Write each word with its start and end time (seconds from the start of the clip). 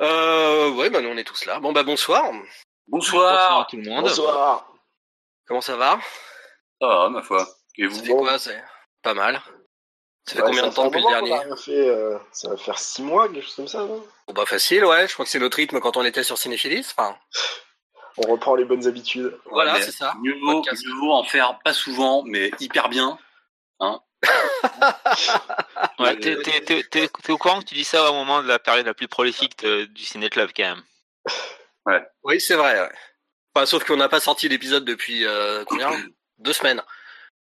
Euh, 0.00 0.70
ouais, 0.70 0.88
bah 0.90 1.00
nous 1.00 1.08
on 1.10 1.16
est 1.16 1.24
tous 1.24 1.44
là. 1.44 1.60
Bon 1.60 1.72
bah 1.72 1.82
bonsoir. 1.82 2.24
Bonsoir. 2.88 3.66
tout 3.68 3.76
le 3.76 3.82
monde. 3.88 4.04
Bonsoir. 4.04 4.66
Comment 5.46 5.60
ça 5.60 5.76
va? 5.76 5.98
Ça 6.80 6.86
va, 6.88 7.08
ma 7.10 7.22
foi. 7.22 7.46
Et 7.76 7.86
vous? 7.86 7.96
Ça 7.96 8.02
fait 8.04 8.12
quoi? 8.12 8.38
C'est 8.38 8.62
pas 9.02 9.14
mal. 9.14 9.40
Ça 10.26 10.36
fait 10.36 10.42
Ouais, 10.42 10.46
combien 10.48 10.62
ça 10.64 10.68
de 10.70 10.74
temps 10.74 10.84
depuis 10.86 11.02
le 11.02 11.08
dernier? 11.08 11.32
a 11.32 11.40
rien 11.40 11.56
fait, 11.56 11.88
euh, 11.88 12.18
Ça 12.32 12.48
va 12.50 12.56
faire 12.56 12.78
six 12.78 13.02
mois, 13.02 13.28
quelque 13.28 13.42
chose 13.44 13.56
comme 13.56 13.68
ça, 13.68 13.80
non? 13.80 14.04
Bon 14.28 14.32
bah 14.34 14.46
facile, 14.46 14.84
ouais. 14.84 15.06
Je 15.08 15.12
crois 15.14 15.24
que 15.24 15.30
c'est 15.30 15.38
notre 15.38 15.56
rythme 15.56 15.80
quand 15.80 15.96
on 15.96 16.04
était 16.04 16.22
sur 16.22 16.38
Cinéphilis. 16.38 16.86
Enfin, 16.96 17.16
On 18.18 18.30
reprend 18.32 18.54
les 18.54 18.64
bonnes 18.64 18.86
habitudes. 18.86 19.38
voilà, 19.50 19.80
c'est 19.80 19.92
ça. 19.92 20.14
Mieux 20.22 20.38
vaut, 20.40 20.62
mieux 20.62 20.94
vaut 21.00 21.12
en 21.12 21.24
faire 21.24 21.58
pas 21.64 21.72
souvent, 21.72 22.22
mais 22.24 22.50
hyper 22.60 22.88
bien. 22.88 23.18
Ouais, 25.98 26.18
t'es, 26.18 26.36
t'es- 26.42 26.60
t'es- 26.60 26.82
t'es- 26.84 27.08
t'es 27.08 27.32
au 27.32 27.38
courant 27.38 27.60
que 27.60 27.66
tu 27.66 27.74
dis 27.74 27.84
ça 27.84 28.10
au 28.10 28.14
moment 28.14 28.42
de 28.42 28.48
la 28.48 28.58
période 28.58 28.86
la 28.86 28.94
plus 28.94 29.08
prolifique 29.08 29.58
de- 29.62 29.84
du 29.84 30.04
Ciné 30.04 30.30
Club 30.30 30.50
quand 30.56 30.62
même. 30.64 32.02
Oui, 32.22 32.40
c'est 32.40 32.54
vrai. 32.54 32.80
Ouais. 32.80 32.92
Enfin, 33.54 33.66
sauf 33.66 33.84
qu'on 33.84 33.96
n'a 33.96 34.08
pas 34.08 34.20
sorti 34.20 34.48
l'épisode 34.48 34.84
depuis 34.84 35.24
euh, 35.26 35.64
combien 35.66 35.90
Deux 36.38 36.52
semaines. 36.52 36.82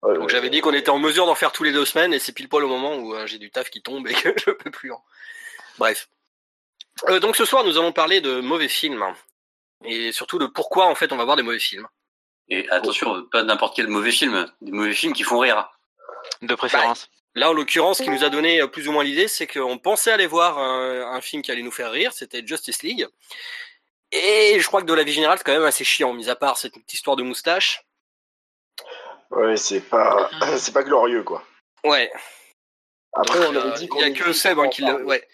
Ouais, 0.03 0.15
Donc 0.15 0.25
ouais. 0.25 0.29
j'avais 0.33 0.49
dit 0.51 0.61
qu'on 0.61 0.73
était 0.75 0.91
en 0.91 0.99
mesure 0.99 1.27
d'en 1.27 1.35
faire 1.35 1.51
tous 1.53 1.65
les 1.65 1.73
deux 1.73 1.85
semaines 1.85 2.15
et 2.15 2.19
c'est 2.21 2.33
pile 2.33 2.49
poil 2.49 2.65
au 2.65 2.69
moment 2.69 2.95
où 2.97 3.15
euh, 3.15 3.27
j'ai 3.27 3.39
du 3.39 3.51
taf 3.51 3.69
qui 3.69 3.83
tombe 3.83 4.07
et 4.07 4.15
que 4.15 4.29
je 4.47 4.51
peux 4.53 4.71
plus. 4.71 4.93
en- 4.93 5.03
Bref. 5.79 6.09
Euh, 7.09 7.19
donc 7.21 7.37
ce 7.37 7.45
soir 7.45 7.65
nous 7.65 7.79
allons 7.79 7.93
parler 7.93 8.21
de 8.21 8.41
mauvais 8.41 8.69
films 8.69 9.05
et 9.85 10.13
surtout 10.13 10.39
de 10.39 10.47
pourquoi 10.47 10.87
en 10.87 10.95
fait 10.95 11.13
on 11.13 11.17
va 11.17 11.25
voir 11.25 11.37
des 11.37 11.43
mauvais 11.43 11.59
films. 11.59 11.89
Et 12.49 12.69
attention, 12.71 13.25
pas 13.25 13.43
n'importe 13.43 13.75
quel 13.77 13.89
mauvais 13.89 14.13
film. 14.13 14.51
Des 14.61 14.71
mauvais 14.73 14.95
films 14.95 15.13
qui 15.13 15.23
font 15.25 15.39
rire. 15.41 15.69
De 16.43 16.55
préférence. 16.55 17.11
Là 17.35 17.51
en 17.51 17.53
l'occurrence 17.53 17.99
ce 17.99 18.03
qui 18.03 18.11
nous 18.11 18.25
a 18.25 18.31
donné 18.31 18.61
euh, 18.61 18.67
plus 18.67 18.89
ou 18.89 18.93
moins 18.93 19.05
l'idée 19.05 19.29
c'est 19.29 19.47
qu'on 19.47 19.79
pensait 19.79 20.11
aller 20.11 20.27
voir 20.27 20.59
un, 20.59 21.13
un 21.15 21.21
film 21.21 21.43
qui 21.43 21.51
allait 21.53 21.63
nous 21.63 21.71
faire 21.71 21.91
rire, 21.91 22.13
c'était 22.13 22.45
Justice 22.47 22.83
League. 22.83 23.07
Et 24.13 24.59
je 24.59 24.67
crois 24.67 24.81
que 24.81 24.87
de 24.87 24.95
la 24.95 25.03
vie 25.05 25.13
générale 25.13 25.39
c'est 25.39 25.45
quand 25.45 25.53
même 25.53 25.65
assez 25.65 25.85
chiant, 25.85 26.13
mis 26.15 26.29
à 26.31 26.37
part 26.37 26.57
cette 26.57 26.73
petite 26.73 26.95
histoire 26.95 27.17
de 27.17 27.23
moustache. 27.23 27.83
Ouais, 29.31 29.57
c'est 29.57 29.81
pas, 29.83 30.31
c'est 30.57 30.73
pas 30.73 30.83
glorieux, 30.83 31.23
quoi. 31.23 31.45
Ouais. 31.85 32.11
Après, 33.13 33.39
on 33.47 33.55
Euh, 33.55 33.61
avait 33.61 33.79
dit 33.79 33.89
qu'on 33.89 33.99
Il 34.01 34.09
y 34.09 34.11
a 34.11 34.11
que 34.25 34.33
Seb 34.33 34.59
hein, 34.59 34.65
en 34.65 34.69
qui 34.69 34.81
le. 34.83 34.87
parler. 34.89 35.05
Ouais. 35.05 35.29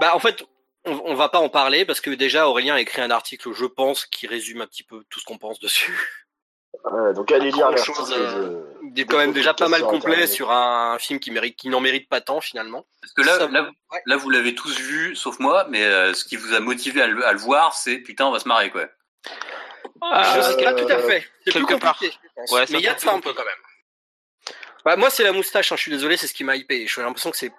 Bah 0.00 0.14
en 0.14 0.18
fait, 0.18 0.42
on, 0.86 0.92
on 1.04 1.14
va 1.14 1.28
pas 1.28 1.40
en 1.40 1.48
parler 1.50 1.84
parce 1.84 2.00
que 2.00 2.10
déjà 2.10 2.48
Aurélien 2.48 2.74
a 2.74 2.80
écrit 2.80 3.02
un 3.02 3.10
article, 3.10 3.52
je 3.52 3.66
pense, 3.66 4.06
qui 4.06 4.26
résume 4.26 4.62
un 4.62 4.66
petit 4.66 4.82
peu 4.82 5.04
tout 5.10 5.20
ce 5.20 5.24
qu'on 5.24 5.38
pense 5.38 5.58
dessus. 5.60 5.92
Ouais, 6.84 7.14
donc 7.14 7.32
allez 7.32 7.50
lire 7.50 7.70
Grand-chose, 7.72 8.10
l'article. 8.10 8.20
euh, 8.20 8.48
de- 8.50 8.66
Il 8.94 9.00
est 9.00 9.06
quand 9.06 9.16
même 9.18 9.32
déjà 9.32 9.54
pas 9.54 9.68
mal 9.68 9.82
complet 9.82 10.12
Internet. 10.12 10.28
sur 10.30 10.52
un, 10.52 10.98
film 10.98 11.18
qui 11.18 11.30
mérite, 11.30 11.56
qui 11.56 11.68
n'en 11.68 11.80
mérite 11.80 12.08
pas 12.08 12.20
tant 12.20 12.40
finalement. 12.40 12.86
Parce 13.00 13.12
que 13.14 13.22
là, 13.22 13.38
Ça- 13.38 13.48
là, 13.48 13.62
ouais. 13.92 14.02
là 14.06 14.16
vous 14.16 14.28
l'avez 14.30 14.54
tous 14.54 14.78
vu, 14.78 15.16
sauf 15.16 15.38
moi, 15.38 15.66
mais 15.70 15.82
euh, 15.82 16.12
ce 16.14 16.24
qui 16.24 16.36
vous 16.36 16.52
a 16.54 16.60
motivé 16.60 17.00
à 17.02 17.06
le, 17.06 17.26
à 17.26 17.32
le 17.32 17.38
voir, 17.38 17.74
c'est 17.74 17.98
putain, 17.98 18.26
on 18.26 18.30
va 18.30 18.38
se 18.38 18.46
marrer, 18.48 18.70
quoi. 18.70 18.86
Ah, 20.02 20.34
je 20.36 20.40
sais 20.42 20.62
pas 20.62 20.74
tout 20.74 20.86
à 20.88 20.92
euh, 20.96 21.08
fait. 21.08 21.26
C'est 21.46 21.52
plus 21.52 21.64
compliqué. 21.64 22.12
Ouais, 22.50 22.66
c'est 22.66 22.72
Mais 22.74 22.78
il 22.80 22.84
y 22.84 22.88
a 22.88 22.94
de 22.94 23.00
ça 23.00 23.12
un 23.12 23.20
peu 23.20 23.32
quand 23.32 23.44
même. 23.44 24.54
Bah, 24.84 24.96
moi, 24.96 25.08
c'est 25.08 25.22
la 25.24 25.32
moustache. 25.32 25.72
hein, 25.72 25.76
je 25.76 25.82
suis 25.82 25.90
désolé, 25.90 26.18
c'est 26.18 26.26
ce 26.26 26.34
qui 26.34 26.44
m'a 26.44 26.56
hypé. 26.56 26.86
J'ai 26.86 27.00
l'impression 27.00 27.30
que 27.30 27.38
c'est 27.38 27.52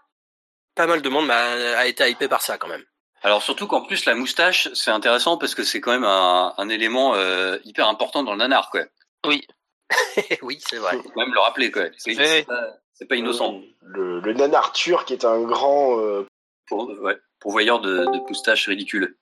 pas 0.75 0.85
mal 0.85 1.01
de 1.01 1.09
monde 1.09 1.25
m'a 1.25 1.35
a 1.79 1.85
été 1.87 2.07
hypé 2.07 2.27
par 2.27 2.41
ça 2.41 2.57
quand 2.59 2.67
même. 2.67 2.83
Alors 3.23 3.41
surtout 3.41 3.65
qu'en 3.65 3.81
plus, 3.81 4.05
la 4.05 4.13
moustache, 4.13 4.69
c'est 4.75 4.91
intéressant 4.91 5.37
parce 5.37 5.55
que 5.55 5.63
c'est 5.63 5.81
quand 5.81 5.91
même 5.91 6.03
un, 6.03 6.53
un 6.57 6.69
élément 6.69 7.15
euh, 7.15 7.57
hyper 7.63 7.87
important 7.87 8.21
dans 8.21 8.33
le 8.33 8.37
nanar, 8.37 8.69
quoi. 8.69 8.81
Oui. 9.27 9.47
oui, 10.41 10.59
c'est 10.67 10.77
vrai. 10.77 10.97
Faut 10.97 11.09
quand 11.09 11.21
même 11.21 11.33
le 11.33 11.39
rappeler. 11.39 11.71
C'est 11.97 12.15
Ouais. 12.17 12.25
c'est 12.27 12.43
pas, 12.45 12.67
c'est 12.93 13.05
pas 13.07 13.15
innocent. 13.15 13.61
Le, 13.81 14.19
le 14.19 14.33
nanar 14.33 14.71
turc 14.73 15.11
est 15.11 15.25
un 15.25 15.41
grand. 15.43 15.99
euh, 15.99 16.25
Pour, 16.67 16.89
ouais, 17.01 17.17
pourvoyeur 17.39 17.79
de, 17.81 18.05
de 18.05 18.19
moustaches 18.27 18.67
ridicules. 18.67 19.15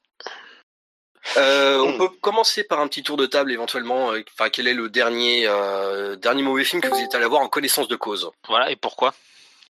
Euh, 1.37 1.77
Hmm. 1.79 1.87
on 1.87 1.97
peut 1.97 2.09
commencer 2.21 2.63
par 2.65 2.79
un 2.81 2.87
petit 2.87 3.01
tour 3.03 3.15
de 3.17 3.25
table 3.25 3.51
éventuellement. 3.51 4.11
euh, 4.11 4.21
Enfin, 4.33 4.49
quel 4.49 4.67
est 4.67 4.73
le 4.73 4.89
dernier 4.89 5.47
euh, 5.47 6.15
dernier 6.17 6.43
mauvais 6.43 6.63
film 6.65 6.81
que 6.81 6.87
vous 6.89 6.99
êtes 6.99 7.15
allé 7.15 7.25
voir 7.25 7.41
en 7.41 7.47
connaissance 7.49 7.87
de 7.87 7.95
cause? 7.95 8.29
Voilà, 8.47 8.71
et 8.71 8.75
pourquoi? 8.75 9.13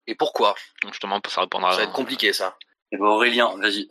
Et 0.07 0.15
pourquoi? 0.15 0.55
Justement, 0.85 1.21
ça 1.27 1.41
répondra. 1.41 1.71
Ça 1.71 1.77
va 1.77 1.83
être 1.83 1.93
compliqué 1.93 2.33
ça. 2.33 2.57
Et 2.93 2.97
ben 2.97 3.05
Aurélien, 3.05 3.57
vas-y. 3.57 3.87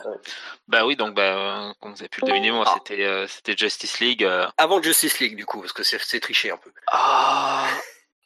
Bah 0.69 0.87
oui, 0.87 0.95
donc 0.95 1.15
bah, 1.15 1.23
euh, 1.23 1.73
comme 1.81 1.93
vous 1.93 2.01
avez 2.01 2.09
pu 2.09 2.21
le 2.21 2.29
deviner, 2.29 2.53
moi 2.53 2.65
Ah. 2.69 2.75
c'était 2.79 3.05
euh, 3.05 3.27
c'était 3.27 3.57
Justice 3.57 3.99
League. 3.99 4.23
euh, 4.25 4.47
Avant 4.57 4.81
Justice 4.81 5.19
League 5.19 5.37
du 5.37 5.45
coup, 5.45 5.61
parce 5.61 5.73
que 5.73 5.83
c'est 5.83 5.99
c'est 6.01 6.21
triché 6.21 6.53
un 6.53 6.57
peu. 6.57 6.73
Ah, 6.87 7.67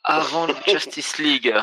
avant 0.04 0.44
le 0.47 0.54
Justice 0.66 1.16
League. 1.16 1.54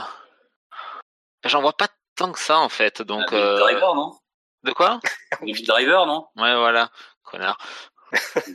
J'en 1.45 1.61
vois 1.61 1.73
pas 1.77 1.89
tant 2.15 2.31
que 2.31 2.39
ça 2.39 2.57
en 2.57 2.69
fait, 2.69 3.03
donc. 3.03 3.25
Ah, 3.31 3.35
euh, 3.35 3.59
Driver, 3.59 3.93
non? 3.93 4.17
De 4.63 4.71
quoi? 4.71 4.99
Baby 5.41 5.61
Driver, 5.63 6.05
non? 6.07 6.27
Ouais, 6.35 6.55
voilà, 6.55 6.89
connard. 7.23 7.57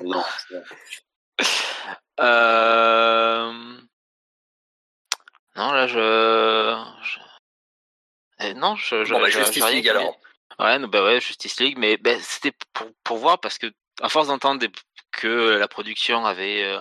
Non. 0.02 0.25
Euh... 2.20 3.52
Là, 5.54 5.86
je... 5.86 5.94
je- 7.02 7.19
Eh, 8.40 8.54
non, 8.54 8.75
je... 8.75 9.04
je 9.04 9.12
Bon, 9.14 9.20
bah, 9.20 9.28
je- 9.28 9.38
Justice 9.38 9.64
League 9.70 9.88
alors. 9.88 10.19
Ouais, 10.59 10.78
bah 10.88 11.04
ouais, 11.04 11.20
Justice 11.20 11.60
League, 11.60 11.76
mais 11.78 11.97
ben, 11.98 12.19
c'était 12.20 12.53
pour, 12.72 12.88
pour 13.04 13.19
voir 13.19 13.38
parce 13.41 13.59
que 13.59 13.66
à 14.00 14.09
force 14.09 14.28
d'entendre 14.28 14.66
que 15.12 15.56
la 15.56 15.69
production 15.69 16.25
avait 16.26 16.64
euh, 16.64 16.81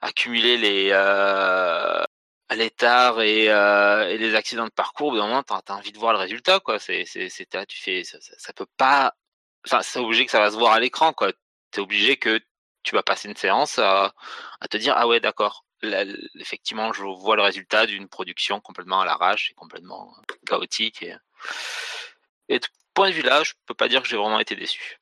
accumulé 0.00 0.56
les 0.58 0.90
euh, 0.92 2.02
les 2.54 2.70
tares 2.70 3.20
et, 3.22 3.48
euh, 3.48 4.08
et 4.08 4.18
les 4.18 4.34
accidents 4.34 4.66
de 4.66 4.70
parcours, 4.70 5.08
au 5.08 5.10
bout 5.12 5.16
d'un 5.18 5.26
moment, 5.26 5.42
t'as 5.42 5.60
as 5.68 5.72
envie 5.76 5.92
de 5.92 5.98
voir 5.98 6.12
le 6.12 6.18
résultat, 6.18 6.60
quoi. 6.60 6.78
C'est 6.78 7.04
tu 7.04 7.82
fais 7.82 8.04
ça, 8.04 8.52
peut 8.52 8.66
pas, 8.76 9.14
enfin, 9.66 9.82
c'est 9.82 9.98
obligé 10.00 10.26
que 10.26 10.30
ça 10.32 10.40
va 10.40 10.50
se 10.50 10.56
voir 10.56 10.72
à 10.72 10.80
l'écran, 10.80 11.12
quoi. 11.12 11.32
T'es 11.70 11.80
obligé 11.80 12.16
que 12.18 12.40
tu 12.82 12.94
vas 12.94 13.02
passer 13.02 13.28
une 13.28 13.36
séance 13.36 13.78
à, 13.78 14.12
te 14.70 14.76
dire 14.76 14.94
ah 14.96 15.06
ouais 15.08 15.20
d'accord. 15.20 15.64
Effectivement, 16.38 16.92
je 16.92 17.02
vois 17.02 17.36
le 17.36 17.42
résultat 17.42 17.86
d'une 17.86 18.08
production 18.08 18.60
complètement 18.60 19.00
à 19.00 19.06
l'arrache 19.06 19.50
et 19.50 19.54
complètement 19.54 20.14
chaotique 20.46 21.02
et, 21.02 21.16
et 22.48 22.60
point 22.94 23.10
de 23.10 23.14
vue 23.14 23.22
là, 23.22 23.42
je 23.42 23.52
peux 23.66 23.74
pas 23.74 23.88
dire 23.88 24.02
que 24.02 24.08
j'ai 24.08 24.16
vraiment 24.16 24.40
été 24.40 24.56
déçu. 24.56 24.98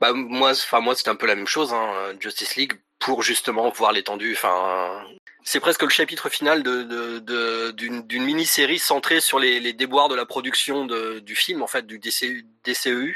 Bah 0.00 0.12
moi, 0.12 0.50
enfin 0.50 0.80
moi 0.80 0.94
c'était 0.94 1.10
un 1.10 1.16
peu 1.16 1.26
la 1.26 1.36
même 1.36 1.46
chose, 1.46 1.72
hein, 1.72 2.14
Justice 2.20 2.56
League, 2.56 2.72
pour 2.98 3.22
justement 3.22 3.70
voir 3.70 3.92
l'étendue. 3.92 4.34
Enfin, 4.34 5.06
c'est 5.44 5.60
presque 5.60 5.82
le 5.82 5.88
chapitre 5.88 6.28
final 6.28 6.62
de 6.62 7.70
d'une 7.70 8.24
mini-série 8.24 8.78
centrée 8.78 9.20
sur 9.20 9.38
les, 9.38 9.60
les 9.60 9.72
déboires 9.72 10.08
de 10.08 10.14
la 10.14 10.26
production 10.26 10.86
du 10.86 11.36
film, 11.36 11.62
en 11.62 11.66
fait, 11.66 11.86
du 11.86 11.98
DCU. 11.98 12.46
DCEU. 12.64 13.14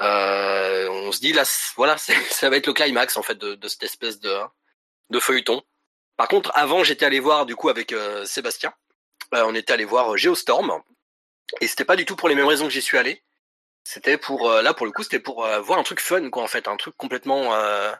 Euh, 0.00 0.88
on 0.90 1.12
se 1.12 1.20
dit 1.20 1.32
là, 1.32 1.44
voilà, 1.76 1.96
ça 1.98 2.50
va 2.50 2.56
être 2.56 2.66
le 2.66 2.72
climax 2.72 3.16
en 3.16 3.22
fait 3.22 3.38
de, 3.38 3.68
cette 3.68 3.84
espèce 3.84 4.20
de 4.20 4.36
de 5.10 5.20
feuilleton. 5.20 5.62
Par 6.16 6.28
contre, 6.28 6.50
avant, 6.54 6.84
j'étais 6.84 7.06
allé 7.06 7.20
voir 7.20 7.46
du 7.46 7.56
coup 7.56 7.68
avec 7.68 7.92
euh, 7.92 8.24
Sébastien. 8.24 8.72
Euh, 9.34 9.44
on 9.46 9.54
était 9.54 9.72
allé 9.72 9.84
voir 9.84 10.16
Geostorm 10.16 10.82
et 11.60 11.66
c'était 11.66 11.84
pas 11.84 11.96
du 11.96 12.04
tout 12.04 12.16
pour 12.16 12.28
les 12.28 12.34
mêmes 12.34 12.46
raisons 12.46 12.66
que 12.66 12.72
j'y 12.72 12.82
suis 12.82 12.98
allé. 12.98 13.22
C'était 13.84 14.16
pour 14.16 14.50
euh, 14.50 14.62
là 14.62 14.74
pour 14.74 14.86
le 14.86 14.92
coup 14.92 15.02
c'était 15.02 15.20
pour 15.20 15.44
euh, 15.44 15.60
voir 15.60 15.78
un 15.78 15.82
truc 15.82 16.00
fun 16.00 16.30
quoi 16.30 16.42
en 16.42 16.46
fait 16.46 16.68
un 16.68 16.76
truc 16.76 16.96
complètement 16.96 17.54
euh, 17.54 17.92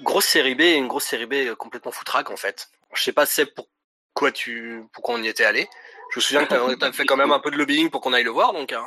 grosse 0.00 0.26
série 0.26 0.54
B 0.54 0.60
une 0.60 0.88
grosse 0.88 1.04
série 1.04 1.26
B 1.26 1.54
complètement 1.54 1.92
foutraque 1.92 2.30
en 2.30 2.36
fait. 2.36 2.68
Je 2.94 3.02
sais 3.02 3.12
pas 3.12 3.24
c'est 3.24 3.46
pourquoi 3.46 4.30
tu 4.32 4.84
pourquoi 4.92 5.14
on 5.14 5.22
y 5.22 5.28
était 5.28 5.44
allé. 5.44 5.68
Je 6.12 6.18
me 6.18 6.20
souviens 6.22 6.44
que 6.44 6.74
t'as 6.74 6.92
fait 6.92 7.06
quand 7.06 7.16
même 7.16 7.32
un 7.32 7.40
peu 7.40 7.50
de 7.50 7.56
lobbying 7.56 7.88
pour 7.88 8.02
qu'on 8.02 8.12
aille 8.12 8.24
le 8.24 8.30
voir 8.30 8.52
donc. 8.52 8.72
hein. 8.72 8.86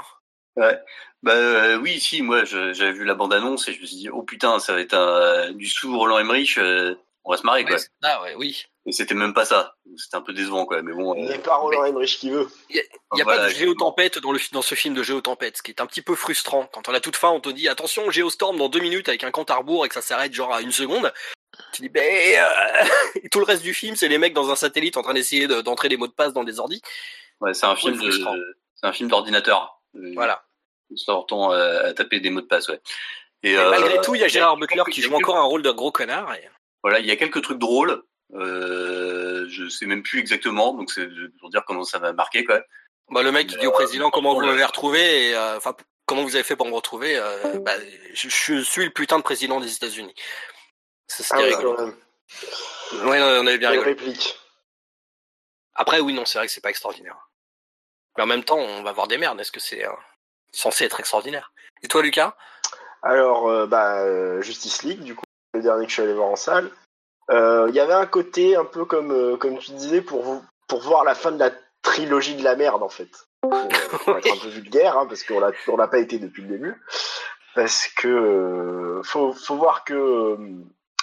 Ouais. 0.56 0.80
Bah 1.24 1.34
euh, 1.34 1.78
oui, 1.78 2.00
si, 2.00 2.22
moi 2.22 2.46
j'avais 2.46 2.92
vu 2.92 3.04
la 3.04 3.16
bande-annonce 3.16 3.68
et 3.68 3.74
je 3.74 3.82
me 3.82 3.86
suis 3.86 3.96
dit, 3.96 4.10
oh 4.10 4.22
putain, 4.22 4.60
ça 4.60 4.74
va 4.74 4.80
être 4.80 4.94
un, 4.94 5.52
du 5.52 5.68
sous 5.68 5.98
Roland 5.98 6.20
Emmerich, 6.20 6.58
euh, 6.60 6.96
on 7.26 7.32
va 7.32 7.38
se 7.38 7.44
marrer, 7.44 7.64
quoi. 7.64 7.74
Ouais, 7.74 7.80
c'est 7.80 7.90
ça, 8.02 8.22
ouais, 8.22 8.36
oui. 8.36 8.64
Et 8.88 8.92
c'était 8.92 9.16
même 9.16 9.34
pas 9.34 9.46
ça. 9.46 9.76
C'était 9.98 10.16
un 10.18 10.22
peu 10.22 10.32
décevant, 10.32 10.66
quoi. 10.66 10.82
Mais 10.84 10.94
bon. 10.94 11.16
Il 11.16 11.26
euh, 11.26 11.30
n'est 11.32 11.40
pas 11.40 11.56
Roland 11.56 11.86
Emmerich 11.86 12.20
qui 12.20 12.30
veut. 12.30 12.48
Il 12.70 12.76
y 12.76 12.80
a 12.80 13.24
voilà, 13.24 13.44
pas 13.44 13.50
de 13.50 13.54
géotempête 13.56 14.20
dans 14.20 14.32
le 14.32 14.40
dans 14.52 14.62
ce 14.62 14.76
film 14.76 14.94
de 14.94 15.02
géotempête, 15.02 15.58
ce 15.58 15.64
qui 15.64 15.72
est 15.72 15.82
un 15.82 15.88
petit 15.88 16.04
peu 16.04 16.14
frustrant. 16.16 16.68
Quand 16.72 16.88
on 16.88 16.94
a 16.94 17.00
toute 17.00 17.16
fin, 17.16 17.30
on 17.30 17.40
te 17.40 17.50
dit 17.50 17.68
attention 17.68 18.12
géostorm 18.12 18.58
dans 18.58 18.70
deux 18.70 18.80
minutes 18.80 19.10
avec 19.10 19.24
un 19.24 19.32
compte 19.32 19.50
à 19.50 19.56
rebours 19.56 19.86
et 19.86 19.90
que 19.90 19.96
ça 19.96 20.02
s'arrête 20.04 20.34
genre 20.34 20.54
à 20.54 20.62
une 20.62 20.72
seconde. 20.72 21.12
Tu 21.74 21.82
dis 21.82 21.90
ben 21.90 22.04
euh, 22.04 22.86
et 23.24 23.30
tout 23.30 23.40
le 23.40 23.46
reste 23.46 23.64
du 23.64 23.74
film 23.74 23.96
c'est 23.96 24.08
les 24.10 24.18
mecs 24.20 24.34
dans 24.34 24.52
un 24.52 24.56
satellite 24.56 24.98
en 24.98 25.02
train 25.02 25.14
d'essayer 25.14 25.48
de- 25.48 25.62
d'entrer 25.62 25.90
des 25.90 25.98
mots 25.98 26.08
de 26.08 26.12
passe 26.14 26.34
dans 26.34 26.44
des 26.44 26.60
ordis. 26.60 26.82
Ouais, 27.40 27.54
c'est 27.56 27.66
un 27.66 27.76
film 27.76 27.98
de, 28.00 28.12
c'est 28.76 28.86
un 28.86 28.94
film 28.94 29.10
d'ordinateur. 29.10 29.82
Euh, 29.96 30.12
Voilà. 30.14 30.44
Ils 30.92 30.98
leur 31.08 31.26
temps 31.26 31.50
à, 31.52 31.92
taper 31.94 32.20
des 32.20 32.30
mots 32.30 32.42
de 32.42 32.46
passe, 32.46 32.68
ouais. 32.70 32.80
Et, 33.42 33.54
Et 33.54 33.58
euh, 33.58 33.70
malgré 33.72 34.00
tout, 34.02 34.14
il 34.16 34.22
y 34.22 34.24
a 34.24 34.28
Gérard 34.28 34.58
Butler 34.58 34.84
y 34.88 34.92
qui 34.92 35.00
a 35.02 35.04
joue 35.08 35.16
encore 35.16 35.38
un 35.38 35.44
rôle 35.44 35.64
de 35.64 35.72
gros 35.72 35.92
connard. 35.92 36.36
et- 36.36 36.50
Voilà, 36.86 37.00
il 37.00 37.08
y 37.08 37.12
a 37.12 37.16
quelques 37.16 37.42
trucs 37.42 37.58
drôles. 37.58 38.04
Euh, 38.36 39.48
je 39.50 39.68
sais 39.70 39.88
même 39.88 40.04
plus 40.04 40.20
exactement, 40.20 40.74
donc 40.76 40.92
c'est 40.92 41.08
pour 41.40 41.50
dire 41.50 41.64
comment 41.66 41.84
ça 41.84 41.98
m'a 41.98 42.14
marqué, 42.14 42.44
quoi. 42.46 42.62
Bah, 43.10 43.24
le 43.24 43.32
mec 43.32 43.48
qui 43.48 43.58
dit 43.58 43.66
au 43.66 43.72
Euh, 43.72 43.74
président 43.74 44.12
comment 44.12 44.34
vous 44.36 44.42
drôle. 44.42 44.52
m'avez 44.52 44.64
retrouvé 44.66 45.30
et 45.30 45.36
euh, 45.36 45.58
enfin 45.58 45.76
comment 46.06 46.22
vous 46.24 46.36
avez 46.36 46.44
fait 46.44 46.56
pour 46.56 46.68
me 46.68 46.74
retrouver. 46.76 47.18
euh, 47.18 47.58
bah, 47.60 47.74
je, 48.14 48.30
je 48.30 48.62
suis 48.62 48.84
le 48.86 48.92
putain 48.92 49.18
de 49.18 49.24
président 49.24 49.60
des 49.60 49.74
États-Unis. 49.74 50.14
C'était 51.08 51.30
Ah 51.34 51.58
rigolo. 51.58 51.76
Ouais, 53.06 53.20
on 53.22 53.48
avait 53.48 53.58
bien 53.58 53.72
rigolé. 53.72 53.90
réplique. 53.90 54.38
Après, 55.74 56.00
oui, 56.02 56.14
non, 56.14 56.26
c'est 56.26 56.38
vrai 56.38 56.46
que 56.48 56.54
c'est 56.54 56.62
pas 56.62 56.70
extraordinaire. 56.70 57.18
Mais 58.18 58.24
en 58.24 58.28
même 58.28 58.44
temps, 58.44 58.58
on 58.60 58.84
va 58.84 58.92
voir 58.92 59.08
des 59.08 59.18
merdes. 59.18 59.40
Est-ce 59.42 59.52
que 59.52 59.60
c'est 59.60 59.86
euh, 59.86 59.92
censé 60.52 60.86
être 60.86 61.00
extraordinaire? 61.00 61.52
Et 61.84 61.88
toi, 61.88 62.02
Lucas? 62.04 62.36
Alors, 63.04 63.48
euh, 63.50 63.66
bah, 63.68 64.40
Justice 64.42 64.84
League, 64.84 65.02
du 65.04 65.16
coup, 65.16 65.25
dernier 65.66 65.86
que 65.86 65.90
je 65.90 65.96
suis 65.96 66.04
allé 66.04 66.14
voir 66.14 66.30
en 66.30 66.36
salle. 66.36 66.70
Euh, 67.32 67.68
Il 67.70 67.76
y 67.76 67.80
avait 67.80 67.94
un 67.94 68.06
côté 68.06 68.56
un 68.56 68.66
peu 68.66 68.86
comme, 68.86 69.12
euh, 69.12 69.38
comme 69.38 69.58
tu 69.58 69.72
disais, 69.72 70.02
pour, 70.02 70.42
pour 70.68 70.82
voir 70.82 71.04
la 71.04 71.16
fin 71.16 71.32
de 71.32 71.40
la 71.40 71.52
trilogie 71.82 72.36
de 72.36 72.44
la 72.44 72.56
merde, 72.56 72.84
en 72.84 72.90
fait. 72.90 73.10
Pour, 73.42 73.54
être 74.18 74.34
un 74.34 74.38
peu 74.38 74.50
vulgaire, 74.50 74.98
hein, 74.98 75.06
parce 75.08 75.24
qu'on 75.24 75.40
l'a 75.40 75.52
on 75.68 75.78
l'a 75.78 75.88
pas 75.88 76.00
été 76.00 76.20
depuis 76.20 76.44
le 76.44 76.50
début. 76.50 76.82
Parce 77.56 77.88
que 77.88 78.08
euh, 78.08 79.04
faut, 79.04 79.34
faut 79.34 79.56
voir 79.56 79.84
que. 79.84 80.38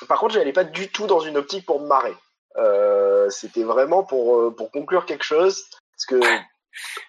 Par 0.08 0.18
contre, 0.18 0.34
j'allais 0.34 0.52
pas 0.52 0.64
du 0.64 0.88
tout 0.90 1.06
dans 1.06 1.20
une 1.20 1.36
optique 1.36 1.64
pour 1.64 1.80
me 1.80 1.86
marrer. 1.86 2.16
Euh, 2.56 3.30
C'était 3.30 3.62
vraiment 3.62 4.02
pour, 4.02 4.54
pour 4.54 4.70
conclure 4.70 5.06
quelque 5.06 5.24
chose. 5.24 5.64
Parce 5.92 6.06
que 6.06 6.20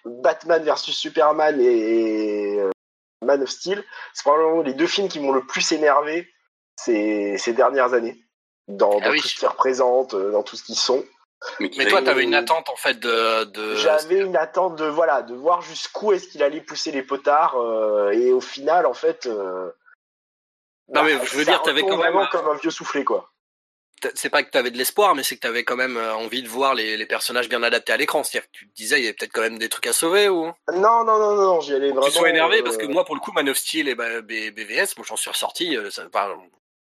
Batman 0.04 0.62
versus 0.62 0.96
Superman 0.96 1.60
et, 1.60 2.62
Man 3.22 3.42
of 3.42 3.48
Steel, 3.48 3.82
c'est 4.12 4.22
probablement 4.22 4.62
les 4.62 4.74
deux 4.74 4.86
films 4.86 5.08
qui 5.08 5.20
m'ont 5.20 5.32
le 5.32 5.44
plus 5.44 5.72
énervé 5.72 6.28
ces, 6.76 7.36
ces 7.38 7.52
dernières 7.52 7.94
années. 7.94 8.20
Dans, 8.66 8.98
Ah 9.00 9.04
dans 9.06 9.10
oui. 9.10 9.20
tout 9.20 9.28
ce 9.28 9.34
qu'ils 9.36 9.48
représentent, 9.48 10.14
euh, 10.14 10.30
dans 10.32 10.42
tout 10.42 10.56
ce 10.56 10.62
qu'ils 10.64 10.76
sont. 10.78 11.04
Mais 11.60 11.86
toi, 11.86 12.00
t'avais 12.00 12.22
une 12.22 12.34
attente 12.34 12.70
en 12.70 12.76
fait 12.76 12.98
de. 12.98 13.44
de... 13.44 13.74
J'avais 13.74 14.20
une 14.20 14.36
attente 14.36 14.76
de 14.76 14.86
voilà 14.86 15.20
de 15.20 15.34
voir 15.34 15.60
jusqu'où 15.60 16.12
est-ce 16.12 16.28
qu'il 16.28 16.42
allait 16.42 16.62
pousser 16.62 16.90
les 16.90 17.02
potards 17.02 17.56
euh, 17.60 18.10
et 18.12 18.32
au 18.32 18.40
final 18.40 18.86
en 18.86 18.94
fait 18.94 19.26
euh, 19.26 19.70
Non, 20.88 21.02
mais 21.02 21.16
bah, 21.16 21.24
je 21.24 21.36
veux 21.36 21.44
dire, 21.44 21.60
t'avais 21.60 21.82
quand 21.82 21.88
même- 21.90 21.98
vraiment 21.98 22.26
comme 22.28 22.48
un 22.48 22.54
vieux 22.56 22.70
soufflé 22.70 23.04
quoi. 23.04 23.30
C'est 24.14 24.30
pas 24.30 24.42
que 24.42 24.50
t'avais 24.50 24.70
de 24.70 24.76
l'espoir, 24.78 25.14
mais 25.14 25.22
c'est 25.22 25.36
que 25.36 25.40
t'avais 25.40 25.64
quand 25.64 25.76
même 25.76 25.96
euh, 25.98 26.14
envie 26.14 26.42
de 26.42 26.48
voir 26.48 26.74
les, 26.74 26.96
les 26.96 27.06
personnages 27.06 27.48
bien 27.50 27.62
adaptés 27.62 27.92
à 27.92 27.96
l'écran. 27.98 28.22
C'est-à-dire 28.22 28.50
que 28.50 28.56
tu 28.58 28.68
te 28.68 28.74
disais, 28.74 28.98
il 28.98 29.02
y 29.04 29.06
avait 29.06 29.14
peut-être 29.14 29.32
quand 29.32 29.40
même 29.42 29.58
des 29.58 29.68
trucs 29.68 29.86
à 29.86 29.92
sauver 29.92 30.28
ou? 30.30 30.46
Non 30.72 31.04
non 31.04 31.18
non 31.18 31.34
non, 31.36 31.60
j'y 31.60 31.74
allais 31.74 31.90
vraiment. 31.90 32.06
tu 32.06 32.12
sois 32.12 32.28
énervé, 32.30 32.60
euh, 32.60 32.64
parce 32.64 32.76
que 32.78 32.86
moi, 32.86 33.04
pour 33.04 33.14
le 33.14 33.20
coup, 33.20 33.32
Man 33.32 33.48
of 33.50 33.56
Steel 33.58 33.88
et 33.88 33.94
bah, 33.94 34.20
B- 34.22 34.50
BVS, 34.50 34.96
moi, 34.96 35.06
j'en 35.06 35.16
suis 35.16 35.30
ressorti. 35.30 35.76
euh, 35.76 35.90
ça- 35.90 36.08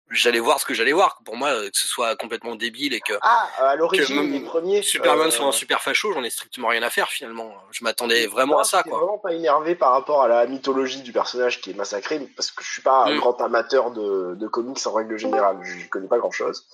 j'allais 0.09 0.39
voir 0.39 0.59
ce 0.59 0.65
que 0.65 0.73
j'allais 0.73 0.91
voir. 0.91 1.19
Pour 1.25 1.35
moi, 1.37 1.49
euh, 1.49 1.69
que 1.69 1.77
ce 1.77 1.87
soit 1.87 2.15
complètement 2.15 2.55
débile 2.55 2.93
et 2.93 2.99
que 3.01 3.13
Ah 3.21 3.47
à 3.59 3.75
l'origine 3.75 4.15
même 4.17 4.31
les 4.31 4.39
premiers. 4.41 4.81
Superman 4.81 5.27
euh, 5.27 5.31
soit 5.31 5.45
un 5.45 5.51
super 5.51 5.81
facho, 5.81 6.11
j'en 6.13 6.23
ai 6.23 6.29
strictement 6.29 6.67
rien 6.67 6.83
à 6.83 6.89
faire 6.89 7.09
finalement. 7.09 7.53
Je 7.71 7.83
m'attendais 7.83 8.27
vraiment 8.27 8.59
à 8.59 8.63
ça, 8.63 8.83
quoi. 8.83 8.97
vraiment 8.99 9.17
pas 9.17 9.33
énervé 9.33 9.75
par 9.75 9.91
rapport 9.91 10.21
à 10.23 10.27
la 10.27 10.45
mythologie 10.45 11.01
du 11.01 11.11
personnage 11.13 11.61
qui 11.61 11.71
est 11.71 11.73
massacré 11.75 12.19
parce 12.35 12.51
que 12.51 12.63
je 12.63 12.71
suis 12.71 12.81
pas 12.81 13.05
un 13.05 13.13
Mm. 13.15 13.17
grand 13.17 13.41
amateur 13.41 13.91
de, 13.91 14.35
de 14.35 14.47
comics 14.47 14.79
en 14.85 14.91
règle 14.93 15.17
générale. 15.17 15.57
Je 15.63 15.87
connais 15.89 16.07
pas 16.07 16.17
grand 16.19 16.31
chose. 16.31 16.65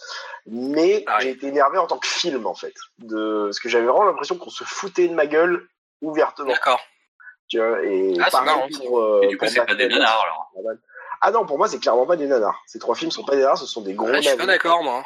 Mais 0.47 1.03
Ah 1.07 1.19
j'ai 1.21 1.29
été 1.31 1.47
énervé 1.47 1.77
en 1.77 1.87
tant 1.87 1.97
que 1.97 2.07
film 2.07 2.45
en 2.47 2.55
fait. 2.55 2.73
De 2.99 3.45
parce 3.45 3.59
que 3.59 3.69
j'avais 3.69 3.85
vraiment 3.85 4.03
l'impression 4.05 4.37
qu'on 4.37 4.49
se 4.49 4.63
foutait 4.63 5.07
de 5.07 5.13
ma 5.13 5.25
gueule 5.27 5.67
ouvertement. 6.01 6.49
D'accord. 6.51 6.81
Tu 7.47 7.57
vois, 7.57 7.83
et 7.83 8.13
Ah, 8.21 8.29
pareil 8.29 8.45
marrant. 8.45 8.67
pour, 8.77 8.99
euh, 9.01 9.21
Et 9.23 9.27
du 9.27 9.37
coup, 9.37 9.47
c'est 9.47 9.65
pas 9.65 9.73
des 9.73 9.87
nanars 9.87 10.21
alors. 10.23 10.51
Ah 11.21 11.31
non, 11.31 11.45
pour 11.45 11.57
moi, 11.57 11.67
c'est 11.67 11.79
clairement 11.79 12.05
pas 12.05 12.15
des 12.15 12.27
nanars. 12.27 12.61
Ces 12.65 12.79
trois 12.79 12.95
films 12.95 13.11
sont 13.11 13.23
pas 13.23 13.33
des 13.35 13.41
nanars, 13.41 13.57
ce 13.57 13.65
sont 13.65 13.81
des 13.81 13.93
gros 13.93 14.07
Ah, 14.09 14.21
je 14.21 14.27
suis 14.29 14.37
pas 14.37 14.45
d'accord, 14.45 14.83
moi. 14.83 15.03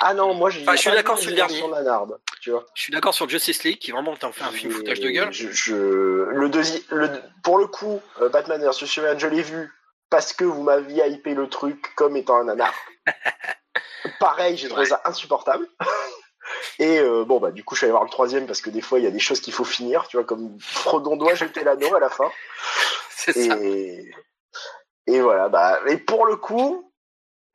Ah 0.00 0.12
non, 0.12 0.34
moi, 0.34 0.50
j'ai 0.50 0.62
Enfin, 0.62 0.74
je 0.74 0.80
suis 0.80 0.90
d'accord 0.90 1.18
sur 1.18 1.30
le 1.30 1.36
dernier. 1.36 1.66
nanardes, 1.68 2.18
tu 2.40 2.50
vois. 2.50 2.66
Je 2.74 2.82
suis 2.82 2.92
d'accord 2.92 3.14
sur 3.14 3.28
Justice 3.28 3.62
League, 3.64 3.78
qui 3.78 3.92
vraiment 3.92 4.14
t'en 4.16 4.32
fait 4.32 4.42
un 4.44 4.50
film 4.50 4.72
Et 4.72 4.74
foutage 4.74 5.00
de 5.00 5.08
gueule. 5.08 5.32
Je, 5.32 5.50
je- 5.52 5.72
le 5.74 6.48
deuxi- 6.48 6.84
le, 6.90 7.08
pour 7.42 7.58
le 7.58 7.66
coup, 7.68 8.00
euh, 8.20 8.28
Batman 8.28 8.60
vs 8.62 8.72
Superman, 8.72 9.18
je 9.20 9.26
l'ai 9.28 9.42
vu 9.42 9.72
parce 10.10 10.32
que 10.32 10.44
vous 10.44 10.62
m'aviez 10.62 11.06
hypé 11.08 11.34
le 11.34 11.48
truc 11.48 11.94
comme 11.96 12.16
étant 12.16 12.36
un 12.36 12.44
nanar. 12.44 12.74
Pareil, 14.20 14.56
j'ai 14.56 14.68
trouvé 14.68 14.82
Ouais. 14.82 14.88
ça 14.88 15.00
insupportable. 15.04 15.66
Et 16.78 16.98
euh, 16.98 17.24
bon, 17.24 17.38
bah, 17.40 17.52
du 17.52 17.64
coup, 17.64 17.74
je 17.74 17.78
suis 17.80 17.84
allé 17.86 17.92
voir 17.92 18.04
le 18.04 18.10
troisième 18.10 18.46
parce 18.46 18.60
que 18.60 18.70
des 18.70 18.80
fois, 18.82 18.98
il 18.98 19.04
y 19.04 19.08
a 19.08 19.10
des 19.10 19.20
choses 19.20 19.40
qu'il 19.40 19.52
faut 19.52 19.64
finir, 19.64 20.06
tu 20.08 20.16
vois, 20.16 20.24
comme 20.26 20.58
Frodon 20.60 21.16
doit 21.16 21.34
jeter 21.34 21.62
l'anneau 21.64 21.94
à 21.94 22.00
la 22.00 22.10
fin. 22.10 22.30
C'est 23.10 23.32
ça. 23.48 23.56
Et, 25.06 25.20
voilà, 25.20 25.48
bah, 25.48 25.80
et 25.86 25.98
pour 25.98 26.26
le 26.26 26.36
coup, 26.36 26.90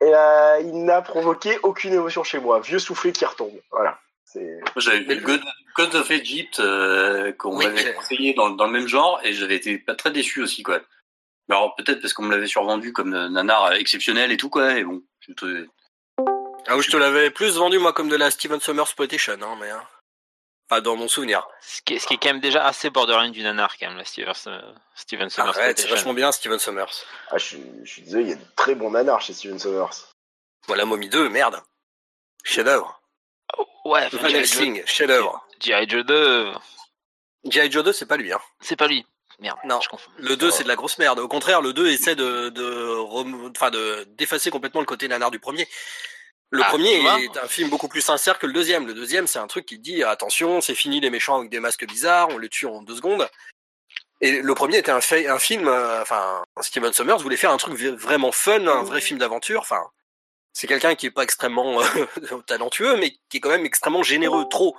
euh, 0.02 0.58
il 0.62 0.84
n'a 0.84 1.02
provoqué 1.02 1.58
aucune 1.62 1.92
émotion 1.94 2.22
chez 2.24 2.38
moi. 2.38 2.60
Vieux 2.60 2.78
soufflé 2.78 3.12
qui 3.12 3.24
retombe. 3.24 3.58
Voilà. 3.70 3.98
J'avais 4.76 5.00
vu 5.00 5.20
God, 5.22 5.40
God 5.76 5.94
of 5.96 6.10
Egypt 6.12 6.60
euh, 6.60 7.32
qu'on 7.32 7.56
Oui, 7.56 7.64
m'avait 7.66 7.92
conseillé 7.94 8.32
dans, 8.34 8.50
dans 8.50 8.66
le 8.66 8.70
même 8.72 8.86
genre 8.86 9.20
et 9.24 9.32
j'avais 9.32 9.56
été 9.56 9.76
pas 9.78 9.96
très 9.96 10.12
déçu 10.12 10.40
aussi 10.40 10.62
quoi. 10.62 10.78
Mais 11.48 11.56
Alors 11.56 11.74
peut-être 11.74 12.00
parce 12.00 12.12
qu'on 12.12 12.22
me 12.22 12.30
l'avait 12.30 12.46
survendu 12.46 12.92
comme 12.92 13.10
nanar 13.10 13.72
exceptionnel 13.72 14.30
et 14.30 14.36
tout 14.36 14.48
quoi. 14.48 14.74
Et 14.78 14.84
bon, 14.84 15.02
je 15.18 15.32
te- 15.32 15.66
Ah, 16.68 16.76
oui, 16.76 16.82
je 16.84 16.90
te 16.92 16.96
l'avais 16.96 17.30
plus 17.32 17.56
vendu, 17.56 17.78
moi, 17.80 17.92
comme 17.92 18.08
de 18.08 18.14
la 18.14 18.30
Steven 18.30 18.60
Sommers 18.60 18.82
Exploitation, 18.84 19.32
hein, 19.42 19.56
mais. 19.60 19.70
hein. 19.70 19.82
Pas 20.70 20.80
dans 20.80 20.94
mon 20.94 21.08
souvenir. 21.08 21.46
Ce 21.60 21.82
qui, 21.82 21.94
est, 21.94 21.98
ce 21.98 22.06
qui 22.06 22.14
est 22.14 22.16
quand 22.16 22.28
même 22.28 22.38
déjà 22.40 22.64
assez 22.64 22.90
borderline 22.90 23.32
du 23.32 23.42
nanar, 23.42 23.76
quand 23.76 23.88
même, 23.88 23.96
la 23.98 24.04
Steven, 24.04 24.32
euh, 24.46 24.60
Steven 24.94 25.28
Sommers. 25.28 25.58
Arrête, 25.58 25.80
c'est 25.80 25.88
vachement 25.88 26.14
bien, 26.14 26.30
Steven 26.30 26.60
Sommers. 26.60 26.86
Ah, 27.30 27.38
je, 27.38 27.44
suis, 27.44 27.62
je 27.82 27.90
suis 27.92 28.02
désolé, 28.02 28.22
il 28.22 28.30
y 28.30 28.32
a 28.32 28.36
de 28.36 28.44
très 28.54 28.76
bons 28.76 28.92
nanars 28.92 29.20
chez 29.20 29.32
Steven 29.34 29.58
Sommers. 29.58 29.90
Voilà, 30.68 30.84
Mommy 30.84 31.08
2, 31.08 31.28
merde. 31.28 31.60
Chef-d'œuvre. 32.44 33.02
Ouais, 33.84 34.08
Van 34.12 34.28
Helsing, 34.28 34.84
chef-d'œuvre. 34.86 35.44
G.I. 35.58 35.88
Joe 35.88 36.04
2, 36.06 36.52
G.I. 37.46 37.70
Joe 37.72 37.82
2, 37.82 37.92
c'est 37.92 38.06
pas 38.06 38.16
lui, 38.16 38.32
hein. 38.32 38.40
c'est 38.60 38.76
pas 38.76 38.86
lui. 38.86 39.04
Merde, 39.40 39.58
Non. 39.64 39.80
je 39.80 39.88
confonds. 39.88 40.10
Le 40.18 40.36
2, 40.36 40.50
c'est 40.52 40.62
de 40.62 40.68
la 40.68 40.76
grosse 40.76 40.98
merde. 40.98 41.18
Au 41.18 41.26
contraire, 41.26 41.62
le 41.62 41.72
2 41.72 41.88
essaie 41.88 42.14
de, 42.14 42.50
de, 42.50 42.94
rem- 42.94 43.50
enfin, 43.56 43.70
de, 43.70 44.04
d'effacer 44.10 44.50
complètement 44.50 44.80
le 44.80 44.86
côté 44.86 45.08
nanar 45.08 45.32
du 45.32 45.40
premier. 45.40 45.66
Le 46.50 46.62
Ah, 46.64 46.68
premier 46.68 46.94
est 47.24 47.36
un 47.36 47.46
film 47.46 47.70
beaucoup 47.70 47.86
plus 47.86 48.00
sincère 48.00 48.38
que 48.38 48.46
le 48.46 48.52
deuxième. 48.52 48.86
Le 48.86 48.94
deuxième, 48.94 49.28
c'est 49.28 49.38
un 49.38 49.46
truc 49.46 49.66
qui 49.66 49.78
dit, 49.78 50.02
attention, 50.02 50.60
c'est 50.60 50.74
fini 50.74 51.00
les 51.00 51.10
méchants 51.10 51.38
avec 51.38 51.50
des 51.50 51.60
masques 51.60 51.86
bizarres, 51.86 52.28
on 52.30 52.38
les 52.38 52.48
tue 52.48 52.66
en 52.66 52.82
deux 52.82 52.96
secondes. 52.96 53.28
Et 54.20 54.42
le 54.42 54.54
premier 54.54 54.78
était 54.78 54.90
un, 54.90 55.00
fait, 55.00 55.28
un 55.28 55.38
film, 55.38 55.68
euh, 55.68 56.02
enfin, 56.02 56.42
Steven 56.60 56.92
Sommers 56.92 57.18
voulait 57.18 57.36
faire 57.36 57.52
un 57.52 57.56
truc 57.56 57.74
vraiment 57.74 58.32
fun, 58.32 58.66
un 58.66 58.82
vrai 58.82 59.00
film 59.00 59.18
d'aventure. 59.18 59.60
Enfin, 59.60 59.82
c'est 60.52 60.66
quelqu'un 60.66 60.94
qui 60.96 61.06
est 61.06 61.10
pas 61.10 61.22
extrêmement 61.22 61.80
euh, 61.80 61.84
talentueux, 62.46 62.96
mais 62.96 63.12
qui 63.28 63.36
est 63.38 63.40
quand 63.40 63.48
même 63.48 63.64
extrêmement 63.64 64.02
généreux, 64.02 64.44
trop. 64.50 64.76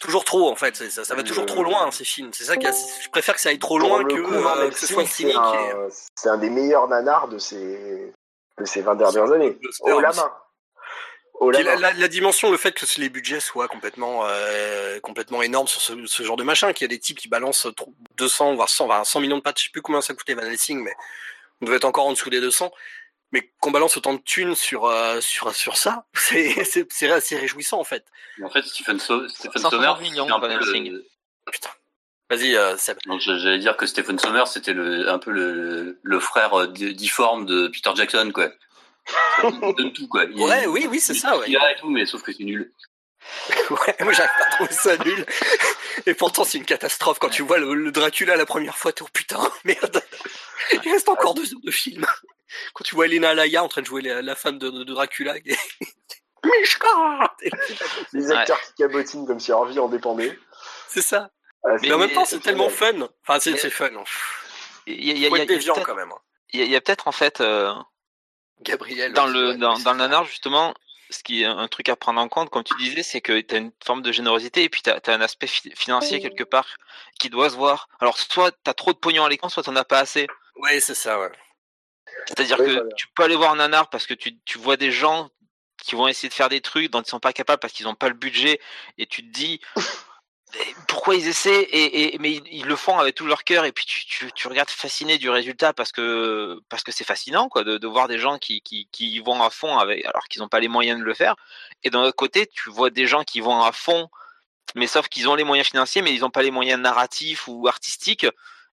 Toujours 0.00 0.24
trop, 0.24 0.48
en 0.48 0.54
fait. 0.54 0.76
Ça, 0.76 1.04
ça 1.04 1.14
va 1.16 1.24
toujours 1.24 1.46
trop 1.46 1.64
loin, 1.64 1.90
ces 1.90 2.04
films. 2.04 2.30
C'est 2.32 2.44
ça 2.44 2.56
qui, 2.56 2.66
je 2.66 3.08
préfère 3.08 3.34
que 3.34 3.40
ça 3.40 3.48
aille 3.48 3.58
trop 3.58 3.78
loin 3.78 4.04
que, 4.04 4.14
le 4.14 4.22
coup, 4.22 4.32
euh, 4.34 4.68
que 4.68 4.78
ce 4.78 4.86
soit 4.86 5.04
c'est 5.06 5.14
cynique. 5.14 5.34
un, 5.36 5.88
c'est 6.14 6.28
un 6.28 6.38
des 6.38 6.50
meilleurs 6.50 6.86
nanars 6.86 7.26
de 7.26 7.38
ces, 7.38 8.12
de 8.58 8.64
ces 8.64 8.82
20 8.82 8.94
dernières 8.94 9.32
années. 9.32 9.58
Haut 9.80 9.98
la 9.98 10.12
main. 10.12 10.30
Haut 11.40 11.50
la 11.50 11.62
la, 11.62 11.76
la- 11.76 11.92
la 11.92 12.08
dimension, 12.08 12.50
le 12.50 12.56
fait 12.56 12.72
que 12.72 12.84
les 13.00 13.08
budgets 13.08 13.40
soient 13.40 13.68
complètement, 13.68 14.22
euh, 14.26 14.98
complètement 15.00 15.40
énormes 15.42 15.68
sur 15.68 15.80
ce, 15.80 15.92
ce 16.06 16.22
genre 16.24 16.36
de 16.36 16.42
machin, 16.44 16.72
qu'il 16.72 16.84
y 16.84 16.86
a 16.86 16.88
des 16.88 16.98
types 16.98 17.18
qui 17.18 17.28
balancent 17.28 17.68
trop- 17.76 17.94
200 18.16 18.54
voire 18.56 18.68
100, 18.68 18.86
voire 18.86 19.06
100 19.06 19.20
millions 19.20 19.36
de 19.36 19.42
pattes, 19.42 19.58
je 19.58 19.64
sais 19.64 19.70
plus 19.70 19.82
combien 19.82 20.00
ça 20.00 20.14
coûtait 20.14 20.34
Van 20.34 20.42
Helsing, 20.42 20.82
mais 20.82 20.94
on 21.60 21.66
devait 21.66 21.76
être 21.76 21.84
encore 21.84 22.06
en 22.06 22.12
dessous 22.12 22.30
des 22.30 22.40
200. 22.40 22.72
Mais 23.30 23.52
qu'on 23.60 23.70
balance 23.70 23.96
autant 23.98 24.14
de 24.14 24.20
thunes 24.22 24.54
sur 24.54 24.86
euh, 24.86 25.20
sur 25.20 25.54
sur 25.54 25.76
ça, 25.76 26.06
c'est 26.14 26.64
c'est 26.64 26.90
c'est 26.90 27.10
assez 27.10 27.36
réjouissant 27.36 27.78
en 27.78 27.84
fait. 27.84 28.04
Mais 28.38 28.46
En 28.46 28.50
fait, 28.50 28.62
Stephen, 28.62 28.98
so 28.98 29.28
Stephen 29.28 29.60
160 29.62 29.70
Sommers, 29.70 30.00
millions, 30.00 30.26
c'est 30.26 30.32
un 30.32 30.38
Van 30.38 30.48
peu 30.48 30.54
le- 30.54 30.62
Helsing. 30.76 30.98
Putain. 31.52 31.70
Vas-y, 32.30 32.56
euh, 32.56 32.76
Seb. 32.78 32.98
J'allais 33.20 33.58
dire 33.58 33.76
que 33.76 33.86
Stephen 33.86 34.18
Sommers, 34.18 34.46
c'était 34.48 34.72
le, 34.74 35.08
un 35.08 35.18
peu 35.18 35.30
le, 35.30 35.98
le 36.02 36.20
frère 36.20 36.58
euh, 36.60 36.66
di- 36.66 36.94
difforme 36.94 37.46
de 37.46 37.68
Peter 37.68 37.90
Jackson, 37.94 38.30
quoi. 38.34 38.50
Il 39.44 39.74
donne 39.76 39.92
tout, 39.92 40.08
quoi. 40.08 40.24
Il- 40.24 40.42
Ouais, 40.42 40.66
oui, 40.66 40.86
oui, 40.90 41.00
c'est 41.00 41.14
ça, 41.14 41.36
ouais. 41.38 41.46
Il 41.48 41.56
a 41.56 41.72
et 41.72 41.76
tout, 41.76 41.88
mais 41.90 42.06
sauf 42.06 42.22
que 42.22 42.32
c'est 42.32 42.44
nul. 42.44 42.72
Ouais, 43.70 43.94
moi 44.00 44.12
j'arrive 44.12 44.30
pas 44.38 44.46
à 44.46 44.50
trouver 44.52 44.72
ça 44.72 44.96
nul. 44.98 45.26
Et 46.06 46.14
pourtant 46.14 46.44
c'est 46.44 46.56
une 46.56 46.64
catastrophe 46.64 47.18
quand 47.18 47.28
tu 47.28 47.42
vois 47.42 47.58
le, 47.58 47.74
le 47.74 47.90
Dracula 47.92 48.36
la 48.36 48.46
première 48.46 48.78
fois, 48.78 48.92
t'es 48.92 49.02
oh 49.02 49.08
putain, 49.12 49.40
merde. 49.64 50.02
Il 50.72 50.90
reste 50.90 51.08
encore 51.10 51.34
deux 51.34 51.52
heures 51.52 51.60
de 51.62 51.70
film. 51.70 52.06
Quand 52.72 52.84
tu 52.84 52.94
vois 52.94 53.04
Elena 53.06 53.30
Alaya 53.30 53.62
en 53.62 53.68
train 53.68 53.82
de 53.82 53.86
jouer 53.86 54.00
la, 54.00 54.22
la 54.22 54.34
femme 54.34 54.58
de, 54.58 54.70
de 54.70 54.84
Dracula. 54.84 55.34
Mishka 56.44 57.34
Les 58.12 58.30
acteurs 58.30 58.60
qui 58.62 58.72
cabotinent 58.78 59.26
comme 59.26 59.40
si 59.40 59.50
leur 59.50 59.64
vie 59.66 59.78
en 59.78 59.88
dépendait. 59.88 60.38
C'est 60.88 61.02
ça. 61.02 61.30
Ah, 61.64 61.70
Mais, 61.82 61.92
en 61.92 61.98
même 61.98 62.12
temps 62.12 62.24
c'est 62.24 62.40
tellement 62.40 62.70
fun. 62.70 63.08
Enfin 63.26 63.40
c'est 63.40 63.56
fun. 63.70 63.90
Il 64.86 65.04
y 65.04 65.10
a, 65.10 65.14
il 65.14 65.18
y 65.18 65.26
a- 65.26 65.28
y 65.28 65.34
a- 65.40 65.42
y 65.42 65.46
déviant 65.46 65.74
quand 65.74 65.94
même. 65.96 66.12
hein. 66.12 66.18
il 66.52 66.60
y 66.60 66.62
a- 66.62 66.66
il 66.66 66.70
y 66.70 66.76
a 66.76 66.80
peut-être 66.80 67.08
en 67.08 67.12
fait 67.12 67.40
euh, 67.42 67.74
Gabriel. 68.62 69.12
dans 69.12 69.26
le 69.26 69.54
dans, 69.54 69.74
le 69.76 69.94
nanar 69.98 70.24
justement 70.24 70.74
ce 71.10 71.22
qui 71.22 71.42
est 71.42 71.46
un 71.46 71.68
truc 71.68 71.88
à 71.88 71.96
prendre 71.96 72.20
en 72.20 72.28
compte 72.28 72.50
comme 72.50 72.64
tu 72.64 72.74
disais 72.76 73.02
c'est 73.02 73.20
que 73.20 73.40
tu 73.40 73.54
as 73.54 73.58
une 73.58 73.72
forme 73.84 74.02
de 74.02 74.12
générosité 74.12 74.64
et 74.64 74.68
puis 74.68 74.82
tu 74.82 74.90
as, 74.90 75.00
un 75.06 75.20
aspect 75.20 75.46
fi- 75.46 75.72
financier 75.74 76.20
quelque 76.20 76.44
part 76.44 76.66
qui 77.18 77.30
doit 77.30 77.48
se 77.50 77.56
voir 77.56 77.88
alors 78.00 78.18
soit 78.18 78.52
tu 78.52 78.70
as 78.70 78.74
trop 78.74 78.92
de 78.92 78.98
pognon 78.98 79.24
à 79.24 79.28
l'écran 79.28 79.48
soit 79.48 79.62
tu 79.62 79.70
as 79.70 79.84
pas 79.84 80.00
assez 80.00 80.26
Ouais, 80.56 80.80
c'est 80.80 80.94
ça, 80.96 81.20
ouais. 81.20 81.30
c'est-à-dire 82.26 82.58
Oui, 82.58 82.66
que 82.66 82.72
voilà. 82.72 82.94
tu 82.96 83.06
peux 83.14 83.22
aller 83.22 83.36
voir 83.36 83.52
un 83.52 83.56
nanar 83.56 83.88
parce 83.90 84.06
que 84.06 84.14
tu, 84.14 84.38
tu 84.44 84.58
vois 84.58 84.76
des 84.76 84.90
gens 84.90 85.30
qui 85.80 85.94
vont 85.94 86.08
essayer 86.08 86.28
de 86.28 86.34
faire 86.34 86.48
des 86.48 86.60
trucs 86.60 86.90
dont 86.90 87.00
ils 87.00 87.08
sont 87.08 87.20
pas 87.20 87.32
capables 87.32 87.60
parce 87.60 87.72
qu'ils 87.72 87.86
n'ont 87.86 87.94
pas 87.94 88.08
le 88.08 88.14
budget 88.16 88.60
et 88.98 89.06
tu 89.06 89.22
te 89.22 89.32
dis 89.32 89.60
pourquoi 90.86 91.14
ils 91.14 91.28
essaient 91.28 91.68
et, 91.70 92.16
mais 92.18 92.40
ils, 92.50 92.64
le 92.64 92.76
font 92.76 92.98
avec 92.98 93.14
tout 93.14 93.26
leur 93.26 93.44
cœur 93.44 93.64
et 93.64 93.72
puis 93.72 93.84
tu, 93.86 94.32
tu, 94.32 94.48
regardes 94.48 94.70
fasciné 94.70 95.18
du 95.18 95.28
résultat 95.30 95.72
parce 95.72 95.92
que 95.92 96.60
c'est 96.88 97.04
fascinant 97.04 97.48
quoi 97.48 97.64
de, 97.64 97.86
voir 97.86 98.08
des 98.08 98.18
gens 98.18 98.38
qui, 98.38 98.62
qui, 98.62 99.18
vont 99.20 99.42
à 99.42 99.50
fond 99.50 99.76
avec 99.78 100.04
alors 100.06 100.24
qu'ils 100.28 100.40
n'ont 100.40 100.48
pas 100.48 100.60
les 100.60 100.68
moyens 100.68 100.98
de 100.98 101.04
le 101.04 101.14
faire. 101.14 101.36
Et 101.84 101.90
d'un 101.90 102.02
autre 102.02 102.16
côté 102.16 102.46
tu 102.46 102.70
vois 102.70 102.90
des 102.90 103.06
gens 103.06 103.24
qui 103.24 103.40
vont 103.40 103.62
à 103.62 103.72
fond 103.72 104.08
mais 104.74 104.86
sauf 104.86 105.08
qu'ils 105.08 105.28
ont 105.28 105.34
les 105.34 105.44
moyens 105.44 105.68
financiers 105.68 106.02
mais 106.02 106.14
ils 106.14 106.20
n'ont 106.20 106.30
pas 106.30 106.42
les 106.42 106.50
moyens 106.50 106.80
narratifs 106.80 107.48
ou 107.48 107.68
artistiques 107.68 108.26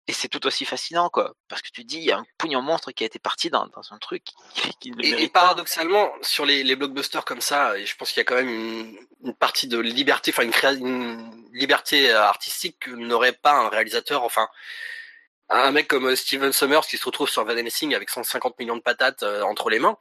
et 0.06 0.12
c'est 0.12 0.28
tout 0.28 0.46
aussi 0.46 0.64
fascinant, 0.64 1.08
quoi. 1.08 1.34
Parce 1.48 1.62
que 1.62 1.68
tu 1.72 1.84
dis, 1.84 1.98
il 1.98 2.04
y 2.04 2.12
a 2.12 2.18
un 2.18 2.26
pognon 2.38 2.60
monstre 2.60 2.92
qui 2.92 3.04
a 3.04 3.06
été 3.06 3.18
parti 3.18 3.48
dans, 3.48 3.66
dans 3.68 3.92
un 3.92 3.98
truc 3.98 4.22
qui, 4.80 4.90
ne 4.90 5.02
et, 5.02 5.24
et 5.24 5.28
paradoxalement, 5.28 6.12
sur 6.20 6.44
les, 6.44 6.62
les, 6.62 6.76
blockbusters 6.76 7.24
comme 7.24 7.40
ça, 7.40 7.74
je 7.82 7.94
pense 7.96 8.10
qu'il 8.10 8.18
y 8.18 8.20
a 8.20 8.24
quand 8.24 8.34
même 8.34 8.48
une, 8.48 8.98
une 9.24 9.34
partie 9.34 9.66
de 9.66 9.78
liberté, 9.78 10.30
enfin 10.30 10.42
une, 10.42 10.86
une 10.86 11.48
liberté 11.52 12.10
artistique 12.12 12.78
que 12.80 12.90
n'aurait 12.90 13.32
pas 13.32 13.54
un 13.54 13.68
réalisateur, 13.68 14.24
enfin 14.24 14.48
un 15.48 15.72
mec 15.72 15.88
comme 15.88 16.14
Steven 16.16 16.52
Summers 16.52 16.86
qui 16.86 16.96
se 16.96 17.04
retrouve 17.04 17.28
sur 17.28 17.44
Van 17.44 17.56
Helsing 17.56 17.94
avec 17.94 18.10
150 18.10 18.58
millions 18.58 18.76
de 18.76 18.82
patates 18.82 19.22
euh, 19.22 19.42
entre 19.42 19.70
les 19.70 19.78
mains. 19.78 19.96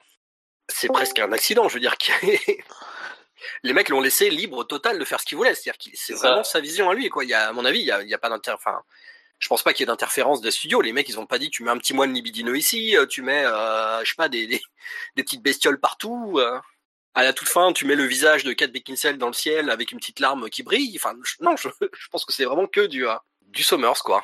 C'est 0.69 0.87
presque 0.87 1.19
un 1.19 1.31
accident, 1.33 1.67
je 1.67 1.73
veux 1.73 1.79
dire. 1.79 1.95
les 3.63 3.73
mecs 3.73 3.89
l'ont 3.89 3.99
laissé 3.99 4.29
libre 4.29 4.63
total 4.63 4.97
de 4.97 5.05
faire 5.05 5.19
ce 5.19 5.25
qu'il 5.25 5.37
voulait. 5.37 5.53
C'est-à-dire 5.53 5.77
que 5.77 5.89
c'est 5.97 6.13
vraiment 6.13 6.43
sa 6.43 6.61
vision 6.61 6.89
à 6.89 6.93
lui. 6.93 7.09
Quoi. 7.09 7.25
Il 7.25 7.29
y 7.29 7.33
a, 7.33 7.49
à 7.49 7.51
mon 7.51 7.65
avis, 7.65 7.79
il 7.79 7.85
y 7.85 7.91
a, 7.91 8.01
il 8.01 8.07
y 8.07 8.13
a 8.13 8.17
pas. 8.17 8.29
Enfin, 8.53 8.81
je 9.43 9.49
pense 9.49 9.61
pas 9.61 9.73
qu'il 9.73 9.81
y 9.81 9.83
ait 9.83 9.87
d'interférence 9.87 10.39
des 10.39 10.51
studios. 10.51 10.79
Les 10.79 10.93
mecs, 10.93 11.09
ils 11.09 11.19
ont 11.19 11.25
pas 11.25 11.37
dit 11.37 11.49
tu 11.49 11.63
mets 11.63 11.69
un 11.69 11.77
petit 11.77 11.93
moine 11.93 12.13
libidineux 12.13 12.57
ici, 12.57 12.95
euh, 12.95 13.05
tu 13.05 13.21
mets, 13.21 13.43
euh, 13.43 14.01
je 14.05 14.09
sais 14.09 14.15
pas, 14.15 14.29
des, 14.29 14.47
des, 14.47 14.61
des, 15.17 15.23
petites 15.23 15.41
bestioles 15.41 15.81
partout. 15.81 16.35
Euh. 16.37 16.61
À 17.13 17.23
la 17.23 17.33
toute 17.33 17.49
fin, 17.49 17.73
tu 17.73 17.85
mets 17.85 17.95
le 17.95 18.05
visage 18.05 18.45
de 18.45 18.53
Kate 18.53 18.71
Beckinsale 18.71 19.17
dans 19.17 19.27
le 19.27 19.33
ciel 19.33 19.69
avec 19.69 19.91
une 19.91 19.99
petite 19.99 20.21
larme 20.21 20.49
qui 20.49 20.63
brille. 20.63 20.93
Enfin, 20.95 21.13
je, 21.25 21.33
non, 21.41 21.57
je, 21.57 21.67
je, 21.81 22.07
pense 22.09 22.23
que 22.23 22.31
c'est 22.31 22.45
vraiment 22.45 22.67
que 22.67 22.85
du, 22.85 23.05
euh, 23.05 23.15
du 23.41 23.63
Summers, 23.63 24.01
quoi. 24.01 24.23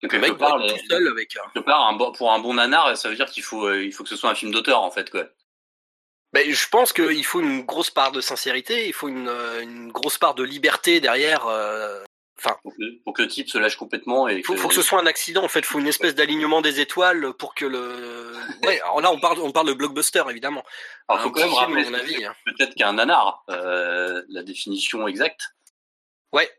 Le 0.00 0.18
mec 0.18 0.38
part, 0.38 0.58
tout 0.66 0.76
seul 0.88 1.08
avec. 1.08 1.36
Part, 1.66 1.86
un 1.86 1.92
bon, 1.92 2.12
pour 2.12 2.32
un 2.32 2.38
bon 2.38 2.54
nanar, 2.54 2.96
ça 2.96 3.10
veut 3.10 3.16
dire 3.16 3.28
qu'il 3.28 3.42
faut, 3.42 3.70
il 3.74 3.92
faut 3.92 4.02
que 4.02 4.08
ce 4.08 4.16
soit 4.16 4.30
un 4.30 4.34
film 4.34 4.50
d'auteur, 4.50 4.80
en 4.80 4.90
fait, 4.90 5.10
quoi. 5.10 5.24
Ben, 6.32 6.50
je 6.50 6.68
pense 6.68 6.94
qu'il 6.94 7.24
faut 7.24 7.40
une 7.40 7.62
grosse 7.62 7.90
part 7.90 8.12
de 8.12 8.20
sincérité, 8.22 8.86
il 8.86 8.94
faut 8.94 9.08
une, 9.08 9.28
une 9.60 9.92
grosse 9.92 10.18
part 10.18 10.34
de 10.34 10.42
liberté 10.42 11.00
derrière. 11.00 11.46
Euh, 11.46 12.02
enfin, 12.38 12.56
pour, 12.62 12.72
que, 12.72 13.02
pour 13.04 13.12
que 13.14 13.22
le 13.22 13.28
type 13.28 13.48
se 13.48 13.58
lâche 13.58 13.76
complètement 13.76 14.28
et. 14.28 14.36
Il 14.36 14.44
faut, 14.44 14.56
faut, 14.56 14.68
que 14.68 14.74
ce 14.74 14.82
soit 14.82 15.00
un 15.00 15.06
accident. 15.06 15.44
En 15.44 15.48
fait, 15.48 15.60
il 15.60 15.66
faut 15.66 15.78
une 15.78 15.86
espèce 15.86 16.14
d'alignement 16.14 16.60
des 16.60 16.80
étoiles 16.80 17.32
pour 17.34 17.54
que 17.54 17.64
le. 17.64 18.34
Ouais. 18.64 18.80
Alors 18.82 19.00
là, 19.00 19.10
on 19.12 19.18
parle, 19.18 19.38
on 19.40 19.52
parle 19.52 19.68
de 19.68 19.72
blockbuster 19.74 20.22
évidemment. 20.28 20.64
Alors, 21.08 21.22
faut 21.22 21.30
quand 21.30 21.40
même 21.40 21.52
rappeler. 21.52 22.24
Hein. 22.24 22.34
Peut-être 22.44 22.74
qu'un 22.74 22.94
nanar, 22.94 23.44
euh, 23.50 24.22
la 24.28 24.42
définition 24.42 25.06
exacte. 25.08 25.54
Ouais. 26.32 26.50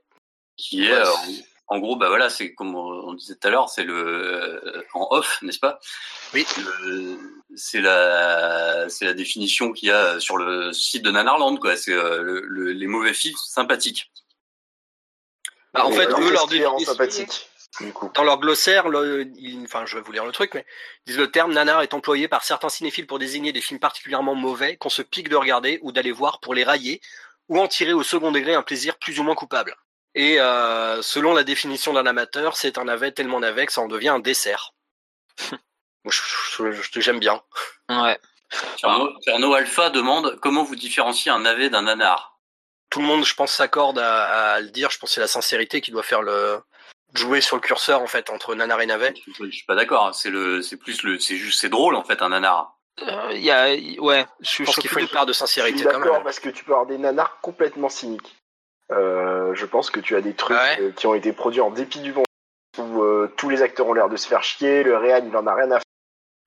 Qui 0.58 0.86
est. 0.86 0.92
Ouais. 0.92 0.98
Euh, 0.98 1.42
en 1.68 1.80
gros, 1.80 1.96
bah 1.96 2.10
voilà, 2.10 2.30
c'est 2.30 2.54
comme 2.54 2.76
on 2.76 3.14
disait 3.14 3.34
tout 3.36 3.48
à 3.48 3.50
l'heure, 3.50 3.70
c'est 3.70 3.84
le 3.84 3.96
euh, 3.96 4.84
en 4.94 5.08
off, 5.10 5.40
n'est-ce 5.42 5.58
pas? 5.58 5.80
Oui. 6.34 6.46
C'est 7.56 7.82
la 7.82 8.88
c'est 8.88 9.06
la 9.06 9.14
définition 9.16 9.72
qu'il 9.72 9.90
y 9.90 9.92
a 9.92 10.20
sur 10.20 10.38
le 10.38 10.72
site 10.74 11.04
de 11.04 11.10
Nanarland, 11.10 11.58
quoi. 11.58 11.76
C'est 11.76 11.96
le, 11.96 12.44
le, 12.46 12.72
les 12.72 12.88
mauvais 12.88 13.14
films 13.14 13.36
sympathiques. 13.48 14.12
Bah, 15.76 15.86
en 15.86 15.92
fait, 15.92 16.08
eux, 16.08 16.32
leur 16.32 16.80
sympathique. 16.80 17.50
Du 17.82 17.92
coup. 17.92 18.10
Dans 18.14 18.24
leur 18.24 18.40
glossaire, 18.40 18.88
le, 18.88 19.30
il, 19.38 19.62
enfin, 19.66 19.86
je 19.86 19.98
vais 19.98 20.02
vous 20.02 20.14
lire 20.14 20.26
le 20.26 20.32
truc, 20.32 20.54
mais 20.54 20.66
ils 21.06 21.10
disent 21.10 21.20
le 21.20 21.30
terme 21.30 21.52
nanar 21.52 21.82
est 21.82 21.94
employé 21.94 22.30
par 22.30 22.46
certains 22.46 22.70
cinéphiles 22.70 23.06
pour 23.06 23.20
désigner 23.20 23.52
des 23.52 23.60
films 23.60 23.82
particulièrement 23.82 24.34
mauvais 24.34 24.78
qu'on 24.78 24.90
se 24.90 25.02
pique 25.02 25.28
de 25.28 25.36
regarder 25.36 25.80
ou 25.82 25.92
d'aller 25.92 26.14
voir 26.14 26.40
pour 26.40 26.54
les 26.54 26.64
railler 26.64 27.02
ou 27.50 27.60
en 27.60 27.68
tirer 27.68 27.92
au 27.92 28.02
second 28.02 28.32
degré 28.32 28.54
un 28.54 28.62
plaisir 28.62 28.98
plus 28.98 29.20
ou 29.20 29.24
moins 29.24 29.36
coupable. 29.36 29.76
Et 30.16 30.40
euh, 30.40 31.02
selon 31.02 31.34
la 31.34 31.44
définition 31.44 31.92
d'un 31.92 32.06
amateur, 32.06 32.56
c'est 32.56 32.78
un 32.78 32.86
navet 32.86 33.12
tellement 33.12 33.42
navet 33.42 33.66
que 33.66 33.74
ça 33.74 33.82
en 33.82 33.90
devient 33.90 34.10
un 34.10 34.20
dessert. 34.20 34.72
J'aime 36.96 37.20
bien. 37.20 37.42
Ouais. 37.90 38.18
Alpha 39.54 39.90
demande 39.90 40.40
comment 40.42 40.64
vous 40.64 40.78
différenciez 40.78 41.32
un 41.32 41.40
navet 41.40 41.70
d'un 41.70 41.82
nanar? 41.82 42.35
Tout 42.96 43.02
le 43.02 43.08
monde, 43.08 43.26
je 43.26 43.36
pense, 43.36 43.52
s'accorde 43.52 44.00
à, 44.00 44.54
à, 44.54 44.62
le 44.62 44.70
dire. 44.70 44.90
Je 44.90 44.98
pense 44.98 45.10
que 45.10 45.16
c'est 45.16 45.20
la 45.20 45.28
sincérité 45.28 45.82
qui 45.82 45.92
doit 45.92 46.02
faire 46.02 46.22
le 46.22 46.62
jouer 47.14 47.42
sur 47.42 47.58
le 47.58 47.62
curseur 47.62 48.02
en 48.02 48.08
fait 48.08 48.30
entre 48.30 48.56
nanar 48.56 48.80
et 48.80 48.86
navet. 48.86 49.14
Je 49.38 49.50
suis 49.50 49.66
pas 49.66 49.76
d'accord. 49.76 50.16
C'est 50.16 50.30
le, 50.30 50.62
c'est 50.62 50.78
plus 50.78 51.04
le, 51.04 51.20
c'est 51.20 51.36
juste, 51.36 51.60
c'est 51.60 51.68
drôle 51.68 51.96
en 51.96 52.06
fait 52.06 52.22
un 52.22 52.30
nanar. 52.30 52.78
Il 53.02 53.10
euh, 53.10 53.34
y 53.34 53.52
a, 53.52 53.68
ouais, 54.02 54.26
je, 54.40 54.50
je 54.50 54.64
pense 54.64 54.78
qu'il 54.78 54.90
faut 54.90 55.02
une 55.02 55.10
part 55.10 55.26
de 55.26 55.34
sincérité. 55.34 55.80
Je 55.80 55.90
suis 55.90 55.92
d'accord 55.92 56.24
parce 56.24 56.40
que 56.40 56.48
tu 56.48 56.64
peux 56.64 56.72
avoir 56.72 56.86
des 56.86 56.98
nanars 56.98 57.38
complètement 57.42 57.90
cyniques. 57.90 58.34
Euh, 58.94 59.54
je 59.56 59.66
pense 59.66 59.90
que 59.90 60.00
tu 60.00 60.16
as 60.16 60.22
des 60.22 60.34
trucs 60.34 60.56
ouais. 60.56 60.80
euh, 60.80 60.92
qui 60.94 61.06
ont 61.06 61.16
été 61.16 61.34
produits 61.34 61.60
en 61.60 61.72
dépit 61.72 62.00
du 62.00 62.14
vent, 62.14 62.24
où 62.78 63.04
euh, 63.04 63.30
tous 63.36 63.50
les 63.50 63.62
acteurs 63.62 63.88
ont 63.88 63.94
l'air 63.94 64.08
de 64.08 64.16
se 64.16 64.26
faire 64.26 64.44
chier, 64.44 64.84
le 64.84 64.96
réel 64.96 65.26
il 65.28 65.36
en 65.36 65.48
a 65.48 65.54
rien 65.54 65.70
à 65.72 65.76
faire. 65.80 65.82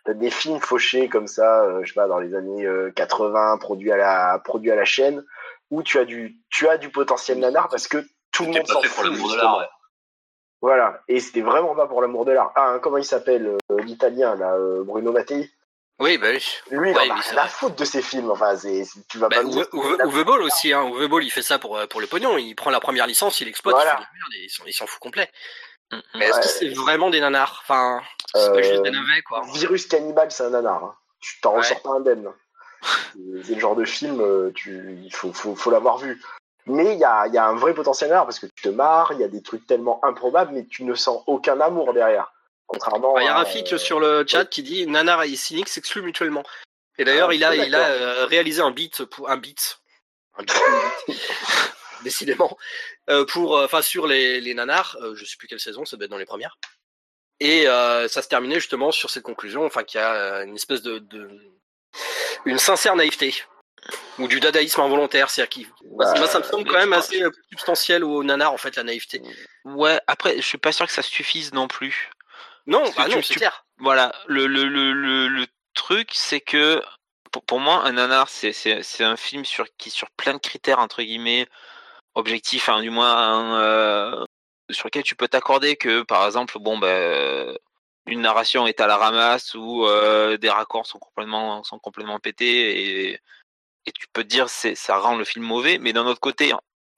T'as 0.07 0.14
des 0.14 0.31
films 0.31 0.61
fauchés 0.61 1.11
comme 1.11 1.26
ça, 1.26 1.64
euh, 1.64 1.81
je 1.83 1.88
sais 1.88 1.95
pas, 2.00 2.09
dans 2.09 2.21
les 2.21 2.35
années 2.35 2.67
80, 2.97 3.59
produits 3.59 3.93
à 3.93 3.99
la 3.99 4.40
produits 4.43 4.71
à 4.71 4.76
la 4.76 4.87
chaîne, 4.87 5.23
où 5.71 5.83
tu 5.83 5.99
as 5.99 6.05
du 6.05 6.37
tu 6.51 6.69
as 6.69 6.79
du 6.79 6.91
potentiel 6.91 7.39
nanar 7.39 7.69
parce 7.69 7.89
que 7.89 8.05
tout 8.33 8.45
le 8.45 8.53
monde 8.53 8.67
s'en 8.67 8.83
fout. 8.83 9.19
Pour 9.19 9.37
l'art, 9.37 9.59
ouais. 9.59 9.69
Voilà, 10.61 11.03
et 11.07 11.21
c'était 11.21 11.41
vraiment 11.41 11.75
pas 11.77 11.87
pour 11.87 12.03
l'amour 12.03 12.25
de 12.25 12.33
l'art. 12.33 12.53
Ah, 12.57 12.71
hein, 12.71 12.79
comment 12.81 12.97
il 12.97 13.05
s'appelle 13.05 13.57
l'italien 13.79 14.35
là, 14.35 14.57
Bruno 14.85 15.13
Mattei? 15.13 15.49
Oui, 16.01 16.17
bah 16.17 16.29
oui. 16.31 16.45
Lui, 16.71 16.91
il 16.91 16.97
ouais, 16.97 17.11
en 17.11 17.37
a 17.37 17.43
à 17.43 17.49
foutre 17.49 17.75
de 17.75 17.85
ses 17.85 18.03
films. 18.03 18.31
Enfin, 18.31 18.57
c'est, 18.57 18.85
tu 19.09 19.19
vas 19.19 19.29
bah, 19.29 19.39
pas 19.43 20.25
Ball 20.25 20.43
aussi, 20.43 20.73
hein. 20.73 20.89
Uwe 20.89 21.09
Ball, 21.09 21.25
il 21.25 21.31
fait 21.31 21.43
ça 21.43 21.59
pour, 21.59 21.79
pour 21.89 22.01
le 22.01 22.07
pognon. 22.07 22.39
Il 22.39 22.55
prend 22.55 22.71
la 22.71 22.79
première 22.79 23.07
licence, 23.07 23.41
il 23.41 23.49
exploite, 23.49 23.75
voilà. 23.75 24.01
il, 24.33 24.49
la 24.65 24.73
s'en 24.73 24.87
fout 24.87 25.01
complet. 25.01 25.29
Mm, 25.91 25.99
Mais 26.15 26.27
est-ce 26.27 26.41
que 26.41 26.47
c'est 26.47 26.69
vraiment 26.69 27.11
des 27.11 27.21
nanars? 27.21 27.61
Enfin, 27.65 28.01
c'est 28.33 28.49
euh, 28.49 28.55
pas 28.55 28.63
juste 28.63 28.83
des 28.83 28.91
navets, 28.91 29.23
quoi. 29.27 29.43
Virus 29.55 29.87
Cannibal, 29.87 30.31
c'est 30.31 30.45
un 30.45 30.51
nanar. 30.51 30.85
Hein. 30.85 30.95
Tu 31.21 31.41
t'en 31.41 31.53
ouais. 31.53 31.59
ressors 31.59 31.83
pas 31.83 31.91
indemne. 31.91 32.33
C'est 33.45 33.55
le 33.55 33.61
genre 33.61 33.77
de 33.77 33.85
film, 33.85 34.21
euh, 34.21 34.51
tu, 34.55 34.99
il 35.03 35.15
faut, 35.15 35.33
faut, 35.33 35.55
faut 35.55 35.71
l'avoir 35.71 35.99
vu. 35.99 36.23
Mais 36.67 36.95
il 36.95 36.99
y 36.99 37.05
a, 37.05 37.27
y 37.29 37.39
a 37.39 37.47
un 37.47 37.57
vrai 37.57 37.75
potentiel 37.75 38.11
nanar 38.11 38.27
parce 38.27 38.39
que 38.39 38.47
tu 38.47 38.63
te 38.63 38.69
marres, 38.69 39.13
il 39.13 39.21
y 39.21 39.25
a 39.25 39.29
des 39.29 39.43
trucs 39.43 39.67
tellement 39.67 40.05
improbables, 40.05 40.53
mais 40.53 40.67
tu 40.67 40.85
ne 40.85 40.95
sens 40.95 41.23
aucun 41.27 41.61
amour 41.61 41.95
derrière. 41.95 42.33
Contrairement 42.67 43.19
Il 43.19 43.25
y 43.25 43.29
a 43.29 43.35
Rafik 43.35 43.73
euh... 43.73 43.79
sur 43.79 43.99
le 43.99 44.25
chat 44.27 44.45
qui 44.45 44.63
dit 44.63 44.87
Nanar 44.87 45.23
et 45.23 45.35
cynique 45.35 45.69
s'excluent 45.69 46.03
mutuellement. 46.03 46.45
Et 46.99 47.05
d'ailleurs, 47.05 47.31
ah, 47.31 47.35
il 47.35 47.45
a, 47.45 47.55
il 47.57 47.75
a 47.75 47.89
euh, 47.89 48.27
réalisé 48.27 48.61
un 48.61 48.71
beat 48.71 49.05
pour 49.05 49.31
un 49.31 49.39
beat, 49.39 49.81
un 50.37 50.43
beat, 50.43 50.55
un 50.55 51.07
beat 51.07 51.19
décidément, 52.03 52.59
euh, 53.09 53.25
pour, 53.25 53.57
enfin 53.57 53.81
sur 53.81 54.07
les, 54.07 54.41
les 54.41 54.53
nanars. 54.53 54.99
Je 55.15 55.25
sais 55.25 55.37
plus 55.39 55.49
quelle 55.49 55.61
saison, 55.61 55.87
ça 55.87 55.97
doit 55.97 56.05
être 56.05 56.11
dans 56.11 56.19
les 56.19 56.27
premières. 56.27 56.59
Et 57.41 57.65
ça 57.65 58.21
se 58.21 58.29
terminait 58.29 58.57
justement 58.57 58.91
sur 58.91 59.09
cette 59.11 59.23
conclusion, 59.23 59.65
enfin 59.65 59.85
qu'il 59.85 60.01
y 60.01 60.05
a 60.05 60.43
une 60.43 60.57
espèce 60.57 60.83
de, 60.83 60.99
de, 60.99 61.31
une 62.45 62.59
sincère 62.59 62.97
naïveté 62.97 63.35
ou 64.19 64.28
du 64.28 64.40
dadaïsme 64.40 64.81
involontaire, 64.81 65.31
c'est-à-dire 65.31 65.49
qui, 65.49 65.67
bah, 65.97 66.12
moi 66.17 66.26
ça 66.26 66.40
me 66.40 66.45
semble 66.45 66.69
quand 66.69 66.78
même 66.78 66.93
assez 66.93 67.23
substantiel 67.50 68.05
au 68.05 68.23
nanar 68.25 68.52
en 68.52 68.59
fait 68.59 68.76
la 68.76 68.83
naïveté. 68.83 69.23
Ouais, 69.64 70.00
après 70.07 70.37
je 70.37 70.47
suis 70.47 70.59
pas 70.59 70.73
sûr 70.73 70.87
que 70.87 70.93
ça 70.93 71.02
suffise 71.02 71.52
non 71.52 71.69
plus. 71.69 72.11
Non, 72.69 72.85
bah 72.97 73.09
non, 73.09 73.23
c'est 73.23 73.35
clair. 73.35 73.64
Voilà, 73.78 74.14
le, 74.26 74.47
le, 74.47 74.64
le, 74.67 75.47
truc, 75.75 76.11
c'est 76.12 76.40
que 76.40 76.83
pour, 77.33 77.43
pour, 77.45 77.61
moi, 77.61 77.87
un 77.87 77.93
nanar, 77.93 78.28
c'est, 78.28 78.52
c'est, 78.52 78.83
c'est 78.83 79.05
un 79.05 79.17
film 79.17 79.45
sur, 79.45 79.64
qui, 79.78 79.90
sur 79.90 80.11
plein 80.11 80.35
de 80.35 80.38
critères, 80.38 80.81
entre 80.81 81.02
guillemets, 81.02 81.47
objectifs, 82.14 82.69
hein, 82.69 82.83
du 82.83 82.90
moins, 82.90 83.17
un, 83.17 83.61
euh, 83.61 84.25
sur 84.71 84.88
lequel 84.88 85.05
tu 85.05 85.14
peux 85.14 85.28
t'accorder 85.28 85.76
que, 85.76 86.02
par 86.02 86.26
exemple, 86.26 86.59
bon, 86.59 86.78
ben, 86.78 87.57
une 88.09 88.21
narration 88.23 88.67
est 88.67 88.81
à 88.81 88.87
la 88.87 88.97
ramasse 88.97 89.55
ou 89.55 89.87
euh, 89.87 90.37
des 90.37 90.50
raccords 90.50 90.87
sont 90.87 90.99
complètement, 90.99 91.62
sont 91.62 91.79
complètement 91.79 92.19
pétés 92.19 93.11
et, 93.11 93.21
et 93.87 93.93
tu 93.93 94.07
peux 94.12 94.23
te 94.23 94.29
dire 94.29 94.49
c'est 94.49 94.75
ça 94.75 94.99
rend 94.99 95.17
le 95.17 95.25
film 95.25 95.45
mauvais, 95.45 95.79
mais 95.79 95.93
d'un 95.93 96.07
autre 96.07 96.21
côté, 96.21 96.53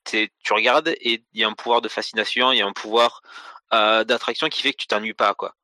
tu 0.04 0.52
regardes 0.52 0.88
et 0.88 1.24
il 1.32 1.40
y 1.40 1.44
a 1.44 1.48
un 1.48 1.52
pouvoir 1.52 1.80
de 1.80 1.88
fascination, 1.88 2.52
il 2.52 2.58
y 2.58 2.62
a 2.62 2.66
un 2.66 2.72
pouvoir 2.72 3.22
euh, 3.72 4.04
d'attraction 4.04 4.48
qui 4.48 4.62
fait 4.62 4.72
que 4.72 4.78
tu 4.78 4.86
t'ennuies 4.86 5.14
pas, 5.14 5.34
quoi. 5.34 5.54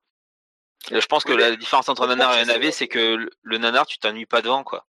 Je 0.91 1.07
pense 1.07 1.25
que 1.25 1.33
oui, 1.33 1.41
la 1.41 1.57
différence 1.57 1.89
entre 1.89 2.03
un 2.03 2.09
nanar 2.09 2.37
et 2.37 2.41
un 2.43 2.45
navet, 2.45 2.71
c'est 2.71 2.87
que 2.87 3.29
le 3.43 3.59
nanar, 3.59 3.87
tu 3.87 3.99
t'ennuies 3.99 4.27
pas 4.27 4.41
devant, 4.41 4.63
quoi. 4.63 4.87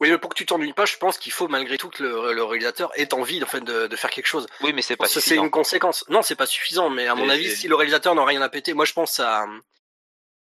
Oui, 0.00 0.10
mais 0.10 0.18
pour 0.18 0.30
que 0.30 0.36
tu 0.36 0.46
t'ennuies 0.46 0.72
pas, 0.72 0.86
je 0.86 0.96
pense 0.96 1.18
qu'il 1.18 1.32
faut 1.32 1.48
malgré 1.48 1.78
tout 1.78 1.88
que 1.88 2.02
le, 2.02 2.32
le, 2.32 2.44
réalisateur 2.44 2.90
ait 2.94 3.14
envie 3.14 3.42
en 3.42 3.46
fait, 3.46 3.60
de, 3.60 3.86
de 3.86 3.96
faire 3.96 4.10
quelque 4.10 4.26
chose. 4.26 4.46
Oui, 4.60 4.72
mais 4.72 4.82
c'est 4.82 4.96
pas 4.96 5.06
suffisant. 5.06 5.34
C'est 5.34 5.40
une 5.40 5.50
conséquence. 5.50 6.04
Non, 6.08 6.22
c'est 6.22 6.34
pas 6.34 6.46
suffisant, 6.46 6.90
mais 6.90 7.06
à 7.06 7.14
mon 7.14 7.28
et 7.28 7.32
avis, 7.32 7.56
si 7.56 7.68
le 7.68 7.74
réalisateur 7.74 8.14
n'a 8.14 8.24
rien 8.24 8.42
à 8.42 8.48
péter, 8.48 8.74
moi 8.74 8.84
je 8.84 8.92
pense 8.92 9.20
à. 9.20 9.46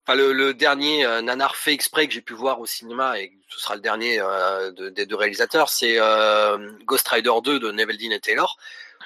Le, 0.07 0.33
le 0.33 0.53
dernier 0.53 1.05
euh, 1.05 1.21
nanar 1.21 1.55
fait 1.55 1.73
exprès 1.73 2.07
que 2.07 2.13
j'ai 2.13 2.21
pu 2.21 2.33
voir 2.33 2.59
au 2.59 2.65
cinéma, 2.65 3.19
et 3.19 3.31
ce 3.47 3.59
sera 3.59 3.75
le 3.75 3.81
dernier 3.81 4.19
euh, 4.19 4.71
de, 4.71 4.89
des 4.89 5.05
deux 5.05 5.15
réalisateurs, 5.15 5.69
c'est 5.69 5.95
euh, 5.97 6.71
Ghost 6.85 7.07
Rider 7.07 7.31
2 7.41 7.59
de 7.59 7.71
Neveldine 7.71 8.11
et 8.11 8.19
Taylor, 8.19 8.57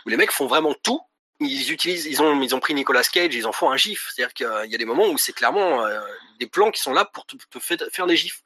où 0.05 0.09
les 0.09 0.17
mecs 0.17 0.31
font 0.31 0.47
vraiment 0.47 0.73
tout 0.73 1.01
ils 1.39 1.71
utilisent, 1.71 2.05
ils 2.05 2.21
ont, 2.21 2.41
ils 2.41 2.55
ont 2.55 2.59
pris 2.59 2.73
Nicolas 2.73 3.03
Cage, 3.03 3.35
ils 3.35 3.45
en 3.45 3.51
font 3.51 3.69
un 3.69 3.77
gif. 3.77 4.11
C'est-à-dire 4.13 4.33
qu'il 4.33 4.71
y 4.71 4.75
a 4.75 4.77
des 4.77 4.85
moments 4.85 5.07
où 5.07 5.17
c'est 5.17 5.33
clairement 5.33 5.85
euh, 5.85 5.99
des 6.39 6.47
plans 6.47 6.71
qui 6.71 6.81
sont 6.81 6.93
là 6.93 7.05
pour 7.05 7.25
te, 7.25 7.35
te 7.35 7.59
faire 7.59 8.07
des 8.07 8.17
gifs. 8.17 8.43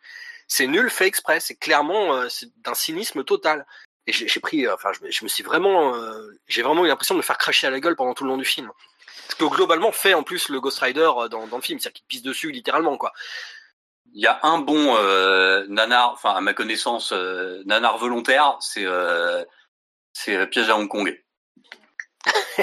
C'est 0.48 0.68
nul, 0.68 0.90
fait 0.90 1.08
exprès. 1.08 1.40
C'est 1.40 1.56
clairement, 1.56 2.16
euh, 2.16 2.28
d'un 2.58 2.74
cynisme 2.74 3.24
total. 3.24 3.66
Et 4.08 4.14
j'ai 4.14 4.40
pris, 4.40 4.68
enfin, 4.68 4.92
je, 4.94 5.12
je, 5.12 5.24
me 5.24 5.30
suis 5.30 5.44
vraiment, 5.44 5.96
j'ai 6.48 6.64
vraiment 6.64 6.84
eu 6.84 6.88
l'impression 6.88 7.14
de 7.14 7.20
me 7.20 7.24
faire 7.24 7.38
cracher 7.38 7.68
à 7.68 7.70
la 7.70 7.80
gueule 7.80 7.96
pendant 7.96 8.16
tout 8.16 8.24
le 8.24 8.32
long 8.32 8.38
du 8.38 8.46
film. 8.46 8.72
Ce 9.30 9.36
que 9.36 9.46
globalement 9.46 9.92
fait 9.92 10.14
en 10.14 10.24
plus 10.24 10.50
le 10.50 10.60
Ghost 10.62 10.80
Rider 10.80 11.10
dans, 11.30 11.48
dans 11.48 11.56
le 11.58 11.62
film, 11.62 11.80
c'est-à-dire 11.80 11.94
qu'il 12.00 12.06
pisse 12.08 12.22
dessus 12.22 12.52
littéralement, 12.52 12.98
quoi. 12.98 13.14
Il 14.14 14.22
y 14.22 14.28
a 14.28 14.40
un 14.44 14.60
bon 14.60 14.96
euh, 14.98 15.66
nanar, 15.70 16.12
enfin 16.14 16.32
à 16.36 16.42
ma 16.42 16.54
connaissance, 16.54 17.14
nanar 17.66 17.98
volontaire, 17.98 18.58
c'est 18.60 18.86
c'est 20.14 20.48
Piège 20.48 20.70
à 20.70 20.76
Hong 20.78 20.90
Kong. 20.90 21.18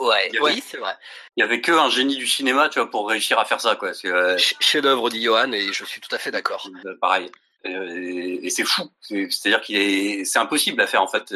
ouais, 0.00 0.30
oui, 0.40 0.62
c'est 0.66 0.76
vrai. 0.76 0.94
Il 1.36 1.40
y 1.40 1.42
avait 1.42 1.60
que 1.60 1.72
un 1.72 1.90
génie 1.90 2.16
du 2.16 2.26
cinéma, 2.26 2.68
tu 2.68 2.78
vois, 2.78 2.90
pour 2.90 3.08
réussir 3.08 3.38
à 3.38 3.44
faire 3.44 3.60
ça, 3.60 3.76
quoi. 3.76 3.94
C'est 3.94 4.08
euh, 4.08 4.36
Chef-d'œuvre 4.60 5.08
dit 5.10 5.22
Johan 5.22 5.52
et 5.52 5.72
je 5.72 5.84
suis 5.84 6.00
tout 6.00 6.14
à 6.14 6.18
fait 6.18 6.30
d'accord. 6.30 6.68
euh, 6.84 6.96
pareil. 7.00 7.30
Euh, 7.66 7.88
Et, 7.96 8.46
et 8.46 8.50
c'est 8.50 8.64
fou. 8.64 8.90
C'est- 9.00 9.28
C'est-à-dire 9.30 9.60
qu'il 9.60 9.76
est, 9.76 10.24
c'est 10.24 10.38
impossible 10.38 10.80
à 10.80 10.86
faire 10.86 11.02
en 11.02 11.08
fait. 11.08 11.32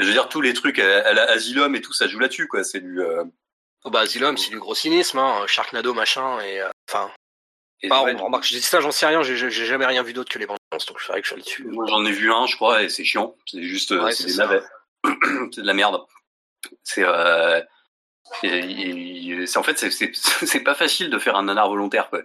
Euh, 0.00 0.04
Je 0.04 0.06
veux 0.06 0.12
dire, 0.12 0.28
tous 0.28 0.40
les 0.40 0.54
trucs 0.54 0.78
à, 0.78 1.12
la 1.12 1.30
Asylum 1.30 1.74
et 1.74 1.80
tout, 1.80 1.92
ça 1.92 2.06
joue 2.06 2.18
là-dessus, 2.18 2.48
quoi. 2.48 2.64
C'est 2.64 2.80
du. 2.80 3.00
euh, 3.00 3.24
Oh, 3.84 3.90
bah, 3.90 4.00
Asylum, 4.00 4.36
c'est 4.36 4.50
du 4.50 4.58
gros 4.58 4.74
cynisme, 4.74 5.18
hein. 5.18 5.46
Sharknado, 5.46 5.94
machin, 5.94 6.40
et 6.40 6.60
euh, 6.60 6.68
enfin. 6.88 7.10
et 7.80 7.88
Bah, 7.88 8.02
on 8.02 8.24
remarque, 8.24 8.44
je 8.44 8.54
dis 8.54 8.60
ça, 8.60 8.80
j'en 8.80 8.90
sais 8.90 9.06
rien, 9.06 9.22
j'ai 9.22 9.50
jamais 9.50 9.86
rien 9.86 10.02
vu 10.02 10.12
d'autre 10.12 10.30
que 10.30 10.38
les 10.38 10.46
bandes 10.46 10.58
donc 10.86 11.00
c'est 11.00 11.08
vrai 11.12 11.22
que 11.22 11.26
je 11.26 11.32
suis 11.32 11.40
là-dessus. 11.40 11.64
Moi, 11.64 11.86
j'en 11.88 12.04
ai 12.04 12.12
vu 12.12 12.32
un, 12.32 12.46
je 12.46 12.56
crois, 12.56 12.82
et 12.82 12.88
c'est 12.88 13.04
chiant. 13.04 13.36
C'est 13.46 13.62
juste, 13.62 13.92
euh, 13.92 14.02
Ouais, 14.04 14.12
c'est 14.12 14.26
des 14.26 14.36
navets. 14.36 14.62
c'est 15.52 15.62
de 15.62 15.66
la 15.66 15.74
merde. 15.74 16.02
C'est, 16.82 17.04
euh, 17.04 17.60
en 18.42 19.62
fait, 19.62 19.90
c'est 19.90 20.60
pas 20.60 20.74
facile 20.74 21.10
de 21.10 21.18
faire 21.18 21.36
un 21.36 21.44
nanar 21.44 21.68
volontaire, 21.68 22.10
quoi. 22.10 22.20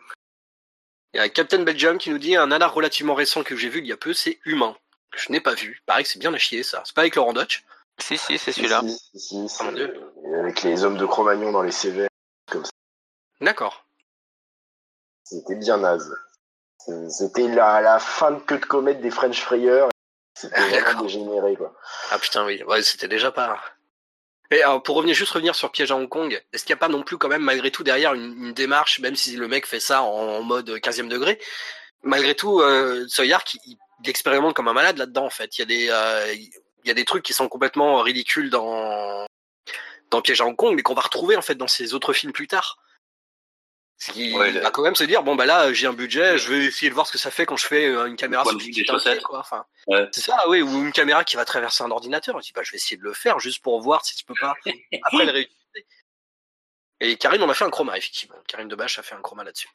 Il 1.14 1.18
y 1.18 1.20
a 1.20 1.30
Captain 1.30 1.62
Belgium 1.64 1.98
qui 2.00 2.10
nous 2.10 2.18
dit 2.18 2.36
un 2.36 2.48
nanar 2.48 2.74
relativement 2.74 3.14
récent 3.14 3.44
que 3.44 3.56
j'ai 3.56 3.70
vu 3.70 3.80
il 3.80 3.86
y 3.86 3.92
a 3.92 3.98
peu, 3.98 4.14
c'est 4.14 4.40
Humain. 4.46 4.76
Que 5.14 5.20
Je 5.20 5.32
n'ai 5.32 5.40
pas 5.40 5.54
vu. 5.54 5.82
Pareil 5.86 6.04
que 6.04 6.10
c'est 6.10 6.20
bien 6.20 6.34
à 6.34 6.38
chier, 6.38 6.64
ça. 6.64 6.82
C'est 6.86 6.94
pas 6.96 7.02
avec 7.02 7.16
Laurent 7.16 7.34
Dutch. 7.34 7.64
Si, 8.00 8.18
si, 8.18 8.38
c'est 8.38 8.52
celui-là. 8.52 8.82
Si, 8.82 9.20
si, 9.20 9.50
si, 9.50 9.62
Oh 9.62 10.34
avec 10.40 10.64
les 10.64 10.84
hommes 10.84 10.98
de 10.98 11.06
Cro-Magnon 11.06 11.52
dans 11.52 11.62
les 11.62 11.72
CV, 11.72 12.08
D'accord. 13.40 13.86
c'était 15.24 15.56
bien 15.56 15.78
naze. 15.78 16.14
C'était 17.10 17.48
la, 17.48 17.82
la 17.82 18.00
fin 18.00 18.32
de 18.32 18.40
queue 18.40 18.58
de 18.58 18.66
comète 18.66 19.00
des 19.02 19.12
French 19.12 19.40
Frayeurs. 19.40 19.90
C'était 20.36 20.56
Ah, 20.58 20.68
vraiment 20.68 21.04
dégénéré, 21.04 21.56
quoi. 21.56 21.74
Ah 22.12 22.20
putain, 22.20 22.46
oui. 22.46 22.62
Ouais, 22.64 22.82
c'était 22.82 23.08
déjà 23.08 23.32
pas. 23.32 23.60
Et 24.52 24.62
alors, 24.64 24.84
pour 24.84 24.96
revenir, 24.96 25.16
juste 25.16 25.32
revenir 25.32 25.56
sur 25.56 25.72
Piège 25.72 25.92
à 25.92 25.96
Hong 25.96 26.10
Kong, 26.10 26.44
est-ce 26.52 26.66
qu'il 26.66 26.74
n'y 26.74 26.78
a 26.78 26.80
pas 26.80 26.90
non 26.90 27.04
plus 27.04 27.18
quand 27.18 27.28
même, 27.30 27.44
malgré 27.44 27.72
tout, 27.72 27.84
derrière 27.84 28.14
une, 28.14 28.46
une 28.48 28.54
démarche, 28.54 29.00
même 29.00 29.16
si 29.16 29.36
le 29.36 29.48
mec 29.48 29.66
fait 29.66 29.80
ça 29.80 30.02
en, 30.04 30.08
en 30.10 30.42
mode 30.44 30.70
15e 30.70 31.08
degré, 31.08 31.40
malgré 32.04 32.36
tout, 32.36 32.60
euh, 32.62 33.06
Sawyer, 33.08 33.38
qui, 33.46 33.60
il, 33.66 33.78
il 34.04 34.10
expérimente 34.10 34.54
comme 34.56 34.68
un 34.68 34.74
malade 34.74 34.98
là-dedans, 34.98 35.26
en 35.26 35.30
fait. 35.30 35.58
Il 35.58 35.62
y 35.62 35.64
a 35.64 35.66
des, 35.66 35.88
euh, 35.90 36.34
il 36.34 36.88
y 36.88 36.92
a 36.92 36.94
des 36.94 37.06
trucs 37.06 37.24
qui 37.24 37.34
sont 37.34 37.48
complètement 37.50 38.02
ridicules 38.02 38.50
dans, 38.50 39.26
dans 40.10 40.22
Piège 40.22 40.42
à 40.42 40.46
Hong 40.46 40.56
Kong, 40.56 40.76
mais 40.76 40.82
qu'on 40.84 40.94
va 40.94 41.02
retrouver, 41.02 41.36
en 41.38 41.42
fait, 41.42 41.56
dans 41.56 41.68
ses 41.68 41.94
autres 41.94 42.14
films 42.14 42.34
plus 42.34 42.48
tard. 42.48 42.78
Il 44.16 44.36
Ouais, 44.36 44.52
le- 44.52 44.60
va 44.60 44.70
quand 44.72 44.82
même 44.82 44.96
se 44.96 45.06
dire, 45.06 45.24
bon, 45.24 45.36
bah 45.38 45.46
là, 45.46 45.72
j'ai 45.72 45.88
un 45.88 45.94
budget, 45.94 46.38
je 46.38 46.50
vais 46.52 46.66
essayer 46.66 46.90
de 46.90 46.94
voir 46.94 47.08
ce 47.08 47.14
que 47.14 47.18
ça 47.18 47.32
fait 47.32 47.46
quand 47.46 47.56
je 47.56 47.66
fais 47.66 47.86
euh, 47.86 48.06
une 48.08 48.18
caméra 48.18 48.44
sur 48.44 48.60
une 48.60 48.86
chaussettes. 48.86 49.24
quoi. 49.24 49.40
Enfin, 49.40 49.66
Ouais. 49.88 50.10
c'est 50.12 50.20
ça, 50.22 50.44
oui, 50.50 50.62
ou 50.62 50.68
une 50.84 50.92
caméra 50.92 51.24
qui 51.24 51.38
va 51.38 51.46
traverser 51.46 51.84
un 51.86 51.92
ordinateur. 51.92 52.38
Je 52.42 52.48
dis, 52.48 52.52
bah, 52.54 52.64
je 52.64 52.72
vais 52.72 52.78
essayer 52.78 52.98
de 52.98 53.04
le 53.04 53.14
faire 53.14 53.40
juste 53.40 53.62
pour 53.64 53.80
voir 53.80 54.04
si 54.04 54.16
tu 54.18 54.26
peux 54.26 54.34
pas 54.42 54.56
après 55.04 55.26
le 55.26 55.32
réutiliser. 55.32 55.88
Et 57.00 57.16
Karim 57.16 57.44
en 57.44 57.50
a 57.50 57.54
fait 57.54 57.64
un 57.66 57.70
chroma, 57.70 57.98
effectivement. 57.98 58.36
Karim 58.48 58.68
Debache 58.68 59.00
a 59.00 59.04
fait 59.04 59.16
un 59.16 59.22
chroma 59.22 59.44
là-dessus. 59.46 59.70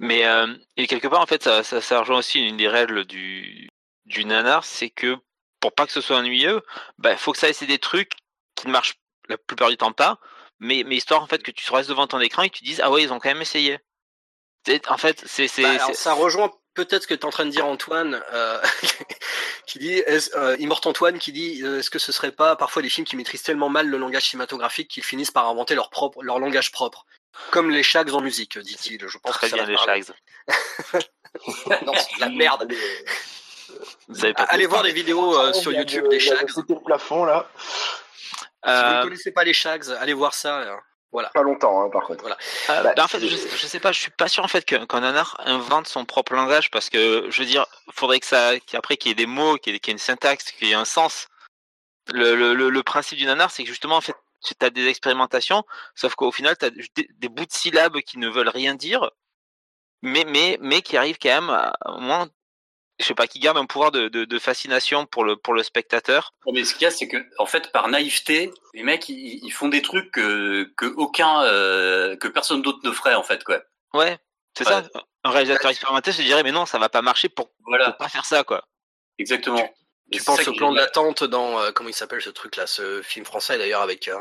Mais 0.00 0.24
euh, 0.26 0.46
et 0.78 0.86
quelque 0.86 1.08
part, 1.08 1.20
en 1.20 1.26
fait, 1.26 1.42
ça, 1.42 1.62
ça, 1.62 1.80
ça 1.82 2.00
rejoint 2.00 2.18
aussi 2.18 2.40
une 2.40 2.56
des 2.56 2.68
règles 2.68 3.04
du, 3.04 3.68
du 4.06 4.24
nanar, 4.24 4.64
c'est 4.64 4.88
que 4.88 5.16
pour 5.60 5.72
pas 5.74 5.86
que 5.86 5.92
ce 5.92 6.00
soit 6.00 6.16
ennuyeux, 6.16 6.62
bah, 6.96 7.16
faut 7.18 7.32
que 7.32 7.38
ça 7.38 7.50
ait 7.50 7.66
des 7.66 7.78
trucs 7.78 8.12
qui 8.56 8.66
ne 8.66 8.72
marchent 8.72 8.94
la 9.28 9.36
plupart 9.36 9.68
du 9.68 9.76
temps 9.76 9.92
pas, 9.92 10.18
mais, 10.58 10.84
mais 10.86 10.96
histoire 10.96 11.22
en 11.22 11.26
fait 11.26 11.42
que 11.42 11.50
tu 11.50 11.70
restes 11.70 11.90
devant 11.90 12.06
ton 12.06 12.18
écran 12.18 12.42
et 12.42 12.50
que 12.50 12.56
tu 12.56 12.64
dises 12.64 12.80
ah 12.82 12.90
ouais 12.90 13.02
ils 13.02 13.12
ont 13.12 13.18
quand 13.18 13.28
même 13.28 13.42
essayé. 13.42 13.78
En 14.88 14.96
fait, 14.96 15.22
c'est 15.26 15.46
Bah, 15.62 15.78
c'est- 15.86 15.94
ça 15.94 16.14
rejoint 16.14 16.50
peut-être 16.74 17.02
ce 17.02 17.06
que 17.06 17.14
tu 17.14 17.20
es 17.20 17.24
en 17.26 17.30
train 17.30 17.44
de 17.44 17.50
dire, 17.50 17.66
Antoine, 17.66 18.22
euh, 18.32 18.60
qui 19.66 19.78
dit, 19.78 20.02
euh, 20.08 20.56
Immorte 20.58 20.86
Antoine, 20.86 21.18
qui 21.18 21.32
dit, 21.32 21.62
euh, 21.62 21.78
est-ce 21.80 21.90
que 21.90 21.98
ce 21.98 22.10
serait 22.12 22.32
pas 22.32 22.56
parfois 22.56 22.80
des 22.80 22.88
films 22.88 23.06
qui 23.06 23.16
maîtrisent 23.16 23.42
tellement 23.42 23.68
mal 23.68 23.86
le 23.86 23.98
langage 23.98 24.24
cinématographique 24.30 24.88
qu'ils 24.88 25.04
finissent 25.04 25.30
par 25.30 25.46
inventer 25.48 25.74
leur 25.74 25.90
propre, 25.90 26.22
leur 26.22 26.38
langage 26.38 26.72
propre, 26.72 27.04
comme 27.50 27.70
les 27.70 27.82
shags 27.82 28.12
en 28.12 28.20
musique, 28.20 28.58
dit-il. 28.58 29.06
Je 29.06 29.18
pense 29.18 29.32
très 29.32 29.46
que 29.50 29.56
ça 29.56 29.64
bien 29.64 29.66
les 29.66 29.76
shags. 29.76 30.10
non, 31.86 31.92
c'est 31.94 32.16
de 32.16 32.20
la 32.20 32.28
merde. 32.28 32.62
Allez, 32.62 32.78
Vous 34.08 34.14
savez 34.14 34.34
pas. 34.34 34.42
Allez 34.44 34.66
voir 34.66 34.82
des 34.82 34.92
vidéos 34.92 35.38
euh, 35.38 35.52
sur 35.52 35.72
il 35.72 35.76
y 35.76 35.78
a 35.78 35.80
YouTube 35.80 36.04
de- 36.04 36.08
des 36.10 36.20
shags. 36.20 36.48
le 36.68 36.84
plafond, 36.84 37.24
là. 37.24 37.48
Si 37.54 37.60
vous 38.64 38.70
ne 38.70 38.74
Euh, 38.74 39.02
connaissez 39.04 39.30
pas 39.32 39.44
les 39.44 39.52
shags, 39.54 39.84
allez 40.00 40.12
voir 40.12 40.34
ça. 40.34 40.58
euh, 40.60 40.76
Voilà. 41.12 41.30
Pas 41.30 41.42
longtemps, 41.42 41.82
hein, 41.82 41.90
par 41.90 42.04
contre. 42.04 42.24
Euh, 42.26 42.34
Bah, 42.68 42.92
bah, 42.94 43.04
en 43.04 43.08
fait, 43.08 43.20
je, 43.20 43.26
je 43.28 43.66
sais 43.66 43.80
pas, 43.80 43.90
je 43.92 44.00
suis 44.00 44.10
pas 44.10 44.28
sûr 44.28 44.44
en 44.44 44.48
fait 44.48 44.64
que- 44.64 44.84
qu'un 44.84 45.00
nanar 45.00 45.36
invente 45.44 45.88
son 45.88 46.04
propre 46.04 46.34
langage 46.34 46.70
parce 46.70 46.90
que 46.90 47.26
je 47.30 47.40
veux 47.42 47.46
dire, 47.48 47.66
faudrait 47.92 48.20
que 48.20 48.26
ça, 48.26 48.52
qu'après 48.60 48.96
qu'il 48.96 49.08
y 49.08 49.12
ait 49.12 49.14
des 49.14 49.26
mots, 49.26 49.56
qu'il 49.56 49.72
y 49.72 49.76
ait, 49.76 49.80
qu'il 49.80 49.90
y 49.90 49.92
ait 49.92 49.94
une 49.94 49.98
syntaxe, 49.98 50.52
qu'il 50.52 50.68
y 50.68 50.72
ait 50.72 50.74
un 50.74 50.84
sens. 50.84 51.26
Le, 52.12 52.34
le, 52.34 52.54
le, 52.54 52.70
le 52.70 52.82
principe 52.82 53.18
du 53.18 53.24
nanar, 53.26 53.50
c'est 53.50 53.62
que 53.62 53.68
justement 53.68 53.96
en 53.96 54.00
fait, 54.00 54.14
tu 54.40 54.54
as 54.60 54.70
des 54.70 54.86
expérimentations, 54.88 55.64
sauf 55.94 56.14
qu'au 56.14 56.32
final, 56.32 56.56
tu 56.58 56.64
as 56.66 56.70
des, 56.70 56.88
des 57.10 57.28
bouts 57.28 57.46
de 57.46 57.52
syllabes 57.52 57.98
qui 58.00 58.18
ne 58.18 58.28
veulent 58.28 58.48
rien 58.48 58.74
dire, 58.74 59.10
mais 60.02 60.24
mais 60.24 60.58
mais 60.60 60.82
qui 60.82 60.96
arrivent 60.96 61.18
quand 61.18 61.28
même 61.28 61.50
à, 61.50 61.76
au 61.86 62.00
moins, 62.00 62.28
je 62.98 63.04
sais 63.06 63.14
pas, 63.14 63.26
qui 63.26 63.38
gardent 63.40 63.58
un 63.58 63.66
pouvoir 63.66 63.90
de, 63.92 64.08
de, 64.08 64.24
de 64.24 64.38
fascination 64.38 65.06
pour 65.06 65.24
le 65.24 65.36
pour 65.36 65.54
le 65.54 65.62
spectateur. 65.62 66.34
Non, 66.46 66.52
Mais 66.52 66.64
ce 66.64 66.74
qu'il 66.74 66.82
y 66.82 66.86
a, 66.86 66.90
c'est 66.90 67.08
que, 67.08 67.18
en 67.38 67.46
fait, 67.46 67.72
par 67.72 67.88
naïveté, 67.88 68.50
les 68.74 68.82
mecs, 68.82 69.08
ils, 69.08 69.40
ils 69.44 69.50
font 69.52 69.68
des 69.68 69.82
trucs 69.82 70.10
que, 70.12 70.72
que 70.76 70.86
aucun, 70.86 71.42
euh, 71.44 72.16
que 72.16 72.28
personne 72.28 72.62
d'autre 72.62 72.80
ne 72.84 72.92
ferait, 72.92 73.14
en 73.14 73.22
fait, 73.22 73.42
quoi. 73.44 73.62
Ouais, 73.94 74.18
c'est 74.56 74.66
Ouais. 74.68 74.72
ça. 74.72 74.88
Un 75.24 75.30
réalisateur 75.30 75.70
expérimenté 75.70 76.12
se 76.12 76.22
dirait 76.22 76.42
mais 76.42 76.52
non, 76.52 76.64
ça 76.66 76.78
va 76.78 76.88
pas 76.88 77.02
marcher 77.02 77.28
pour, 77.28 77.48
pour 77.48 77.56
Voilà, 77.66 77.92
pas 77.92 78.08
faire 78.08 78.24
ça 78.24 78.42
quoi. 78.44 78.64
exactement. 79.18 79.68
Tu 80.10 80.22
penses 80.22 80.46
au 80.48 80.52
plan 80.52 80.72
de 80.72 80.76
l'attente 80.76 81.24
dans 81.24 81.60
euh, 81.60 81.72
comment 81.72 81.88
il 81.88 81.94
s'appelle 81.94 82.20
ce 82.22 82.30
truc 82.30 82.56
là, 82.56 82.66
ce 82.66 83.00
film 83.02 83.24
français 83.24 83.58
d'ailleurs 83.58 83.82
avec 83.82 84.08
euh, 84.08 84.16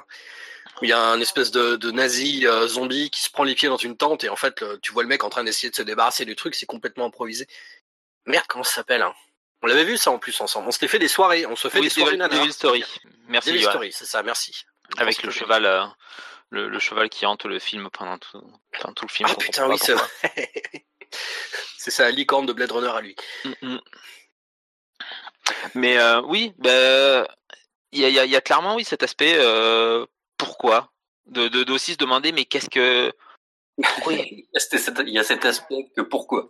où 0.82 0.86
il 0.86 0.89
y 0.89 0.93
a 0.93 0.99
un 1.02 1.19
espèce 1.19 1.52
de, 1.52 1.75
de 1.75 1.91
nazi 1.91 2.45
euh, 2.45 2.67
zombie 2.67 3.10
qui 3.10 3.21
se 3.21 3.30
prend 3.30 3.43
les 3.43 3.56
pieds 3.56 3.69
dans 3.69 3.78
une 3.78 3.97
tente 3.97 4.23
et 4.23 4.30
en 4.30 4.36
fait 4.36 4.62
le- 4.62 4.80
tu 4.82 4.91
vois 4.93 5.04
le 5.04 5.10
mec 5.10 5.23
en 5.23 5.30
train 5.30 5.43
d'essayer 5.43 5.69
de 5.71 5.75
se 5.75 5.82
débarrasser 5.82 6.25
du 6.25 6.36
truc, 6.36 6.56
c'est 6.56 6.65
complètement 6.65 7.06
improvisé. 7.06 7.47
Merde, 8.25 8.45
comment 8.47 8.63
ça 8.63 8.75
s'appelle 8.75 9.02
hein? 9.02 9.13
On 9.62 9.67
l'avait 9.67 9.84
vu 9.84 9.97
ça 9.97 10.12
en 10.12 10.19
plus 10.19 10.39
ensemble. 10.39 10.67
On 10.69 10.71
s'était 10.71 10.88
fait 10.88 10.99
des 10.99 11.10
soirées, 11.10 11.45
on 11.45 11.56
se 11.58 11.67
fait 11.67 11.80
Oui, 11.80 11.86
des 11.88 11.89
soirées 11.89 12.15
Devil. 12.17 12.30
Devil 12.39 12.54
Story. 12.54 12.86
Merci. 13.28 13.49
Devil 13.49 13.62
Johan. 13.62 13.71
Story, 13.71 13.91
c'est 13.91 14.06
ça, 14.06 14.23
merci. 14.23 14.63
Avec 14.97 15.21
le 15.23 15.32
cheval, 15.32 15.65
euh, 15.65 15.84
le, 16.49 16.69
le 16.69 16.80
cheval 16.80 17.10
qui 17.10 17.25
hante 17.25 17.43
le 17.45 17.60
film 17.60 17.89
pendant 17.91 18.17
tout, 18.17 18.41
pendant 18.80 18.93
tout 18.93 19.06
le 19.06 19.12
film. 19.12 19.28
Ah 19.30 19.36
putain, 19.36 19.67
oui, 19.69 19.78
c'est 19.78 19.93
vrai. 19.93 20.08
c'est 21.78 21.91
ça, 21.91 22.04
la 22.04 22.12
licorne 22.12 22.45
de 22.45 22.54
Blade 22.54 22.71
Runner 22.71 22.88
à 22.88 23.02
lui. 23.02 23.15
Mm, 23.43 23.52
mm. 23.62 23.80
Mais 25.75 25.97
euh, 25.97 26.21
oui, 26.21 26.53
ben, 26.57 27.25
il 27.91 27.99
y, 28.01 28.05
a, 28.05 28.09
il 28.09 28.13
y 28.15 28.19
a- 28.19 28.25
il 28.25 28.31
y 28.31 28.35
a 28.35 28.41
clairement 28.41 28.75
oui 28.75 28.83
cet 28.85 29.03
aspect. 29.03 29.35
euh, 29.38 30.05
pourquoi 30.38 30.91
de, 31.25 31.47
de, 31.47 31.63
d'aussi 31.63 31.93
se 31.93 31.97
demander 31.97 32.31
mais 32.31 32.45
qu'est-ce 32.45 32.69
que 32.69 33.12
oui. 34.05 34.25
Il 34.31 34.45
y 34.53 34.57
a 34.57 34.59
cet- 34.59 34.99
il 35.05 35.13
y 35.13 35.19
a 35.19 35.23
cet 35.23 35.45
aspect 35.45 35.89
que 35.95 36.01
pourquoi. 36.01 36.49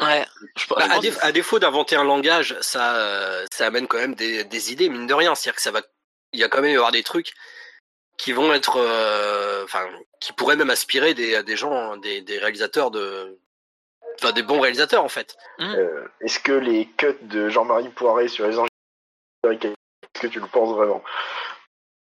ouais 0.00 0.24
je, 0.56 0.66
Bah, 0.68 0.76
je 0.78 0.84
à, 0.84 0.88
pense- 0.94 1.04
déf- 1.04 1.18
à 1.20 1.32
défaut 1.32 1.58
d'inventer 1.58 1.94
un 1.96 2.04
langage, 2.04 2.56
ça, 2.60 2.96
euh, 2.96 3.44
ça 3.52 3.66
amène 3.66 3.86
quand 3.86 3.98
même 3.98 4.14
des, 4.14 4.44
des 4.44 4.72
idées, 4.72 4.88
mine 4.88 5.06
de 5.06 5.14
rien. 5.14 5.34
C'est-à-dire 5.34 5.56
que 5.56 5.62
ça 5.62 5.70
va, 5.72 5.82
il 6.32 6.40
y 6.40 6.44
a 6.44 6.48
quand 6.48 6.60
même 6.62 6.72
y 6.72 6.76
avoir 6.76 6.90
des 6.92 7.02
trucs 7.02 7.32
qui 8.16 8.32
vont 8.32 8.52
être, 8.52 8.76
euh, 8.78 9.64
enfin, 9.64 9.88
qui 10.20 10.32
pourraient 10.32 10.56
même 10.56 10.70
aspirer 10.70 11.14
des, 11.14 11.42
des 11.42 11.56
gens, 11.56 11.96
des, 11.98 12.20
des 12.22 12.38
réalisateurs 12.38 12.90
de, 12.90 13.38
enfin, 14.20 14.32
des 14.32 14.42
bons 14.42 14.60
réalisateurs 14.60 15.04
en 15.04 15.08
fait. 15.08 15.36
Euh, 15.60 16.06
Est-ce 16.20 16.38
que 16.40 16.52
les 16.52 16.86
cuts 16.96 17.16
de 17.22 17.48
Jean-Marie 17.48 17.88
Poiré 17.90 18.28
sur 18.28 18.46
les 18.46 18.58
anges 18.58 18.68
est-ce 19.44 20.20
que 20.20 20.26
tu 20.28 20.40
le 20.40 20.46
penses 20.46 20.74
vraiment 20.74 21.02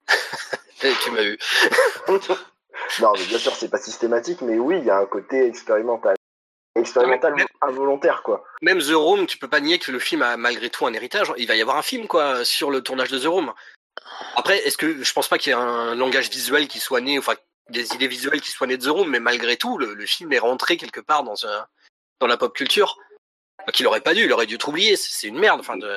tu 0.80 1.12
m'as 1.12 1.24
eu. 1.24 1.38
Non, 3.00 3.12
mais 3.18 3.26
bien 3.26 3.38
sûr, 3.40 3.56
c'est 3.56 3.70
pas 3.70 3.78
systématique, 3.78 4.42
mais 4.42 4.58
oui, 4.60 4.78
il 4.80 4.86
y 4.86 4.90
a 4.90 4.98
un 4.98 5.06
côté 5.06 5.46
expérimental. 5.48 6.16
Expérimental 6.76 7.34
Mais- 7.36 7.46
involontaire, 7.62 8.22
quoi. 8.22 8.44
Même 8.62 8.80
The 8.80 8.94
Room, 8.94 9.28
tu 9.28 9.38
peux 9.38 9.48
pas 9.48 9.60
nier 9.62 9.80
que 9.80 9.92
le 9.92 10.00
film 10.00 10.22
a 10.22 10.36
malgré 10.38 10.70
tout 10.70 10.86
un 10.86 10.94
héritage. 10.94 11.34
Il 11.38 11.48
va 11.48 11.56
y 11.56 11.62
avoir 11.62 11.78
un 11.78 11.82
film 11.82 12.08
quoi 12.08 12.44
sur 12.46 12.70
le 12.72 12.82
tournage 12.82 13.10
de 13.10 13.18
The 13.20 13.26
Room. 13.28 13.54
Après, 14.36 14.58
est-ce 14.68 14.78
que 14.78 15.02
je 15.04 15.14
pense 15.14 15.28
pas 15.30 15.38
qu'il 15.38 15.52
y 15.52 15.56
ait 15.56 15.60
un 15.60 15.96
langage 15.96 16.30
visuel 16.30 16.68
qui 16.68 16.80
soit 16.80 17.02
né, 17.02 17.18
enfin 17.18 17.34
des 17.70 17.94
idées 17.94 18.08
visuelles 18.08 18.42
qui 18.42 18.52
soient 18.52 18.68
nées 18.68 18.78
de 18.78 18.84
The 18.86 18.90
Room, 18.92 19.10
mais 19.10 19.20
malgré 19.22 19.56
tout, 19.58 19.78
le, 19.78 19.94
le 19.94 20.06
film 20.06 20.32
est 20.34 20.40
rentré 20.40 20.76
quelque 20.78 21.00
part 21.00 21.24
dans 21.24 21.46
un, 21.48 21.66
dans 22.20 22.28
la 22.28 22.38
pop 22.38 22.56
culture. 22.56 22.98
Qu'il 23.74 23.88
aurait 23.88 24.02
pas 24.02 24.14
dû, 24.14 24.26
il 24.26 24.32
aurait 24.32 24.46
dû 24.46 24.60
t'oublier. 24.60 24.96
C'est 24.96 25.12
c'est 25.12 25.28
une 25.28 25.40
merde. 25.40 25.60
Enfin, 25.60 25.76
de, 25.78 25.90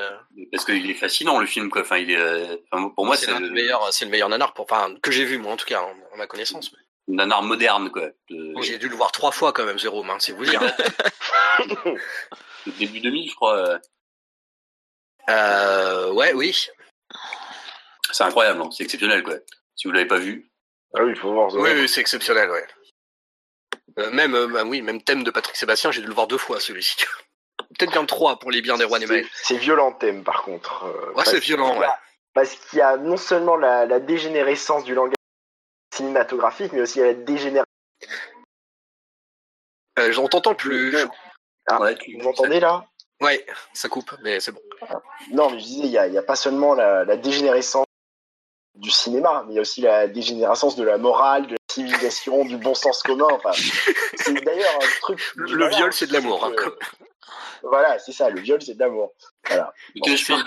Parce 0.52 0.64
qu'il 0.64 0.88
est 0.90 0.94
fascinant, 0.94 1.38
le 1.38 1.46
film, 1.46 1.68
quoi. 1.68 1.83
Enfin, 1.83 1.98
il 1.98 2.11
est, 2.11 2.16
euh, 2.16 2.57
enfin, 2.72 2.88
pour 2.88 3.04
moi, 3.04 3.14
c'est 3.16 3.31
le 3.38 3.50
meilleurs, 3.50 3.92
c'est 3.92 4.07
le 4.07 4.11
meilleur 4.11 4.31
nanar 4.31 4.54
pour, 4.54 4.64
enfin, 4.70 4.94
que 5.02 5.11
j'ai 5.11 5.24
vu 5.26 5.37
moi 5.37 5.52
en 5.52 5.57
tout 5.59 5.66
cas, 5.66 5.83
en, 5.83 5.94
en 6.12 6.16
ma 6.16 6.26
connaissance. 6.26 6.70
nanar 7.09 7.42
moderne, 7.42 7.90
quoi. 7.90 8.09
De- 8.31 8.54
J'ai 8.62 8.78
dû 8.78 8.88
le 8.88 8.96
voir 8.96 9.12
trois 9.12 9.33
fois 9.33 9.52
quand 9.52 9.64
même, 9.66 9.76
The 9.76 9.85
Room, 9.88 10.09
hein, 10.09 10.16
c'est 10.18 10.33
vous 10.33 10.46
dire. 10.46 10.62
début 12.78 13.00
2000, 13.00 13.28
je 13.31 13.35
crois. 13.35 13.57
euh, 13.57 13.78
euh, 15.28 16.12
ouais, 16.12 16.33
oui. 16.33 16.57
C'est 18.12 18.24
incroyable, 18.24 18.62
hein, 18.62 18.70
c'est 18.70 18.85
exceptionnel, 18.85 19.22
quoi. 19.22 19.35
Si 19.76 19.87
vous 19.87 19.92
l'avez 19.92 20.07
pas 20.07 20.18
vu. 20.18 20.50
Ah 20.94 21.02
oui, 21.04 21.12
il 21.14 21.18
faut 21.18 21.33
voir. 21.33 21.52
Oui, 21.54 21.70
oui, 21.74 21.88
c'est 21.88 22.00
exceptionnel, 22.00 22.50
ouais. 22.50 22.66
Euh, 23.98 24.11
même, 24.11 24.34
euh, 24.34 24.46
bah 24.46 24.62
oui, 24.64 24.80
même 24.82 25.02
thème 25.02 25.24
de 25.24 25.30
Patrick 25.30 25.56
Sébastien, 25.56 25.90
j'ai 25.90 26.00
dû 26.00 26.06
le 26.06 26.14
voir 26.14 26.26
deux 26.26 26.38
fois 26.38 26.61
celui-ci. 26.61 26.96
Peut-être 27.78 27.90
bien 27.92 28.04
trois 28.06 28.38
pour 28.38 28.50
les 28.50 28.62
biens 28.62 28.76
des 28.78 28.84
rois 28.84 28.98
des 28.98 29.26
C'est- 29.34 29.56
violent 29.56 29.92
thème, 29.92 30.22
par 30.24 30.42
contre. 30.42 30.84
Euh, 30.84 31.12
Ouais, 31.14 31.24
c'est 31.24 31.38
violent, 31.40 31.78
ouais. 31.78 31.87
parce 32.32 32.54
qu'il 32.54 32.78
y 32.78 32.82
a 32.82 32.96
non 32.96 33.16
seulement 33.16 33.56
la, 33.56 33.84
la 33.87 33.98
dégénérescence 34.00 34.84
du 34.84 34.94
langage 34.94 35.14
cinématographique, 35.94 36.72
mais 36.72 36.80
aussi 36.82 37.00
la 37.00 37.14
dégénérescence. 37.14 37.64
J'en 40.11 40.28
t'entends 40.28 40.54
plus. 40.54 40.96
Ah, 41.66 41.80
Ouais, 41.80 41.96
tu- 41.96 42.16
vous 42.16 42.22
m'entendez 42.24 42.61
là? 42.61 42.84
Ouais, 43.20 43.44
ça 43.72 43.88
coupe, 43.88 44.14
mais 44.22 44.38
c'est 44.38 44.52
bon. 44.52 44.61
Non, 45.32 45.50
mais 45.50 45.58
je 45.58 45.64
disais, 45.64 45.87
il 45.88 46.12
y 46.12 46.18
a, 46.18 46.22
pas 46.22 46.37
seulement 46.37 46.74
la, 46.74 47.04
la 47.04 47.16
dégénérescence 47.16 47.84
du 48.76 48.90
cinéma, 48.92 49.42
mais 49.46 49.54
il 49.54 49.56
y 49.56 49.58
a 49.58 49.62
aussi 49.62 49.80
la 49.80 50.06
dégénérescence 50.06 50.76
de 50.76 50.84
la 50.84 50.98
morale, 50.98 51.48
de 51.48 51.56
la 51.68 51.74
civilisation, 51.74 52.44
du 52.44 52.57
bon 52.57 52.74
sens 52.74 53.02
commun. 53.02 53.26
Enfin, 53.33 53.50
c'est 54.16 54.44
d'ailleurs 54.44 54.70
un 54.76 55.00
truc. 55.02 55.20
Le, 55.37 55.68
viol, 55.68 55.92
c'est 55.92 56.07
de 56.07 56.12
l'amour. 56.12 56.44
hein, 56.44 56.52
comme- 56.57 56.74
Voilà, 57.62 57.98
c'est 57.98 58.12
ça, 58.12 58.31
le 58.31 58.40
viol, 58.40 58.61
c'est 58.62 58.74
de 58.74 58.81
l'amour. 58.81 59.12
Voilà. 59.46 59.72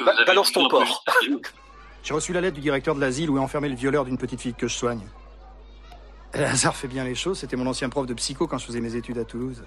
Ba- 0.06 0.26
balance 0.26 0.52
ton 0.52 0.68
porc. 0.68 1.04
J'ai 2.04 2.14
reçu 2.14 2.34
la 2.34 2.42
lettre 2.42 2.56
du 2.56 2.62
directeur 2.62 2.96
de 2.96 3.02
l'asile 3.02 3.30
où 3.30 3.38
est 3.38 3.42
enfermé 3.42 3.70
le 3.70 3.76
violeur 3.76 4.06
d'une 4.06 4.18
petite 4.18 4.42
fille 4.42 4.56
que 4.56 4.68
je 4.68 4.76
soigne. 4.76 5.08
Le 6.34 6.46
hasard 6.46 6.76
fait 6.76 6.88
bien 6.88 7.04
les 7.04 7.14
choses, 7.16 7.40
c'était 7.40 7.58
mon 7.58 7.68
ancien 7.68 7.90
prof 7.90 8.06
de 8.08 8.14
psycho 8.14 8.48
quand 8.48 8.58
je 8.58 8.66
faisais 8.66 8.80
mes 8.80 8.96
études 8.96 9.18
à 9.20 9.26
Toulouse. 9.26 9.64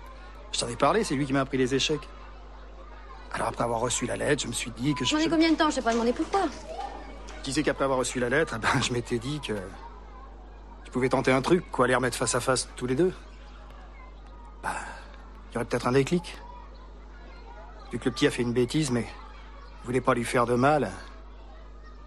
Je 0.52 0.58
t'en 0.58 0.68
ai 0.68 0.76
parlé, 0.76 1.04
c'est 1.04 1.14
lui 1.14 1.26
qui 1.26 1.32
m'a 1.32 1.40
appris 1.42 1.58
les 1.58 1.74
échecs. 1.74 2.00
Alors 3.32 3.48
après 3.48 3.64
avoir 3.64 3.80
reçu 3.80 4.06
la 4.06 4.16
lettre, 4.16 4.42
je 4.44 4.48
me 4.48 4.52
suis 4.52 4.70
dit 4.70 4.94
que 4.94 5.04
je... 5.04 5.10
J'en 5.10 5.18
ai 5.18 5.28
combien 5.28 5.50
de 5.50 5.56
temps? 5.56 5.68
Je 5.68 5.76
t'ai 5.76 5.82
pas 5.82 5.92
demandé 5.92 6.12
pourquoi. 6.12 6.42
Je 7.38 7.42
disais 7.44 7.62
qu'après 7.62 7.84
avoir 7.84 7.98
reçu 7.98 8.18
la 8.18 8.28
lettre, 8.30 8.54
eh 8.56 8.58
ben, 8.58 8.80
je 8.82 8.92
m'étais 8.92 9.18
dit 9.18 9.40
que... 9.46 9.52
Pouvais 10.94 11.08
tenter 11.08 11.32
un 11.32 11.42
truc, 11.42 11.68
quoi, 11.72 11.88
les 11.88 11.94
remettre 11.96 12.16
face 12.16 12.36
à 12.36 12.40
face 12.40 12.68
tous 12.76 12.86
les 12.86 12.94
deux. 12.94 13.12
Bah, 14.62 14.76
il 15.50 15.54
y 15.54 15.56
aurait 15.56 15.64
peut-être 15.64 15.88
un 15.88 15.92
déclic. 15.92 16.36
Vu 17.90 17.98
que 17.98 18.04
le 18.04 18.12
petit 18.12 18.28
a 18.28 18.30
fait 18.30 18.42
une 18.42 18.52
bêtise, 18.52 18.92
mais... 18.92 19.04
Il 19.82 19.86
voulait 19.86 20.00
pas 20.00 20.14
lui 20.14 20.24
faire 20.24 20.46
de 20.46 20.54
mal. 20.54 20.92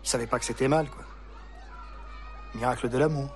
Il 0.06 0.10
savait 0.10 0.26
pas 0.26 0.40
que 0.40 0.46
c'était 0.46 0.70
mal, 0.70 0.90
quoi. 0.90 1.04
Miracle 2.56 2.88
de 2.88 2.98
l'amour. 2.98 3.30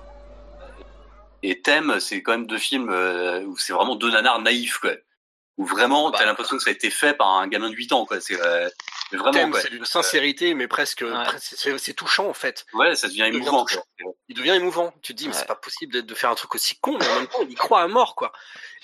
Et 1.42 1.60
Thème, 1.60 2.00
c'est 2.00 2.22
quand 2.22 2.32
même 2.32 2.46
deux 2.46 2.56
films 2.56 2.88
euh, 2.88 3.44
où 3.44 3.58
c'est 3.58 3.74
vraiment 3.74 3.94
deux 3.94 4.10
nanars 4.10 4.40
naïfs, 4.40 4.78
quoi. 4.78 4.92
Où 5.58 5.66
vraiment, 5.66 6.10
Bah. 6.10 6.16
t'as 6.18 6.24
l'impression 6.24 6.56
que 6.56 6.62
ça 6.62 6.70
a 6.70 6.72
été 6.72 6.88
fait 6.88 7.12
par 7.12 7.28
un 7.28 7.46
gamin 7.46 7.68
de 7.68 7.74
8 7.74 7.92
ans, 7.92 8.06
quoi. 8.06 8.22
C'est 8.22 8.40
euh, 8.40 8.70
vraiment, 9.16 9.56
c'est 9.60 9.70
d'une 9.70 9.84
sincérité, 9.84 10.54
mais 10.54 10.68
presque, 10.68 11.02
Ouais. 11.02 11.78
c'est 11.78 11.94
touchant 11.94 12.28
en 12.28 12.34
fait. 12.34 12.64
Ouais, 12.74 12.94
ça 12.94 13.08
devient 13.08 13.24
émouvant. 13.24 13.66
Il 14.28 14.36
devient 14.36 14.52
émouvant. 14.52 14.92
Tu 15.02 15.14
te 15.14 15.18
dis, 15.18 15.28
mais 15.28 15.34
c'est 15.34 15.46
pas 15.46 15.54
possible 15.54 15.92
de, 15.92 16.00
de 16.00 16.14
faire 16.14 16.30
un 16.30 16.34
truc 16.34 16.54
aussi 16.54 16.76
con, 16.80 16.96
mais 16.98 17.08
en 17.08 17.14
même 17.16 17.26
temps, 17.26 17.42
il 17.42 17.50
y 17.50 17.54
croit 17.54 17.82
à 17.82 17.88
mort, 17.88 18.14
quoi. 18.14 18.32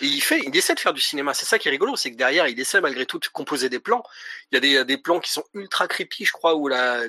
Et 0.00 0.06
il 0.06 0.20
fait, 0.20 0.40
il 0.46 0.56
essaie 0.56 0.74
de 0.74 0.80
faire 0.80 0.92
du 0.92 1.00
cinéma. 1.00 1.34
C'est 1.34 1.46
ça 1.46 1.58
qui 1.58 1.68
est 1.68 1.70
rigolo, 1.70 1.96
c'est 1.96 2.10
que 2.12 2.16
derrière, 2.16 2.46
il 2.48 2.58
essaie 2.60 2.80
malgré 2.80 3.06
tout 3.06 3.18
de 3.18 3.26
composer 3.28 3.68
des 3.68 3.80
plans. 3.80 4.02
Il 4.50 4.54
y 4.54 4.58
a 4.58 4.60
des, 4.60 4.84
des 4.84 4.98
plans 4.98 5.20
qui 5.20 5.30
sont 5.32 5.44
ultra 5.54 5.88
creepy, 5.88 6.24
je 6.24 6.32
crois, 6.32 6.54
où 6.54 6.68
la, 6.68 7.02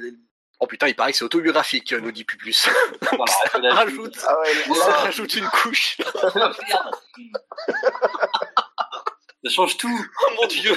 oh 0.59 0.67
putain, 0.67 0.87
il 0.87 0.95
paraît 0.95 1.11
que 1.11 1.17
c'est 1.17 1.25
autobiographique, 1.25 1.91
nous 1.93 2.11
dit 2.11 2.23
Publius. 2.25 2.67
Voilà, 3.01 3.25
ça 3.51 3.59
rajoute, 3.61 4.17
Ah 4.27 4.39
ouais, 4.39 4.75
ça 4.75 4.91
rajoute 4.93 5.33
une 5.35 5.47
couche. 5.49 5.97
Ça 9.43 9.49
change 9.51 9.77
tout. 9.77 10.05
Oh 10.27 10.31
mon 10.41 10.47
dieu. 10.47 10.75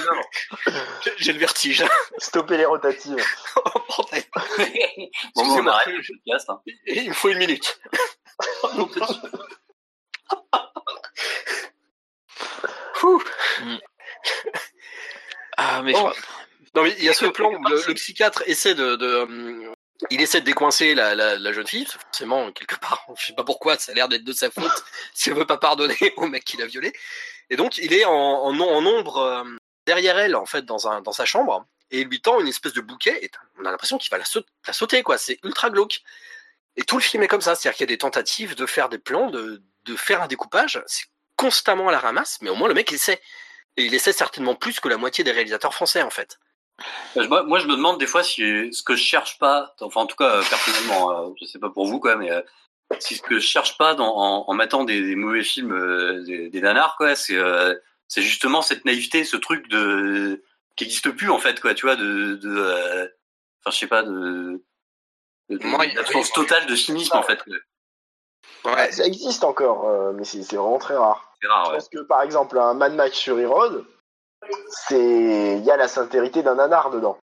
J'ai 1.19 1.33
le 1.33 1.39
vertige. 1.41 1.85
stopper 2.19 2.57
les 2.57 2.65
rotatives. 2.65 3.25
Oh, 3.57 3.81
bordel. 3.89 4.23
Bon, 4.35 4.41
bon, 4.41 5.09
on 5.37 5.43
Excusez-moi. 5.43 5.73
arrête 5.75 5.95
le 5.95 6.03
podcast, 6.17 6.51
hein. 6.51 6.61
Et 6.87 7.01
il 7.03 7.09
me 7.11 7.15
faut 7.15 7.29
une 7.29 7.39
minute. 7.39 7.81
Oh, 8.63 8.69
mon 8.75 8.87
Dieu. 8.87 9.03
Ouh. 13.03 13.23
Ah, 15.57 15.83
mais 15.83 15.93
Oh. 15.97 16.11
je- 16.15 16.21
Non 16.75 16.85
mais 16.85 16.95
il 16.99 17.05
y 17.05 17.09
a 17.09 17.13
ce 17.15 17.27
plan 17.27 17.53
où 17.53 17.63
le, 17.69 17.83
le 17.87 17.95
psychiatre 17.95 18.43
essaie 18.47 18.75
de, 18.75 18.97
de 18.97 19.17
hum, 19.17 19.75
il 20.11 20.21
essaie 20.23 20.41
de 20.41 20.47
décoincer 20.47 20.95
la, 20.95 21.15
la, 21.15 21.37
la 21.37 21.53
jeune 21.53 21.67
fille, 21.67 21.85
forcément 21.87 22.51
quelque 22.53 22.77
part, 22.77 23.05
je 23.19 23.27
sais 23.27 23.35
pas 23.35 23.45
pourquoi, 23.45 23.77
ça 23.77 23.93
a 23.93 23.95
l'air 23.95 24.09
d'être 24.09 24.25
de 24.25 24.33
sa 24.33 24.51
faute 24.51 24.85
si 25.13 25.29
elle 25.29 25.37
veut 25.37 25.45
pas 25.47 25.59
pardonner 25.59 25.97
au 26.17 26.27
mec 26.27 26.45
qui 26.45 26.57
l'a 26.57 26.65
violée. 26.67 26.93
Et 27.51 27.57
donc 27.57 27.79
il 27.79 27.93
est 27.93 28.05
en, 28.05 28.13
en, 28.13 28.59
en 28.61 28.87
ombre 28.87 29.19
euh, 29.19 29.45
derrière 29.87 30.19
elle 30.19 30.37
en 30.37 30.47
fait 30.47 30.65
dans 30.65 30.89
un 30.89 31.01
dans 31.03 31.13
sa 31.13 31.25
chambre 31.25 31.67
et 31.91 32.01
il 32.01 32.09
lui 32.09 32.21
tend 32.21 32.41
une 32.41 32.49
espèce 32.49 32.73
de 32.73 32.81
bouquet 32.81 33.23
et 33.25 33.31
on 33.61 33.65
a 33.65 33.71
l'impression 33.71 33.99
qu'il 33.99 34.11
va 34.11 34.19
la, 34.19 34.25
saut- 34.25 34.45
sauter 34.73 35.03
quoi, 35.03 35.19
c'est 35.19 35.39
ultra 35.45 35.71
glauque. 35.71 36.01
Et 36.77 36.85
tout 36.85 36.97
le 36.97 37.03
film 37.03 37.23
est 37.23 37.29
comme 37.29 37.43
ça, 37.43 37.55
c'est-à-dire 37.55 37.77
qu'il 37.77 37.85
y 37.85 37.91
a 37.91 37.95
des 37.95 37.99
tentatives 37.99 38.55
de 38.55 38.65
faire 38.65 38.89
des 38.89 38.99
plans, 38.99 39.29
de, 39.31 39.63
de 39.85 39.97
faire 39.97 40.23
un 40.23 40.27
découpage, 40.27 40.83
c'est 40.87 41.05
constamment 41.37 41.89
à 41.89 41.93
la 41.93 41.99
ramasse, 41.99 42.39
mais 42.41 42.49
au 42.49 42.55
moins 42.55 42.69
le 42.69 42.75
mec 42.75 42.91
essaie. 42.93 43.21
Et 43.77 43.85
il 43.85 43.95
essaie 43.95 44.13
certainement 44.15 44.55
plus 44.55 44.81
que 44.81 44.89
la 44.89 44.97
moitié 44.97 45.23
des 45.25 45.33
réalisateurs 45.33 45.75
français 45.75 46.01
en 46.03 46.11
fait. 46.11 46.39
Euh, 47.19 47.27
Moi, 47.45 47.59
je 47.59 47.67
me 47.67 47.77
demande 47.77 47.99
des 47.99 48.07
fois 48.07 48.23
si 48.25 48.73
ce 48.73 48.83
que 48.83 48.97
je 48.97 49.03
cherche 49.03 49.39
pas, 49.39 49.75
enfin 49.81 50.01
en 50.01 50.07
tout 50.07 50.17
cas 50.17 50.37
euh, 50.37 50.43
personnellement, 50.49 51.11
euh, 51.11 51.31
je 51.41 51.45
sais 51.47 51.59
pas 51.59 51.69
pour 51.71 51.87
vous 51.87 52.01
quoi, 52.01 52.17
mais 52.17 52.31
si 53.01 53.17
ce 53.17 53.23
que 53.23 53.35
je 53.39 53.47
cherche 53.47 53.77
pas 53.79 53.95
dans, 53.95 54.15
en, 54.17 54.45
en 54.49 54.55
mettant 54.55 54.85
des, 54.85 55.01
des 55.01 55.17
mauvais 55.17 55.43
films, 55.43 55.73
euh, 55.73 56.23
des, 56.25 56.49
des 56.51 56.61
nanars 56.61 56.97
quoi, 56.97 57.15
c'est 57.15 57.37
euh, 57.37 57.75
c'est 58.09 58.23
justement 58.23 58.63
cette 58.63 58.85
naïveté, 58.85 59.25
ce 59.25 59.37
truc 59.37 59.69
de 59.69 60.43
qui 60.77 60.85
existe 60.85 61.11
plus 61.11 61.31
en 61.31 61.39
fait 61.39 61.61
quoi, 61.61 61.75
tu 61.75 61.87
vois, 61.87 61.97
de, 61.97 62.35
de 62.35 62.49
euh, 62.57 63.05
enfin 63.61 63.71
je 63.73 63.79
sais 63.79 63.87
pas 63.87 64.03
de, 64.03 64.63
de, 65.51 65.59
oui, 65.63 66.31
totale 66.35 66.67
de 66.67 66.77
cynisme 66.77 67.17
en 67.17 67.23
fait. 67.23 67.43
quoi. 67.43 67.55
Ouais. 68.75 68.93
Ça 68.93 69.05
existe 69.05 69.45
encore, 69.45 69.89
euh, 69.89 70.13
mais 70.15 70.25
c'est 70.25 70.43
c'est 70.43 70.57
vraiment 70.57 70.79
très 70.79 70.97
rare. 70.97 71.33
C'est 71.41 71.49
rare. 71.49 71.65
Je 71.67 71.71
Ouais. 71.71 71.77
pense 71.79 71.89
que 71.89 71.99
par 72.01 72.23
exemple, 72.23 72.59
un 72.59 72.75
Mad 72.75 72.95
Max 72.95 73.17
sur 73.17 73.37
Road, 73.49 73.85
c'est. 74.69 75.57
Il 75.59 75.65
y 75.65 75.71
a 75.71 75.77
la 75.77 75.89
sincérité 75.89 76.43
d'un 76.43 76.55
nanar 76.57 76.91
dedans. 76.91 77.19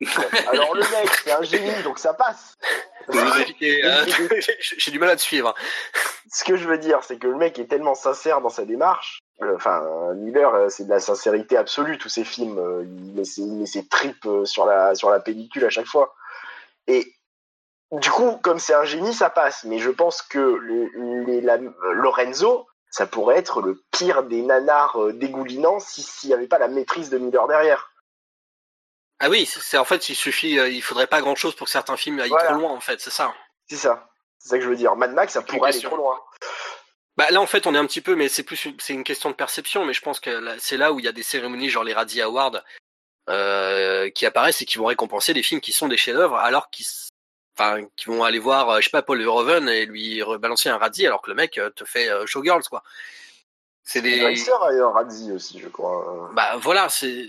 Alors 0.48 0.74
le 0.74 0.80
mec, 0.82 1.08
c'est 1.24 1.32
un 1.32 1.42
génie, 1.42 1.82
donc 1.82 1.98
ça 1.98 2.12
passe. 2.14 2.56
Euh, 3.84 4.04
j'ai 4.78 4.90
du 4.90 4.98
mal 4.98 5.10
à 5.10 5.16
te 5.16 5.20
suivre. 5.22 5.54
Ce 6.32 6.44
que 6.44 6.56
je 6.56 6.66
veux 6.68 6.78
dire, 6.78 7.00
c'est 7.04 7.18
que 7.18 7.26
le 7.28 7.36
mec 7.36 7.58
est 7.58 7.66
tellement 7.66 7.94
sincère 7.94 8.40
dans 8.40 8.48
sa 8.48 8.64
démarche. 8.64 9.20
Euh, 9.42 9.54
Enfin, 9.56 9.82
euh, 9.84 10.14
Miller, 10.14 10.54
euh, 10.54 10.68
c'est 10.68 10.84
de 10.84 10.90
la 10.90 11.00
sincérité 11.00 11.56
absolue, 11.56 11.98
tous 11.98 12.08
ses 12.08 12.24
films. 12.24 12.58
euh, 12.58 12.84
Il 12.84 13.12
met 13.14 13.24
ses, 13.24 13.42
il 13.42 13.52
met 13.58 13.66
ses 13.66 13.86
tripes 13.86 14.26
euh, 14.26 14.44
sur 14.44 14.66
la, 14.66 14.94
sur 14.94 15.10
la 15.10 15.20
pellicule 15.20 15.64
à 15.64 15.70
chaque 15.70 15.86
fois. 15.86 16.14
Et 16.86 17.12
du 17.92 18.10
coup, 18.10 18.36
comme 18.42 18.58
c'est 18.58 18.74
un 18.74 18.84
génie, 18.84 19.14
ça 19.14 19.30
passe. 19.30 19.64
Mais 19.64 19.78
je 19.78 19.90
pense 19.90 20.22
que 20.22 20.38
le- 20.38 21.24
les, 21.26 21.40
la- 21.40 21.58
Lorenzo, 21.92 22.66
ça 22.90 23.06
pourrait 23.06 23.36
être 23.38 23.60
le 23.62 23.80
pire 23.92 24.22
des 24.24 24.42
nanars 24.42 25.00
euh, 25.00 25.12
dégoulinants 25.12 25.78
si- 25.80 26.02
s'il 26.02 26.28
n'y 26.30 26.34
avait 26.34 26.46
pas 26.48 26.58
la 26.58 26.68
maîtrise 26.68 27.10
de 27.10 27.18
Miller 27.18 27.46
derrière. 27.46 27.90
Ah 29.18 29.28
oui, 29.30 29.46
c'est 29.46 29.78
en 29.78 29.84
fait, 29.84 30.08
il 30.10 30.14
suffit, 30.14 30.58
euh, 30.58 30.68
il 30.68 30.82
faudrait 30.82 31.06
pas 31.06 31.20
grand 31.22 31.34
chose 31.36 31.54
pour 31.56 31.66
que 31.66 31.70
certains 31.70 31.96
films 31.96 32.20
aillent 32.20 32.28
Voilà. 32.28 32.50
trop 32.50 32.58
loin, 32.60 32.70
en 32.70 32.80
fait, 32.80 33.00
c'est 33.00 33.10
ça. 33.10 33.34
C'est 33.68 33.76
ça. 33.76 34.10
C'est 34.38 34.50
ça 34.50 34.58
que 34.58 34.64
je 34.64 34.68
veux 34.68 34.76
dire. 34.76 34.94
Mad 34.96 35.12
Max, 35.14 35.32
ça 35.32 35.42
pourrait 35.42 35.70
aller 35.70 35.80
trop 35.80 35.96
loin. 35.96 36.20
Bah 37.16 37.26
là, 37.30 37.40
en 37.40 37.46
fait, 37.46 37.66
on 37.66 37.74
est 37.74 37.78
un 37.78 37.86
petit 37.86 38.02
peu, 38.02 38.14
mais 38.14 38.28
c'est 38.28 38.42
plus, 38.42 38.66
une- 38.66 38.78
c'est 38.78 38.92
une 38.92 39.04
question 39.04 39.30
de 39.30 39.34
perception. 39.34 39.86
Mais 39.86 39.94
je 39.94 40.02
pense 40.02 40.20
que 40.20 40.56
c'est 40.58 40.76
là 40.76 40.92
où 40.92 40.98
il 40.98 41.06
y 41.06 41.08
a 41.08 41.12
des 41.12 41.22
cérémonies, 41.22 41.70
genre 41.70 41.82
les 41.82 41.94
Razzie 41.94 42.20
Awards, 42.20 42.62
euh, 43.30 44.10
qui 44.10 44.26
apparaissent 44.26 44.60
et 44.60 44.66
qui 44.66 44.76
vont 44.78 44.84
récompenser 44.84 45.32
des 45.32 45.42
films 45.42 45.62
qui 45.62 45.72
sont 45.72 45.88
des 45.88 45.96
chefs-d'œuvre, 45.96 46.36
alors 46.36 46.68
qu'ils, 46.70 46.84
enfin, 47.58 47.86
qui 47.96 48.04
vont 48.06 48.22
aller 48.22 48.38
voir, 48.38 48.68
euh, 48.68 48.80
je 48.80 48.84
sais 48.84 48.90
pas, 48.90 49.00
Paul 49.02 49.18
Verhoeven 49.18 49.66
et 49.68 49.86
lui 49.86 50.22
rebalancer 50.22 50.68
un 50.68 50.76
Razzie, 50.76 51.06
alors 51.06 51.22
que 51.22 51.30
le 51.30 51.36
mec 51.36 51.56
euh, 51.56 51.70
te 51.70 51.84
fait 51.86 52.10
Showgirls, 52.26 52.68
quoi. 52.68 52.82
C'est 53.82 54.02
des. 54.02 54.22
Racer 54.22 54.62
a 54.62 54.72
eu 54.74 54.82
un 54.82 54.90
Radzi 54.90 55.32
aussi, 55.32 55.58
je 55.58 55.68
crois. 55.68 56.28
Bah 56.34 56.56
voilà, 56.56 56.88
c'est. 56.90 57.28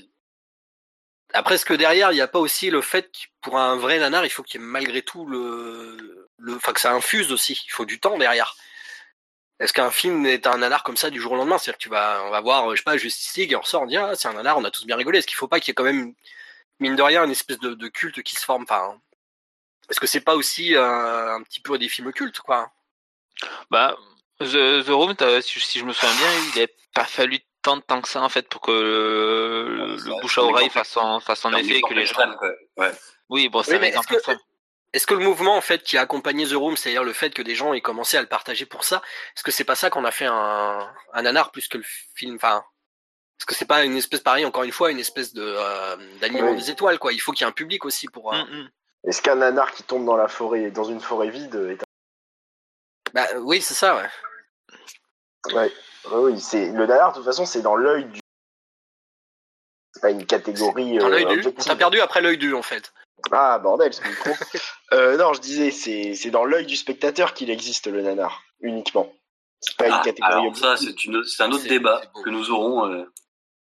Après, 1.34 1.58
ce 1.58 1.66
que 1.66 1.74
derrière, 1.74 2.12
il 2.12 2.16
n'y 2.16 2.22
a 2.22 2.28
pas 2.28 2.40
aussi 2.40 2.70
le 2.70 2.82
fait 2.82 3.12
que 3.12 3.28
pour 3.42 3.58
un 3.58 3.76
vrai 3.76 4.00
nanar, 4.00 4.26
il 4.26 4.30
faut 4.30 4.44
qu'il 4.44 4.62
y 4.62 4.64
ait 4.64 4.68
malgré 4.68 5.02
tout 5.02 5.26
le, 5.26 6.30
le, 6.38 6.56
enfin 6.56 6.74
que 6.74 6.80
ça 6.80 6.94
infuse 6.94 7.32
aussi. 7.32 7.62
Il 7.66 7.72
faut 7.72 7.86
du 7.86 8.00
temps 8.00 8.18
derrière. 8.18 8.56
Est-ce 9.60 9.74
qu'un 9.74 9.92
film 9.92 10.26
est 10.26 10.48
un 10.48 10.60
nanar 10.60 10.84
comme 10.84 10.98
ça 10.98 11.10
du 11.10 11.20
jour 11.20 11.34
au 11.34 11.36
lendemain? 11.36 11.58
C'est-à-dire 11.58 11.78
que 11.80 11.84
tu 11.84 11.90
vas, 11.90 12.24
on 12.26 12.30
va 12.30 12.42
voir, 12.42 12.70
je 12.72 12.78
sais 12.78 12.84
pas, 12.84 12.98
Justice 12.98 13.36
League 13.36 13.52
et 13.52 13.56
on 13.56 13.62
ressort, 13.62 13.82
on 13.84 13.88
dit 13.88 13.98
ah 13.98 14.16
c'est 14.16 14.28
un 14.28 14.34
nanar, 14.34 14.58
on 14.58 14.64
a 14.64 14.72
tous 14.72 14.86
bien 14.86 14.96
rigolé. 14.96 15.20
Est-ce 15.20 15.28
qu'il 15.28 15.36
faut 15.36 15.48
pas 15.48 15.60
qu'il 15.60 15.70
y 15.70 15.72
ait 15.72 15.76
quand 15.76 15.84
même 15.84 16.14
mine 16.80 16.96
de 16.96 17.02
rien 17.02 17.24
une 17.26 17.32
espèce 17.32 17.60
de, 17.60 17.74
de 17.74 17.88
culte 17.88 18.22
qui 18.24 18.36
se 18.36 18.46
forme? 18.46 18.64
Enfin, 18.64 19.00
est-ce 19.90 20.00
que 20.00 20.08
c'est 20.08 20.22
pas 20.22 20.36
aussi 20.36 20.76
euh, 20.76 21.36
un 21.36 21.44
petit 21.44 21.60
peu 21.62 21.78
des 21.78 21.90
films 21.90 22.14
cultes 22.14 22.40
quoi? 22.40 22.72
Bah, 23.72 23.98
The, 24.40 24.84
The 24.86 24.90
Room, 24.90 25.16
si, 25.42 25.60
si 25.60 25.80
je 25.80 25.86
me 25.86 25.94
souviens 25.94 26.16
bien, 26.16 26.30
il 26.56 26.62
n'a 26.62 26.68
pas 26.94 27.06
fallu 27.06 27.40
tant 27.68 27.78
de 27.78 27.82
temps 27.82 28.02
que 28.02 28.08
ça 28.08 28.22
en 28.22 28.30
fait 28.30 28.48
pour 28.50 28.62
que 28.62 28.72
le, 28.72 29.92
Ouais, 29.94 29.98
ça, 30.00 30.06
le 30.10 30.22
bouche 30.22 30.38
à 30.38 30.42
un 30.42 30.46
oreille 30.46 30.70
fasse 30.70 30.90
son, 30.90 31.20
fasse 31.20 31.40
son 31.42 31.54
un 31.54 31.58
effet 31.58 31.78
et 31.78 31.82
que 31.82 31.94
les 31.94 32.06
gens. 32.06 32.16
Ouais. 32.78 32.92
Oui, 33.30 33.50
bon, 33.50 33.62
c'est 33.64 33.72
Oui, 33.74 33.78
un 33.80 33.84
exemple 33.84 34.06
est-ce 34.06 34.08
que- 34.10 34.16
extrême. 34.16 34.40
Est-ce 34.94 35.06
que 35.06 35.14
le 35.16 35.20
mouvement 35.26 35.58
en 35.58 35.62
fait 35.62 35.84
qui 35.84 35.98
a 35.98 36.02
accompagné 36.02 36.48
The 36.48 36.54
Room, 36.54 36.78
c'est-à-dire 36.78 37.04
le 37.04 37.12
fait 37.12 37.32
que 37.32 37.42
des 37.42 37.56
gens 37.56 37.74
aient 37.74 37.82
commencé 37.82 38.16
à 38.16 38.22
le 38.22 38.28
partager 38.28 38.66
pour 38.66 38.86
ça, 38.86 39.02
est-ce 39.36 39.44
que 39.44 39.52
c'est 39.52 39.66
pas 39.66 39.76
ça 39.76 39.90
qu'on 39.90 40.06
a 40.06 40.12
fait 40.12 40.26
un, 40.28 40.90
un 41.14 41.22
nanar 41.22 41.52
plus 41.52 41.68
que 41.68 41.78
le 41.78 41.84
film 42.16 42.36
Enfin, 42.36 42.64
est-ce 43.38 43.46
que 43.46 43.54
c'est 43.54 43.66
pas 43.68 43.84
une 43.84 43.98
espèce 43.98 44.22
pareil 44.22 44.46
encore 44.46 44.64
une 44.64 44.72
fois 44.72 44.90
une 44.90 45.00
espèce 45.00 45.34
de 45.34 45.44
euh, 45.46 45.98
d'alignement 46.22 46.52
Oui. 46.52 46.58
des 46.58 46.72
étoiles 46.72 47.00
quoi? 47.00 47.12
Il 47.12 47.20
faut 47.20 47.34
qu'il 47.34 47.42
y 47.42 47.48
ait 47.48 47.50
un 47.50 47.52
public 47.52 47.84
aussi 47.86 48.08
pour. 48.08 48.34
euh, 48.34 48.38
Mm, 48.38 48.62
mm. 48.62 48.70
Est-ce 49.10 49.22
qu'un 49.22 49.36
nanar 49.36 49.74
qui 49.74 49.84
tombe 49.84 50.06
dans 50.06 50.16
la 50.18 50.30
forêt, 50.30 50.72
dans 50.72 50.86
une 50.86 51.02
forêt 51.02 51.30
vide, 51.30 51.54
est 51.56 51.84
Bah 53.14 53.28
oui, 53.42 53.62
c'est 53.62 53.74
ça. 53.76 53.96
Ouais. 53.98 54.10
Ouais. 55.54 55.72
Ouais, 56.12 56.32
oui, 56.32 56.40
c'est 56.40 56.72
le 56.72 56.86
nanar. 56.86 57.12
De 57.12 57.18
toute 57.18 57.26
façon, 57.26 57.46
c'est 57.46 57.62
dans 57.62 57.76
l'œil 57.76 58.06
du. 58.06 58.20
C'est 59.94 60.02
pas 60.02 60.12
une 60.12 60.26
catégorie 60.26 60.98
Dans 60.98 61.08
euh, 61.08 61.10
l'œil 61.10 61.42
du. 61.42 61.48
On 61.48 61.52
t'a 61.52 61.76
perdu 61.76 62.00
après 62.00 62.22
l'œil 62.22 62.38
du 62.38 62.54
en 62.54 62.62
fait. 62.62 62.94
Ah 63.32 63.58
bordel, 63.60 63.94
c'est 63.94 64.04
trop. 64.04 64.32
Euh, 64.94 65.18
non, 65.18 65.34
je 65.34 65.42
disais, 65.42 65.70
c'est 65.72 66.14
c'est 66.16 66.30
dans 66.30 66.46
l'œil 66.46 66.66
du 66.66 66.78
spectateur 66.78 67.34
qu'il 67.34 67.50
existe 67.50 67.88
le 67.88 68.02
nanar, 68.02 68.42
uniquement. 68.62 69.12
C'est 69.60 69.76
pas 69.76 69.88
une 69.88 69.94
Ah, 69.94 70.02
catégorie 70.04 70.34
alors 70.34 70.56
ça, 70.56 70.74
objective. 70.74 70.96
c'est 70.98 71.04
une, 71.06 71.24
c'est 71.26 71.44
un 71.44 71.52
autre 71.52 71.68
débat 71.68 72.02
que 72.24 72.30
nous 72.30 72.52
aurons 72.52 72.86
euh, 72.90 73.00
la 73.00 73.06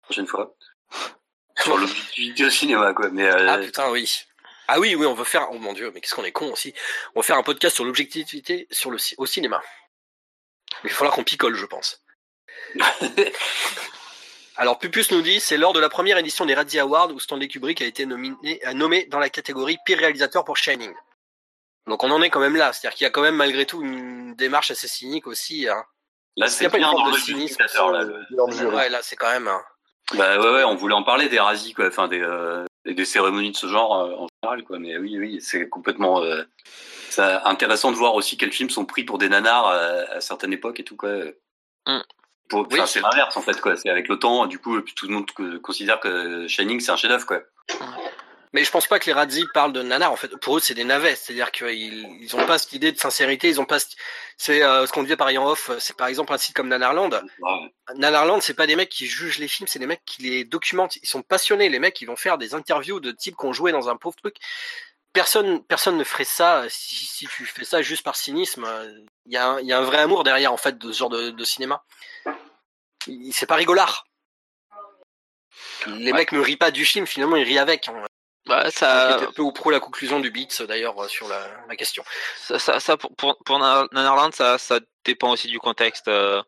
prochaine 0.03 0.29
fois 0.29 0.55
sur 1.57 1.77
l'objectivité 1.77 2.45
au 2.45 2.51
cinéma, 2.51 2.95
quoi. 2.95 3.09
Mais 3.11 3.27
euh, 3.27 3.47
Ah 3.49 3.59
putain, 3.59 3.91
oui. 3.91 4.09
Ah 4.69 4.79
oui, 4.79 4.95
oui, 4.95 5.07
on 5.07 5.15
veut 5.15 5.25
faire. 5.25 5.49
Oh 5.51 5.59
mon 5.59 5.73
dieu, 5.73 5.91
mais 5.93 6.01
qu'est-ce 6.01 6.15
qu'on 6.15 6.25
est 6.25 6.31
con 6.31 6.53
aussi. 6.53 6.73
On 7.17 7.21
va 7.21 7.25
faire 7.25 7.39
un 7.39 7.43
podcast 7.43 7.75
sur 7.75 7.85
l'objectivité 7.85 8.69
sur 8.71 8.91
le 8.93 8.99
au 9.17 9.27
cinéma. 9.27 9.61
Il 10.85 10.91
va 10.91 10.97
falloir 10.97 11.15
qu'on 11.15 11.25
picole, 11.25 11.55
je 11.55 11.67
pense. 11.67 12.03
Alors 14.57 14.79
Pupus 14.79 15.11
nous 15.13 15.23
dit, 15.23 15.39
c'est 15.41 15.57
lors 15.57 15.73
de 15.73 15.81
la 15.81 15.89
première 15.89 16.19
édition 16.19 16.45
des 16.45 16.55
Razzie 16.55 16.81
Awards 16.81 17.13
où 17.13 17.21
Stanley 17.21 17.47
Kubrick 17.49 17.81
a 17.81 17.85
été 17.87 18.07
nominé, 18.07 18.61
a 18.65 18.75
nommé 18.75 19.05
dans 19.07 19.21
la 19.21 19.31
catégorie 19.31 19.79
pire 19.87 19.99
réalisateur 19.99 20.45
pour 20.45 20.57
Shining. 20.57 20.93
Donc 21.87 22.03
on 22.03 22.11
en 22.11 22.21
est 22.23 22.31
quand 22.31 22.41
même 22.41 22.57
là, 22.57 22.73
c'est-à-dire 22.73 22.97
qu'il 22.97 23.05
y 23.05 23.07
a 23.07 23.11
quand 23.11 23.23
même 23.23 23.37
malgré 23.37 23.67
tout 23.67 23.83
une 23.83 24.35
démarche 24.35 24.71
assez 24.73 24.89
cynique 24.89 25.27
aussi. 25.29 25.69
Hein. 25.69 25.85
là, 26.37 26.47
Il 26.47 26.49
y 26.49 26.51
c'est 26.51 26.67
a 26.67 26.71
pas 26.71 26.79
une 26.79 26.83
bien 26.85 26.93
dans 26.93 27.07
de 27.07 27.13
le 27.15 27.21
cynisme, 27.21 27.57
là. 27.63 28.05
Dans 28.37 28.47
le 28.49 28.53
jury. 28.53 28.75
Ouais, 28.77 28.89
là 28.89 28.99
c'est 29.03 29.17
quand 29.17 29.31
même. 29.31 29.47
hein. 29.49 29.63
Bah 30.15 30.39
ouais, 30.41 30.51
ouais, 30.55 30.65
on 30.65 30.75
voulait 30.75 30.95
en 30.95 31.05
parler 31.05 31.29
des 31.29 31.39
razzies, 31.39 31.75
quoi. 31.75 31.87
Enfin, 31.87 32.09
des, 32.09 32.21
euh, 32.21 32.65
et 32.89 32.95
des 32.95 33.05
cérémonies 33.05 33.53
de 33.53 33.57
ce 33.57 33.67
genre 33.69 33.95
euh, 34.01 34.15
en 34.17 34.27
général, 34.43 34.65
quoi. 34.65 34.79
Mais 34.79 34.97
oui, 34.99 35.17
oui, 35.19 35.41
c'est 35.41 35.69
complètement 35.69 36.23
euh, 36.23 36.43
intéressant 37.45 37.91
de 37.93 37.97
voir 37.97 38.15
aussi 38.15 38.37
quels 38.37 38.53
films 38.53 38.71
sont 38.71 38.85
pris 38.87 39.05
pour 39.05 39.19
des 39.19 39.29
nanars 39.29 39.69
euh, 39.69 40.05
à 40.11 40.21
certaines 40.21 40.53
époques 40.53 40.81
et 40.81 40.85
tout, 40.85 40.97
quoi. 40.97 41.11
Mm. 41.87 41.99
Pour- 42.49 42.61
enfin, 42.61 42.69
Oui. 42.81 42.87
C'est 42.87 43.01
l'inverse, 43.01 43.37
en 43.37 43.43
fait, 43.43 43.61
quoi. 43.61 43.77
C'est 43.77 43.91
avec 43.91 44.09
le 44.09 44.19
temps, 44.19 44.47
du 44.47 44.59
coup, 44.59 44.81
tout 44.81 45.07
le 45.07 45.13
monde 45.13 45.31
co- 45.33 45.61
considère 45.61 46.01
que 46.01 46.47
Shining, 46.49 46.81
c'est 46.81 46.91
un 46.93 46.97
chef-d'œuvre, 46.97 47.27
quoi. 47.27 47.43
Mais 48.53 48.65
je 48.65 48.71
pense 48.71 48.87
pas 48.87 48.99
que 48.99 49.07
les 49.07 49.13
Razzie 49.13 49.47
parlent 49.53 49.73
de 49.73 49.83
nanar. 49.83 50.11
En 50.11 50.17
fait, 50.17 50.35
pour 50.37 50.57
eux, 50.57 50.61
c'est 50.61 50.75
des 50.75 50.85
navets. 50.85 51.15
C'est-à-dire 51.17 51.51
qu'ils 51.53 52.07
ils 52.21 52.37
ont 52.37 52.47
pas 52.47 52.59
cette 52.59 52.73
idée 52.73 52.93
de 52.93 52.99
sincérité. 52.99 53.49
Ils 53.49 53.61
ont 53.61 53.65
pas. 53.67 53.79
C'est 54.37 54.63
euh, 54.63 54.87
ce 54.87 54.93
qu'on 54.93 55.03
disait 55.03 55.17
par 55.17 55.29
en 55.29 55.51
off. 55.51 55.71
C'est 55.79 55.97
par 55.97 56.07
exemple 56.09 56.33
un 56.33 56.39
site 56.39 56.55
comme 56.57 56.69
Nanarland. 56.69 57.11
Ouais. 57.41 57.73
Nanarland, 57.97 58.41
c'est 58.41 58.55
pas 58.55 58.67
des 58.67 58.77
mecs 58.77 58.89
qui 58.89 59.07
jugent 59.07 59.39
les 59.39 59.49
films, 59.49 59.67
c'est 59.69 59.79
des 59.79 59.87
mecs 59.87 60.05
qui 60.07 60.23
les 60.23 60.45
documentent. 60.45 60.97
Ils 60.97 61.09
sont 61.09 61.23
passionnés. 61.23 61.69
Les 61.69 61.79
mecs, 61.79 62.01
ils 62.01 62.07
vont 62.07 62.17
faire 62.17 62.39
des 62.39 62.55
interviews 62.55 63.01
de 63.01 63.11
types 63.13 63.37
qui 63.37 63.45
ont 63.47 63.53
joué 63.53 63.71
dans 63.73 63.89
un 63.89 63.97
pauvre 63.97 64.17
truc. 64.17 64.37
Personne, 65.13 65.63
personne 65.65 65.97
ne 65.97 66.05
ferait 66.05 66.25
ça 66.25 66.65
si, 66.69 66.95
si 67.07 67.27
tu 67.27 67.45
fais 67.47 67.65
ça 67.65 67.83
juste 67.83 68.03
par 68.05 68.15
cynisme. 68.17 68.67
Il 69.27 69.33
y, 69.33 69.37
a 69.37 69.47
un- 69.47 69.61
il 69.61 69.67
y 69.67 69.73
a 69.73 69.79
un 69.79 69.83
vrai 69.83 69.99
amour 69.99 70.23
derrière 70.25 70.53
en 70.53 70.57
fait 70.59 70.79
de 70.79 70.93
ce 70.93 70.99
genre 70.99 71.09
de, 71.11 71.31
de 71.31 71.45
cinéma. 71.45 71.83
C'est 73.33 73.47
pas 73.47 73.57
rigolard. 73.57 74.07
Les 75.87 76.13
Ouais. 76.13 76.19
mecs 76.19 76.33
ne 76.33 76.41
rient 76.41 76.57
pas 76.57 76.71
du 76.71 76.85
film, 76.85 77.07
finalement 77.07 77.37
ils 77.37 77.45
rient 77.45 77.59
avec. 77.59 77.89
hein. 77.89 78.05
Bah, 78.49 78.71
ça, 78.71 79.19
C'était 79.21 79.33
peu 79.33 79.43
ou 79.43 79.53
prou 79.53 79.71
la 79.71 79.79
conclusion 79.81 80.21
du 80.21 80.31
Beats 80.31 80.65
d'ailleurs 80.67 80.99
euh, 81.03 81.09
sur 81.09 81.29
la, 81.29 81.47
la 81.69 81.77
question. 81.77 82.03
ça, 82.39 82.59
ça, 82.59 82.81
ça, 82.81 82.97
pour, 82.97 83.15
pour, 83.15 83.37
pour 83.45 83.59
Nan- 83.59 83.87
Nanarland, 83.93 84.33
ça, 84.35 84.59
ça 84.59 84.81
dépend 85.05 85.31
aussi 85.33 85.49
du 85.49 85.59
contexte. 85.59 86.09
euh, 86.09 86.43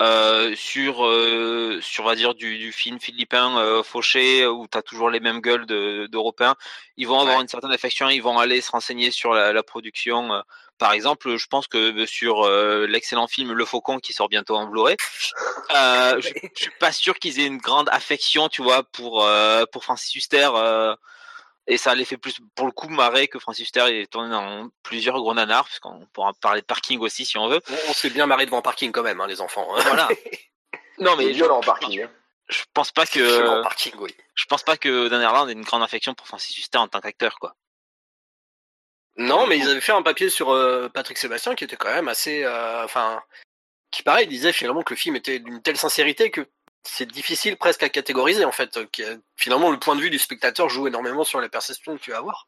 euh, 0.00 0.56
sur, 0.56 1.06
euh, 1.06 1.78
sur, 1.80 2.02
on 2.02 2.08
va 2.08 2.16
dire, 2.16 2.34
du, 2.34 2.58
du 2.58 2.72
film 2.72 2.98
philippin 2.98 3.80
fauché, 3.84 4.44
où 4.44 4.66
tu 4.66 4.76
as 4.76 4.82
toujours 4.82 5.08
les 5.08 5.20
mêmes 5.20 5.38
gueules 5.40 5.66
de- 5.66 6.08
d'Européens, 6.10 6.56
ils 6.96 7.06
vont 7.06 7.20
avoir 7.20 7.36
Ouais. 7.36 7.42
une 7.42 7.48
certaine 7.48 7.70
affection, 7.70 8.08
ils 8.08 8.20
vont 8.20 8.36
aller 8.40 8.60
se 8.60 8.72
renseigner 8.72 9.12
sur 9.12 9.34
la, 9.34 9.52
la 9.52 9.62
production. 9.62 10.42
Par 10.78 10.90
exemple, 10.94 11.36
je 11.36 11.46
pense 11.46 11.68
que 11.68 12.06
sur 12.06 12.42
euh, 12.44 12.86
l'excellent 12.88 13.28
film 13.28 13.52
Le 13.52 13.64
Faucon 13.64 14.00
qui 14.00 14.12
sort 14.12 14.28
bientôt 14.28 14.56
en 14.56 14.66
Blu-ray, 14.66 14.96
euh, 15.76 16.20
je, 16.20 16.28
je 16.56 16.62
suis 16.62 16.72
pas 16.80 16.90
sûr 16.90 17.14
qu'ils 17.20 17.38
aient 17.38 17.46
une 17.46 17.58
grande 17.58 17.88
affection, 17.90 18.48
tu 18.48 18.62
vois, 18.64 18.82
pour, 18.82 19.24
euh, 19.24 19.64
pour 19.70 19.84
Francis 19.84 20.12
Huster. 20.16 20.48
Et 21.66 21.76
ça 21.78 21.94
les 21.94 22.04
fait 22.04 22.16
plus, 22.18 22.36
pour 22.54 22.66
le 22.66 22.72
coup, 22.72 22.88
marrer 22.88 23.28
que 23.28 23.38
Francis 23.38 23.64
Huster 23.64 23.86
est 24.00 24.06
tourné 24.10 24.30
dans 24.30 24.68
plusieurs 24.82 25.16
gros 25.20 25.32
nanars, 25.34 25.64
puisqu'on 25.64 26.06
pourra 26.12 26.32
parler 26.34 26.60
de 26.60 26.66
parking 26.66 27.00
aussi 27.00 27.24
si 27.24 27.38
on 27.38 27.48
veut. 27.48 27.60
On, 27.70 27.90
on 27.90 27.92
s'est 27.94 28.10
bien 28.10 28.26
marré 28.26 28.44
devant 28.46 28.58
un 28.58 28.62
parking 28.62 28.92
quand 28.92 29.02
même, 29.02 29.20
hein, 29.20 29.26
les 29.26 29.40
enfants. 29.40 29.66
hein. 29.76 29.80
Voilà. 29.84 30.08
non, 30.98 31.16
mais 31.16 31.30
violent 31.30 31.58
en 31.58 31.62
parking. 31.62 32.02
hein. 32.02 32.10
je 32.48 32.62
pense 32.74 32.92
pas 32.92 33.06
que, 33.06 33.62
parking, 33.62 33.94
oui. 33.98 34.14
je 34.34 34.44
pense 34.44 34.62
pas 34.62 34.76
que 34.76 35.08
Dan 35.08 35.22
Harland 35.22 35.48
ait 35.48 35.52
une 35.54 35.64
grande 35.64 35.82
affection 35.82 36.14
pour 36.14 36.26
Francis 36.26 36.56
Huster 36.58 36.78
en 36.78 36.88
tant 36.88 37.00
qu'acteur, 37.00 37.38
quoi. 37.38 37.56
Non, 39.16 39.46
mais 39.46 39.56
ils 39.58 39.68
avaient 39.68 39.80
fait 39.80 39.92
un 39.92 40.02
papier 40.02 40.28
sur 40.28 40.50
euh, 40.50 40.88
Patrick 40.88 41.16
Sébastien 41.18 41.54
qui 41.54 41.62
était 41.64 41.76
quand 41.76 41.92
même 41.94 42.08
assez, 42.08 42.42
euh, 42.44 42.84
enfin, 42.84 43.22
qui 43.92 44.02
pareil 44.02 44.26
disait 44.26 44.52
finalement 44.52 44.82
que 44.82 44.92
le 44.92 44.98
film 44.98 45.14
était 45.14 45.38
d'une 45.38 45.62
telle 45.62 45.76
sincérité 45.76 46.32
que 46.32 46.48
c'est 46.86 47.10
difficile 47.10 47.56
presque 47.56 47.82
à 47.82 47.88
catégoriser 47.88 48.44
en 48.44 48.52
fait. 48.52 48.78
finalement, 49.36 49.70
le 49.70 49.78
point 49.78 49.96
de 49.96 50.00
vue 50.00 50.10
du 50.10 50.18
spectateur 50.18 50.68
joue 50.68 50.86
énormément 50.86 51.24
sur 51.24 51.40
la 51.40 51.48
perception 51.48 51.96
que 51.96 52.02
tu 52.02 52.10
vas 52.10 52.18
avoir. 52.18 52.46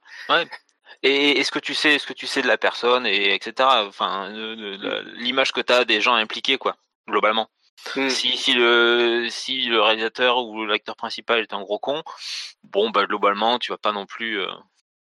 Et 1.03 1.41
est-ce 1.41 1.51
que 1.51 1.59
tu 1.59 1.75
sais, 1.75 1.99
ce 1.99 2.07
que 2.07 2.13
tu 2.13 2.27
sais 2.27 2.43
de 2.43 2.47
la 2.47 2.59
personne 2.59 3.07
et 3.07 3.35
etc. 3.35 3.69
Enfin, 3.87 4.31
de- 4.33 5.05
l'image 5.17 5.53
que 5.53 5.61
tu 5.61 5.73
as 5.73 5.85
des 5.85 6.01
gens 6.01 6.15
impliqués, 6.15 6.59
quoi, 6.59 6.77
globalement. 7.09 7.51
Mm. 7.97 8.09
Si, 8.09 8.37
si 8.39 8.53
le 8.55 9.27
si 9.31 9.63
le 9.67 9.81
réalisateur 9.83 10.39
ou 10.39 10.65
l'acteur 10.65 10.97
principal 10.97 11.41
est 11.41 11.53
un 11.53 11.61
gros 11.61 11.79
con, 11.79 12.03
bon 12.65 12.89
bah 12.91 13.05
globalement 13.07 13.59
tu 13.59 13.71
vas 13.71 13.79
pas 13.79 13.93
non 13.93 14.07
plus. 14.07 14.41
euh. 14.41 14.47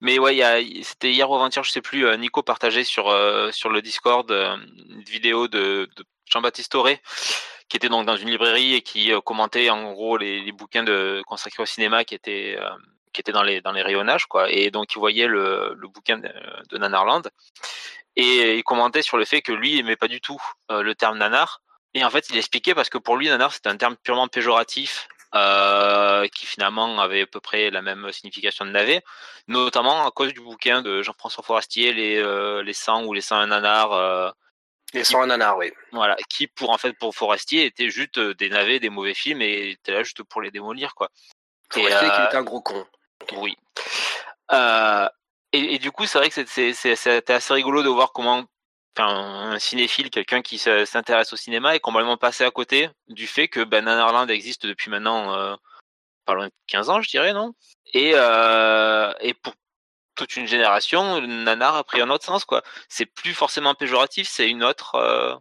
Mais 0.00 0.18
ouais, 0.18 0.36
c'était 0.82 1.10
hier 1.12 1.28
ou 1.30 1.34
avant-hier, 1.34 1.64
je 1.64 1.70
sais 1.72 1.80
plus. 1.80 2.06
euh, 2.06 2.16
Nico 2.16 2.42
partageait 2.42 2.84
sur 2.84 3.08
euh, 3.08 3.50
sur 3.52 3.68
le 3.70 3.82
Discord 3.82 4.30
euh, 4.30 4.56
une 4.90 5.02
vidéo 5.02 5.48
de, 5.48 5.88
de 5.96 6.04
Jean-Baptiste 6.26 6.74
Auré 6.74 7.00
qui 7.68 7.78
était 7.78 7.88
donc 7.88 8.04
dans 8.04 8.16
une 8.16 8.28
librairie 8.28 8.74
et 8.74 8.82
qui 8.82 9.12
euh, 9.12 9.22
commentait 9.22 9.70
en 9.70 9.92
gros 9.92 10.18
les, 10.18 10.52
bouquins 10.52 10.82
de 10.82 11.22
consacrés 11.26 11.62
au 11.62 11.66
cinéma 11.66 12.04
qui 12.04 12.14
étaient 12.14 12.56
euh, 12.60 12.68
qui 13.14 13.22
étaient 13.22 13.32
dans 13.32 13.42
les 13.42 13.62
dans 13.62 13.72
les 13.72 13.80
rayonnages 13.80 14.26
quoi. 14.26 14.50
Et 14.50 14.70
donc 14.70 14.94
il 14.94 14.98
voyait 14.98 15.26
le, 15.26 15.74
bouquin 15.94 16.18
de, 16.18 16.78
Nanarland 16.78 17.22
et 18.16 18.58
il 18.58 18.62
commentait 18.62 19.00
sur 19.00 19.16
le 19.16 19.24
fait 19.24 19.40
que 19.40 19.52
lui 19.52 19.72
il 19.72 19.80
aimait 19.80 19.96
pas 19.96 20.08
du 20.08 20.20
tout 20.20 20.40
euh, 20.70 20.82
le 20.82 20.94
terme 20.94 21.16
nanar 21.16 21.62
et 21.94 22.04
en 22.04 22.10
fait, 22.10 22.30
il 22.30 22.36
expliquait 22.36 22.74
parce 22.74 22.88
que 22.88 22.98
pour 22.98 23.16
lui, 23.16 23.28
nanar, 23.28 23.52
c'était 23.52 23.68
un 23.68 23.76
terme 23.76 23.96
purement 23.96 24.28
péjoratif, 24.28 25.08
qui 25.32 26.46
finalement 26.46 27.00
avait 27.00 27.22
à 27.22 27.26
peu 27.26 27.40
près 27.40 27.70
la 27.70 27.82
même 27.82 28.10
signification 28.12 28.64
de 28.64 28.70
navet, 28.70 29.02
notamment 29.48 30.06
à 30.06 30.10
cause 30.10 30.32
du 30.32 30.40
bouquin 30.40 30.82
de 30.82 31.02
Jean-François 31.02 31.42
Forestier, 31.42 31.92
les, 31.92 32.16
euh, 32.16 32.62
les 32.62 32.72
100 32.72 33.04
ou 33.04 33.12
les 33.14 33.20
101 33.20 33.46
nanars, 33.46 34.34
Et 34.94 35.04
sans 35.04 35.22
un 35.22 35.26
nanar, 35.26 35.56
oui. 35.56 35.72
voilà, 35.92 36.16
qui 36.28 36.46
pour 36.46 36.70
en 36.70 36.78
fait 36.78 36.92
pour 36.92 37.14
Forestier 37.14 37.64
étaient 37.64 37.88
juste 37.88 38.18
euh, 38.18 38.34
des 38.34 38.50
navets, 38.50 38.78
des 38.78 38.90
mauvais 38.90 39.14
films 39.14 39.40
et 39.40 39.70
étaient 39.70 39.92
là 39.92 40.02
juste 40.02 40.22
pour 40.22 40.42
les 40.42 40.50
démolir, 40.50 40.94
quoi. 40.94 41.08
Et, 41.76 41.86
rester 41.86 42.10
qu'il 42.10 42.20
euh, 42.20 42.26
était 42.26 42.36
un 42.36 42.42
gros 42.42 42.60
con. 42.60 42.86
Oui. 43.36 43.56
Euh, 44.52 45.08
et, 45.52 45.74
et 45.74 45.78
du 45.78 45.90
coup, 45.90 46.06
c'est 46.06 46.18
vrai 46.18 46.28
que 46.28 46.34
c'était 46.44 47.32
assez 47.32 47.54
rigolo 47.54 47.82
de 47.82 47.88
voir 47.88 48.12
comment 48.12 48.44
un 48.98 49.58
cinéphile, 49.58 50.10
quelqu'un 50.10 50.42
qui 50.42 50.58
se- 50.58 50.84
s'intéresse 50.84 51.32
au 51.32 51.36
cinéma, 51.36 51.74
est 51.74 51.80
complètement 51.80 52.18
passé 52.18 52.44
à 52.44 52.50
côté 52.50 52.90
du 53.08 53.26
fait 53.26 53.48
que 53.48 53.64
ben, 53.64 53.84
Nanarland 53.84 54.28
existe 54.28 54.66
depuis 54.66 54.90
maintenant 54.90 55.34
euh, 55.34 55.54
pas 56.26 56.34
loin 56.34 56.48
de 56.48 56.52
15 56.66 56.90
ans, 56.90 57.00
je 57.00 57.08
dirais, 57.08 57.32
non? 57.32 57.54
Et, 57.94 58.12
euh, 58.14 59.12
et 59.20 59.34
pour 59.34 59.54
toute 60.14 60.36
une 60.36 60.46
génération, 60.46 61.20
le 61.20 61.26
nanar 61.26 61.76
a 61.76 61.84
pris 61.84 62.00
un 62.00 62.10
autre 62.10 62.24
sens, 62.24 62.44
quoi. 62.44 62.62
C'est 62.88 63.06
plus 63.06 63.34
forcément 63.34 63.74
péjoratif, 63.74 64.28
c'est 64.28 64.48
une 64.48 64.62
autre, 64.64 64.94
euh, 64.96 65.34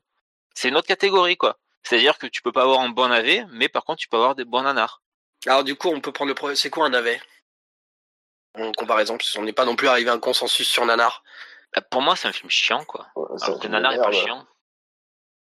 c'est 0.53 0.69
une 0.69 0.77
autre 0.77 0.87
catégorie, 0.87 1.37
quoi. 1.37 1.57
C'est-à-dire 1.83 2.17
que 2.17 2.27
tu 2.27 2.41
peux 2.41 2.51
pas 2.51 2.63
avoir 2.63 2.81
un 2.81 2.89
bon 2.89 3.07
navet, 3.07 3.45
mais 3.51 3.67
par 3.69 3.83
contre, 3.83 3.99
tu 3.99 4.07
peux 4.07 4.17
avoir 4.17 4.35
des 4.35 4.45
bons 4.45 4.61
nanars. 4.61 5.01
Alors 5.47 5.63
du 5.63 5.75
coup, 5.75 5.89
on 5.89 5.99
peut 6.01 6.11
prendre 6.11 6.29
le 6.29 6.35
premier. 6.35 6.55
C'est 6.55 6.69
quoi 6.69 6.85
un 6.85 6.89
navet? 6.89 7.19
En 8.55 8.71
comparaison, 8.73 9.17
parce 9.17 9.31
qu'on 9.33 9.43
n'est 9.43 9.53
pas 9.53 9.65
non 9.65 9.75
plus 9.75 9.87
arrivé 9.87 10.09
à 10.09 10.13
un 10.13 10.19
consensus 10.19 10.67
sur 10.67 10.85
nanar. 10.85 11.23
Bah, 11.73 11.81
Pour 11.81 12.01
moi, 12.01 12.15
c'est 12.15 12.27
un 12.27 12.33
film 12.33 12.49
chiant, 12.49 12.83
quoi. 12.85 13.07
Ouais, 13.15 13.25
Alors 13.41 13.57
un 13.57 13.59
que 13.59 13.67
Nanar 13.67 13.93
est 13.93 13.97
pas 13.97 14.09
merde. 14.09 14.25
chiant. 14.25 14.45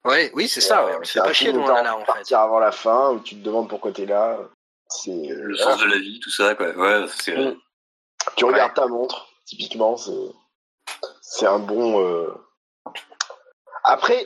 Ouais, 0.06 0.32
oui, 0.34 0.48
c'est 0.48 0.62
ça. 0.62 0.86
Ouais. 0.86 0.98
C'est 1.04 1.20
pas 1.20 1.34
chier 1.34 1.52
t'as 1.52 1.58
nanar 1.60 1.98
en 1.98 2.00
fait. 2.02 2.06
partir 2.06 2.40
avant 2.40 2.60
la 2.60 2.72
fin, 2.72 3.10
où 3.12 3.20
tu 3.20 3.36
te 3.36 3.42
demandes 3.44 3.68
pourquoi 3.68 3.92
t'es 3.92 4.06
là. 4.06 4.38
C'est 4.88 5.12
Le 5.28 5.58
sens 5.58 5.80
de 5.80 5.86
la 5.86 5.98
vie, 5.98 6.20
tout 6.20 6.30
ça, 6.32 6.56
quoi. 6.56 6.70
Ouais, 6.70 7.06
c'est. 7.20 7.36
Mm. 7.36 7.60
Tu 8.36 8.46
regardes 8.46 8.74
ta 8.74 8.88
montre, 8.88 9.28
typiquement, 9.46 9.96
c'est 11.22 11.46
un 11.46 11.60
bon. 11.60 12.02
euh, 12.02 12.28
Après, 13.84 14.26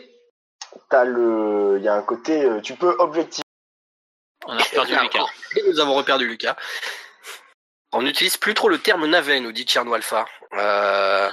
t'as 0.90 1.04
le, 1.04 1.76
il 1.80 1.84
y 1.84 1.88
a 1.88 1.96
un 1.96 2.02
côté, 2.02 2.44
euh, 2.44 2.62
tu 2.62 2.76
peux 2.76 2.96
objectiver. 3.00 3.44
On 4.46 4.58
a 4.58 4.64
perdu 4.64 4.96
Lucas. 5.00 5.26
Et 5.56 5.64
nous 5.70 5.80
avons 5.80 5.94
reperdu 5.96 6.28
Lucas. 6.28 6.56
On 7.92 8.02
n'utilise 8.02 8.38
plus 8.38 8.54
trop 8.56 8.70
le 8.70 8.80
terme 8.80 9.06
navet, 9.06 9.40
nous 9.40 9.52
dit 9.52 9.66
Tierno 9.66 9.94
Alpha. 9.94 10.26
Euh, 10.54 11.30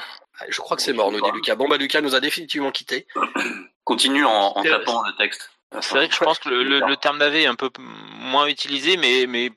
je 0.48 0.60
crois 0.60 0.76
que 0.76 0.82
c'est 0.82 0.92
mort, 0.92 1.10
nous 1.10 1.20
dit 1.20 1.30
Lucas. 1.32 1.54
Bon, 1.56 1.68
bah, 1.68 1.76
Lucas 1.78 2.00
nous 2.02 2.14
a 2.14 2.20
définitivement 2.20 2.70
quittés. 2.70 3.06
Continue 3.84 4.24
en, 4.24 4.52
tapant 4.62 5.02
le 5.02 5.16
texte. 5.16 5.50
C'est 5.80 5.94
vrai 5.94 6.08
que 6.08 6.14
je 6.14 6.20
pense 6.22 6.38
que 6.38 6.48
le, 6.48 6.62
le- 6.64 6.80
le 6.86 6.96
terme 6.96 7.18
navet 7.18 7.42
est 7.42 7.46
un 7.46 7.54
peu 7.54 7.70
moins 7.78 8.46
utilisé, 8.46 8.96
mais, 8.96 9.26
mais 9.26 9.50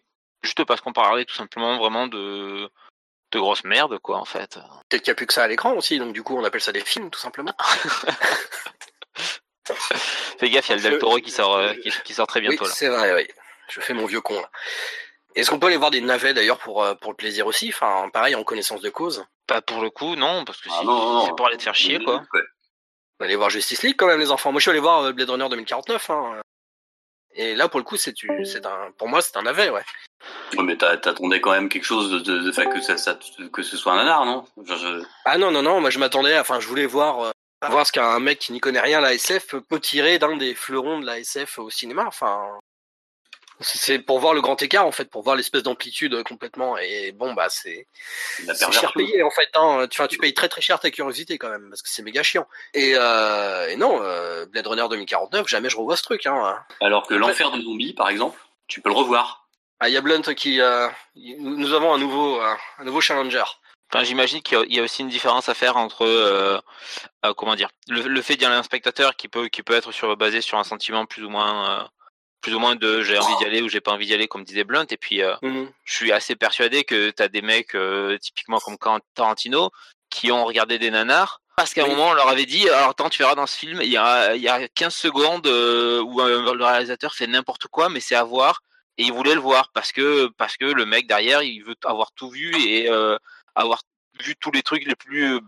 juste 0.44 0.64
parce 0.64 0.80
qu'on 0.82 0.94
parlait 0.94 1.26
tout 1.26 1.36
simplement 1.36 1.78
vraiment 1.78 2.08
de, 2.08 2.70
de 3.34 3.40
grosse 3.40 3.64
merde, 3.64 3.98
quoi, 4.00 4.18
en 4.18 4.26
fait. 4.26 4.60
Peut-être 4.90 5.04
qu'il 5.04 5.12
n'y 5.12 5.14
a 5.14 5.16
plus 5.16 5.28
que 5.28 5.34
ça 5.34 5.44
à 5.44 5.48
l'écran 5.48 5.74
aussi, 5.74 6.00
donc 6.00 6.14
du 6.14 6.24
coup, 6.24 6.38
on 6.38 6.44
appelle 6.44 6.62
ça 6.62 6.72
des 6.72 6.82
films, 6.82 7.10
tout 7.10 7.20
simplement. 7.20 7.54
Fais 10.40 10.50
gaffe, 10.50 10.70
il 10.70 10.72
y 10.72 10.74
a 10.74 10.76
le 10.76 10.82
Del 10.82 11.00
Toro 11.00 11.18
qui 11.20 11.32
sort, 11.32 11.56
euh, 11.56 11.74
qui, 11.76 11.92
qui 12.04 12.14
sort 12.14 12.28
très 12.28 12.42
bientôt, 12.42 12.66
là. 12.66 12.72
c'est 12.72 12.90
vrai, 12.90 13.14
oui. 13.14 13.28
Je 13.70 13.80
fais 13.80 13.94
mon 13.94 14.06
vieux 14.06 14.22
con, 14.22 14.40
là. 14.40 14.50
Est-ce 15.36 15.50
qu'on 15.50 15.58
peut 15.58 15.68
aller 15.68 15.78
voir 15.78 15.90
des 15.90 16.02
navets 16.02 16.34
d'ailleurs 16.34 16.60
pour, 16.60 16.84
euh, 16.84 16.94
pour 16.96 17.12
le 17.12 17.16
plaisir 17.16 17.48
aussi? 17.48 17.70
Enfin, 17.70 18.10
pareil, 18.14 18.36
en 18.36 18.44
connaissance 18.44 18.82
de 18.82 18.90
cause. 18.90 19.26
Pas 19.48 19.62
pour 19.62 19.82
le 19.82 19.90
coup, 19.90 20.16
non, 20.16 20.46
parce 20.46 20.62
que 20.62 20.70
Ah 20.72 20.82
c'est 21.26 21.36
pour 21.36 21.48
aller 21.48 21.58
te 21.58 21.64
faire 21.64 21.76
chier, 21.76 22.04
quoi. 22.04 22.18
Ouais. 22.34 22.42
On 23.20 23.24
va 23.24 23.26
aller 23.26 23.36
voir 23.36 23.50
Justice 23.50 23.82
League 23.84 23.96
quand 23.98 24.08
même, 24.08 24.20
les 24.20 24.32
enfants. 24.32 24.52
Moi, 24.52 24.60
je 24.60 24.64
suis 24.64 24.72
allé 24.72 24.80
voir 24.80 25.02
euh, 25.04 25.12
Blade 25.12 25.30
Runner 25.30 25.50
2049. 25.50 26.10
Hein. 26.10 26.42
Et 27.36 27.56
là, 27.56 27.68
pour 27.68 27.80
le 27.80 27.84
coup, 27.84 27.98
c'est 27.98 28.14
un, 28.66 28.92
pour 28.98 29.08
moi, 29.08 29.22
c'est 29.22 29.36
un 29.38 29.42
navet, 29.44 29.70
ouais. 29.70 29.82
Ouais, 30.56 30.64
mais 30.64 30.78
t'a- 30.78 30.98
t'attendais 30.98 31.42
quand 31.42 31.52
même 31.52 31.68
quelque 31.70 31.84
chose 31.84 32.12
de, 32.12 32.20
de, 32.20 32.40
de- 32.44 32.50
enfin, 32.52 32.66
que 32.68 32.80
ça, 32.82 32.98
ça- 32.98 33.18
que 33.52 33.64
ce 33.64 33.76
soit 33.76 33.94
un 33.94 33.98
nanar, 33.98 34.26
non? 34.26 34.46
Genre, 34.64 34.78
je- 34.78 35.04
Ah 35.26 35.38
non, 35.38 35.52
non, 35.52 35.62
non, 35.64 35.82
moi 35.82 35.90
je 35.90 36.00
m'attendais, 36.00 36.38
enfin, 36.40 36.60
je 36.60 36.68
voulais 36.68 36.86
voir, 36.86 37.20
euh, 37.22 37.32
voir 37.70 37.86
ce 37.88 37.92
qu'un 37.92 38.20
mec 38.20 38.40
qui 38.40 38.52
n'y 38.54 38.60
connaît 38.60 38.80
rien 38.80 39.00
à 39.00 39.02
la 39.02 39.14
SF 39.14 39.56
peut 39.70 39.80
tirer 39.80 40.20
d'un 40.20 40.38
des 40.38 40.54
fleurons 40.56 41.00
de 41.00 41.06
la 41.06 41.20
SF 41.20 41.60
au 41.60 41.70
cinéma. 41.70 42.06
Enfin, 42.08 42.42
c'est 43.64 44.00
pour 44.00 44.20
voir 44.20 44.34
le 44.34 44.42
grand 44.42 44.62
écart, 44.62 44.86
en 44.86 44.92
fait, 44.92 45.10
pour 45.10 45.24
voir 45.24 45.36
l'espèce 45.36 45.64
d'amplitude 45.64 46.14
euh, 46.14 46.24
complètement. 46.24 46.78
Et 46.78 47.12
bon, 47.12 47.34
bah, 47.34 47.48
c'est. 47.50 47.88
cher 48.72 48.94
payé 48.94 49.24
en 49.24 49.32
fait. 49.32 49.50
Hein. 49.56 49.88
Tu, 49.90 49.98
vois, 49.98 50.08
tu 50.08 50.18
payes 50.18 50.34
très 50.34 50.50
très 50.50 50.62
cher 50.62 50.80
ta 50.80 50.92
curiosité 50.92 51.38
quand 51.38 51.50
même 51.50 51.70
parce 51.70 51.82
que 51.82 51.90
c'est 51.90 52.04
méga 52.04 52.24
chiant. 52.24 52.48
Et, 52.74 52.94
euh, 52.96 53.70
et 53.70 53.76
non, 53.76 54.00
euh, 54.02 54.46
Blade 54.46 54.68
Runner 54.68 54.86
2049, 54.90 55.48
jamais 55.48 55.70
je 55.70 55.78
revois 55.78 55.98
ce 55.98 56.04
truc. 56.04 56.26
Hein. 56.26 56.58
Alors 56.82 57.08
que 57.08 57.14
l'enfer 57.14 57.52
de 57.52 57.62
zombies, 57.62 57.94
par 57.94 58.10
exemple, 58.10 58.40
tu 58.68 58.82
peux 58.82 58.90
le 58.90 58.96
revoir. 58.96 59.48
Ah, 59.80 59.90
il 59.90 59.94
y 59.94 59.98
a 59.98 60.02
Blunt 60.02 60.22
qui, 60.36 60.62
euh, 60.62 60.88
nous 61.16 61.58
nous 61.58 61.74
avons 61.74 61.94
un 61.94 61.98
nouveau, 61.98 62.40
euh, 62.42 62.54
un 62.78 62.84
nouveau 62.86 63.02
challenger. 63.02 63.44
Enfin, 63.92 64.04
j'imagine 64.06 64.42
qu'il 64.42 64.58
y 64.58 64.62
a- 64.62 64.66
il 64.68 64.76
y, 64.76 64.80
a 64.80 64.84
aussi 64.84 65.02
une 65.02 65.10
différence 65.10 65.50
à 65.50 65.54
faire 65.54 65.78
entre, 65.78 66.04
euh, 66.06 66.60
euh, 67.26 67.34
comment 67.36 67.56
dire, 67.56 67.70
le, 67.88 68.02
le 68.08 68.22
fait 68.22 68.36
d'y 68.38 68.46
aller 68.46 68.56
un 68.56 68.64
spectateur 68.64 69.16
qui 69.16 69.28
peut, 69.28 69.50
qui 69.50 69.62
peut 69.62 69.74
être 69.76 69.92
sur, 69.92 70.16
basé 70.18 70.42
sur 70.42 70.58
un 70.58 70.64
sentiment 70.64 71.06
plus 71.06 71.24
ou 71.24 71.30
moins, 71.30 71.82
euh, 71.82 71.84
plus 72.44 72.54
ou 72.54 72.60
moins 72.60 72.76
de 72.76 73.02
j'ai 73.02 73.18
envie 73.18 73.36
d'y 73.40 73.46
aller 73.46 73.62
ou 73.64 73.70
j'ai 73.70 73.82
pas 73.82 73.92
envie 73.92 74.06
d'y 74.06 74.14
aller, 74.14 74.28
comme 74.28 74.44
disait 74.44 74.64
Blunt. 74.64 74.86
Et 74.92 74.98
puis, 74.98 75.24
euh, 75.24 75.34
je 75.86 75.94
suis 75.94 76.12
assez 76.12 76.36
persuadé 76.36 76.84
que 76.84 77.10
t'as 77.10 77.28
des 77.30 77.42
mecs, 77.42 77.74
euh, 77.74 78.18
typiquement 78.20 78.60
comme 78.60 78.78
Tarantino, 79.16 79.72
qui 80.12 80.32
ont 80.32 80.46
regardé 80.46 80.78
des 80.78 80.92
nanars. 80.92 81.40
Parce 81.56 81.74
qu'à 81.74 81.84
un 81.84 81.88
moment, 81.88 82.10
on 82.10 82.14
leur 82.14 82.28
avait 82.30 82.46
dit, 82.46 82.68
alors 82.70 82.90
attends, 82.90 83.10
tu 83.10 83.20
verras 83.22 83.36
dans 83.36 83.46
ce 83.48 83.58
film, 83.58 83.80
il 83.82 83.90
y 83.90 83.98
a, 83.98 84.36
il 84.36 84.42
y 84.42 84.48
a 84.50 84.68
15 84.68 84.94
secondes 84.94 85.48
euh, 85.48 86.02
où 86.02 86.20
le 86.20 86.64
réalisateur 86.66 87.14
fait 87.16 87.28
n'importe 87.28 87.68
quoi, 87.68 87.90
mais 87.90 88.00
c'est 88.00 88.16
à 88.16 88.24
voir. 88.24 88.62
Et 88.98 89.04
ils 89.04 89.14
voulaient 89.14 89.34
le 89.36 89.40
voir 89.42 89.70
parce 89.74 89.92
que, 89.92 90.28
parce 90.38 90.56
que 90.58 90.66
le 90.66 90.86
mec 90.86 91.08
derrière, 91.08 91.42
il 91.44 91.64
veut 91.64 91.76
avoir 91.86 92.12
tout 92.12 92.30
vu 92.30 92.52
et 92.64 92.88
avoir 93.56 93.82
vu 94.24 94.36
tous 94.36 94.52
les 94.52 94.62
trucs 94.64 94.86
les 94.86 94.96
plus 94.96 95.40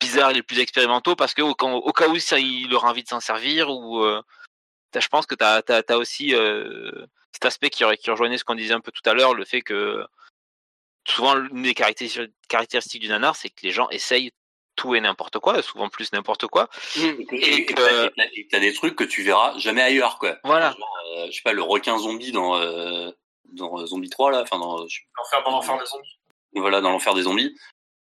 bizarres 0.00 0.32
les 0.32 0.42
plus 0.42 0.58
expérimentaux 0.60 1.14
parce 1.14 1.34
que 1.34 1.42
au, 1.42 1.54
cas- 1.54 1.66
au 1.66 1.92
cas 1.92 2.08
où 2.08 2.18
ça, 2.18 2.38
il 2.38 2.74
aura 2.74 2.88
envie 2.90 3.02
de 3.02 3.08
s'en 3.08 3.20
servir 3.20 3.70
ou 3.70 4.02
je 4.98 5.08
pense 5.08 5.26
que 5.26 5.34
tu 5.34 5.44
as, 5.44 5.62
as, 5.68 5.96
aussi 5.96 6.34
euh, 6.34 6.90
cet 7.32 7.44
aspect 7.44 7.70
qui, 7.70 7.84
qui 7.98 8.10
rejoignait 8.10 8.38
ce 8.38 8.44
qu'on 8.44 8.54
disait 8.54 8.74
un 8.74 8.80
peu 8.80 8.90
tout 8.92 9.08
à 9.08 9.14
l'heure, 9.14 9.34
le 9.34 9.44
fait 9.44 9.62
que 9.62 10.04
souvent 11.06 11.36
une 11.36 11.62
des 11.62 11.74
caractéristiques, 11.74 12.30
caractéristiques 12.48 13.02
du 13.02 13.08
nanar, 13.08 13.36
c'est 13.36 13.48
que 13.50 13.60
les 13.62 13.70
gens 13.70 13.88
essayent 13.90 14.32
tout 14.76 14.94
et 14.94 15.00
n'importe 15.00 15.38
quoi, 15.38 15.60
souvent 15.62 15.88
plus 15.88 16.12
n'importe 16.12 16.46
quoi. 16.46 16.68
Et 16.96 17.26
que- 17.26 17.34
Et 17.34 17.64
que 17.66 17.74
que 17.74 18.48
t'as 18.50 18.60
des 18.60 18.72
trucs 18.72 18.96
que 18.96 19.04
tu 19.04 19.22
verras 19.22 19.58
jamais 19.58 19.82
ailleurs, 19.82 20.18
quoi. 20.18 20.38
Voilà. 20.44 20.70
Genre, 20.72 20.96
euh, 21.18 21.26
je 21.26 21.32
sais 21.36 21.42
pas, 21.42 21.52
le 21.52 21.62
requin 21.62 21.98
zombie 21.98 22.32
dans, 22.32 22.56
euh, 22.56 23.10
dans 23.52 23.84
Zombie 23.86 24.08
3, 24.10 24.30
là, 24.30 24.42
enfin, 24.42 24.58
dans, 24.58 24.86
je- 24.88 25.00
L'enfer 25.18 25.42
dans 25.44 25.50
l'enfer 25.50 25.78
des 25.78 25.86
zombies. 25.86 26.18
voilà, 26.54 26.80
dans 26.80 26.90
l'enfer 26.90 27.14
des 27.14 27.22
zombies. 27.22 27.54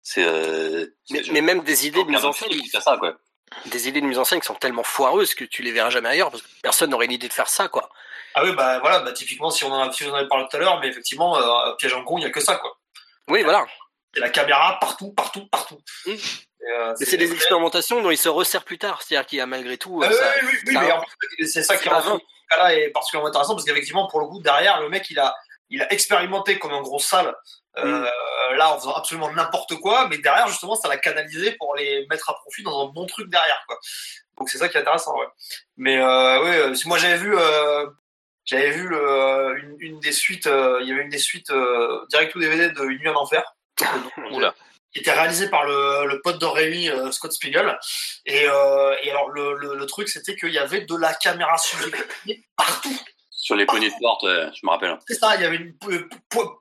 C'est, 0.02 0.24
euh, 0.24 0.86
Mais, 1.10 1.40
même 1.40 1.62
des 1.62 1.86
idées 1.86 2.04
de 2.04 2.08
mise 2.10 2.24
en 2.24 2.32
scène, 2.32 2.50
ça, 2.80 2.96
quoi. 2.98 3.18
Des 3.66 3.88
idées 3.88 4.00
de 4.00 4.06
mise 4.06 4.18
en 4.18 4.24
scène 4.24 4.40
qui 4.40 4.46
sont 4.46 4.54
tellement 4.54 4.82
foireuses 4.82 5.34
que 5.34 5.44
tu 5.44 5.62
les 5.62 5.72
verras 5.72 5.90
jamais 5.90 6.08
ailleurs 6.08 6.30
parce 6.30 6.42
que 6.42 6.48
personne 6.62 6.90
n'aurait 6.90 7.06
l'idée 7.06 7.28
de 7.28 7.32
faire 7.32 7.48
ça, 7.48 7.68
quoi. 7.68 7.90
Ah 8.34 8.44
oui, 8.44 8.52
bah 8.52 8.78
voilà, 8.80 9.00
bah 9.00 9.12
typiquement, 9.12 9.50
si 9.50 9.64
on 9.64 9.72
en, 9.72 9.88
a, 9.88 9.92
si 9.92 10.04
on 10.04 10.10
en 10.10 10.14
avait 10.14 10.28
parlé 10.28 10.46
tout 10.50 10.56
à 10.56 10.60
l'heure, 10.60 10.78
mais 10.80 10.88
effectivement, 10.88 11.36
euh, 11.36 11.74
Piège 11.78 11.94
en 11.94 12.04
con, 12.04 12.18
il 12.18 12.22
y 12.24 12.26
a 12.26 12.30
que 12.30 12.40
ça, 12.40 12.56
quoi. 12.56 12.76
Oui, 13.28 13.42
voilà. 13.42 13.66
Il 14.14 14.20
y 14.20 14.22
a 14.22 14.26
la 14.26 14.30
caméra 14.30 14.78
partout, 14.80 15.12
partout, 15.12 15.46
partout. 15.48 15.78
Mm. 16.06 16.10
Et, 16.10 16.16
euh, 16.72 16.94
Mais 16.98 17.06
c'est 17.06 17.16
des 17.16 17.32
expérimentations 17.32 18.02
dont 18.02 18.10
il 18.10 18.18
se 18.18 18.28
resserre 18.28 18.64
plus 18.64 18.78
tard. 18.78 19.02
C'est-à-dire 19.02 19.26
qu'il 19.26 19.38
y 19.38 19.40
a 19.40 19.46
malgré 19.46 19.76
tout. 19.76 20.00
Ah 20.02 20.08
oui, 20.08 20.14
ça- 20.14 20.32
oui, 20.42 20.48
oui, 20.50 20.58
oui, 20.66 20.74
ça- 20.74 20.80
mais 20.80 20.92
en 20.92 21.00
fait, 21.00 21.46
c'est 21.46 21.62
ça 21.62 21.76
qui 21.76 21.88
rend 21.88 22.00
ce 22.02 22.56
cas-là 22.56 22.74
est 22.74 22.88
particulièrement 22.90 23.28
intéressant 23.28 23.54
parce 23.54 23.64
qu'effectivement, 23.64 24.08
pour 24.08 24.20
le 24.20 24.26
coup, 24.26 24.40
derrière, 24.40 24.80
le 24.80 24.88
mec, 24.88 25.10
il 25.10 25.18
a, 25.18 25.34
il 25.68 25.82
a 25.82 25.92
expérimenté 25.92 26.58
comme 26.58 26.72
un 26.72 26.80
gros 26.80 26.98
sale, 26.98 27.34
euh, 27.84 28.00
Mm. 28.50 28.56
là, 28.56 28.72
en 28.72 28.78
faisant 28.78 28.94
absolument 28.94 29.30
n'importe 29.32 29.74
quoi, 29.76 30.08
mais 30.08 30.18
derrière, 30.18 30.48
justement, 30.48 30.74
ça 30.74 30.88
l'a 30.88 30.96
canalisé 30.96 31.52
pour 31.58 31.74
les 31.76 32.06
mettre 32.08 32.30
à 32.30 32.34
profit 32.34 32.62
dans 32.62 32.86
un 32.86 32.92
bon 32.92 33.06
truc 33.06 33.28
derrière, 33.28 33.62
quoi. 33.66 33.78
Donc 34.38 34.48
c'est 34.48 34.58
ça 34.58 34.68
qui 34.68 34.76
est 34.76 34.80
intéressant, 34.80 35.16
ouais. 35.18 35.26
Mais 35.76 35.98
euh, 36.00 36.42
oui, 36.44 36.50
euh, 36.50 36.74
si 36.74 36.88
moi 36.88 36.96
j'avais 36.98 37.18
vu, 37.18 37.36
euh, 37.36 37.86
j'avais 38.44 38.70
vu 38.70 38.88
le, 38.88 39.58
une, 39.58 39.76
une 39.80 40.00
des 40.00 40.12
suites, 40.12 40.46
euh, 40.46 40.78
il 40.82 40.88
y 40.88 40.92
avait 40.92 41.02
une 41.02 41.10
des 41.10 41.18
suites 41.18 41.50
euh, 41.50 42.06
direct 42.08 42.34
ou 42.34 42.38
DVD 42.40 42.70
de 42.70 42.84
Une 42.84 42.98
nuit 42.98 43.08
en 43.08 43.16
enfer. 43.16 43.42
Oula. 44.32 44.54
qui 44.92 45.00
était 45.00 45.12
réalisé 45.12 45.48
par 45.50 45.64
le, 45.64 46.06
le 46.06 46.20
pote 46.22 46.38
de 46.40 46.46
Rémi, 46.46 46.88
euh, 46.88 47.10
Scott 47.12 47.32
Spiegel. 47.32 47.78
Et, 48.26 48.46
euh, 48.48 48.96
et 49.02 49.10
alors, 49.10 49.28
le, 49.28 49.54
le, 49.56 49.74
le 49.74 49.86
truc, 49.86 50.08
c'était 50.08 50.34
qu'il 50.34 50.50
y 50.52 50.58
avait 50.58 50.80
de 50.80 50.96
la 50.96 51.12
caméra 51.14 51.56
subjective 51.58 52.42
partout. 52.56 52.98
Sur 53.30 53.54
les 53.56 53.66
poignées 53.66 53.90
de 53.90 53.94
porte, 54.00 54.22
ouais, 54.24 54.48
je 54.54 54.60
me 54.64 54.70
rappelle. 54.70 54.98
C'est 55.06 55.14
ça, 55.14 55.36
il 55.36 55.42
y 55.42 55.44
avait 55.44 55.56
une 55.56 55.76
po- 55.76 55.90
po- 56.30 56.58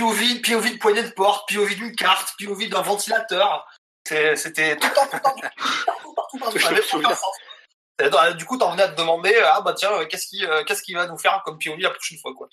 POV, 0.00 0.40
POV 0.42 0.70
de 0.72 0.78
poignée 0.78 1.02
de 1.02 1.10
porte, 1.10 1.46
POV 1.52 1.74
d'une 1.74 1.94
carte, 1.94 2.32
POV 2.42 2.68
d'un 2.68 2.80
ventilateur. 2.82 3.66
C'était 4.06 4.76
tout 4.76 4.88
le 4.88 4.94
temps, 4.94 5.06
tout 5.06 5.16
le 5.18 5.22
Du 8.34 8.46
coup, 8.46 8.56
t'en 8.56 8.70
venais 8.70 8.84
à 8.84 8.88
te 8.88 8.96
demander, 8.96 9.38
ah 9.44 9.60
bah 9.60 9.74
tiens, 9.74 9.92
euh, 9.92 10.06
qu'est-ce 10.06 10.26
qui, 10.26 10.42
euh, 10.46 10.64
qu'est-ce 10.64 10.82
qui 10.82 10.94
va 10.94 11.06
nous 11.06 11.18
faire 11.18 11.42
comme 11.44 11.58
POV 11.58 11.76
la 11.80 11.90
prochaine 11.90 12.16
fois, 12.18 12.32
quoi. 12.34 12.48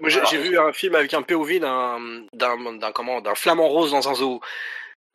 Moi, 0.00 0.08
j'ai 0.08 0.38
vu 0.38 0.58
un 0.58 0.72
film 0.72 0.94
avec 0.94 1.12
un 1.12 1.20
POV 1.22 1.60
d'un 1.60 2.24
d'un 2.32 2.92
comment 2.92 3.20
d'un 3.20 3.34
flamant 3.34 3.68
rose 3.68 3.90
dans 3.90 4.08
un 4.08 4.14
zoo. 4.14 4.40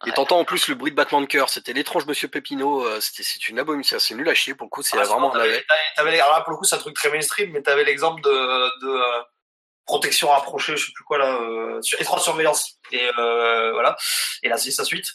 Et 0.05 0.11
t'entends 0.11 0.39
en 0.39 0.43
plus 0.43 0.67
le 0.67 0.75
bruit 0.75 0.91
de 0.91 0.97
battement 0.97 1.21
de 1.21 1.25
cœur. 1.27 1.47
C'était 1.49 1.71
l'étrange 1.71 2.05
Monsieur 2.05 2.27
Pépino. 2.27 2.85
euh, 2.85 2.99
C'était 2.99 3.23
c'est 3.23 3.47
une 3.47 3.57
abomination. 3.57 3.97
C'est 3.99 4.15
nul 4.15 4.27
à 4.27 4.33
chier 4.33 4.53
pour 4.53 4.65
le 4.65 4.69
coup. 4.69 4.81
C'est 4.83 4.97
Ah, 4.99 5.03
vraiment 5.05 5.33
un 5.33 5.39
t'avais- 5.39 5.63
là, 6.17 6.41
pour 6.41 6.51
le 6.51 6.57
coup, 6.57 6.65
c'est 6.65 6.75
un 6.75 6.79
truc 6.79 6.93
très 6.93 7.09
mainstream, 7.09 7.51
mais 7.53 7.61
t'avais 7.61 7.85
l'exemple 7.85 8.21
de, 8.21 8.29
de 8.29 8.89
euh, 8.89 9.21
protection 9.85 10.29
rapprochée, 10.29 10.77
je 10.77 10.85
sais 10.85 10.91
plus 10.93 11.03
quoi 11.03 11.17
là, 11.17 11.35
euh, 11.41 11.81
sur 11.81 11.99
étroite 12.01 12.21
surveillance. 12.21 12.75
Et 12.91 13.09
euh, 13.17 13.71
voilà. 13.73 13.95
Et 14.43 14.49
là, 14.49 14.57
c'est 14.57 14.71
sa 14.71 14.85
suite. 14.85 15.07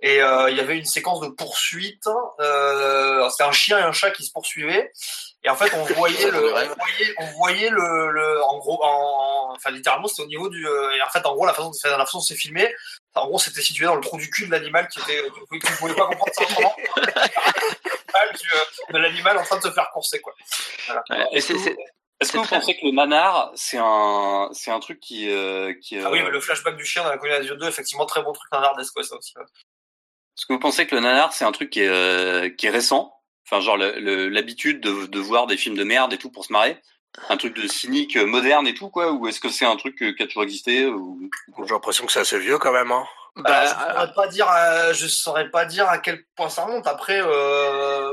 Et 0.00 0.22
euh, 0.22 0.50
il 0.50 0.56
y 0.56 0.60
avait 0.60 0.76
une 0.78 0.84
séquence 0.84 1.20
de 1.20 1.28
poursuite. 1.28 2.06
Euh, 2.40 3.28
C'était 3.30 3.44
un 3.44 3.52
chien 3.52 3.78
et 3.78 3.82
un 3.82 3.92
chat 3.92 4.10
qui 4.12 4.24
se 4.24 4.32
poursuivaient. 4.32 4.90
Et 5.42 5.50
en 5.50 5.56
fait, 5.56 5.72
on 5.74 5.84
voyait 5.94 6.30
le, 6.30 6.52
on 6.54 6.74
voyait, 6.74 7.14
on 7.18 7.26
voyait 7.36 7.68
le, 7.70 8.10
le, 8.10 8.42
en 8.44 8.58
gros, 8.58 8.82
en, 8.82 9.52
enfin 9.56 9.70
littéralement, 9.70 10.08
c'était 10.08 10.22
au 10.22 10.26
niveau 10.26 10.48
du. 10.48 10.66
euh, 10.66 10.90
et 10.96 11.02
en 11.02 11.08
fait, 11.10 11.24
en 11.26 11.34
gros, 11.34 11.44
la 11.46 11.52
façon, 11.54 11.70
de- 11.70 11.88
la 11.90 11.98
façon 11.98 12.20
c'est 12.20 12.34
filmé, 12.36 12.74
en 13.14 13.26
gros, 13.26 13.38
c'était 13.38 13.60
situé 13.62 13.84
dans 13.84 13.94
le 13.94 14.00
trou 14.00 14.16
du 14.16 14.30
cul 14.30 14.46
de 14.46 14.50
l'animal 14.52 14.88
qui 14.88 15.00
était, 15.00 15.22
tu 15.50 15.72
pouvais 15.78 15.94
pas 15.94 16.06
comprendre 16.06 16.32
ça 16.34 16.42
autrement. 16.44 16.74
du, 18.32 18.92
de 18.94 18.98
l'animal 18.98 19.38
en 19.38 19.42
train 19.44 19.56
de 19.58 19.62
se 19.62 19.70
faire 19.72 19.90
courser, 19.92 20.20
quoi. 20.20 20.32
Voilà. 20.86 21.02
C'est- 21.64 21.76
Est-ce 22.24 22.32
que 22.32 22.38
vous 22.38 22.44
très- 22.44 22.58
pensez 22.58 22.74
que 22.74 22.84
le 22.84 22.92
nanar, 22.92 23.52
c'est 23.54 23.78
un, 23.80 24.48
c'est 24.52 24.70
un 24.70 24.80
truc 24.80 25.00
qui, 25.00 25.30
euh, 25.30 25.72
qui, 25.82 25.98
Ah 25.98 26.10
oui, 26.10 26.20
euh, 26.20 26.24
mais 26.24 26.30
le 26.30 26.40
flashback 26.40 26.76
du 26.76 26.84
chien 26.84 27.02
dans 27.04 27.10
la 27.10 27.18
colline 27.18 27.40
des 27.40 27.46
yeux 27.48 27.56
2, 27.56 27.66
effectivement, 27.68 28.06
très 28.06 28.22
bon 28.22 28.32
truc 28.32 28.50
nanardesque, 28.52 28.92
ça 29.04 29.16
aussi. 29.16 29.32
ouais. 29.36 29.44
Est-ce 29.44 30.46
que 30.46 30.52
vous 30.52 30.58
pensez 30.58 30.86
que 30.86 30.94
le 30.94 31.00
nanar, 31.00 31.32
c'est 31.32 31.44
un 31.44 31.52
truc 31.52 31.70
qui 31.70 31.82
est, 31.82 31.88
euh, 31.88 32.50
qui 32.50 32.66
est 32.66 32.70
récent? 32.70 33.14
Enfin, 33.46 33.60
genre 33.60 33.76
le- 33.76 33.98
le- 34.00 34.28
l'habitude 34.28 34.80
de, 34.80 35.06
de 35.06 35.18
voir 35.20 35.46
des 35.46 35.56
films 35.56 35.76
de 35.76 35.84
merde 35.84 36.12
et 36.12 36.18
tout 36.18 36.30
pour 36.30 36.44
se 36.44 36.52
marrer? 36.52 36.80
Un 37.28 37.36
truc 37.36 37.54
de 37.54 37.68
cynique, 37.68 38.16
euh, 38.16 38.26
moderne 38.26 38.66
et 38.66 38.74
tout, 38.74 38.88
quoi? 38.90 39.12
Ou 39.12 39.28
est-ce 39.28 39.38
que 39.38 39.48
c'est 39.48 39.64
un 39.66 39.76
truc 39.76 40.02
euh, 40.02 40.12
qui 40.14 40.22
a 40.24 40.26
toujours 40.26 40.42
existé 40.42 40.86
ou... 40.86 41.30
J'ai 41.58 41.72
l'impression 41.74 42.04
que 42.06 42.10
c'est 42.12 42.18
assez 42.20 42.38
vieux 42.40 42.58
quand 42.58 42.72
même. 42.72 42.90
Hein. 42.90 43.06
Bah, 43.36 43.64
je 43.66 43.70
saurais 43.70 44.12
pas 44.14 44.26
dire, 44.28 44.48
euh, 44.50 44.92
je 44.92 45.06
saurais 45.06 45.50
pas 45.50 45.64
dire 45.64 45.88
à 45.88 45.98
quel 45.98 46.24
point 46.36 46.48
ça 46.48 46.64
remonte. 46.64 46.86
Après, 46.88 47.20
euh, 47.22 48.12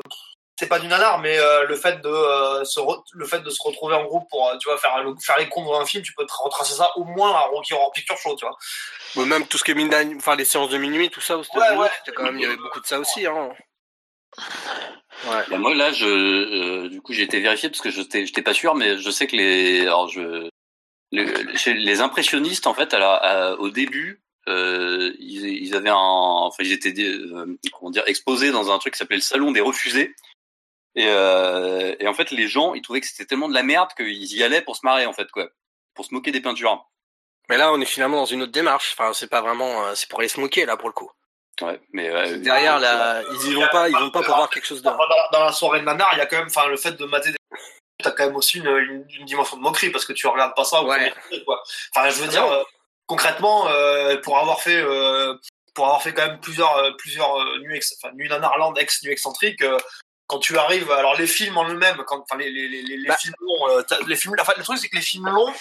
c'est 0.62 0.68
pas 0.70 0.80
du 0.80 0.88
nanar, 0.88 1.20
mais 1.20 1.38
euh, 1.38 1.66
le 1.66 1.76
fait 1.76 2.02
de 2.02 2.08
euh, 2.10 2.64
se 2.64 2.80
re- 2.80 3.04
le 3.14 3.26
fait 3.26 3.40
de 3.42 3.50
se 3.50 3.58
retrouver 3.64 3.96
en 3.96 4.04
groupe 4.04 4.30
pour, 4.30 4.48
euh, 4.48 4.58
tu 4.60 4.70
vois, 4.70 4.78
faire 4.78 5.04
le- 5.04 5.16
faire 5.20 5.38
les 5.40 5.50
cons 5.50 5.66
dans 5.66 5.80
un 5.82 5.86
film, 5.86 6.04
tu 6.04 6.14
peux 6.14 6.26
te 6.26 6.32
retracer 6.44 6.74
ça 6.76 6.90
au 6.98 7.04
moins 7.04 7.32
à 7.32 7.42
Rocky 7.52 7.74
Horror 7.74 7.92
Picture 7.92 8.18
Show, 8.18 8.36
tu 8.38 8.46
vois. 8.46 9.26
Même 9.26 9.48
tout 9.48 9.58
ce 9.58 9.64
qui 9.64 9.72
est 9.72 9.74
Midnight- 9.76 10.16
enfin 10.18 10.36
les 10.36 10.46
séances 10.46 10.70
de 10.70 10.78
minuit, 10.78 11.10
tout 11.10 11.20
ça 11.22 11.38
Ouais, 11.38 11.44
ouais. 11.78 11.90
c'était 12.00 12.16
quand 12.16 12.24
même 12.24 12.38
il 12.38 12.44
y 12.44 12.46
avait 12.46 12.56
beaucoup 12.58 12.80
de 12.80 12.86
ça 12.86 13.00
aussi. 13.00 13.26
Hein. 13.26 13.50
Ouais. 15.28 15.44
Bah, 15.50 15.58
moi 15.58 15.76
là, 15.76 15.92
je, 15.92 16.06
euh, 16.06 16.90
du 16.90 17.02
coup, 17.02 17.14
j'ai 17.14 17.24
été 17.24 17.40
vérifié 17.40 17.70
parce 17.70 17.82
que 17.82 17.90
je 17.90 18.00
n'étais 18.02 18.26
j'étais 18.26 18.42
pas 18.42 18.54
sûr, 18.54 18.76
mais 18.76 18.98
je 18.98 19.10
sais 19.10 19.28
que 19.28 19.36
les, 19.36 19.82
alors 19.82 20.08
je, 20.08 20.50
chez 21.56 21.74
les 21.74 22.00
impressionnistes, 22.02 22.68
en 22.68 22.74
fait, 22.74 22.94
à 22.94 23.00
la- 23.00 23.14
à- 23.16 23.52
au 23.56 23.70
début, 23.70 24.22
euh, 24.48 25.12
ils, 25.20 25.46
ils 25.46 25.76
avaient 25.76 25.90
un, 25.90 25.96
enfin, 25.96 26.64
ils 26.64 26.72
étaient, 26.72 26.94
euh, 27.04 27.58
comment 27.78 27.92
dire, 27.92 28.04
exposés 28.08 28.52
dans 28.52 28.72
un 28.72 28.80
truc 28.80 28.94
qui 28.94 28.98
s'appelait 28.98 29.18
le 29.18 29.22
salon 29.22 29.52
des 29.52 29.62
refusés. 29.62 30.16
Et, 30.96 31.06
euh, 31.08 31.96
et 32.00 32.08
en 32.08 32.14
fait, 32.14 32.32
les 32.32 32.48
gens, 32.48 32.74
ils 32.74 32.82
trouvaient 32.82 33.02
que 33.02 33.08
c'était 33.08 33.26
tellement 33.26 33.48
de 33.50 33.54
la 33.54 33.64
merde 33.64 33.90
qu'ils 33.96 34.34
y 34.36 34.44
allaient 34.44 34.62
pour 34.62 34.76
se 34.76 34.86
marrer, 34.86 35.06
en 35.06 35.14
fait, 35.14 35.30
quoi, 35.32 35.48
pour 35.94 36.06
se 36.06 36.14
moquer 36.14 36.32
des 36.32 36.42
peintures. 36.42 36.86
Mais 37.50 37.58
là, 37.58 37.72
on 37.72 37.80
est 37.82 37.86
finalement 37.86 38.18
dans 38.18 38.26
une 38.26 38.44
autre 38.44 38.52
démarche. 38.52 38.94
Enfin, 38.98 39.14
c'est 39.14 39.30
pas 39.30 39.42
vraiment, 39.42 39.86
euh, 39.86 39.96
c'est 39.96 40.10
pour 40.10 40.20
aller 40.20 40.28
se 40.30 40.40
moquer 40.40 40.66
là 40.66 40.78
pour 40.78 40.90
le 40.90 40.94
coup. 40.94 41.10
Ouais, 41.62 41.80
mais 41.92 42.10
euh, 42.10 42.38
Derrière, 42.38 42.80
là, 42.80 43.22
ils 43.34 43.52
y 43.52 43.54
vont 43.54 43.68
pas, 43.72 43.88
ils 43.90 43.96
vont 43.96 44.10
pas 44.10 44.22
pour 44.24 44.36
voir 44.36 44.50
quelque 44.50 44.66
chose 44.66 44.82
d'autre. 44.82 44.98
dans- 44.98 45.38
dans 45.40 45.46
la 45.46 45.52
soirée 45.52 45.80
de 45.82 45.86
nanar, 45.86 46.10
il 46.14 46.18
y 46.18 46.22
a 46.22 46.26
quand 46.26 46.38
même, 46.38 46.48
enfin, 46.48 46.68
le 46.68 46.78
fait 46.78 46.94
de 46.94 47.06
mater 47.06 47.32
des 47.32 47.38
t'as 48.02 48.12
quand 48.12 48.26
même 48.26 48.36
aussi 48.36 48.58
une, 48.58 48.66
une, 48.68 49.06
une 49.20 49.26
dimension 49.26 49.58
de 49.58 49.62
moquerie 49.62 49.92
parce 49.92 50.06
que 50.06 50.14
tu 50.14 50.26
regardes 50.26 50.56
pas 50.56 50.64
ça 50.64 50.82
au 50.82 50.88
Ouais. 50.88 50.96
premier 50.98 51.10
degré, 51.12 51.44
quoi. 51.46 51.62
Enfin, 51.96 52.10
je 52.10 52.20
veux 52.20 52.28
dire, 52.30 52.44
euh, 52.46 52.64
concrètement, 53.06 53.68
euh, 53.68 54.18
pour 54.22 54.40
avoir 54.40 54.60
fait, 54.62 54.82
euh, 54.82 55.36
pour 55.76 55.86
avoir 55.86 56.02
fait 56.02 56.12
quand 56.12 56.26
même 56.26 56.40
plusieurs, 56.40 56.76
euh, 56.78 56.92
plusieurs 56.98 57.36
euh, 57.40 57.60
nuits, 57.60 57.80
enfin, 58.02 58.12
nuits 58.16 58.30
ex 58.80 59.04
nuits 59.04 59.12
excentriques, 59.12 59.62
euh, 59.62 59.78
quand 60.32 60.40
tu 60.40 60.58
arrives, 60.58 60.90
alors 60.92 61.16
les 61.18 61.28
films 61.28 61.58
en 61.58 61.68
eux-mêmes, 61.68 62.02
quand, 62.08 62.22
enfin, 62.22 62.38
les, 62.38 62.50
les, 62.50 62.68
les, 62.70 62.82
les 62.98 63.08
Bah. 63.10 63.18
films 63.20 63.34
longs, 63.42 63.70
euh, 63.70 63.84
les 64.08 64.16
films, 64.16 64.34
enfin, 64.40 64.54
le 64.56 64.64
truc 64.64 64.78
c'est 64.80 64.88
que 64.88 64.96
les 64.96 65.02
films 65.02 65.28
longs, 65.28 65.54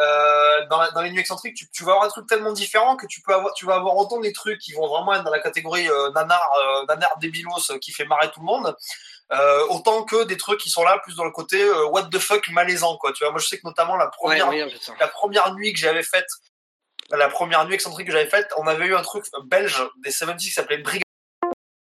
euh, 0.00 0.66
dans, 0.70 0.80
la- 0.80 0.90
dans 0.92 1.02
les 1.02 1.10
nuits 1.10 1.20
excentriques, 1.20 1.54
tu, 1.54 1.70
tu 1.70 1.84
vas 1.84 1.92
avoir 1.92 2.06
des 2.06 2.12
trucs 2.12 2.26
tellement 2.26 2.52
différents 2.52 2.96
que 2.96 3.06
tu 3.06 3.20
peux 3.20 3.34
avoir, 3.34 3.52
tu 3.52 3.66
vas 3.66 3.74
avoir 3.76 3.94
autant 3.96 4.18
des 4.20 4.32
trucs 4.32 4.58
qui 4.58 4.72
vont 4.72 4.86
vraiment 4.88 5.12
être 5.14 5.24
dans 5.24 5.30
la 5.30 5.40
catégorie 5.40 5.88
euh, 5.90 6.10
nanar, 6.12 6.40
euh, 6.58 6.86
nanar 6.86 7.10
débilos 7.18 7.70
euh, 7.70 7.78
qui 7.78 7.92
fait 7.92 8.06
marrer 8.06 8.30
tout 8.30 8.40
le 8.40 8.46
monde, 8.46 8.74
autant 9.70 10.04
que 10.04 10.24
des 10.24 10.36
trucs 10.38 10.60
qui 10.60 10.70
sont 10.70 10.82
là 10.84 10.98
plus 11.02 11.14
dans 11.16 11.24
le 11.24 11.30
côté 11.30 11.58
what 11.90 12.04
the 12.12 12.18
fuck 12.18 12.48
malaisant 12.50 12.96
quoi. 12.98 13.12
Tu 13.12 13.22
vois, 13.24 13.32
moi 13.32 13.40
je 13.40 13.46
sais 13.48 13.56
que 13.58 13.66
notamment 13.66 13.96
la 13.96 14.04
Ouais, 14.06 14.10
première, 14.38 14.48
oui, 14.48 14.62
la 15.00 15.08
première 15.08 15.52
nuit 15.54 15.72
que 15.72 15.78
j'avais 15.78 16.02
faite, 16.04 16.28
la 17.10 17.28
première 17.28 17.64
nuit 17.66 17.74
excentrique 17.74 18.06
que 18.06 18.12
j'avais 18.12 18.30
faite, 18.30 18.48
on 18.56 18.66
avait 18.66 18.86
eu 18.86 18.94
un 18.96 19.02
truc 19.02 19.24
belge 19.44 19.82
des 19.98 20.10
70 20.10 20.44
qui 20.46 20.52
s'appelait 20.52 20.78
Brigade. 20.78 21.02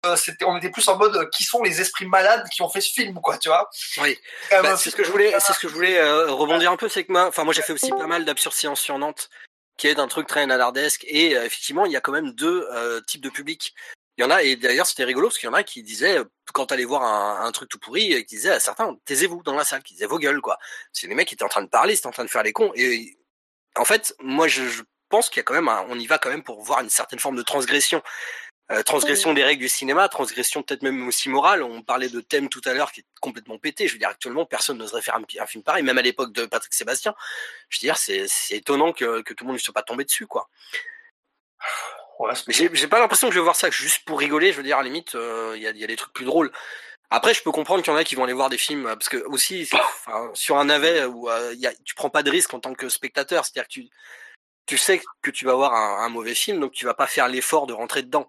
Euh, 0.06 0.16
C'était, 0.16 0.46
on 0.46 0.58
était 0.58 0.70
plus 0.70 0.88
en 0.88 0.98
mode 0.98 1.16
euh, 1.16 1.26
qui 1.32 1.44
sont 1.44 1.62
les 1.64 1.82
esprits 1.82 2.06
malades 2.06 2.48
qui 2.50 2.62
ont 2.62 2.70
fait 2.70 2.82
ce 2.82 2.92
film 2.94 3.20
quoi, 3.22 3.38
tu 3.38 3.50
vois. 3.50 3.70
Oui. 4.02 4.18
C'est 4.50 4.62
Bah, 4.62 4.78
c'est 4.78 4.90
ce 4.92 4.96
que 4.96 5.04
je 5.04 5.12
voulais, 5.12 5.34
c'est 5.40 5.54
ce 5.54 5.60
que 5.60 5.68
je 5.68 5.74
voulais 5.74 5.98
euh, 5.98 6.32
rebondir 6.32 6.72
un 6.72 6.78
peu, 6.78 6.88
c'est 6.90 7.04
que 7.04 7.12
moi, 7.12 7.28
enfin 7.28 7.44
moi 7.44 7.54
j'ai 7.54 7.62
fait 7.62 7.74
aussi 7.74 7.90
pas 7.90 8.08
mal 8.08 8.26
d'absurde 8.26 8.54
séances 8.56 8.80
sur 8.82 8.98
Nantes, 8.98 9.30
qui 9.78 9.88
est 9.88 10.00
un 10.00 10.08
truc 10.08 10.28
très 10.28 10.46
nanardesque, 10.46 11.04
et 11.08 11.32
effectivement 11.32 11.86
il 11.86 11.92
y 11.92 11.96
a 11.98 12.02
quand 12.02 12.12
même 12.12 12.32
deux 12.34 12.68
types 13.08 13.22
de 13.22 13.30
public. 13.30 13.74
Il 14.18 14.22
y 14.22 14.24
en 14.26 14.32
a, 14.32 14.44
et 14.44 14.56
d'ailleurs 14.56 14.88
c'était 14.88 15.04
rigolo 15.04 15.28
parce 15.28 15.38
qu'il 15.40 15.48
y 15.48 15.50
en 15.50 15.54
a 15.54 15.64
qui 15.64 15.84
disaient, 15.84 16.20
quand 16.54 16.68
t'allais 16.68 16.86
voir 16.86 17.04
un, 17.04 17.46
un 17.46 17.52
truc 17.52 17.68
tout 17.68 17.80
pourri, 17.80 18.26
qui 18.26 18.36
disaient 18.36 18.52
à 18.52 18.60
certains, 18.62 18.96
taisez-vous 19.06 19.44
dans 19.44 19.56
la 19.56 19.66
salle, 19.66 19.84
qui 19.84 19.94
disaient 19.94 20.06
vos 20.06 20.20
gueules 20.20 20.40
quoi. 20.40 20.58
C'est 20.94 21.08
les 21.08 21.16
mecs 21.16 21.28
qui 21.28 21.34
étaient 21.34 21.44
en 21.44 21.50
train 21.50 21.64
de 21.64 21.68
parler, 21.70 21.94
ils 21.96 21.98
étaient 21.98 22.08
en 22.08 22.12
train 22.12 22.24
de 22.24 22.30
faire 22.30 22.44
les 22.44 22.54
cons, 22.54 22.72
et 22.76 23.18
en 23.76 23.84
fait 23.84 24.16
moi 24.20 24.48
je, 24.48 24.64
je 24.70 24.84
pense 25.10 25.30
qu'il 25.30 25.38
y 25.38 25.42
a 25.42 25.44
quand 25.44 25.54
même, 25.54 25.68
un- 25.68 25.86
on 25.90 26.00
y 26.00 26.08
va 26.08 26.18
quand 26.18 26.30
même 26.30 26.44
pour 26.44 26.62
voir 26.64 26.80
une 26.80 26.90
certaine 26.90 27.20
forme 27.20 27.36
de 27.36 27.42
transgression. 27.44 28.02
Euh, 28.72 28.82
transgression 28.82 29.34
des 29.34 29.44
règles 29.44 29.62
du 29.62 29.70
cinéma, 29.70 30.10
transgression 30.10 30.64
peut-être 30.64 30.82
même 30.82 31.08
aussi 31.08 31.30
morale. 31.30 31.62
On 31.62 31.84
parlait 31.84 32.10
de 32.10 32.20
thème 32.20 32.50
tout 32.50 32.62
à 32.66 32.74
l'heure 32.74 32.92
qui 32.92 33.02
est 33.02 33.06
complètement 33.22 33.60
pété. 33.60 33.88
Je 33.88 33.94
veux 33.94 34.00
dire, 34.00 34.10
actuellement, 34.10 34.46
personne 34.46 34.80
n'oserait 34.80 35.04
faire 35.04 35.16
un, 35.16 35.22
un 35.40 35.46
film 35.46 35.64
pareil, 35.64 35.84
même 35.84 36.00
à 36.00 36.02
l'époque 36.02 36.32
de 36.34 36.48
Patrick 36.48 36.74
Sébastien. 36.74 37.14
Je 37.70 37.78
veux 37.78 37.86
dire, 37.86 37.98
c'est 37.98 38.26
c'est 38.28 38.56
étonnant 38.58 38.92
que, 38.92 39.22
que 39.22 39.36
tout 39.36 39.44
le 39.44 39.50
monde 39.50 39.58
ne 39.58 39.62
soit 39.62 39.74
pas 39.74 39.84
tombé 39.84 40.04
dessus, 40.04 40.26
quoi. 40.26 40.50
Ouais, 42.18 42.34
j'ai 42.48 42.88
pas 42.88 43.00
l'impression 43.00 43.28
que 43.28 43.34
je 43.36 43.40
vais 43.40 43.44
voir 43.44 43.56
ça 43.56 43.70
juste 43.70 44.04
pour 44.06 44.18
rigoler. 44.18 44.52
Je 44.52 44.58
veux 44.58 44.64
dire, 44.64 44.78
à 44.78 44.82
la 44.82 44.88
limite, 44.88 45.14
euh, 45.14 45.54
il 45.56 45.62
y, 45.62 45.68
a, 45.68 45.72
y 45.72 45.84
a 45.84 45.88
des 45.88 45.96
trucs 45.96 46.14
plus 46.14 46.26
drôles. 46.26 46.52
Après, 47.12 47.36
je 47.36 47.44
peux 47.44 47.52
comprendre 47.52 47.84
qu'il 47.84 47.94
y 47.94 47.96
en 47.96 48.00
a 48.00 48.04
qui 48.04 48.16
vont 48.16 48.24
aller 48.24 48.34
voir 48.34 48.50
des 48.50 48.58
films 48.58 48.86
parce 48.86 49.10
que 49.10 49.18
aussi, 49.28 49.70
enfin, 49.74 50.32
sur 50.34 50.58
un 50.58 50.66
navet 50.66 51.06
où 51.06 51.30
euh, 51.30 51.54
y 51.56 51.68
a, 51.68 51.74
tu 51.84 51.94
prends 51.94 52.10
pas 52.10 52.24
de 52.24 52.32
risque 52.32 52.54
en 52.56 52.60
tant 52.60 52.74
que 52.74 52.90
spectateur, 52.90 53.46
c'est-à-dire 53.46 53.68
que 53.68 53.74
tu 53.74 53.90
tu 54.66 54.80
sais 54.80 55.00
que 55.22 55.30
tu 55.30 55.46
vas 55.46 55.54
voir 55.54 55.76
un, 55.76 56.04
un 56.04 56.10
mauvais 56.10 56.34
film, 56.34 56.60
donc 56.60 56.72
tu 56.72 56.86
vas 56.86 56.96
pas 56.96 57.06
faire 57.06 57.28
l'effort 57.28 57.68
de 57.68 57.74
rentrer 57.74 58.02
dedans. 58.02 58.26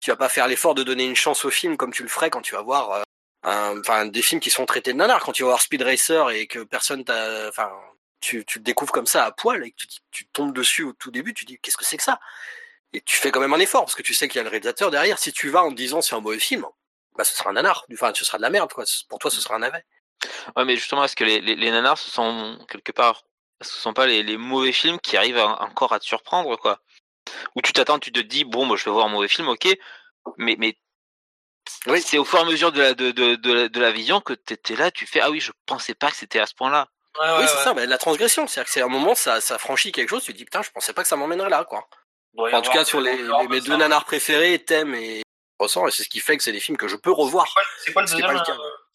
Tu 0.00 0.10
vas 0.10 0.16
pas 0.16 0.28
faire 0.28 0.48
l'effort 0.48 0.74
de 0.74 0.82
donner 0.82 1.04
une 1.04 1.16
chance 1.16 1.44
au 1.44 1.50
film 1.50 1.76
comme 1.76 1.92
tu 1.92 2.02
le 2.02 2.08
ferais 2.08 2.30
quand 2.30 2.42
tu 2.42 2.54
vas 2.54 2.62
voir 2.62 3.02
euh, 3.46 3.80
enfin 3.80 4.06
des 4.06 4.22
films 4.22 4.40
qui 4.40 4.50
sont 4.50 4.66
traités 4.66 4.92
de 4.92 4.98
nanar. 4.98 5.22
Quand 5.22 5.32
tu 5.32 5.42
vas 5.42 5.50
voir 5.50 5.62
Speed 5.62 5.82
Racer 5.82 6.30
et 6.30 6.46
que 6.46 6.60
personne 6.60 7.04
t'a, 7.04 7.48
enfin, 7.48 7.70
tu, 8.20 8.44
tu 8.44 8.58
le 8.58 8.64
découvres 8.64 8.92
comme 8.92 9.06
ça 9.06 9.24
à 9.24 9.32
poil 9.32 9.64
et 9.64 9.70
que 9.70 9.76
tu, 9.76 9.86
tu 10.10 10.26
tombes 10.28 10.54
dessus 10.54 10.82
au 10.84 10.92
tout 10.92 11.10
début, 11.10 11.34
tu 11.34 11.44
dis 11.44 11.58
qu'est-ce 11.58 11.76
que 11.76 11.84
c'est 11.84 11.96
que 11.96 12.02
ça? 12.02 12.20
Et 12.92 13.00
tu 13.02 13.16
fais 13.16 13.30
quand 13.30 13.40
même 13.40 13.54
un 13.54 13.60
effort 13.60 13.82
parce 13.82 13.94
que 13.94 14.02
tu 14.02 14.14
sais 14.14 14.28
qu'il 14.28 14.38
y 14.38 14.40
a 14.40 14.44
le 14.44 14.50
réalisateur 14.50 14.90
derrière. 14.90 15.18
Si 15.18 15.32
tu 15.32 15.48
vas 15.48 15.62
en 15.62 15.70
te 15.70 15.76
disant 15.76 16.00
c'est 16.02 16.14
un 16.14 16.20
mauvais 16.20 16.38
film, 16.38 16.66
bah 17.16 17.24
ce 17.24 17.36
sera 17.36 17.50
un 17.50 17.54
nanar. 17.54 17.86
Enfin, 17.92 18.12
ce 18.14 18.24
sera 18.24 18.38
de 18.38 18.42
la 18.42 18.50
merde 18.50 18.72
quoi. 18.72 18.84
Pour 19.08 19.18
toi, 19.18 19.30
ce 19.30 19.40
sera 19.40 19.56
un 19.56 19.60
navet. 19.60 19.84
Ouais, 20.56 20.64
mais 20.64 20.76
justement, 20.76 21.04
est-ce 21.04 21.16
que 21.16 21.24
les, 21.24 21.40
les, 21.40 21.70
nanars, 21.70 21.98
ce 21.98 22.10
sont 22.10 22.58
quelque 22.68 22.92
part, 22.92 23.22
ce 23.60 23.76
sont 23.78 23.92
pas 23.92 24.06
les, 24.06 24.36
mauvais 24.36 24.72
films 24.72 24.98
qui 25.00 25.16
arrivent 25.16 25.38
encore 25.38 25.92
à 25.92 26.00
te 26.00 26.04
surprendre, 26.04 26.56
quoi? 26.56 26.80
Où 27.56 27.62
tu 27.62 27.72
t'attends, 27.72 27.98
tu 27.98 28.12
te 28.12 28.20
dis, 28.20 28.44
bon, 28.44 28.64
moi, 28.66 28.76
je 28.76 28.84
vais 28.84 28.90
voir 28.90 29.06
un 29.06 29.10
mauvais 29.10 29.28
film, 29.28 29.48
ok, 29.48 29.66
mais, 30.36 30.56
mais 30.58 30.76
Oui. 31.86 32.00
c'est 32.02 32.18
au 32.18 32.24
fur 32.24 32.38
et 32.38 32.42
à 32.42 32.44
mesure 32.44 32.72
de 32.72 32.80
la, 32.80 32.94
de, 32.94 33.10
de, 33.10 33.34
de, 33.36 33.52
la- 33.52 33.68
de 33.68 33.80
la 33.80 33.90
vision 33.90 34.20
que 34.20 34.32
tu 34.34 34.54
étais 34.54 34.76
là, 34.76 34.90
tu 34.90 35.06
fais, 35.06 35.20
ah 35.20 35.30
oui, 35.30 35.40
je 35.40 35.52
pensais 35.66 35.94
pas 35.94 36.10
que 36.10 36.16
c'était 36.16 36.40
à 36.40 36.46
ce 36.46 36.54
point-là. 36.54 36.88
Ouais, 37.18 37.26
ouais, 37.26 37.38
oui, 37.40 37.44
c'est 37.48 37.56
ouais. 37.56 37.64
ça. 37.64 37.74
Bah, 37.74 37.86
la 37.86 37.98
transgression, 37.98 38.46
c'est-à-dire 38.46 38.66
que 38.66 38.72
c'est 38.72 38.82
un 38.82 38.88
moment, 38.88 39.14
ça, 39.14 39.40
ça 39.40 39.58
franchit 39.58 39.90
quelque 39.92 40.10
chose. 40.10 40.22
Tu 40.22 40.32
te 40.32 40.38
dis 40.38 40.44
putain, 40.44 40.62
je 40.62 40.70
pensais 40.70 40.92
pas 40.92 41.02
que 41.02 41.08
ça 41.08 41.16
m'emmènerait 41.16 41.50
là, 41.50 41.64
quoi. 41.64 41.88
Enfin, 42.38 42.58
en 42.58 42.62
tout 42.62 42.70
cas, 42.70 42.84
sur 42.84 43.00
les, 43.00 43.16
mes 43.48 43.60
ça. 43.60 43.66
deux 43.66 43.76
nanars 43.76 44.04
préférés, 44.04 44.64
Thème 44.64 44.94
et 44.94 45.22
Ressort, 45.58 45.88
et 45.88 45.90
c'est 45.90 46.04
ce 46.04 46.08
qui 46.08 46.20
fait 46.20 46.36
que 46.36 46.42
c'est 46.44 46.52
des 46.52 46.60
films 46.60 46.76
que 46.78 46.86
je 46.86 46.94
peux 46.96 47.10
revoir. 47.10 47.52
C'est 47.84 47.92
quoi 47.92 48.02
le 48.02 48.08
deuxième 48.08 48.30
euh, 48.30 48.38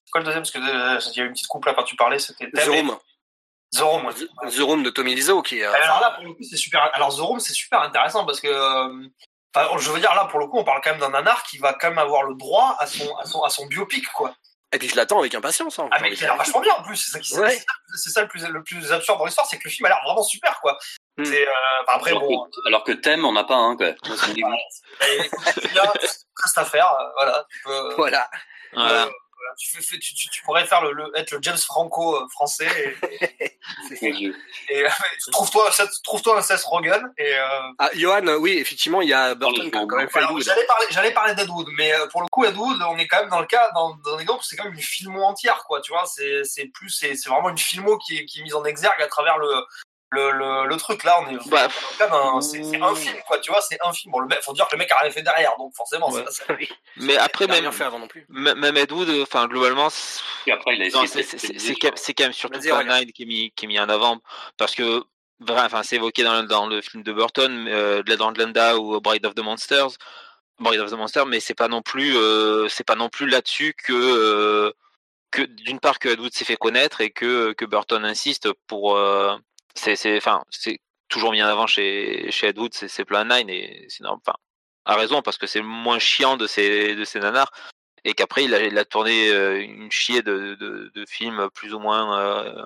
C'est 0.06 0.12
quoi 0.12 0.22
le 0.22 0.26
deuxième 0.26 0.44
Parce 0.44 0.52
que 0.52 0.60
euh, 0.60 1.12
il 1.14 1.18
y 1.18 1.22
a 1.22 1.24
eu 1.24 1.28
une 1.28 1.34
petite 1.34 1.48
couple 1.48 1.68
là 1.68 1.74
quand 1.76 1.84
tu 1.84 1.98
parlais, 1.98 2.18
c'était 2.20 2.50
Room, 2.66 2.98
The 3.74 3.80
Room, 3.82 4.06
ouais. 4.06 4.14
The 4.52 4.60
Room 4.62 4.84
de 4.84 4.90
Tommy 4.90 5.14
Wiseau, 5.16 5.42
qui 5.42 5.60
est. 5.60 5.66
euh, 5.66 5.74
Alors 5.84 6.00
là, 6.00 6.12
pour 6.12 6.24
le 6.26 6.34
coup, 6.34 6.44
c'est 6.50 6.56
super. 6.58 6.90
Alors 6.94 7.16
The 7.16 7.20
Room, 7.20 7.40
c'est 7.40 7.54
super 7.54 7.82
intéressant 7.82 8.26
parce 8.26 8.40
que, 8.40 8.48
euh, 8.48 9.08
enfin, 9.54 9.78
je 9.78 9.90
veux 9.92 10.00
dire 10.00 10.14
là, 10.16 10.26
pour 10.26 10.40
le 10.40 10.48
coup, 10.48 10.58
on 10.60 10.64
parle 10.64 10.82
quand 10.84 10.92
même 10.92 11.00
d'un 11.00 11.10
nanar 11.10 11.44
qui 11.44 11.58
va 11.58 11.74
quand 11.74 11.90
même 11.90 11.98
avoir 11.98 12.24
le 12.24 12.36
droit 12.36 12.76
à 12.80 12.88
son, 12.88 13.16
à 13.18 13.26
son, 13.26 13.42
à 13.44 13.50
son 13.50 13.66
biopic, 13.66 14.08
quoi. 14.14 14.34
Et 14.72 14.78
puis 14.78 14.90
je 14.90 14.96
l'attends 14.96 15.20
avec 15.20 15.34
impatience. 15.36 15.80
Hein. 15.80 15.88
Ah 15.92 16.00
mais 16.02 16.12
il 16.12 16.24
a 16.24 16.28
l'air 16.28 16.36
vachement 16.38 16.60
bien 16.60 16.74
en 16.74 16.84
plus. 16.84 16.98
C'est 16.98 17.12
ça, 17.12 17.20
qui, 17.20 17.30
c'est- 17.30 17.40
Ouais. 17.40 17.50
c'est 17.52 17.58
ça- 17.60 17.64
c'est 18.04 18.10
ça 18.10 18.22
le 18.22 18.28
plus, 18.28 18.46
le 18.46 18.64
plus 18.64 18.92
absurde 18.92 19.20
dans 19.20 19.26
l'histoire, 19.26 19.48
c'est 19.48 19.58
que 19.58 19.64
le 19.66 19.70
film 19.70 19.86
a 19.86 19.90
l'air 19.90 20.00
vraiment 20.06 20.24
super, 20.24 20.60
quoi. 20.62 20.78
Hmm. 21.18 21.24
C'est, 21.24 21.48
euh, 21.48 21.52
enfin, 21.84 21.94
après 21.98 22.12
alors, 22.12 22.24
bon, 22.24 22.44
que, 22.46 22.68
alors 22.68 22.84
que 22.84 22.92
thème, 22.94 23.24
on 23.26 23.32
n'a 23.32 23.44
pas 23.46 23.56
un, 23.56 23.78
quoi. 23.78 23.88
Et, 23.88 25.26
écoute, 25.26 25.40
reste 26.44 26.58
à 26.58 26.66
faire, 26.66 26.94
voilà. 27.16 27.46
Tu 27.50 27.62
peux, 27.64 27.94
Voilà. 27.96 28.30
Voilà. 28.74 29.10
Tu, 29.58 29.76
fais- 29.76 29.82
fais- 29.84 30.00
tu, 30.00 30.14
tu, 30.16 30.30
tu 30.30 30.44
pourrais 30.44 30.66
faire 30.66 30.82
le, 30.84 30.92
le- 30.92 31.12
être 31.16 31.32
le 31.32 31.40
James 31.42 31.58
Franco 31.58 32.16
euh, 32.16 32.28
français 32.30 32.96
et, 33.12 33.56
et, 34.70 34.86
euh, 34.86 34.90
trouve-toi, 35.32 35.70
Seth- 35.72 36.02
trouve-toi 36.04 36.38
un 36.38 36.42
Seth 36.42 36.62
Rogen 36.64 37.02
et 37.18 37.34
euh, 37.38 37.48
Ah, 37.80 37.90
Johan, 37.94 38.26
oui, 38.40 38.58
effectivement, 38.58 39.02
il 39.02 39.10
y 39.10 39.14
a 39.14 39.36
Burton 39.36 39.70
qui 39.72 39.78
a 39.78 39.86
quand 39.86 39.98
même 39.98 40.10
fait 40.10 40.22
j'allais 40.42 40.66
parler, 40.66 40.88
parler 41.12 41.36
d'Edwood, 41.36 41.68
mais 41.78 41.92
pour 42.12 42.22
le 42.22 42.28
coup, 42.28 42.46
Edwood, 42.46 42.82
on 42.90 42.98
est 42.98 43.08
quand 43.08 43.20
même 43.22 43.30
dans 43.30 43.40
le 43.40 43.48
cas, 43.48 43.70
dans, 43.74 43.96
dans 43.96 44.18
l'exemple, 44.18 44.44
c'est 44.44 44.56
quand 44.56 44.66
même 44.66 44.74
une 44.74 44.82
filmo 44.82 45.22
entière, 45.24 45.64
quoi. 45.68 45.82
Tu 45.82 45.92
vois, 45.92 46.06
c'est, 46.06 46.44
plus, 46.68 46.90
vraiment 47.28 47.50
une 47.50 47.58
filmo 47.58 47.98
qui 47.98 48.18
est, 48.18 48.26
qui 48.26 48.40
est 48.40 48.44
mise 48.44 48.56
en 48.56 48.66
exergue 48.66 49.02
à 49.02 49.08
travers 49.08 49.38
le, 49.38 49.48
le, 50.12 50.32
le, 50.32 50.68
le 50.68 50.76
truc. 50.78 51.04
Là, 51.04 51.20
on 51.22 51.30
est 51.30 51.50
Bah, 51.50 51.68
dans 52.10 52.40
c'est, 52.42 52.64
c'est 52.64 52.80
un 52.82 52.96
film, 52.96 53.16
quoi. 53.28 53.40
Tu 53.40 53.52
vois, 53.52 53.62
c'est 53.62 53.78
un 53.84 53.92
film. 53.92 54.12
Bon, 54.12 54.20
le 54.20 54.28
mec, 54.28 54.42
faut 54.44 54.54
dire 54.54 54.68
que 54.68 54.76
le 54.76 54.80
mec 54.80 54.92
a 54.92 54.98
rien 55.00 55.12
fait 55.12 55.22
derrière, 55.24 55.54
donc 55.58 55.74
forcément, 55.76 56.10
Ouais. 56.10 56.20
c'est 56.20 56.24
pas 56.24 56.32
ça. 56.32 56.44
Oui. 56.58 56.70
Mais 56.98 57.18
après, 57.18 57.48
même, 57.48 57.62
rien 57.62 57.72
fait 57.72 57.84
avant 57.84 58.00
non 58.00 58.08
plus. 58.08 58.26
même 58.30 58.78
Ed 58.78 58.92
Wood, 58.92 59.10
enfin, 59.22 59.48
globalement, 59.48 59.90
c'est- 59.90 60.22
Et 60.48 60.52
après, 60.52 60.76
il 60.76 60.84
a 60.84 60.90
quand, 60.90 61.02
même- 61.02 61.94
c'est 61.96 62.14
quand 62.14 62.24
même 62.24 62.34
surtout. 62.34 62.60
9 62.60 63.06
qui 63.14 63.24
est 63.24 63.26
mis, 63.26 63.52
qui 63.56 63.66
est 63.66 63.68
mis 63.68 63.80
en 63.80 63.90
avant, 63.90 64.20
parce 64.58 64.76
que, 64.76 65.04
enfin, 65.50 65.84
c'est 65.84 65.98
évoqué 65.98 66.24
dans, 66.24 66.42
le- 66.42 66.48
dans 66.48 66.68
le 66.68 66.82
film 66.82 67.04
de 67.04 67.12
Burton, 67.12 67.68
euh, 67.68 68.04
Dead 68.04 68.22
and 68.22 68.32
Glenda 68.34 68.78
ou 68.78 69.00
Bride 69.02 69.26
of 69.26 69.36
the 69.36 69.40
Monsters, 69.42 69.98
Bride 70.60 70.80
of 70.80 70.90
the 70.92 70.96
Monsters, 70.96 71.26
mais 71.26 71.40
c'est 71.42 71.54
pas 71.56 71.68
non 71.68 71.82
plus, 71.82 72.16
euh, 72.16 72.70
c'est 72.70 72.86
pas 72.86 72.96
non 72.96 73.10
plus 73.10 73.28
là-dessus 73.28 73.74
que, 73.74 73.92
euh, 73.94 74.72
que 75.32 75.42
d'une 75.42 75.82
part 75.82 76.00
que 76.00 76.08
Ed 76.08 76.20
Wood 76.22 76.34
s'est 76.34 76.46
fait 76.46 76.56
connaître 76.56 77.02
et 77.02 77.10
que, 77.12 77.52
que 77.54 77.66
Burton 77.66 78.06
insiste 78.06 78.48
pour, 78.68 78.96
euh, 78.96 79.36
c'est, 79.76 79.96
c'est, 79.96 80.18
enfin, 80.18 80.44
c'est 80.50 80.80
toujours 81.10 81.32
mis 81.32 81.44
en 81.44 81.48
avant 81.48 81.68
chez, 81.68 82.32
chez 82.32 82.48
Ed 82.48 82.58
Wood, 82.58 82.74
c'est, 82.74 82.88
c'est 82.88 83.06
Plan 83.06 83.26
9 83.26 83.44
et 83.50 83.86
c'est 83.90 84.02
normal, 84.04 84.22
enfin, 84.26 84.38
a 84.86 84.96
raison 84.96 85.22
parce 85.22 85.38
que 85.38 85.48
c'est 85.48 85.60
le 85.60 85.66
moins 85.66 86.00
chiant 86.00 86.38
de 86.38 86.48
ces, 86.48 86.96
de 86.96 87.04
ces 87.06 87.20
nanars 87.20 87.52
et 88.04 88.14
qu'après 88.14 88.44
il 88.46 88.54
a, 88.54 88.64
il 88.64 88.78
a 88.78 88.86
tourné 88.86 89.30
euh, 89.30 89.62
une 89.62 89.92
chier 89.92 90.22
de, 90.22 90.56
de, 90.56 90.92
de 90.94 91.06
films 91.08 91.50
plus 91.54 91.74
ou 91.74 91.80
moins 91.80 92.20
euh, 92.20 92.66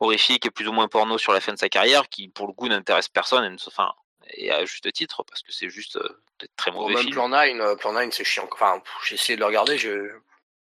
horrifiques 0.00 0.46
et 0.46 0.50
plus 0.50 0.68
ou 0.68 0.72
moins 0.72 0.88
porno 0.88 1.18
sur 1.18 1.32
la 1.32 1.40
fin 1.40 1.52
de 1.52 1.58
sa 1.58 1.68
carrière 1.68 2.08
qui 2.08 2.28
pour 2.28 2.46
le 2.46 2.52
coup 2.52 2.68
n'intéresse 2.68 3.08
personne 3.08 3.44
et, 3.44 3.50
ne 3.50 3.56
enfin, 3.66 3.92
et 4.34 4.50
à 4.52 4.64
juste 4.64 4.90
titre 4.92 5.24
parce 5.28 5.42
que 5.42 5.52
c'est 5.52 5.68
juste 5.68 5.96
euh, 5.96 6.46
très 6.56 6.70
mauvais 6.70 6.94
même 6.94 7.02
films. 7.02 7.14
Plan 7.14 7.28
9, 7.28 7.50
euh, 7.60 7.76
Plan 7.76 7.92
9 7.92 8.10
c'est 8.12 8.24
chiant. 8.24 8.48
Enfin, 8.52 8.80
j'ai 9.04 9.16
essayé 9.16 9.34
de 9.36 9.40
le 9.40 9.46
regarder, 9.46 9.78
je, 9.78 10.10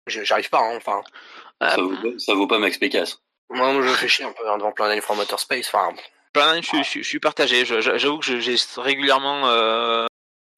je- 0.07 0.25
j'arrive 0.25 0.49
pas. 0.51 0.61
Hein, 0.61 0.77
enfin, 0.77 1.03
Ça 1.63 1.77
vaut, 1.81 2.19
ça 2.19 2.35
vaut 2.35 2.47
pas 2.47 2.59
Max 2.59 2.79
Pécasse. 2.79 3.21
Moi, 3.51 3.73
moi, 3.73 3.83
je 3.83 3.95
fais 3.95 4.09
chier 4.09 4.25
un 4.25 4.33
peu 4.33 4.49
hein, 4.49 4.57
devant 4.59 4.73
Plan 4.73 4.89
9 4.89 5.01
from 5.03 5.19
Outer 5.19 5.37
Space. 5.39 5.69
Enfin, 5.73 5.95
Plan 6.33 6.55
9, 6.55 6.63
je, 6.63 6.67
suis- 6.67 6.79
je, 6.85 6.89
suis- 6.89 7.03
je 7.03 7.09
suis 7.09 7.21
partagé. 7.21 7.65
J'avoue 7.65 8.19
que 8.19 8.25
j'ai 8.41 8.57
régulièrement, 8.77 9.49
euh, 9.49 10.07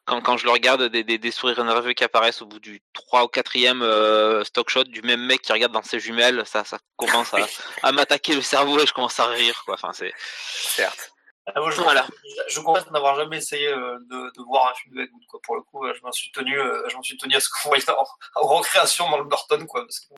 quand, 0.07 0.21
quand 0.21 0.37
je 0.37 0.45
le 0.45 0.51
regarde, 0.51 0.83
des, 0.85 1.05
des, 1.05 1.17
des 1.19 1.31
sourires 1.31 1.65
nerveux 1.65 1.93
qui 1.95 2.05
apparaissent 2.05 2.43
au 2.43 2.47
bout 2.47 2.61
du 2.61 2.83
3 2.93 3.25
ou 3.25 3.27
4ème 3.29 3.83
euh, 3.83 4.45
stock 4.45 4.69
shot 4.69 4.85
du 4.85 5.01
même 5.03 5.25
mec 5.25 5.43
qui 5.43 5.53
regarde 5.53 5.73
dans 5.73 5.83
ses 5.83 6.01
jumelles. 6.01 6.43
Ça, 6.45 6.65
ça 6.65 6.79
commence 6.97 7.33
à, 7.35 7.47
à 7.83 7.93
m'attaquer 7.93 8.35
le 8.35 8.43
cerveau 8.43 8.79
et 8.81 8.87
je 8.87 8.93
commence 8.93 9.19
à 9.21 9.27
rire. 9.27 9.63
Quoi. 9.65 9.75
Enfin, 9.75 9.93
c'est... 9.93 10.13
certes. 10.19 11.11
Ah, 11.55 11.61
moi, 11.61 11.71
je, 11.73 11.81
Voilà. 11.81 12.07
je, 12.49 12.55
je 12.55 12.61
confesse 12.61 12.89
n'avoir 12.93 13.17
jamais 13.17 13.39
essayé 13.39 13.67
euh, 13.67 13.99
de, 14.11 14.17
de 14.37 14.43
voir 14.47 14.71
un 14.71 14.75
film 14.75 14.95
de 14.95 15.03
Edwood, 15.03 15.23
quoi. 15.29 15.41
Pour 15.43 15.57
le 15.57 15.63
coup, 15.63 15.85
euh, 15.85 15.93
je 15.93 16.01
m'en 16.03 16.13
suis 16.13 16.31
tenu, 16.31 16.57
euh, 16.61 16.89
je 16.89 16.95
m'en 16.95 17.03
suis 17.03 17.17
tenu 17.17 17.35
à 17.35 17.41
ce 17.41 17.49
qu'on 17.49 17.71
voyait 17.71 17.89
en, 17.91 18.07
en 18.37 18.47
recréation 18.47 19.11
dans 19.11 19.19
le 19.19 19.25
Burton, 19.25 19.67
quoi. 19.67 19.81
Parce 19.85 19.99
que, 20.01 20.15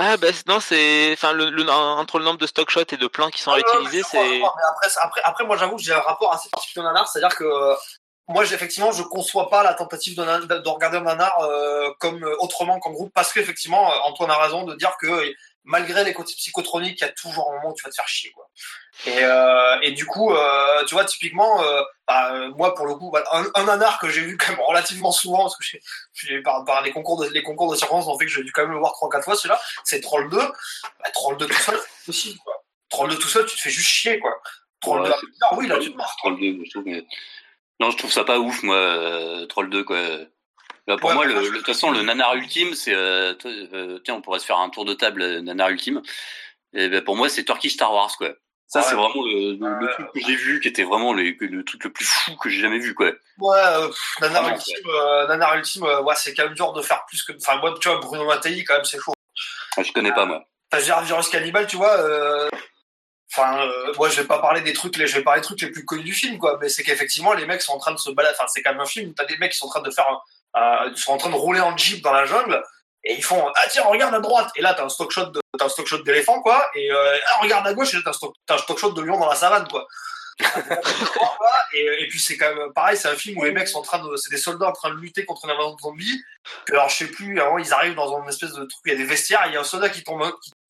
Ah, 0.00 0.16
ben 0.16 0.32
non, 0.46 0.60
c'est. 0.60 1.12
Enfin, 1.12 1.32
le, 1.32 1.50
le- 1.50 1.68
entre 1.68 2.18
le 2.20 2.24
nombre 2.24 2.38
de 2.38 2.46
stock 2.46 2.70
shots 2.70 2.82
et 2.92 2.96
de 2.96 3.06
plans 3.08 3.30
qui 3.30 3.42
sont 3.42 3.50
Ah, 3.50 3.54
réutilisés, 3.56 4.04
c'est. 4.04 4.40
après, 4.42 4.88
après, 5.02 5.20
après, 5.24 5.44
moi, 5.44 5.56
j'avoue 5.56 5.74
que 5.76 5.82
j'ai 5.82 5.92
un 5.92 5.98
rapport 6.00 6.32
assez 6.32 6.48
particulier 6.50 6.84
au 6.84 6.88
nanar, 6.88 7.08
c'est-à-dire 7.08 7.36
que 7.36 7.42
euh, 7.42 7.74
moi, 8.28 8.44
effectivement, 8.44 8.92
je 8.92 9.02
conçois 9.02 9.50
pas 9.50 9.64
la 9.64 9.74
tentative 9.74 10.16
de, 10.16 10.22
de 10.58 10.68
regarder 10.68 10.98
un 10.98 11.02
nanar 11.02 11.36
euh, 11.40 11.90
comme 11.98 12.22
euh, 12.22 12.36
autrement 12.38 12.78
qu'en 12.78 12.90
groupe, 12.92 13.12
parce 13.12 13.32
qu'effectivement, 13.32 13.90
euh, 13.92 13.96
Antoine 14.04 14.30
a 14.30 14.38
raison 14.38 14.62
de 14.62 14.76
dire 14.76 14.96
que 15.00 15.32
malgré 15.68 16.02
les 16.02 16.14
côtés 16.14 16.34
psychotroniques, 16.34 16.98
il 17.00 17.04
y 17.04 17.08
a 17.08 17.12
toujours 17.12 17.50
un 17.50 17.56
moment 17.56 17.70
où 17.70 17.74
tu 17.74 17.84
vas 17.84 17.90
te 17.90 17.94
faire 17.94 18.08
chier, 18.08 18.32
quoi. 18.32 18.48
Et, 19.06 19.22
euh, 19.22 19.78
et 19.82 19.92
du 19.92 20.06
coup, 20.06 20.32
euh, 20.34 20.84
tu 20.86 20.94
vois, 20.94 21.04
typiquement, 21.04 21.62
euh, 21.62 21.82
bah, 22.08 22.48
moi, 22.56 22.74
pour 22.74 22.86
le 22.86 22.94
coup, 22.94 23.10
bah, 23.10 23.22
un, 23.32 23.44
un 23.54 23.64
nanar 23.64 23.98
que 23.98 24.08
j'ai 24.08 24.22
vu 24.22 24.36
quand 24.38 24.48
même 24.48 24.60
relativement 24.66 25.12
souvent, 25.12 25.42
parce 25.42 25.56
que 25.56 25.64
j'ai, 25.64 25.80
j'ai 26.14 26.40
par, 26.42 26.64
par 26.64 26.82
les 26.82 26.90
concours 26.90 27.20
de, 27.22 27.28
les 27.28 27.42
concours 27.42 27.70
de 27.70 27.76
circonstances 27.76 28.12
ont 28.12 28.18
fait 28.18 28.24
que 28.24 28.30
j'ai 28.32 28.42
dû 28.42 28.50
quand 28.52 28.62
même 28.62 28.72
le 28.72 28.78
voir 28.78 28.92
trois, 28.92 29.08
quatre 29.10 29.24
fois, 29.24 29.36
celui-là, 29.36 29.60
c'est 29.84 30.00
Troll 30.00 30.30
2. 30.30 30.38
Bah, 30.38 31.10
Troll 31.12 31.36
2 31.36 31.46
tout 31.46 31.54
seul, 31.54 31.78
c'est 31.98 32.06
possible, 32.06 32.38
quoi. 32.44 32.54
Troll 32.88 33.10
2 33.10 33.18
tout 33.18 33.28
seul, 33.28 33.44
tu 33.46 33.54
te 33.56 33.60
fais 33.60 33.70
juste 33.70 33.88
chier, 33.88 34.18
quoi. 34.18 34.40
Troll 34.80 35.02
Ouais, 35.02 35.08
2, 35.08 35.14
c'est- 35.20 35.26
ah 35.42 35.54
oui, 35.56 35.66
là, 35.68 35.78
tu 35.78 35.92
te 35.92 35.96
marres. 35.96 36.16
Troll 36.18 36.40
2, 36.40 36.64
je 36.64 36.70
trouve, 36.70 36.84
mais... 36.86 37.04
Non, 37.80 37.90
je 37.90 37.96
trouve 37.98 38.10
ça 38.12 38.24
pas 38.24 38.38
ouf, 38.38 38.62
moi, 38.62 39.46
Troll 39.48 39.68
2, 39.70 39.84
quoi. 39.84 39.98
Là, 40.88 40.96
pour 40.96 41.10
Ouais, 41.10 41.14
moi, 41.14 41.26
bah, 41.26 41.32
je- 41.44 41.50
de 41.50 41.56
toute 41.56 41.66
façon, 41.66 41.90
le 41.90 42.02
nanar 42.02 42.34
ultime, 42.34 42.74
c'est... 42.74 42.94
euh, 42.94 43.34
euh, 43.44 44.00
tiens, 44.04 44.14
on 44.14 44.22
pourrait 44.22 44.38
se 44.40 44.46
faire 44.46 44.58
un 44.58 44.70
tour 44.70 44.84
de 44.86 44.94
table 44.94 45.20
euh, 45.22 45.40
nanar 45.42 45.68
ultime. 45.68 46.00
Et 46.72 46.88
ben, 46.88 47.04
pour 47.04 47.14
moi, 47.16 47.28
c'est 47.28 47.44
Turkish 47.44 47.74
Star 47.74 47.92
Wars, 47.92 48.10
quoi. 48.16 48.30
Ça, 48.66 48.80
Ouais. 48.80 48.84
c'est 48.88 48.94
vraiment 48.94 49.22
le, 49.24 49.52
le- 49.52 49.78
le 49.80 49.86
Ouais. 49.86 49.92
truc 49.92 50.06
que 50.14 50.20
j'ai 50.20 50.34
vu, 50.34 50.60
qui 50.60 50.68
était 50.68 50.82
vraiment 50.84 51.12
le, 51.12 51.22
le 51.40 51.64
truc 51.64 51.84
le 51.84 51.92
plus 51.92 52.04
fou 52.06 52.36
que 52.36 52.48
j'ai 52.50 52.60
jamais 52.60 52.78
vu, 52.78 52.94
quoi. 52.94 53.12
Ouais, 53.38 53.86
pff, 53.86 54.14
Nanar 54.22 54.42
Vraiment, 54.42 54.56
Ultime, 54.56 54.90
Nanar 55.28 55.56
Ultime, 55.56 55.82
ouais, 55.84 56.14
c'est 56.16 56.34
quand 56.34 56.44
même 56.44 56.54
dur 56.54 56.72
de 56.72 56.82
faire 56.82 57.04
plus 57.06 57.22
que. 57.22 57.32
Enfin, 57.36 57.56
moi, 57.60 57.74
tu 57.80 57.88
vois, 57.88 57.98
Bruno 57.98 58.26
Mattei, 58.26 58.64
quand 58.64 58.74
même, 58.74 58.84
c'est 58.84 58.98
chaud. 58.98 59.12
Ah, 59.76 59.82
je 59.82 59.92
connais 59.92 60.12
pas, 60.12 60.24
moi. 60.26 60.42
Enfin, 60.72 60.82
Gérard 60.84 61.04
Virus 61.04 61.28
Cannibal, 61.28 61.66
tu 61.66 61.76
vois. 61.76 62.48
Enfin, 63.34 63.60
euh, 63.66 63.92
moi, 63.98 64.08
je 64.08 64.20
vais 64.20 64.26
pas 64.26 64.38
parler 64.38 64.62
des 64.62 64.72
trucs, 64.72 64.96
les, 64.96 65.06
je 65.06 65.16
vais 65.16 65.22
parler 65.22 65.40
des 65.42 65.46
trucs 65.46 65.60
les 65.60 65.70
plus 65.70 65.84
connus 65.84 66.02
du 66.02 66.12
film, 66.14 66.38
quoi. 66.38 66.58
Mais 66.60 66.68
c'est 66.70 66.82
qu'effectivement, 66.82 67.34
les 67.34 67.44
mecs 67.46 67.60
sont 67.62 67.72
en 67.74 67.78
train 67.78 67.92
de 67.92 67.98
se 67.98 68.10
balader. 68.10 68.34
Enfin, 68.38 68.48
c'est 68.48 68.62
quand 68.62 68.70
même 68.72 68.80
un 68.80 68.86
film 68.86 69.10
où 69.10 69.12
t'as 69.14 69.26
des 69.26 69.36
mecs 69.36 69.52
qui 69.52 69.58
sont 69.58 69.66
en 69.66 69.70
train 69.70 69.82
de 69.82 69.90
faire, 69.90 70.08
un, 70.10 70.18
euh, 70.56 70.94
sont 70.96 71.12
en 71.12 71.16
train 71.16 71.30
de 71.30 71.34
rouler 71.34 71.60
en 71.60 71.76
jeep 71.76 72.02
dans 72.02 72.12
la 72.12 72.24
jungle. 72.24 72.62
Et 73.04 73.14
ils 73.14 73.22
font 73.22 73.46
ah 73.54 73.68
tiens 73.70 73.84
regarde 73.84 74.14
à 74.14 74.20
droite 74.20 74.50
et 74.56 74.60
là 74.60 74.74
t'as 74.74 74.84
un 74.84 74.88
stock 74.88 75.10
shot 75.12 75.26
de 75.26 75.40
un 75.60 75.68
stock 75.68 75.86
shot 75.86 76.02
d'éléphant 76.02 76.40
quoi 76.42 76.68
et 76.74 76.90
euh, 76.90 77.16
ah, 77.28 77.42
regarde 77.42 77.66
à 77.66 77.72
gauche 77.72 77.94
et 77.94 77.96
là 77.96 78.02
t'as 78.04 78.10
un 78.10 78.12
stock 78.12 78.34
t'as 78.44 78.56
un 78.56 78.58
stock 78.58 78.76
shot 78.76 78.92
de 78.92 79.02
lion 79.02 79.18
dans 79.18 79.28
la 79.28 79.36
savane 79.36 79.66
quoi 79.68 79.86
et, 81.72 82.02
et 82.02 82.08
puis 82.08 82.20
c'est 82.20 82.36
quand 82.36 82.54
même 82.54 82.72
pareil, 82.72 82.96
c'est 82.96 83.08
un 83.08 83.16
film 83.16 83.38
où 83.38 83.44
les 83.44 83.50
mecs 83.50 83.68
sont 83.68 83.80
en 83.80 83.82
train 83.82 83.98
de, 83.98 84.16
c'est 84.16 84.30
des 84.30 84.38
soldats 84.38 84.68
en 84.68 84.72
train 84.72 84.90
de 84.90 84.96
lutter 84.96 85.24
contre 85.24 85.44
une 85.44 85.50
invasion 85.50 85.74
de 85.74 85.80
zombies. 85.80 86.22
Alors 86.70 86.88
je 86.88 86.96
sais 86.96 87.08
plus, 87.08 87.40
avant 87.40 87.58
ils 87.58 87.72
arrivent 87.72 87.94
dans 87.94 88.20
une 88.22 88.28
espèce 88.28 88.52
de 88.52 88.64
truc, 88.64 88.82
il 88.86 88.92
y 88.92 88.94
a 88.94 88.98
des 88.98 89.04
vestiaires, 89.04 89.42
il 89.46 89.54
y 89.54 89.56
a 89.56 89.60
un 89.60 89.64
soldat 89.64 89.88
qui 89.88 90.04
tombe, 90.04 90.22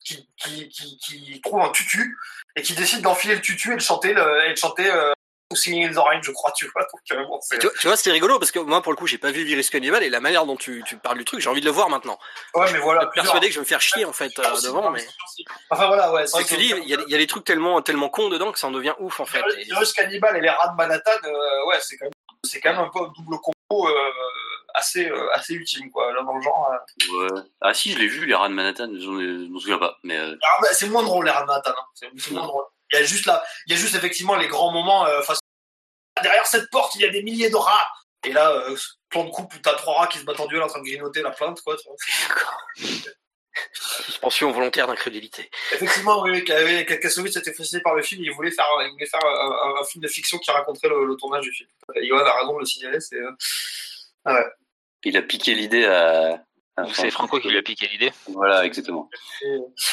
qui, 0.03 1.41
trouve 1.43 1.61
un 1.61 1.70
tutu 1.70 2.16
et 2.57 2.62
qui 2.62 2.74
décide 2.74 3.03
d'enfiler 3.03 3.35
le 3.35 3.43
tutu 3.43 3.72
et 3.72 3.76
de 3.76 3.81
chanter, 3.81 4.14
le, 4.14 4.47
et 4.47 4.53
de 4.53 4.59
chanter 4.59 4.91
euh, 4.91 5.12
Singing 5.55 5.89
in 5.89 5.93
the 5.95 5.99
Rain, 5.99 6.21
je 6.23 6.31
crois, 6.31 6.53
tu 6.53 6.67
vois. 6.69 6.83
Donc, 6.83 7.01
euh, 7.19 7.25
bon, 7.25 7.41
Tu 7.51 7.57
vois, 7.59 7.71
tu 7.81 7.87
vois, 7.87 7.97
c'est 7.97 8.11
rigolo 8.11 8.39
parce 8.39 8.51
que 8.53 8.59
moi, 8.59 8.83
pour 8.83 8.93
le 8.93 8.97
coup, 8.97 9.07
j'ai 9.07 9.17
pas 9.17 9.31
vu 9.31 9.45
Virus 9.45 9.71
Cannibal 9.71 10.03
et 10.03 10.11
la 10.11 10.21
manière 10.21 10.45
dont 10.45 10.57
tu, 10.57 10.83
tu 10.87 10.97
parles 10.99 11.17
du 11.17 11.25
truc, 11.25 11.41
j'ai 11.41 11.49
envie 11.49 11.61
de 11.63 11.67
le 11.67 11.73
voir 11.73 11.89
maintenant. 11.89 12.19
ouais, 12.55 12.71
mais 12.73 12.79
voilà. 12.81 13.01
Je 13.01 13.07
suis 13.07 13.15
persuadé 13.23 13.47
que 13.47 13.53
je 13.55 13.59
vais 13.59 13.63
me 13.65 13.67
faire 13.67 13.81
chier 13.81 14.05
en 14.05 14.13
fait 14.13 14.39
euh, 14.39 14.43
devant, 14.63 14.91
mais 14.91 15.07
Enfin 15.71 15.87
voilà, 15.87 16.13
ouais. 16.13 16.27
C'est 16.27 16.43
que 16.43 16.49
tu 16.49 16.57
dis, 16.59 16.75
il 16.83 16.89
y, 16.89 16.95
a, 16.95 16.99
il 17.07 17.11
y 17.11 17.15
a 17.15 17.19
des 17.19 17.27
trucs 17.27 17.45
tellement, 17.45 17.81
tellement 17.81 18.11
cons 18.11 18.29
dedans 18.29 18.53
que 18.53 18.59
ça 18.59 18.67
en 18.67 18.73
devient 18.73 18.95
ouf 18.99 19.21
en 19.21 19.25
fait. 19.27 19.43
Et- 19.59 19.65
Virus 19.65 19.93
Cannibal 19.95 20.37
et 20.37 20.41
les 20.43 20.51
rats 20.51 20.69
de 20.69 20.77
Manhattan, 20.77 21.11
euh, 21.25 21.67
ouais, 21.69 21.79
c'est 21.81 21.97
quand 21.97 22.05
même, 22.07 22.13
c'est 22.45 22.61
quand 22.61 22.71
même 22.73 22.81
un 22.81 22.91
peu 22.91 23.01
un 23.01 23.13
double 23.17 23.39
combo 23.41 23.89
euh, 23.89 23.95
assez, 24.75 25.09
euh, 25.09 25.29
assez 25.33 25.55
ultime, 25.55 25.91
quoi, 25.91 26.13
là 26.13 26.23
dans 26.25 26.35
le 26.35 26.43
genre. 26.43 26.73
euh. 26.73 27.23
Ouais. 27.35 27.41
Ah 27.63 27.73
si, 27.73 27.93
je 27.93 27.99
l'ai 27.99 28.07
vu, 28.07 28.27
les 28.27 28.35
rats 28.35 28.49
de 28.51 28.55
Manhattan, 28.55 28.89
je 28.93 29.49
m'en 29.49 29.59
souviens 29.59 29.79
pas. 29.79 29.97
Mais 30.05 30.19
euh, 30.19 30.37
Ah, 30.43 30.59
bah, 30.61 30.69
c'est 30.73 30.89
moins 30.89 31.03
drôle 31.03 31.25
les 31.25 31.31
rats 31.31 31.41
de 31.43 31.47
Manhattan. 31.47 31.71
Hein. 31.71 31.85
C'est, 31.95 32.09
c'est 32.19 32.33
moins 32.33 32.47
drôle. 32.47 32.65
Il 32.93 32.99
y 32.99 33.03
a 33.03 33.05
juste 33.05 33.26
là, 33.26 33.45
il 33.66 33.74
y 33.74 33.76
a 33.76 33.80
juste 33.80 33.95
effectivement 33.95 34.36
les 34.36 34.49
grands 34.49 34.72
moments. 34.72 35.07
Euh, 35.07 35.22
face... 35.22 35.41
Derrière 36.22 36.47
cette 36.47 36.70
porte, 36.70 36.95
il 36.97 37.03
y 37.03 37.05
a 37.05 37.11
des 37.11 37.22
milliers 37.22 37.51
de 37.51 37.57
rats. 37.57 37.89
Et 38.24 38.32
là, 38.32 38.51
euh, 38.51 38.76
plan 39.11 39.24
de 39.24 39.30
coupe 39.30 39.55
où 39.55 39.59
t'as 39.59 39.74
trois 39.74 40.01
rats 40.01 40.07
qui 40.09 40.18
se 40.18 40.24
battent 40.24 40.41
en 40.41 40.47
duel 40.47 40.62
en 40.62 40.66
train 40.66 40.80
de 40.80 40.84
grignoter 40.84 41.22
la 41.22 41.30
plainte, 41.30 41.61
quoi. 41.62 41.76
vois. 41.76 41.97
Suspension 43.72 44.51
volontaire 44.51 44.86
d'incrédulité. 44.86 45.51
Effectivement, 45.72 46.22
oui, 46.22 46.45
oui, 46.47 46.86
Kassovitz 46.86 47.36
était 47.36 47.53
fasciné 47.53 47.80
par 47.80 47.95
le 47.95 48.03
film. 48.03 48.22
Il 48.22 48.32
voulait 48.32 48.51
faire, 48.51 48.66
il 48.80 48.91
voulait 48.93 49.07
faire 49.07 49.24
un, 49.24 49.51
un- 49.78 49.80
un 49.80 49.84
film 49.84 50.03
de 50.03 50.09
fiction 50.09 50.39
qui 50.39 50.51
raconterait 50.51 50.89
le, 50.89 51.05
le 51.05 51.16
tournage 51.16 51.45
du 51.45 51.53
film. 51.53 51.68
Et 51.95 52.07
Johan 52.07 52.24
a 52.24 52.39
raison 52.41 52.55
de 52.55 52.61
le 52.61 52.66
signaler. 52.66 53.01
C'est 53.01 53.16
euh, 53.16 54.45
il 55.05 55.16
a 55.16 55.22
piqué 55.22 55.55
l'idée 55.55 55.86
à... 55.86 56.43
c'est 56.93 57.11
Franco 57.11 57.39
qui 57.41 57.49
lui 57.49 57.59
a 57.59 57.62
piqué 57.62 57.87
l'idée. 57.89 58.12
Voilà, 58.29 58.64
exactement. 58.64 59.09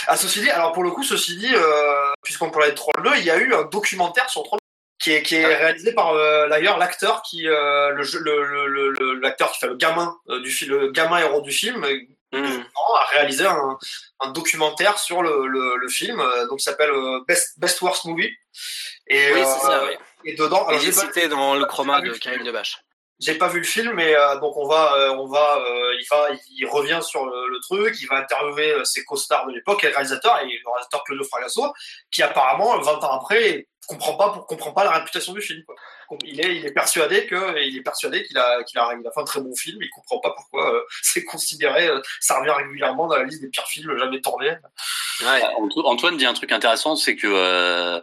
Ah, 0.08 0.18
ceci 0.18 0.42
dit, 0.42 0.50
alors 0.50 0.72
pour 0.74 0.84
le 0.84 0.92
coup, 0.92 1.04
ceci 1.04 1.38
dit, 1.38 1.54
euh, 1.54 2.12
puisqu'on 2.24 2.50
parlait 2.52 2.72
de 2.72 2.76
Troll 2.76 2.94
2, 3.04 3.12
il 3.18 3.24
y 3.26 3.32
a 3.32 3.38
eu 3.38 3.54
un 3.54 3.64
documentaire 3.64 4.30
sur 4.30 4.44
Troll 4.44 4.60
qui 5.02 5.12
est, 5.12 5.24
qui 5.24 5.36
est 5.36 5.46
réalisé 5.46 5.94
par 5.94 6.12
euh, 6.14 6.48
d'ailleurs 6.50 6.78
l'acteur 6.78 7.22
qui 7.22 7.48
euh, 7.48 7.90
le, 7.92 8.04
jeu- 8.04 8.20
le, 8.20 8.44
le, 8.46 8.68
le- 8.68 8.90
le- 8.92 9.14
l'acteur 9.20 9.52
qui 9.52 9.60
fait 9.60 9.68
le 9.68 9.76
gamin 9.76 10.16
euh, 10.30 10.40
du 10.42 10.50
film, 10.50 10.72
le 10.72 10.92
gamin 10.92 11.20
héros 11.20 11.42
du 11.42 11.52
film, 11.52 11.86
Hmm. 12.34 12.44
a 12.44 13.06
réalisé 13.16 13.46
un, 13.46 13.78
un 14.20 14.32
documentaire 14.32 15.00
sur 15.00 15.22
le, 15.22 15.48
le, 15.48 15.78
le 15.78 15.88
film, 15.88 16.20
euh, 16.20 16.46
donc 16.48 16.60
il 16.60 16.64
s'appelle 16.64 16.90
euh, 16.90 17.22
Best 17.26 17.58
Best 17.60 17.80
Worst 17.82 18.04
Movie. 18.06 18.30
Et, 19.08 19.32
Oui, 19.32 19.40
euh, 19.40 19.46
c'est 19.46 19.66
ça, 19.66 19.86
oui. 19.86 19.94
et 20.26 20.34
dedans, 20.36 20.66
alors 20.68 20.82
Il 20.84 20.90
est 20.90 20.94
pas, 20.94 21.02
cité 21.02 21.30
dans 21.30 21.56
le 21.56 21.64
chroma 21.66 22.02
de 22.02 22.12
Karim 22.12 22.44
Debache. 22.44 22.80
J'ai 23.20 23.36
pas 23.36 23.48
vu 23.48 23.60
le 23.60 23.66
film, 23.66 23.94
mais 23.94 24.16
euh, 24.16 24.40
donc 24.40 24.58
on 24.58 24.68
va, 24.68 24.96
euh, 24.96 25.16
on 25.16 25.28
va, 25.28 25.58
euh, 25.58 25.96
il 26.00 26.06
va, 26.10 26.28
il 26.52 26.66
revient 26.68 27.00
sur 27.02 27.26
le, 27.26 27.60
truc, 27.62 27.96
il 28.02 28.08
va 28.08 28.18
interviewer 28.18 28.72
euh, 28.72 28.84
ses 28.84 29.04
co-stars 29.06 29.48
de 29.48 29.54
l'époque, 29.54 29.84
et 29.84 29.88
le 29.88 29.94
réalisateur, 29.94 30.38
et 30.42 30.46
le 30.46 30.70
réalisateur 30.70 31.04
Claudio 31.06 31.24
Fragasso, 31.26 31.74
qui 32.12 32.22
apparemment, 32.24 32.78
20 32.80 33.04
ans 33.04 33.12
après, 33.22 33.68
comprend 33.88 34.16
pas, 34.18 34.46
comprend 34.48 34.74
pas 34.74 34.84
la 34.84 34.92
réputation 34.92 35.34
du 35.34 35.42
film. 35.42 35.64
Quoi. 35.66 35.76
Il 36.26 36.40
est, 36.42 36.58
il 36.58 36.66
est 36.66 36.74
persuadé 36.74 37.26
que, 37.26 37.58
il 37.62 37.78
est 37.78 37.82
persuadé 37.82 38.24
qu'il 38.24 38.38
a, 38.38 38.64
qu'il 38.64 38.80
a, 38.80 38.94
il 39.00 39.08
a 39.08 39.12
fait 39.12 39.22
un 39.22 39.26
très 39.26 39.42
bon 39.42 39.56
film, 39.56 39.82
il 39.82 39.90
comprend 39.90 40.20
pas 40.20 40.32
pourquoi 40.32 40.76
euh, 40.76 40.82
c'est 41.02 41.24
considéré, 41.24 41.88
euh, 41.88 42.02
ça 42.20 42.40
revient 42.40 42.52
régulièrement 42.52 43.08
dans 43.08 43.16
la 43.16 43.24
liste 43.24 43.42
des 43.42 43.50
pires 43.50 43.68
films 43.68 43.98
jamais 43.98 44.20
tournés. 44.22 44.56
Ouais. 45.22 45.42
Anto- 45.58 45.86
Antoine 45.86 46.18
dit 46.18 46.26
un 46.26 46.34
truc 46.34 46.52
intéressant, 46.52 46.96
c'est 46.96 47.16
que 47.16 48.02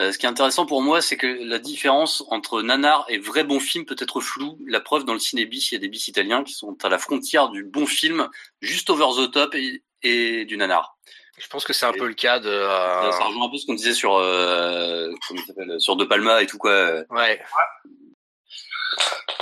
euh, 0.00 0.04
euh, 0.04 0.12
ce 0.12 0.18
qui 0.18 0.26
est 0.26 0.28
intéressant 0.28 0.66
pour 0.66 0.82
moi, 0.82 1.00
c'est 1.00 1.16
que 1.16 1.26
la 1.26 1.58
différence 1.58 2.24
entre 2.28 2.62
nanar 2.62 3.04
et 3.08 3.18
vrai 3.18 3.44
bon 3.44 3.60
film 3.60 3.84
peut 3.84 3.96
être 3.98 4.20
floue. 4.20 4.58
La 4.66 4.80
preuve 4.80 5.04
dans 5.04 5.12
le 5.14 5.18
ciné 5.18 5.46
bis, 5.46 5.70
il 5.70 5.74
y 5.74 5.78
a 5.78 5.80
des 5.80 5.88
bis 5.88 6.08
italiens 6.08 6.44
qui 6.44 6.52
sont 6.52 6.76
à 6.84 6.88
la 6.88 6.98
frontière 6.98 7.48
du 7.48 7.64
bon 7.64 7.86
film, 7.86 8.28
juste 8.60 8.90
over 8.90 9.06
the 9.16 9.30
top 9.30 9.54
et, 9.54 9.82
et 10.02 10.44
du 10.44 10.56
nanar. 10.56 10.96
Je 11.38 11.46
pense 11.48 11.64
que 11.64 11.72
c'est 11.74 11.84
un 11.86 11.92
peu 11.92 12.06
le 12.06 12.14
cas 12.14 12.38
de. 12.40 12.48
euh, 12.48 13.12
Ça 13.12 13.24
rejoint 13.24 13.46
un 13.46 13.50
peu 13.50 13.58
ce 13.58 13.66
qu'on 13.66 13.74
disait 13.74 13.92
sur 13.94 14.16
euh, 14.16 15.10
comment 15.28 15.40
il 15.40 15.46
s'appelle, 15.46 15.80
sur 15.80 15.96
De 15.96 16.04
Palma 16.04 16.42
et 16.42 16.46
tout 16.46 16.56
quoi. 16.58 17.02
Ouais. 17.10 17.40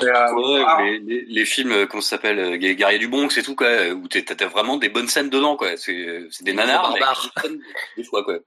Et, 0.02 0.06
euh, 0.06 0.32
Ouais, 0.34 0.62
ah, 0.66 0.82
les, 0.82 0.98
les, 0.98 1.24
les 1.28 1.44
films, 1.44 1.70
euh, 1.70 1.86
comment 1.86 2.00
ça 2.00 2.10
s'appelle, 2.10 2.38
euh, 2.40 2.56
Les 2.56 2.74
Guerriers 2.74 2.98
du 2.98 3.06
Bronx 3.06 3.28
et 3.36 3.42
tout 3.44 3.54
quoi, 3.54 3.68
euh, 3.68 3.92
où 3.92 4.08
t'as 4.08 4.46
vraiment 4.46 4.76
des 4.76 4.88
bonnes 4.88 5.06
scènes 5.06 5.30
dedans 5.30 5.56
quoi. 5.56 5.76
C'est 5.76 6.26
c'est 6.30 6.42
des 6.42 6.50
Des 6.50 6.56
nanars, 6.56 6.92
des 6.94 7.00
scènes 7.42 7.60
des 7.96 8.04
fois 8.04 8.24
quoi. 8.24 8.38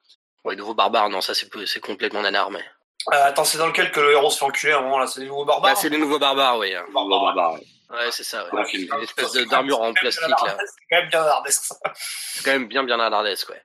Ouais, 0.47 0.55
nouveau 0.55 0.73
barbare, 0.73 1.09
non, 1.09 1.21
ça 1.21 1.33
c'est 1.33 1.79
complètement 1.79 2.21
nanar, 2.21 2.49
mais. 2.51 2.59
euh, 3.13 3.25
attends, 3.25 3.43
c'est 3.43 3.57
dans 3.57 3.67
lequel 3.67 3.91
que 3.91 3.99
le 3.99 4.11
héros 4.13 4.29
se 4.29 4.37
fait 4.39 4.45
enculer 4.45 4.73
à 4.73 4.79
un 4.79 4.81
moment 4.81 4.97
là, 4.99 5.07
c'est 5.07 5.19
les 5.21 5.27
nouveaux 5.27 5.45
barbares. 5.45 5.73
Bah, 5.73 5.79
c'est 5.79 5.89
les 5.89 5.97
nouveaux 5.97 6.19
barbares, 6.19 6.57
oui. 6.57 6.73
Barbares, 6.93 7.19
barbares, 7.21 7.53
ouais. 7.53 7.67
Ouais, 7.89 8.11
c'est 8.11 8.23
ça, 8.23 8.45
ouais. 8.53 8.63
Une 8.73 9.01
espèce 9.03 9.33
d'armure 9.47 9.81
en 9.81 9.93
plastique, 9.93 10.27
là. 10.29 10.35
C'est 10.57 10.85
quand 10.89 10.97
même 11.01 11.09
bien 11.09 11.23
nardesque, 11.23 11.63
ça. 11.63 11.75
C'est 11.95 12.43
quand 12.43 12.51
même 12.51 12.67
bien, 12.67 12.83
bien 12.83 12.97
nardesque, 12.97 13.49
ouais. 13.49 13.61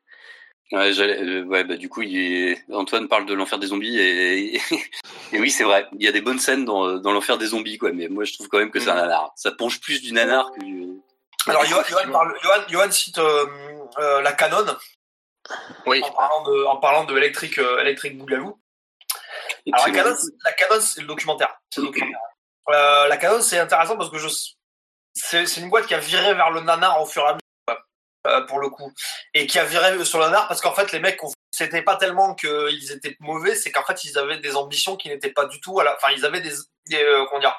Ouais, 0.72 0.92
j'allais- 0.94 1.20
euh, 1.20 1.42
ouais, 1.44 1.64
bah 1.64 1.76
du 1.76 1.88
coup, 1.90 2.00
il 2.02 2.16
est... 2.16 2.64
Antoine 2.72 3.06
parle 3.06 3.26
de 3.26 3.34
l'enfer 3.34 3.58
des 3.58 3.66
zombies 3.66 3.98
et, 3.98 4.56
et 4.56 4.60
oui, 5.40 5.50
c'est 5.50 5.64
vrai. 5.64 5.86
Il 5.98 6.02
y 6.04 6.08
a 6.08 6.12
des 6.12 6.22
bonnes 6.22 6.38
scènes 6.38 6.64
dans, 6.64 6.94
dans 6.98 7.12
l'enfer 7.12 7.36
des 7.36 7.48
zombies, 7.48 7.76
quoi. 7.76 7.92
Mais 7.92 8.08
moi, 8.08 8.24
je 8.24 8.32
trouve 8.32 8.48
quand 8.48 8.58
même 8.58 8.70
que 8.70 8.80
c'est 8.80 8.88
un 8.88 8.94
Mm. 8.94 8.98
nanar. 8.98 9.32
Ça 9.36 9.50
penche 9.52 9.80
plus 9.80 10.00
du 10.00 10.12
nanar 10.12 10.50
que 10.52 10.64
du. 10.64 10.88
Alors, 11.46 11.64
Johan, 11.66 11.82
parle- 12.10 12.92
cite 12.92 13.18
euh, 13.18 13.44
euh, 13.98 14.22
la 14.22 14.32
Canon 14.32 14.64
Oui. 15.86 16.02
en 16.02 16.10
parlant 16.12 16.42
de, 16.44 16.64
en 16.64 16.76
parlant 16.76 17.04
de 17.04 17.16
Electric, 17.16 17.58
euh, 17.58 17.80
Electric 17.80 18.16
Boogaloo. 18.18 18.58
Et 19.66 19.72
Alors, 19.72 19.86
la 19.88 19.92
Canon, 19.92 20.16
c'est- 20.16 20.32
la 20.44 20.52
Canon, 20.52 20.80
c'est 20.80 21.00
le 21.00 21.06
documentaire. 21.06 21.54
C'est 21.70 21.80
le 21.80 21.86
documentaire. 21.88 22.18
Euh, 22.70 23.08
la 23.08 23.16
Canon, 23.16 23.40
c'est 23.42 23.58
intéressant 23.58 23.96
parce 23.96 24.10
que 24.10 24.18
je, 24.18 24.28
c'est, 25.14 25.46
c'est 25.46 25.60
une 25.60 25.70
boîte 25.70 25.86
qui 25.86 25.94
a 25.94 25.98
viré 25.98 26.34
vers 26.34 26.50
le 26.50 26.60
nanar 26.60 27.00
au 27.02 27.06
fur 27.06 27.22
et 27.22 27.26
à 27.26 27.32
mesure, 27.34 27.82
euh, 28.26 28.40
pour 28.42 28.60
le 28.60 28.70
coup. 28.70 28.92
Et 29.34 29.46
qui 29.46 29.58
a 29.58 29.64
viré 29.64 30.04
sur 30.04 30.18
le 30.18 30.26
nanar 30.26 30.48
parce 30.48 30.60
qu'en 30.60 30.72
fait, 30.72 30.92
les 30.92 31.00
mecs, 31.00 31.20
c'était 31.52 31.82
pas 31.82 31.96
tellement 31.96 32.34
qu'ils 32.34 32.92
étaient 32.92 33.16
mauvais, 33.20 33.54
c'est 33.54 33.70
qu'en 33.72 33.84
fait, 33.84 34.04
ils 34.04 34.16
avaient 34.18 34.38
des 34.38 34.56
ambitions 34.56 34.96
qui 34.96 35.08
n'étaient 35.08 35.32
pas 35.32 35.46
du 35.46 35.60
tout 35.60 35.78
à 35.80 35.84
la, 35.84 35.96
enfin, 35.96 36.10
ils 36.16 36.24
avaient 36.24 36.40
des, 36.40 36.52
des 36.86 37.02
euh, 37.02 37.24
comment 37.26 37.40
dire, 37.40 37.56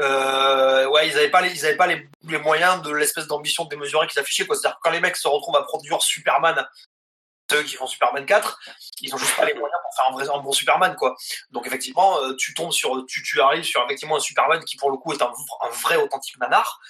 euh, 0.00 0.86
ouais, 0.88 1.08
ils 1.08 1.16
avaient 1.16 1.30
pas 1.30 1.40
les, 1.40 1.52
ils 1.52 1.64
avaient 1.66 1.76
pas 1.76 1.86
les, 1.86 2.06
les 2.24 2.38
moyens 2.38 2.82
de 2.82 2.92
l'espèce 2.92 3.26
d'ambition 3.26 3.64
démesurée 3.64 4.06
qu'ils 4.08 4.18
affichaient, 4.20 4.46
quoi. 4.46 4.56
C'est-à-dire 4.56 4.76
que 4.76 4.82
quand 4.82 4.90
les 4.90 5.00
mecs 5.00 5.16
se 5.16 5.28
retrouvent 5.28 5.56
à 5.56 5.62
produire 5.62 6.02
Superman, 6.02 6.66
ceux 7.50 7.62
qui 7.62 7.76
font 7.76 7.86
Superman 7.86 8.24
4, 8.24 8.58
ils 9.02 9.14
ont 9.14 9.18
juste 9.18 9.36
pas 9.36 9.44
les 9.44 9.54
moyens 9.54 9.78
pour 9.82 9.94
faire 9.94 10.10
un 10.10 10.12
vrai, 10.12 10.34
un 10.34 10.42
bon 10.42 10.52
Superman, 10.52 10.96
quoi. 10.96 11.14
Donc 11.50 11.66
effectivement, 11.66 12.18
euh, 12.20 12.34
tu 12.36 12.54
tombes 12.54 12.72
sur, 12.72 13.04
tu, 13.06 13.40
arrives 13.40 13.64
sur 13.64 13.82
effectivement 13.84 14.16
un 14.16 14.20
Superman 14.20 14.64
qui 14.64 14.76
pour 14.76 14.90
le 14.90 14.96
coup 14.96 15.12
est 15.12 15.22
un, 15.22 15.30
vrai 15.82 15.96
authentique 15.96 16.38
nanar, 16.38 16.80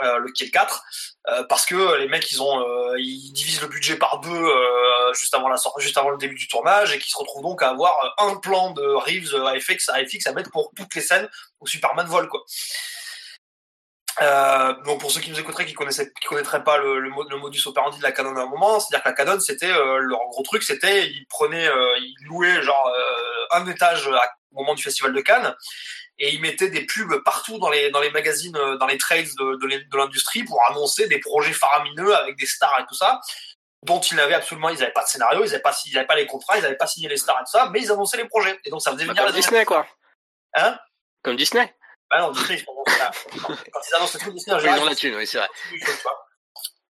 euh, 0.00 0.18
le 0.18 0.32
qui 0.32 0.42
est 0.42 0.46
le 0.46 0.52
4, 0.52 0.84
euh, 1.28 1.44
parce 1.44 1.66
que 1.66 1.96
les 1.98 2.08
mecs 2.08 2.30
ils 2.30 2.42
ont, 2.42 2.60
euh, 2.60 2.98
ils 2.98 3.32
divisent 3.32 3.60
le 3.60 3.68
budget 3.68 3.96
par 3.96 4.20
deux 4.20 4.48
juste 5.14 5.34
avant 5.34 5.48
la 5.48 5.58
sortie, 5.58 5.82
juste 5.82 5.98
avant 5.98 6.10
le 6.10 6.16
début 6.16 6.34
du 6.34 6.48
tournage 6.48 6.92
et 6.92 6.98
qui 6.98 7.10
se 7.10 7.18
retrouvent 7.18 7.42
donc 7.42 7.62
à 7.62 7.68
avoir 7.68 7.94
un 8.18 8.36
plan 8.36 8.70
de 8.70 8.82
Reeves 8.82 9.34
à 9.34 9.58
FX 9.60 9.90
à 9.90 9.96
à 9.96 10.32
mettre 10.32 10.50
pour 10.50 10.72
toutes 10.74 10.94
les 10.94 11.02
scènes 11.02 11.28
où 11.60 11.66
Superman 11.66 12.06
vole, 12.06 12.28
quoi. 12.28 12.42
Euh, 14.20 14.74
donc 14.84 15.00
pour 15.00 15.10
ceux 15.10 15.20
qui 15.20 15.30
nous 15.30 15.40
écouteraient, 15.40 15.64
qui 15.64 15.72
connaissaient, 15.72 16.12
qui 16.20 16.26
connaîtraient 16.26 16.64
pas 16.64 16.76
le, 16.76 17.00
le, 17.00 17.08
le 17.08 17.36
modus 17.38 17.66
operandi 17.66 17.98
de 17.98 18.02
la 18.02 18.12
Canon 18.12 18.36
à 18.36 18.42
un 18.42 18.46
moment, 18.46 18.78
c'est-à-dire 18.78 19.02
que 19.02 19.08
la 19.08 19.14
Canon, 19.14 19.40
c'était 19.40 19.70
euh, 19.70 19.98
leur 19.98 20.20
gros 20.28 20.42
truc, 20.42 20.62
c'était 20.62 21.06
ils 21.06 21.26
prenaient, 21.26 21.66
euh, 21.68 21.98
ils 21.98 22.26
louaient 22.26 22.62
genre 22.62 22.92
euh, 22.94 23.56
un 23.58 23.66
étage 23.68 24.06
à, 24.08 24.30
au 24.52 24.60
moment 24.60 24.74
du 24.74 24.82
festival 24.82 25.12
de 25.14 25.20
Cannes 25.20 25.54
et 26.18 26.34
ils 26.34 26.40
mettaient 26.42 26.68
des 26.68 26.84
pubs 26.84 27.22
partout 27.24 27.58
dans 27.58 27.70
les 27.70 27.90
dans 27.90 28.00
les 28.00 28.10
magazines, 28.10 28.56
euh, 28.56 28.76
dans 28.76 28.86
les 28.86 28.98
trades 28.98 29.30
de, 29.38 29.56
de 29.56 29.96
l'industrie 29.96 30.44
pour 30.44 30.60
annoncer 30.68 31.08
des 31.08 31.18
projets 31.18 31.54
faramineux 31.54 32.14
avec 32.14 32.36
des 32.36 32.46
stars 32.46 32.80
et 32.80 32.86
tout 32.86 32.94
ça 32.94 33.20
dont 33.82 34.00
ils 34.00 34.16
n'avaient 34.16 34.34
absolument, 34.34 34.68
ils 34.68 34.78
n'avaient 34.78 34.92
pas 34.92 35.02
de 35.02 35.08
scénario, 35.08 35.40
ils 35.44 35.48
n'avaient 35.48 35.62
pas, 35.62 35.76
ils 35.86 35.94
n'avaient 35.94 36.06
pas 36.06 36.14
les 36.14 36.26
contrats, 36.26 36.56
ils 36.56 36.62
n'avaient 36.62 36.76
pas 36.76 36.86
signé 36.86 37.08
les 37.08 37.16
stars 37.16 37.36
et 37.40 37.44
tout 37.44 37.50
ça, 37.50 37.68
mais 37.72 37.80
ils 37.80 37.90
annonçaient 37.90 38.16
les 38.16 38.28
projets. 38.28 38.60
Et 38.64 38.70
donc 38.70 38.80
ça 38.80 38.92
faisait 38.92 39.04
venir 39.04 39.24
Comme 39.24 39.34
Disney, 39.34 39.64
quoi. 39.64 39.86
Hein? 40.54 40.78
Comme 41.22 41.36
Disney. 41.36 41.74
Bah 42.12 42.20
non, 42.20 42.30
Disney, 42.32 42.58
ils 42.58 42.64
font 42.64 42.72
ça. 42.86 43.10
Quand 43.42 43.80
ils 43.88 43.94
annoncent 43.96 44.12
les 44.14 44.20
trucs 44.20 44.34
Disney, 44.34 44.54
en 44.54 44.58
Ils 44.58 44.62
général, 44.62 44.80
ont 44.80 44.84
la 44.84 44.94
thune, 44.94 45.14
oui, 45.16 45.26
c'est 45.26 45.38
vrai. 45.38 45.48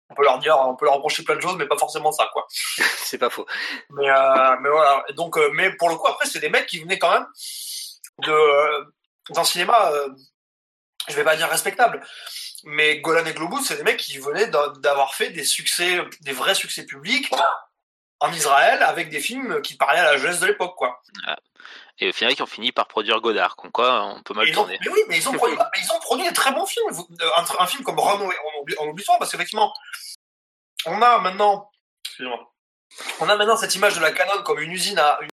on 0.09 0.15
peut 0.15 0.23
leur 0.23 0.39
dire, 0.39 0.57
on 0.59 0.75
peut 0.75 0.85
leur 0.85 0.95
reprocher 0.95 1.23
plein 1.23 1.35
de 1.35 1.41
choses, 1.41 1.55
mais 1.55 1.65
pas 1.67 1.77
forcément 1.77 2.11
ça, 2.11 2.29
quoi. 2.33 2.45
C'est 2.97 3.17
pas 3.17 3.29
faux. 3.29 3.45
Mais, 3.91 4.09
euh, 4.09 4.55
mais 4.61 4.69
voilà. 4.69 5.03
Et 5.07 5.13
donc, 5.13 5.37
euh, 5.37 5.49
mais 5.53 5.71
pour 5.77 5.89
le 5.89 5.95
coup, 5.95 6.07
après, 6.07 6.25
c'est 6.27 6.39
des 6.39 6.49
mecs 6.49 6.67
qui 6.67 6.79
venaient 6.81 6.99
quand 6.99 7.11
même 7.11 7.25
de 8.19 8.31
euh, 8.31 8.83
d'un 9.29 9.43
cinéma, 9.43 9.91
je 11.07 11.15
vais 11.15 11.23
pas 11.23 11.35
dire 11.35 11.47
respectable, 11.49 12.05
mais 12.65 12.99
Golan 12.99 13.25
et 13.25 13.33
Globus, 13.33 13.63
c'est 13.65 13.77
des 13.77 13.83
mecs 13.83 13.97
qui 13.97 14.17
venaient 14.17 14.47
d'a- 14.47 14.73
d'avoir 14.79 15.13
fait 15.15 15.29
des 15.29 15.43
succès, 15.43 15.99
des 16.21 16.31
vrais 16.33 16.55
succès 16.55 16.83
publics 16.85 17.31
en 18.19 18.31
Israël 18.33 18.81
avec 18.83 19.09
des 19.09 19.19
films 19.19 19.61
qui 19.61 19.75
parlaient 19.77 19.99
à 19.99 20.11
la 20.13 20.17
jeunesse 20.17 20.39
de 20.39 20.47
l'époque, 20.47 20.75
quoi. 20.75 21.01
Et 21.99 22.09
au 22.09 22.13
final, 22.13 22.33
ils 22.33 22.43
ont 22.43 22.47
fini 22.47 22.71
par 22.73 22.87
produire 22.87 23.21
Godard, 23.21 23.55
comme 23.55 23.71
quoi 23.71 24.03
on 24.03 24.21
peut 24.21 24.33
mal 24.33 24.47
ils 24.47 24.51
ont- 24.57 24.63
tourner. 24.63 24.77
mais 24.83 24.91
oui, 24.91 24.99
mais 25.07 25.17
ils 25.17 25.29
ont 25.29 25.33
produit, 25.33 25.57
ils 25.81 25.91
ont 25.93 25.99
produit 25.99 26.27
des 26.27 26.33
très 26.33 26.51
bons 26.51 26.65
films. 26.65 26.87
Euh, 27.21 27.29
Un, 27.37 27.45
un 27.63 27.67
film 27.67 27.83
comme 27.83 27.99
Runaway, 27.99 28.35
on 28.55 28.61
oublie, 28.61 28.75
on 28.79 28.87
oublie 28.89 29.03
souvent 29.03 29.17
parce 29.17 29.31
qu'effectivement, 29.31 29.73
on 30.85 31.01
a 31.01 31.19
maintenant, 31.19 31.71
excusez-moi, 32.05 32.51
on 33.21 33.29
a 33.29 33.35
maintenant 33.37 33.55
cette 33.57 33.75
image 33.75 33.95
de 33.95 34.01
la 34.01 34.11
Canon 34.11 34.43
comme 34.43 34.59
une 34.59 34.71
usine 34.73 34.99
à 34.99 35.17
une- 35.21 35.29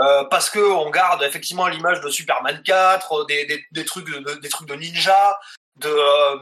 euh, 0.00 0.24
parce 0.24 0.50
que 0.50 0.58
on 0.58 0.90
garde 0.90 1.22
effectivement 1.22 1.66
l'image 1.68 2.00
de 2.00 2.10
Superman 2.10 2.60
4, 2.64 3.24
des, 3.26 3.46
des, 3.46 3.64
des 3.70 3.84
trucs 3.84 4.06
de, 4.06 4.34
des 4.34 4.48
trucs 4.48 4.68
de 4.68 4.74
ninja, 4.74 5.38
de 5.76 5.88
euh, 5.88 6.36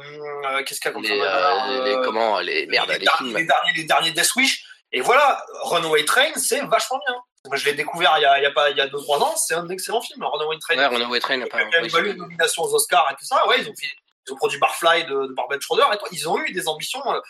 euh, 0.46 0.64
qu'est-ce 0.64 0.80
qu'il 0.80 0.88
y 0.88 0.90
a 0.90 0.92
comme 0.92 1.02
Les, 1.02 1.18
ça 1.20 1.66
euh, 1.68 1.84
les, 1.84 1.94
euh, 1.96 2.02
comment, 2.04 2.40
les, 2.40 2.66
merde, 2.66 2.88
les, 2.88 2.98
les 2.98 3.04
derniers, 3.04 3.32
les 3.34 3.44
derniers, 3.46 3.72
les 3.74 3.84
derniers 3.84 4.10
Death 4.12 4.34
Wish. 4.36 4.64
Et 4.92 5.00
voilà, 5.02 5.42
Runaway 5.64 6.04
Train, 6.06 6.32
c'est 6.36 6.60
vachement 6.64 6.98
bien. 7.06 7.16
Moi, 7.48 7.56
je 7.56 7.64
l'ai 7.66 7.74
découvert 7.74 8.14
il 8.18 8.22
y 8.22 8.26
a, 8.26 8.38
il 8.38 8.42
y 8.42 8.46
a 8.46 8.50
pas, 8.50 8.70
il 8.70 8.76
y 8.76 8.80
a 8.80 8.86
deux 8.88 8.98
trois 8.98 9.18
ans. 9.18 9.34
C'est 9.36 9.54
un 9.54 9.68
excellent 9.68 10.00
film, 10.00 10.24
Runaway 10.24 10.58
Train. 10.58 10.76
Ouais, 10.76 10.86
Runaway 10.86 11.20
Train, 11.20 11.40
Il 11.40 11.96
a 11.96 12.00
eu 12.00 12.10
une 12.10 12.16
nomination 12.18 12.62
aux 12.62 12.74
Oscars 12.74 13.08
et 13.12 13.14
tout 13.14 13.24
ça. 13.24 13.46
Ouais, 13.48 13.60
ils 13.60 13.68
ont, 13.68 13.74
fait, 13.74 13.88
ils 14.26 14.32
ont 14.32 14.36
produit 14.36 14.58
Barfly 14.58 15.04
de, 15.04 15.26
de 15.26 15.32
Barbet 15.34 15.58
Schroeder 15.60 15.84
et 15.92 15.98
tout. 15.98 16.06
Ils 16.12 16.28
ont 16.28 16.38
eu 16.38 16.52
des 16.52 16.68
ambitions. 16.68 17.02
euh, 17.12 17.20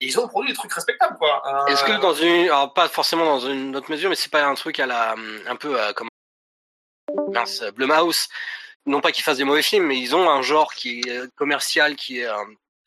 et 0.00 0.06
ils 0.06 0.18
ont 0.18 0.26
produit 0.26 0.50
des 0.50 0.56
trucs 0.56 0.72
respectables, 0.72 1.16
quoi. 1.18 1.40
Euh, 1.46 1.66
Est-ce 1.66 1.84
que 1.84 1.92
dans 2.00 2.14
une, 2.14 2.44
alors 2.46 2.72
pas 2.74 2.88
forcément 2.88 3.24
dans 3.24 3.40
une 3.40 3.76
autre 3.76 3.90
mesure, 3.90 4.10
mais 4.10 4.16
c'est 4.16 4.30
pas 4.30 4.44
un 4.44 4.54
truc 4.56 4.80
à 4.80 4.86
la, 4.86 5.14
un 5.46 5.56
peu 5.56 5.80
euh, 5.80 5.92
comme, 5.92 6.08
mince, 7.32 7.62
Blumhouse. 7.74 8.28
Non 8.86 9.00
pas 9.00 9.12
qu'ils 9.12 9.24
fassent 9.24 9.38
des 9.38 9.44
mauvais 9.44 9.62
films, 9.62 9.86
mais 9.86 9.98
ils 9.98 10.14
ont 10.14 10.28
un 10.28 10.42
genre 10.42 10.74
qui 10.74 11.00
est 11.00 11.10
euh, 11.10 11.28
commercial, 11.36 11.96
qui 11.96 12.20
est. 12.20 12.28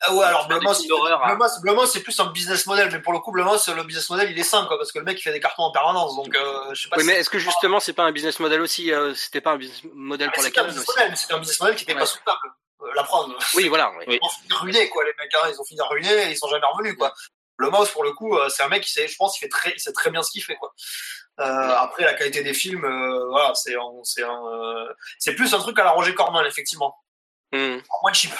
Ah 0.00 0.14
ouais, 0.14 0.24
alors 0.24 0.46
Faire 0.46 0.58
des 0.60 0.64
Blumhouse, 0.64 0.86
hein. 1.10 1.26
Blumhouse, 1.26 1.60
Blumhouse, 1.60 1.90
c'est 1.90 2.02
plus 2.02 2.18
un 2.20 2.26
business 2.26 2.66
model, 2.66 2.88
mais 2.92 3.00
pour 3.00 3.12
le 3.12 3.18
coup, 3.18 3.32
Blumhouse, 3.32 3.66
le 3.68 3.82
business 3.82 4.08
model, 4.10 4.30
il 4.30 4.38
est 4.38 4.44
sain, 4.44 4.64
quoi, 4.66 4.78
parce 4.78 4.92
que 4.92 4.98
le 5.00 5.04
mec, 5.04 5.18
il 5.18 5.22
fait 5.22 5.32
des 5.32 5.40
cartons 5.40 5.64
en 5.64 5.72
permanence, 5.72 6.14
donc 6.14 6.34
euh, 6.36 6.72
je 6.72 6.82
sais 6.82 6.88
pas 6.88 6.96
Oui, 6.96 7.02
si 7.02 7.08
mais 7.08 7.14
est-ce 7.16 7.28
que 7.30 7.38
justement 7.40 7.80
c'est 7.80 7.92
pas 7.94 8.04
un 8.04 8.12
business 8.12 8.38
model 8.38 8.60
aussi 8.60 8.92
euh, 8.92 9.12
C'était 9.14 9.40
pas 9.40 9.50
un 9.52 9.56
business 9.56 9.80
model 9.94 10.30
pour 10.30 10.42
la 10.42 10.48
c'est 10.50 10.58
un 10.58 10.64
business 10.64 10.86
model, 10.86 11.14
un 11.30 11.38
business 11.38 11.60
model 11.60 11.74
qui 11.76 11.82
n'était 11.82 11.94
Ouais. 11.94 11.98
pas 12.00 12.06
soutenable. 12.06 12.38
Euh, 12.82 12.86
la 12.94 13.02
preuve. 13.02 13.30
Oui, 13.56 13.66
voilà. 13.68 13.90
oui. 13.98 14.04
Ils 14.06 14.18
ont 14.24 14.28
fini 14.30 14.54
ruinés, 14.60 14.88
quoi, 14.88 15.02
les 15.04 15.12
mecs, 15.18 15.34
hein, 15.34 15.48
ils 15.52 15.60
ont 15.60 15.64
fini 15.64 15.80
ruinés 15.80 16.28
et 16.28 16.30
ils 16.30 16.36
sont 16.38 16.48
jamais 16.48 16.64
revenus, 16.72 16.96
quoi. 16.96 17.12
Le 17.56 17.68
mouse, 17.70 17.90
pour 17.90 18.04
le 18.04 18.12
coup, 18.12 18.36
euh, 18.38 18.48
c'est 18.50 18.62
un 18.62 18.68
mec 18.68 18.84
qui 18.84 18.92
sait, 18.92 19.08
je 19.08 19.16
pense, 19.16 19.36
il 19.36 19.40
fait 19.40 19.48
très, 19.48 19.72
il 19.72 19.80
sait 19.80 19.92
très 19.92 20.10
bien 20.12 20.22
ce 20.22 20.30
qu'il 20.30 20.44
fait, 20.44 20.54
quoi. 20.54 20.72
Euh, 21.40 21.44
après, 21.76 22.04
la 22.04 22.14
qualité 22.14 22.44
des 22.44 22.54
films, 22.54 22.84
euh, 22.84 23.26
voilà, 23.30 23.52
c'est, 23.56 23.74
un- 23.74 24.00
c'est 24.04 24.22
un, 24.22 24.46
euh, 24.46 24.92
c'est 25.18 25.34
plus 25.34 25.52
un 25.54 25.58
truc 25.58 25.76
à 25.80 25.82
la 25.84 25.90
Roger 25.90 26.14
Corman, 26.14 26.46
effectivement. 26.46 26.96
En 27.52 27.78
moins 28.02 28.12
cheap. 28.12 28.32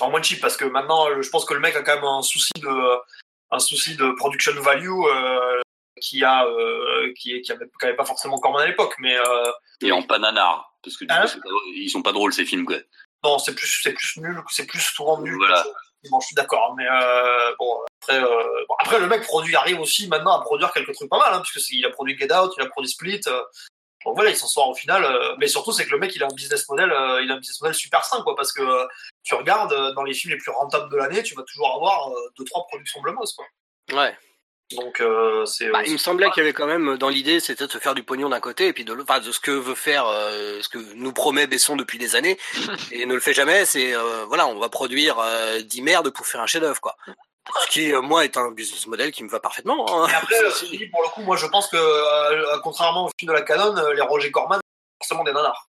En 0.00 0.10
moins 0.10 0.22
cheap, 0.22 0.40
parce 0.40 0.56
que 0.56 0.64
maintenant, 0.64 1.06
je 1.20 1.28
pense 1.28 1.44
que 1.44 1.54
le 1.54 1.60
mec 1.60 1.76
a 1.76 1.82
quand 1.82 1.94
même 1.94 2.04
un 2.04 2.22
souci 2.22 2.52
de, 2.56 2.98
un 3.50 3.58
souci 3.58 3.96
de 3.96 4.10
production 4.12 4.52
value, 4.60 4.88
euh, 4.88 5.60
qui 6.00 6.24
a, 6.24 6.44
euh, 6.46 7.12
qui 7.18 7.34
est, 7.34 7.42
qui 7.42 7.52
avait, 7.52 7.66
qui 7.66 7.86
avait 7.86 7.96
pas 7.96 8.04
forcément 8.04 8.38
Corman 8.38 8.62
à 8.62 8.66
l'époque, 8.66 8.94
mais, 8.98 9.16
euh, 9.16 9.52
Et 9.82 9.92
en 9.92 10.02
pananar. 10.02 10.74
Parce 10.82 10.96
que 10.96 11.04
du 11.04 11.12
Hein 11.12 11.26
coup, 11.26 11.48
ils 11.74 11.90
sont 11.90 12.02
pas 12.02 12.12
drôles 12.12 12.32
ces 12.32 12.44
films, 12.44 12.64
quoi. 12.64 12.76
Non, 13.22 13.38
c'est 13.38 13.54
plus, 13.54 13.80
c'est 13.82 13.92
plus 13.92 14.16
nul, 14.16 14.42
c'est 14.50 14.66
plus 14.66 14.80
souvent 14.80 15.20
nul. 15.20 15.36
Voilà. 15.36 15.64
Bon, 16.10 16.18
je 16.20 16.28
suis 16.28 16.34
d'accord, 16.34 16.74
mais 16.78 16.86
euh, 16.90 17.54
bon, 17.58 17.80
après, 18.00 18.20
bon, 18.20 18.74
après 18.80 18.98
le 18.98 19.06
mec 19.06 19.22
produit 19.24 19.54
arrive 19.54 19.78
aussi 19.80 20.08
maintenant 20.08 20.32
à 20.32 20.40
produire 20.40 20.72
quelques 20.72 20.94
trucs 20.94 21.10
pas 21.10 21.18
mal, 21.18 21.34
hein, 21.34 21.42
puisque 21.44 21.70
il 21.70 21.84
a 21.84 21.90
produit 21.90 22.16
Get 22.16 22.32
Out, 22.34 22.54
il 22.56 22.62
a 22.62 22.66
produit 22.66 22.90
Split. 22.90 23.20
Donc 24.04 24.14
voilà, 24.14 24.30
il 24.30 24.36
s'en 24.36 24.46
sort 24.46 24.68
au 24.68 24.74
final. 24.74 25.04
euh, 25.04 25.34
mais 25.38 25.46
surtout, 25.48 25.72
c'est 25.72 25.84
que 25.84 25.90
le 25.90 25.98
mec, 25.98 26.14
il 26.16 26.22
a 26.22 26.26
un 26.26 26.34
business 26.34 26.68
model, 26.68 26.90
euh, 26.92 27.22
il 27.22 27.30
a 27.30 27.34
un 27.34 27.38
business 27.38 27.60
model 27.60 27.74
super 27.74 28.04
sain, 28.04 28.22
quoi, 28.22 28.34
parce 28.36 28.52
que 28.52 28.62
euh, 28.62 28.86
tu 29.22 29.34
regardes 29.34 29.72
euh, 29.72 29.92
dans 29.92 30.02
les 30.02 30.14
films 30.14 30.32
les 30.34 30.38
plus 30.38 30.50
rentables 30.52 30.90
de 30.90 30.96
l'année, 30.96 31.22
tu 31.22 31.34
vas 31.34 31.42
toujours 31.42 31.74
avoir 31.74 32.10
deux 32.38 32.44
trois 32.44 32.66
productions 32.68 33.00
Blumhouse, 33.02 33.34
quoi. 33.34 33.44
Ouais. 33.92 34.16
Donc 34.76 35.00
euh, 35.00 35.44
c'est. 35.46 35.68
Bah, 35.70 35.82
il 35.84 35.94
me 35.94 35.98
semblait 35.98 36.30
qu'il 36.30 36.42
y 36.42 36.46
avait 36.46 36.52
quand 36.52 36.68
même 36.68 36.96
dans 36.96 37.08
l'idée, 37.08 37.40
c'était 37.40 37.66
de 37.66 37.72
se 37.72 37.78
faire 37.78 37.96
du 37.96 38.04
pognon 38.04 38.28
d'un 38.28 38.38
côté 38.38 38.68
et 38.68 38.72
puis 38.72 38.84
de, 38.84 38.92
l'autre- 38.92 39.10
enfin, 39.12 39.20
de 39.20 39.32
ce 39.32 39.40
que 39.40 39.50
veut 39.50 39.74
faire, 39.74 40.06
euh, 40.06 40.60
ce 40.62 40.68
que 40.68 40.78
nous 40.94 41.12
promet 41.12 41.48
Besson 41.48 41.74
depuis 41.74 41.98
des 41.98 42.14
années 42.14 42.38
et 42.92 43.04
ne 43.04 43.14
le 43.14 43.18
fait 43.20 43.34
jamais. 43.34 43.64
C'est 43.64 43.96
euh, 43.96 44.24
voilà, 44.26 44.46
on 44.46 44.60
va 44.60 44.68
produire 44.68 45.18
euh, 45.18 45.60
10 45.62 45.82
merdes 45.82 46.10
pour 46.10 46.24
faire 46.24 46.40
un 46.40 46.46
chef-d'œuvre, 46.46 46.80
quoi. 46.80 46.94
Ce 47.62 47.66
qui, 47.68 47.92
euh, 47.92 48.00
moi, 48.02 48.24
est 48.24 48.36
un 48.36 48.50
business 48.52 48.86
model 48.86 49.10
qui 49.12 49.24
me 49.24 49.28
va 49.28 49.40
parfaitement. 49.40 49.86
hein. 50.04 50.08
Et 50.08 50.14
après, 50.14 50.34
euh, 50.44 50.50
pour 50.92 51.02
le 51.02 51.08
coup, 51.08 51.22
moi, 51.22 51.36
je 51.36 51.46
pense 51.46 51.68
que, 51.68 51.76
euh, 51.76 52.58
contrairement 52.62 53.06
au 53.06 53.10
film 53.18 53.28
de 53.28 53.32
la 53.34 53.42
Canon, 53.42 53.74
les 53.92 54.02
Roger 54.02 54.30
Corman, 54.30 54.60
forcément 55.02 55.24
des 55.24 55.32
nanars. 55.32 55.66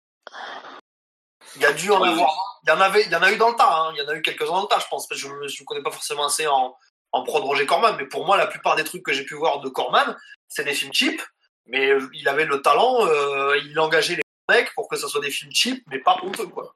Il 1.57 1.63
y 1.63 1.67
a 1.67 1.73
dû 1.73 1.91
en 1.91 2.01
Oui. 2.03 2.09
avoir. 2.09 2.33
Il 2.65 2.71
y 2.71 2.73
en 2.73 2.81
avait, 2.81 3.03
il 3.05 3.11
y 3.11 3.17
en 3.17 3.23
a 3.23 3.31
eu 3.33 3.37
dans 3.37 3.51
le 3.51 3.57
tas. 3.57 3.71
Hein. 3.77 3.93
Il 3.95 3.99
y 4.03 4.03
en 4.03 4.09
a 4.09 4.15
eu 4.15 4.23
quelques-uns 4.23 4.47
dans 4.53 4.63
le 4.63 4.69
tas, 4.69 4.79
je 4.79 4.87
pense. 4.89 5.07
Je 5.11 5.29
ne 5.29 5.65
connais 5.65 5.83
pas 5.83 5.91
forcément 5.91 6.27
assez 6.27 6.47
en, 6.47 6.77
en 7.13 7.23
pro 7.25 7.41
de 7.41 7.45
Roger 7.45 7.67
Corman, 7.67 7.97
mais 7.99 8.07
pour 8.07 8.25
moi, 8.27 8.37
la 8.37 8.47
plupart 8.47 8.77
des 8.77 8.85
trucs 8.85 9.03
que 9.03 9.13
j'ai 9.13 9.25
pu 9.25 9.35
voir 9.35 9.61
de 9.61 9.69
Corman, 9.69 10.17
c'est 10.49 10.65
des 10.65 10.75
films 10.75 10.93
cheap. 10.93 11.23
Mais 11.67 11.93
il 12.13 12.29
avait 12.29 12.45
le 12.45 12.61
talent, 12.61 13.07
euh, 13.07 13.57
il 13.65 13.79
engageait 13.81 14.17
les 14.17 14.23
mecs 14.51 14.75
pour 14.75 14.87
que 14.89 14.97
ça 14.97 15.09
soit 15.09 15.21
des 15.23 15.31
films 15.31 15.53
cheap, 15.53 15.83
mais 15.89 15.99
pas 15.99 16.19
honteux, 16.23 16.47
quoi. 16.47 16.75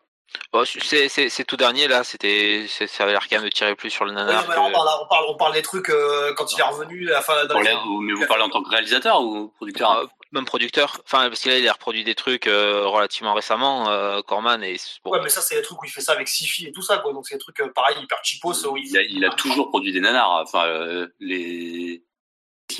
Bon, 0.52 0.64
c'est, 0.64 1.44
tout 1.44 1.56
dernier 1.56 1.88
là, 1.88 2.04
c'était, 2.04 2.66
c'est- 2.68 2.86
ça 2.86 3.04
avait 3.04 3.12
l'air 3.12 3.26
quand 3.28 3.36
même 3.36 3.44
de 3.44 3.50
tirer 3.50 3.74
plus 3.74 3.90
sur 3.90 4.04
le 4.04 4.12
nanar. 4.12 4.46
mais 4.48 4.54
là, 4.54 4.62
on, 4.62 4.68
que- 4.68 4.72
parle, 4.74 4.88
on, 5.02 5.06
parle, 5.06 5.24
on 5.28 5.36
parle 5.36 5.52
des 5.54 5.62
trucs 5.62 5.88
euh, 5.90 6.32
quand 6.34 6.52
il 6.52 6.60
est 6.60 6.62
revenu 6.62 7.08
à 7.08 7.12
la 7.12 7.22
fin 7.22 7.44
dans 7.46 7.58
les 7.60 7.74
mais 8.02 8.12
vous 8.12 8.26
parlez 8.26 8.42
en 8.44 8.48
tant 8.50 8.62
que 8.62 8.68
réalisateur 8.70 9.22
ou 9.22 9.48
producteur 9.56 9.90
Ah, 9.90 10.02
même 10.32 10.44
producteur. 10.44 11.00
Enfin, 11.04 11.28
parce 11.28 11.40
qu'il 11.40 11.50
a, 11.52 11.58
il 11.58 11.66
a 11.68 11.72
reproduit 11.72 12.04
des 12.04 12.14
trucs 12.14 12.46
euh, 12.46 12.86
relativement 12.86 13.32
récemment, 13.32 13.88
euh, 13.88 14.20
Corman, 14.20 14.62
et 14.62 14.76
bon, 15.04 15.12
Ouais, 15.12 15.20
mais 15.22 15.30
ça, 15.30 15.40
c'est 15.40 15.54
des 15.56 15.62
trucs 15.62 15.80
où 15.80 15.86
il 15.86 15.90
fait 15.90 16.02
ça 16.02 16.12
avec 16.12 16.28
Sifi 16.28 16.66
et 16.66 16.72
tout 16.72 16.82
ça, 16.82 16.98
quoi. 16.98 17.12
Donc, 17.14 17.26
c'est 17.26 17.36
des 17.36 17.40
trucs, 17.40 17.60
euh, 17.60 17.72
pareil, 17.72 17.96
hyper 18.02 18.18
cheapos. 18.22 18.66
où 18.66 18.76
il 18.76 18.96
a, 18.98 19.02
il 19.02 19.24
a 19.24 19.30
toujours 19.30 19.68
produit 19.70 19.92
des 19.92 20.00
nanars. 20.00 20.42
Enfin, 20.42 20.66
euh, 20.66 21.08
les 21.20 22.02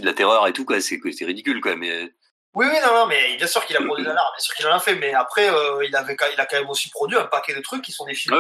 de 0.00 0.04
la 0.04 0.12
terreur 0.12 0.46
et 0.46 0.52
tout, 0.52 0.66
quoi. 0.66 0.80
C'est 0.82 1.00
c'est 1.12 1.24
ridicule, 1.24 1.62
quoi. 1.62 1.74
Mais 1.74 2.12
Oui, 2.58 2.66
oui, 2.68 2.76
non, 2.84 2.92
non, 2.92 3.06
mais 3.06 3.36
bien 3.36 3.46
sûr 3.46 3.64
qu'il 3.64 3.76
a 3.76 3.80
produit 3.80 4.04
de 4.04 4.10
l'art, 4.10 4.32
bien 4.36 4.42
sûr 4.42 4.52
qu'il 4.52 4.66
en 4.66 4.74
a 4.74 4.80
fait, 4.80 4.96
mais 4.96 5.14
après, 5.14 5.48
euh, 5.48 5.84
il, 5.86 5.94
avait, 5.94 6.16
il 6.32 6.40
a 6.40 6.44
quand 6.44 6.56
même 6.56 6.68
aussi 6.68 6.90
produit 6.90 7.16
un 7.16 7.26
paquet 7.26 7.54
de 7.54 7.60
trucs 7.60 7.82
qui 7.82 7.92
sont 7.92 8.04
des 8.04 8.14
films 8.14 8.36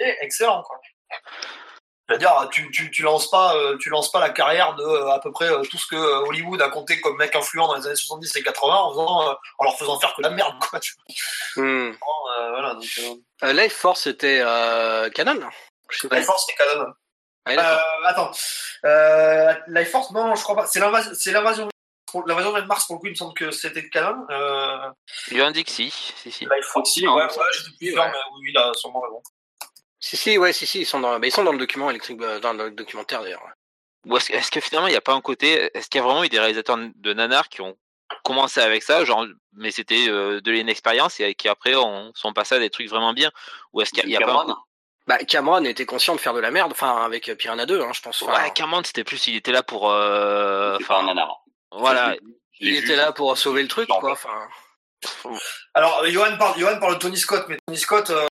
et 0.00 0.16
excellents, 0.22 0.64
quoi. 0.64 0.80
C'est-à-dire, 2.08 2.48
tu, 2.50 2.68
tu, 2.72 2.90
tu 2.90 3.02
lances 3.02 3.30
pas, 3.30 3.54
euh, 3.54 3.78
tu 3.78 3.88
lances 3.88 4.10
pas 4.10 4.18
la 4.18 4.30
carrière 4.30 4.74
de 4.74 4.82
euh, 4.82 5.12
à 5.12 5.20
peu 5.20 5.30
près 5.30 5.48
tout 5.70 5.78
ce 5.78 5.86
que 5.86 5.94
Hollywood 5.94 6.60
a 6.60 6.68
compté 6.68 7.00
comme 7.00 7.16
mec 7.16 7.36
influent 7.36 7.68
dans 7.68 7.76
les 7.76 7.86
années 7.86 7.94
70 7.94 8.34
et 8.34 8.42
80 8.42 8.74
en, 8.74 8.90
faisant, 8.90 9.38
en 9.58 9.64
leur 9.64 9.78
faisant 9.78 10.00
faire 10.00 10.14
que 10.16 10.22
la 10.22 10.30
merde, 10.30 10.56
quoi. 10.58 10.80
Tu 10.80 10.94
vois. 11.54 11.64
Euh, 12.40 12.50
voilà, 12.50 12.74
donc, 12.74 13.00
euh, 13.44 13.52
Life 13.52 13.74
Force 13.74 14.02
c'était 14.02 14.40
euh, 14.42 15.08
Canon. 15.10 15.40
Life 16.10 16.24
Force, 16.24 16.46
c'est 16.48 16.56
canon. 16.56 16.92
Ah, 17.46 17.80
attends. 18.06 18.32
Life 19.68 19.90
Force, 19.90 20.10
non, 20.10 20.34
je 20.34 20.42
crois 20.42 20.56
pas. 20.56 20.66
C'est 20.66 20.80
l'invasion, 20.80 21.68
c'est 22.12 22.18
l'invasion, 22.26 22.52
de 22.52 22.60
Mars, 22.62 22.86
pour 22.86 22.96
le 22.96 23.00
coup, 23.00 23.06
il 23.06 23.10
me 23.10 23.14
semble 23.14 23.34
que 23.34 23.50
c'était 23.50 23.88
canon. 23.88 24.24
Euh, 24.30 24.90
Johan 25.30 25.50
Dixie, 25.50 25.90
si, 25.90 26.30
si. 26.32 26.44
Life 26.44 26.64
Force, 26.72 26.90
Si, 26.92 27.06
ouais, 27.06 27.12
ouais, 27.14 27.28
j'étais 27.52 27.76
plus 27.78 27.98
Ouais. 27.98 28.06
mais 28.08 28.12
oui, 28.32 28.40
oui, 28.44 28.50
il 28.50 28.58
a 28.58 28.72
sûrement 28.74 29.00
raison. 29.00 29.22
Si 30.02 30.16
si 30.16 30.38
ouais 30.38 30.52
si 30.54 30.64
si 30.66 30.80
ils 30.80 30.86
sont 30.86 30.98
dans 31.00 31.18
bah, 31.20 31.26
ils 31.26 31.30
sont 31.32 31.44
dans 31.44 31.52
le 31.52 31.58
document 31.58 31.90
électrique 31.90 32.20
euh, 32.22 32.40
dans 32.40 32.54
le 32.54 32.70
documentaire 32.70 33.22
d'ailleurs. 33.22 33.42
Ou 34.06 34.16
est-ce, 34.16 34.30
que- 34.30 34.32
est-ce 34.34 34.50
que 34.50 34.60
finalement 34.60 34.88
il 34.88 34.92
n'y 34.92 34.96
a 34.96 35.02
pas 35.02 35.12
un 35.12 35.20
côté, 35.20 35.70
est-ce 35.76 35.90
qu'il 35.90 35.98
y 36.00 36.02
a 36.02 36.06
vraiment 36.06 36.24
eu 36.24 36.30
des 36.30 36.38
réalisateurs 36.38 36.78
de 36.78 37.12
nanar 37.12 37.50
qui 37.50 37.60
ont 37.60 37.76
commencé 38.24 38.60
avec 38.60 38.82
ça, 38.82 39.04
genre, 39.04 39.26
mais 39.52 39.70
c'était 39.70 40.08
euh, 40.08 40.40
de 40.40 40.50
l'inexpérience 40.50 41.20
et 41.20 41.34
qui 41.34 41.48
après 41.48 41.74
ont, 41.74 42.12
sont 42.14 42.32
passés 42.32 42.54
à 42.54 42.58
des 42.58 42.70
trucs 42.70 42.88
vraiment 42.88 43.12
bien? 43.12 43.30
Ou 43.74 43.82
est-ce 43.82 43.90
qu'il 43.90 43.98
y 43.98 44.02
a, 44.02 44.06
il 44.06 44.12
y 44.12 44.16
a 44.16 44.20
pas 44.20 44.32
un 44.32 44.36
Cameron, 44.38 44.56
Bah 45.06 45.18
Cameron 45.18 45.64
était 45.64 45.84
conscient 45.84 46.14
de 46.14 46.20
faire 46.20 46.32
de 46.32 46.40
la 46.40 46.50
merde, 46.50 46.72
enfin 46.72 47.04
avec 47.04 47.28
euh, 47.28 47.34
Piranha 47.34 47.66
2 47.66 47.82
hein, 47.82 47.90
je 47.92 48.00
pense. 48.00 48.22
Enfin, 48.22 48.42
Ouais, 48.42 48.50
Cameron, 48.54 48.82
c'était 48.82 49.04
plus, 49.04 49.26
il 49.26 49.36
était 49.36 49.52
là 49.52 49.62
pour. 49.62 49.90
Euh, 49.90 50.78
pas 50.88 51.00
un 51.00 51.04
nanar. 51.06 51.44
Voilà. 51.72 52.16
Il 52.60 52.72
vu. 52.72 52.78
était 52.78 52.96
là 52.96 53.12
pour 53.12 53.36
sauver 53.38 53.62
le 53.62 53.68
truc 53.68 53.88
Non, 53.88 54.00
quoi. 54.00 54.12
Enfin, 54.12 54.48
Alors, 55.74 56.00
euh, 56.02 56.10
Johan 56.10 56.36
parle, 56.38 56.58
Johan 56.58 56.78
parle 56.78 56.94
de 56.94 56.98
Tony 56.98 57.16
Scott, 57.16 57.46
mais 57.48 57.56
Tony 57.66 57.78
Scott, 57.78 58.10
euh, 58.10 58.26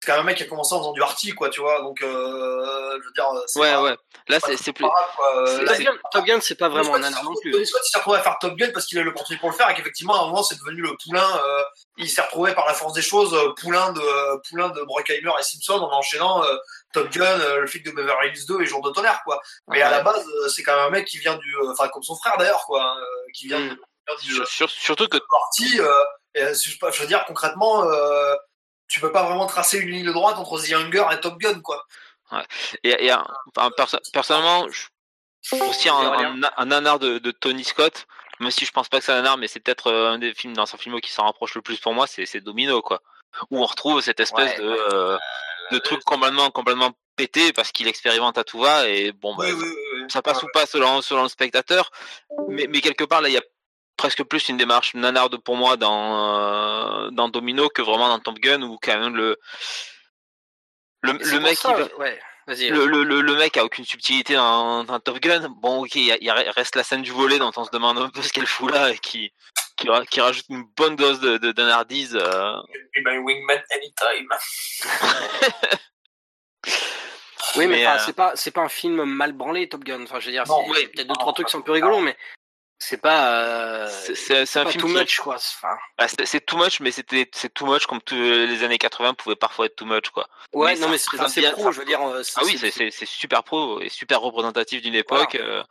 c'est 0.00 0.06
quand 0.10 0.16
même 0.16 0.22
un 0.22 0.26
mec 0.26 0.36
qui 0.36 0.42
a 0.42 0.46
commencé 0.46 0.74
en 0.74 0.78
faisant 0.78 0.92
du 0.92 1.00
arty, 1.02 1.30
quoi, 1.32 1.48
tu 1.48 1.60
vois. 1.60 1.80
Donc, 1.82 2.02
euh, 2.02 2.98
je 3.00 3.06
veux 3.06 3.12
dire, 3.14 3.26
Ouais, 3.56 3.72
pas- 3.72 3.82
ouais. 3.82 3.96
Là, 4.28 4.38
c'est 4.40 4.72
plus. 4.72 4.84
Top 4.84 5.78
Gun, 5.78 5.92
Top 6.10 6.24
Gun, 6.24 6.40
c'est 6.40 6.56
pas 6.56 6.68
vraiment 6.68 6.94
un 6.96 6.98
nanar 6.98 7.22
non 7.22 7.34
plus. 7.40 7.52
Tony 7.52 7.66
Scott, 7.66 7.82
il 7.86 7.90
s'est 7.90 7.98
retrouvé 7.98 8.18
à 8.18 8.22
faire 8.22 8.36
Top 8.40 8.56
Gun 8.56 8.70
parce 8.72 8.86
qu'il 8.86 8.98
a 8.98 9.02
eu 9.02 9.04
l'opportunité 9.04 9.40
pour 9.40 9.50
le 9.50 9.56
faire 9.56 9.70
et 9.70 9.74
qu'effectivement, 9.74 10.14
à 10.20 10.24
un 10.24 10.26
moment, 10.26 10.42
c'est 10.42 10.58
devenu 10.58 10.82
le 10.82 10.96
poulain. 11.04 11.36
euh, 11.44 11.62
il 11.98 12.08
s'est 12.10 12.22
retrouvé 12.22 12.52
par 12.54 12.66
la 12.66 12.74
force 12.74 12.94
des 12.94 13.02
choses, 13.02 13.36
poulain 13.60 13.92
de 13.92 14.48
poulain 14.48 14.70
de 14.70 14.82
Bruckheimer 14.82 15.30
et 15.38 15.42
Simpson 15.42 15.74
en 15.74 15.92
enchaînant 15.92 16.42
euh, 16.42 16.56
Top 16.92 17.10
Gun, 17.10 17.24
euh, 17.40 17.60
le 17.60 17.66
flic 17.66 17.84
de 17.84 17.90
Beverly 17.92 18.28
Hills 18.30 18.46
2 18.46 18.60
et 18.62 18.66
Jour 18.66 18.82
de 18.82 18.90
tonnerre, 18.90 19.20
quoi. 19.24 19.40
Mais 19.68 19.82
à 19.82 19.90
la 19.90 20.02
base, 20.02 20.26
euh, 20.26 20.48
c'est 20.48 20.62
quand 20.62 20.74
même 20.76 20.86
un 20.86 20.90
mec 20.90 21.06
qui 21.06 21.18
vient 21.18 21.36
du, 21.36 21.56
euh, 21.56 21.70
enfin 21.72 21.88
comme 21.88 22.02
son 22.02 22.16
frère 22.16 22.36
d'ailleurs, 22.38 22.64
quoi, 22.66 22.96
qui 23.34 23.46
vient, 23.48 23.58
Mm. 23.60 23.68
qui 23.70 23.76
vient 24.06 24.16
du 24.22 24.34
Sur- 24.34 24.48
sur- 24.48 24.70
surtout 24.70 25.08
que 25.08 25.18
parti. 25.18 25.80
Euh, 25.80 25.92
je 26.54 26.70
je 26.92 27.00
veux 27.00 27.06
dire 27.06 27.24
concrètement, 27.26 27.84
euh, 27.84 28.34
tu 28.88 29.00
peux 29.00 29.12
pas 29.12 29.22
vraiment 29.24 29.46
tracer 29.46 29.78
une 29.78 29.90
ligne 29.90 30.12
droite 30.12 30.36
entre 30.38 30.58
The 30.60 30.72
Hunger 30.72 31.06
et 31.12 31.20
Top 31.20 31.38
Gun, 31.38 31.60
quoi. 31.60 31.84
Et, 32.82 33.06
et 33.06 33.10
un- 33.10 33.26
enfin, 33.56 33.70
perso- 33.76 33.98
personnellement, 34.12 34.66
je, 34.70 34.86
aussi 35.56 35.88
un, 35.88 35.94
un, 35.94 36.40
un 36.56 36.64
nanar 36.66 36.98
de, 36.98 37.18
de 37.18 37.30
Tony 37.30 37.64
Scott, 37.64 38.06
même 38.40 38.50
si 38.50 38.64
je 38.64 38.72
pense 38.72 38.88
pas 38.88 38.98
que 38.98 39.04
c'est 39.04 39.12
un 39.12 39.16
nanar, 39.16 39.36
mais 39.36 39.48
c'est 39.48 39.60
peut-être 39.60 39.92
un 39.92 40.18
des 40.18 40.32
films 40.34 40.54
dans 40.54 40.64
son 40.66 40.78
film 40.78 41.00
qui 41.00 41.10
s'en 41.10 41.24
rapproche 41.24 41.54
le 41.54 41.62
plus 41.62 41.78
pour 41.78 41.92
moi, 41.94 42.06
c'est 42.06 42.24
c'est 42.26 42.40
Domino, 42.40 42.80
quoi. 42.80 43.00
Où 43.50 43.62
on 43.62 43.66
retrouve 43.66 44.00
cette 44.00 44.20
espèce 44.20 44.58
Ouais, 44.58 44.64
de, 44.64 44.68
euh, 44.94 45.18
de 45.72 45.78
truc 45.78 46.02
complètement, 46.04 46.50
complètement 46.50 46.90
pété 47.16 47.52
parce 47.52 47.72
qu'il 47.72 47.88
expérimente 47.88 48.38
à 48.38 48.44
tout 48.44 48.58
va 48.60 48.88
et 48.88 49.12
bon, 49.12 49.34
bah, 49.34 49.44
Oui, 49.46 49.52
oui, 49.52 49.62
oui, 49.64 50.00
oui. 50.02 50.04
ça 50.08 50.22
passe 50.22 50.42
ou 50.42 50.46
pas 50.52 50.66
selon, 50.66 51.02
selon 51.02 51.24
le 51.24 51.28
spectateur, 51.28 51.90
mais, 52.48 52.66
mais 52.68 52.80
quelque 52.80 53.04
part 53.04 53.20
là, 53.20 53.28
il 53.28 53.34
y 53.34 53.38
a 53.38 53.42
presque 53.96 54.22
plus 54.24 54.48
une 54.48 54.56
démarche 54.56 54.94
nanarde 54.94 55.36
pour 55.38 55.56
moi 55.56 55.76
dans, 55.76 57.06
euh, 57.06 57.10
dans 57.10 57.28
Domino 57.28 57.68
que 57.68 57.82
vraiment 57.82 58.08
dans 58.08 58.18
Top 58.18 58.38
Gun 58.38 58.62
où 58.62 58.78
quand 58.80 58.98
même 58.98 59.14
le, 59.16 59.36
le, 61.02 61.12
le 61.12 61.40
mec 61.40 61.58
ça, 61.58 61.74
il 61.78 61.94
ouais, 62.00 62.20
le, 62.46 62.86
le, 62.86 63.04
le, 63.04 63.20
le 63.20 63.34
mec 63.36 63.56
a 63.56 63.64
aucune 63.64 63.84
subtilité 63.84 64.34
dans, 64.34 64.82
dans 64.84 64.98
Top 65.00 65.20
Gun. 65.20 65.48
Bon, 65.60 65.84
ok, 65.84 65.94
il 65.96 66.06
y 66.06 66.12
a- 66.12 66.16
il 66.18 66.24
y 66.24 66.30
a- 66.30 66.52
reste 66.52 66.74
la 66.76 66.82
scène 66.84 67.02
du 67.02 67.12
volet 67.12 67.38
dont 67.38 67.52
on 67.56 67.64
se 67.64 67.70
demande 67.70 67.98
un 67.98 68.08
peu 68.08 68.22
ce 68.22 68.32
qu'elle 68.32 68.46
fout 68.46 68.70
là 68.72 68.90
et 68.90 68.98
qui, 68.98 69.32
qui, 69.76 69.88
qui 70.10 70.20
rajoute 70.20 70.44
une 70.48 70.64
bonne 70.76 70.96
dose 70.96 71.20
de, 71.20 71.38
de, 71.38 71.52
d'anardise, 71.52 72.16
euh. 72.16 72.52
Be 72.94 73.00
my 73.04 73.18
wingman 73.18 73.62
anytime. 73.74 74.28
Oui, 77.56 77.66
mais, 77.66 77.78
Mais, 77.78 77.86
euh, 77.86 77.98
c'est 77.98 78.14
pas, 78.14 78.32
c'est 78.34 78.50
pas 78.50 78.62
un 78.62 78.68
film 78.68 79.04
mal 79.04 79.32
branlé, 79.32 79.68
Top 79.68 79.84
Gun. 79.84 80.02
Enfin, 80.04 80.20
je 80.20 80.26
veux 80.26 80.32
dire, 80.32 80.46
c'est- 80.46 80.52
oui. 80.52 80.76
il 80.76 80.82
y 80.82 80.84
a 80.84 80.88
peut-être 80.88 81.08
deux 81.08 81.14
trois 81.14 81.32
trucs 81.34 81.46
qui 81.46 81.52
sont 81.52 81.58
un 81.58 81.62
peu 81.62 81.72
rigolos, 81.72 82.00
mais 82.00 82.16
c'est 82.84 82.96
pas, 83.00 83.42
euh, 83.44 83.88
C'est, 83.88 84.40
un 84.58 84.66
film 84.66 84.80
too 84.82 84.86
qui- 84.88 84.94
much, 84.94 85.20
quoi. 85.20 85.36
Enfin, 85.36 85.76
bah, 85.96 86.06
c'est, 86.08 86.44
too 86.44 86.56
much, 86.56 86.80
mais 86.80 86.90
c'était, 86.90 87.30
c'est 87.32 87.54
too 87.54 87.64
much 87.64 87.86
comme 87.86 88.00
tous 88.02 88.16
les 88.16 88.64
années 88.64 88.76
80 88.78 89.14
pouvaient 89.14 89.36
parfois 89.36 89.66
être 89.66 89.76
too 89.76 89.84
much, 89.84 90.10
quoi. 90.10 90.26
ouais, 90.52 90.74
Mais 90.74 90.80
non, 90.80 90.86
ça 90.98 91.18
mais 91.18 91.28
c'est 91.28 91.50
pro, 91.52 91.70
je 91.70 91.78
veux 91.78 91.84
dire. 91.86 92.02
euh, 92.02 92.22
Ah 92.36 92.40
oui, 92.44 92.58
c'est, 92.58 92.90
super 93.06 93.44
pro 93.44 93.80
et 93.80 93.88
super 93.88 94.20
représentatif 94.20 94.82
d'une 94.82 94.96
époque, 94.96 95.36
euh, 95.36 95.62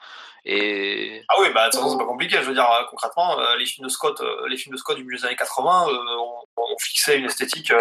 et, 0.45 1.22
Ah 1.28 1.34
oui, 1.41 1.49
bah 1.53 1.66
de 1.68 1.72
toute 1.72 1.82
façon 1.82 1.91
c'est 1.91 1.97
pas 1.97 2.07
compliqué. 2.09 2.38
Je 2.38 2.47
veux 2.47 2.53
dire 2.53 2.66
concrètement, 2.89 3.38
euh, 3.39 3.57
les 3.57 3.66
films 3.66 3.88
de 3.88 3.91
Scott, 3.91 4.22
euh, 4.22 4.47
les 4.47 4.55
films 4.55 4.74
de 4.74 4.80
Scott 4.80 4.95
du 4.95 5.03
milieu 5.03 5.18
des 5.18 5.26
années 5.26 5.36
80 5.36 5.89
euh, 5.89 6.18
ont, 6.18 6.78
fixé 6.80 7.16
une 7.18 7.26
esthétique, 7.26 7.74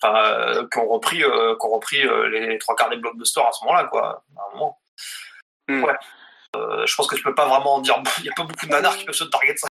enfin, 0.00 0.16
euh, 0.16 0.66
qui 0.72 0.78
ont 0.78 0.88
repris, 0.88 1.24
euh, 1.24 1.56
qui 1.60 1.66
ont 1.66 1.70
repris 1.74 2.06
euh, 2.06 2.28
les 2.28 2.56
trois 2.58 2.76
quarts 2.76 2.88
des 2.90 2.96
blockbusters 2.96 3.46
à 3.46 3.50
ce 3.52 3.64
moment-là, 3.64 3.84
quoi. 3.88 4.24
À 4.36 4.40
un 4.48 4.54
moment. 4.54 4.78
Hmm. 5.68 5.82
Ouais. 5.84 5.94
Euh, 6.56 6.84
je 6.86 6.94
pense 6.94 7.06
que 7.06 7.16
tu 7.16 7.22
peux 7.22 7.34
pas 7.34 7.46
vraiment 7.46 7.80
dire. 7.80 8.00
Il 8.18 8.24
y 8.24 8.28
a 8.28 8.32
pas 8.36 8.44
beaucoup 8.44 8.66
de 8.66 8.70
nanars 8.70 8.96
qui 8.96 9.04
peuvent 9.04 9.14
se 9.14 9.24
target 9.24 9.54
ça. 9.56 9.66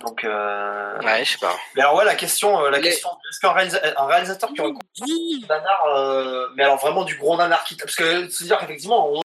Donc. 0.00 0.24
Euh... 0.24 0.98
Ouais, 1.00 1.24
je 1.24 1.32
sais 1.32 1.38
pas. 1.38 1.54
Mais 1.74 1.82
alors 1.82 1.94
ouais, 1.94 2.04
la 2.04 2.14
question, 2.16 2.60
euh, 2.64 2.70
la 2.70 2.78
Les- 2.78 2.84
question, 2.90 3.08
est-ce 3.30 3.40
qu'un 3.40 3.52
réalisa- 3.52 3.94
un 3.96 4.06
réalisateur 4.06 4.50
qui 4.52 4.60
aurait 4.60 4.72
construit 4.72 5.44
un 5.48 5.54
nanar, 5.54 5.84
euh, 5.94 6.48
mais 6.56 6.64
alors 6.64 6.76
vraiment 6.78 7.04
du 7.04 7.16
gros 7.16 7.36
nanar 7.36 7.64
qui, 7.64 7.76
parce 7.76 7.94
que 7.94 8.28
se 8.28 8.44
dire 8.44 8.58
qu'effectivement, 8.58 9.08
on- 9.12 9.20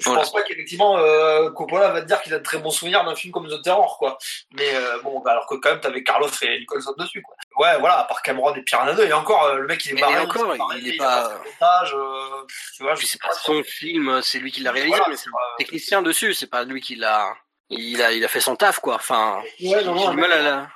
je 0.00 0.04
Voilà. 0.08 0.22
pense 0.22 0.32
pas 0.32 0.42
qu'effectivement 0.42 0.98
euh, 0.98 1.50
Coppola 1.50 1.90
va 1.90 2.00
te 2.02 2.06
dire 2.06 2.20
qu'il 2.22 2.34
a 2.34 2.38
de 2.38 2.42
très 2.42 2.58
bons 2.58 2.70
souvenirs 2.70 3.04
d'un 3.04 3.14
film 3.14 3.32
comme 3.32 3.48
The 3.48 3.62
Terror, 3.62 3.98
quoi. 3.98 4.18
Mais 4.54 4.74
euh, 4.74 4.98
bon, 5.02 5.20
bah, 5.20 5.32
alors 5.32 5.46
que 5.46 5.54
quand 5.56 5.70
même 5.70 5.80
t'avais 5.80 6.02
Carlos 6.02 6.28
et 6.42 6.58
Nicholson 6.60 6.94
dessus, 6.98 7.22
quoi. 7.22 7.34
Ouais, 7.58 7.78
voilà, 7.78 7.98
à 8.00 8.04
part 8.04 8.22
Cameron 8.22 8.54
et 8.54 8.62
Piranha 8.62 8.94
2, 8.94 9.04
et 9.06 9.12
encore 9.12 9.44
euh, 9.44 9.56
le 9.58 9.66
mec 9.66 9.84
il 9.84 9.96
est 9.96 10.00
barré, 10.00 10.18
encore, 10.18 10.46
barré, 10.56 10.78
il 10.78 10.94
est 10.94 10.96
pas- 10.96 11.30
tu 12.76 12.82
vois, 12.82 12.94
je 12.94 13.06
sais 13.06 13.18
pas. 13.18 13.28
pas 13.28 13.34
son 13.34 13.62
film, 13.62 14.20
c'est 14.22 14.38
lui 14.38 14.50
qui 14.52 14.60
l'a 14.62 14.72
réalisé, 14.72 14.96
Voilà, 14.96 15.10
mais 15.10 15.16
c'est 15.16 15.28
le 15.30 15.56
technicien 15.58 16.02
dessus, 16.02 16.34
c'est 16.34 16.46
pas 16.46 16.64
lui 16.64 16.80
qui 16.80 16.96
l'a. 16.96 17.32
Il 17.68 18.02
a, 18.02 18.12
il 18.12 18.24
a 18.24 18.28
fait 18.28 18.40
son 18.40 18.56
taf, 18.56 18.80
quoi. 18.80 18.96
Enfin, 18.96 19.42
Ouais, 19.60 19.84
non, 19.84 19.94
non, 19.94 20.12
mal 20.14 20.32
à 20.32 20.42
la. 20.42 20.68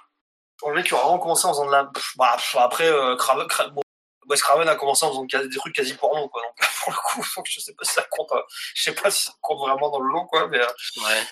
le 0.66 0.74
mec 0.74 0.86
qui 0.86 0.94
a 0.94 0.98
vraiment 0.98 1.18
commencé 1.18 1.44
en 1.46 1.50
faisant 1.50 1.66
de 1.66 1.72
la. 1.72 1.90
Bah, 2.16 2.36
après, 2.58 2.86
euh, 2.88 3.16
Craven, 3.16 3.46
Cra- 3.48 3.68
bon, 3.70 3.82
Wes 4.28 4.40
Craven 4.42 4.68
a 4.68 4.74
commencé 4.76 5.04
en 5.04 5.10
faisant 5.10 5.24
des 5.24 5.56
trucs 5.56 5.74
quasi 5.74 5.94
porno, 5.94 6.28
quoi. 6.28 6.42
Donc, 6.42 6.56
pour 6.82 6.92
le 6.92 6.96
coup, 6.98 7.24
donc, 7.36 7.46
je 7.48 7.60
sais 7.60 7.74
pas 7.74 7.84
si 7.84 7.92
ça 7.92 8.02
compte. 8.10 8.32
euh, 8.32 8.42
Je 8.74 8.82
sais 8.82 8.94
pas 8.94 9.10
si 9.10 9.24
ça 9.24 9.32
compte 9.40 9.58
vraiment 9.60 9.90
dans 9.90 10.00
le 10.00 10.10
lot, 10.12 10.24
quoi. 10.26 10.48
Mais 10.48 10.60
euh, 10.60 10.66
Ouais. 11.04 11.22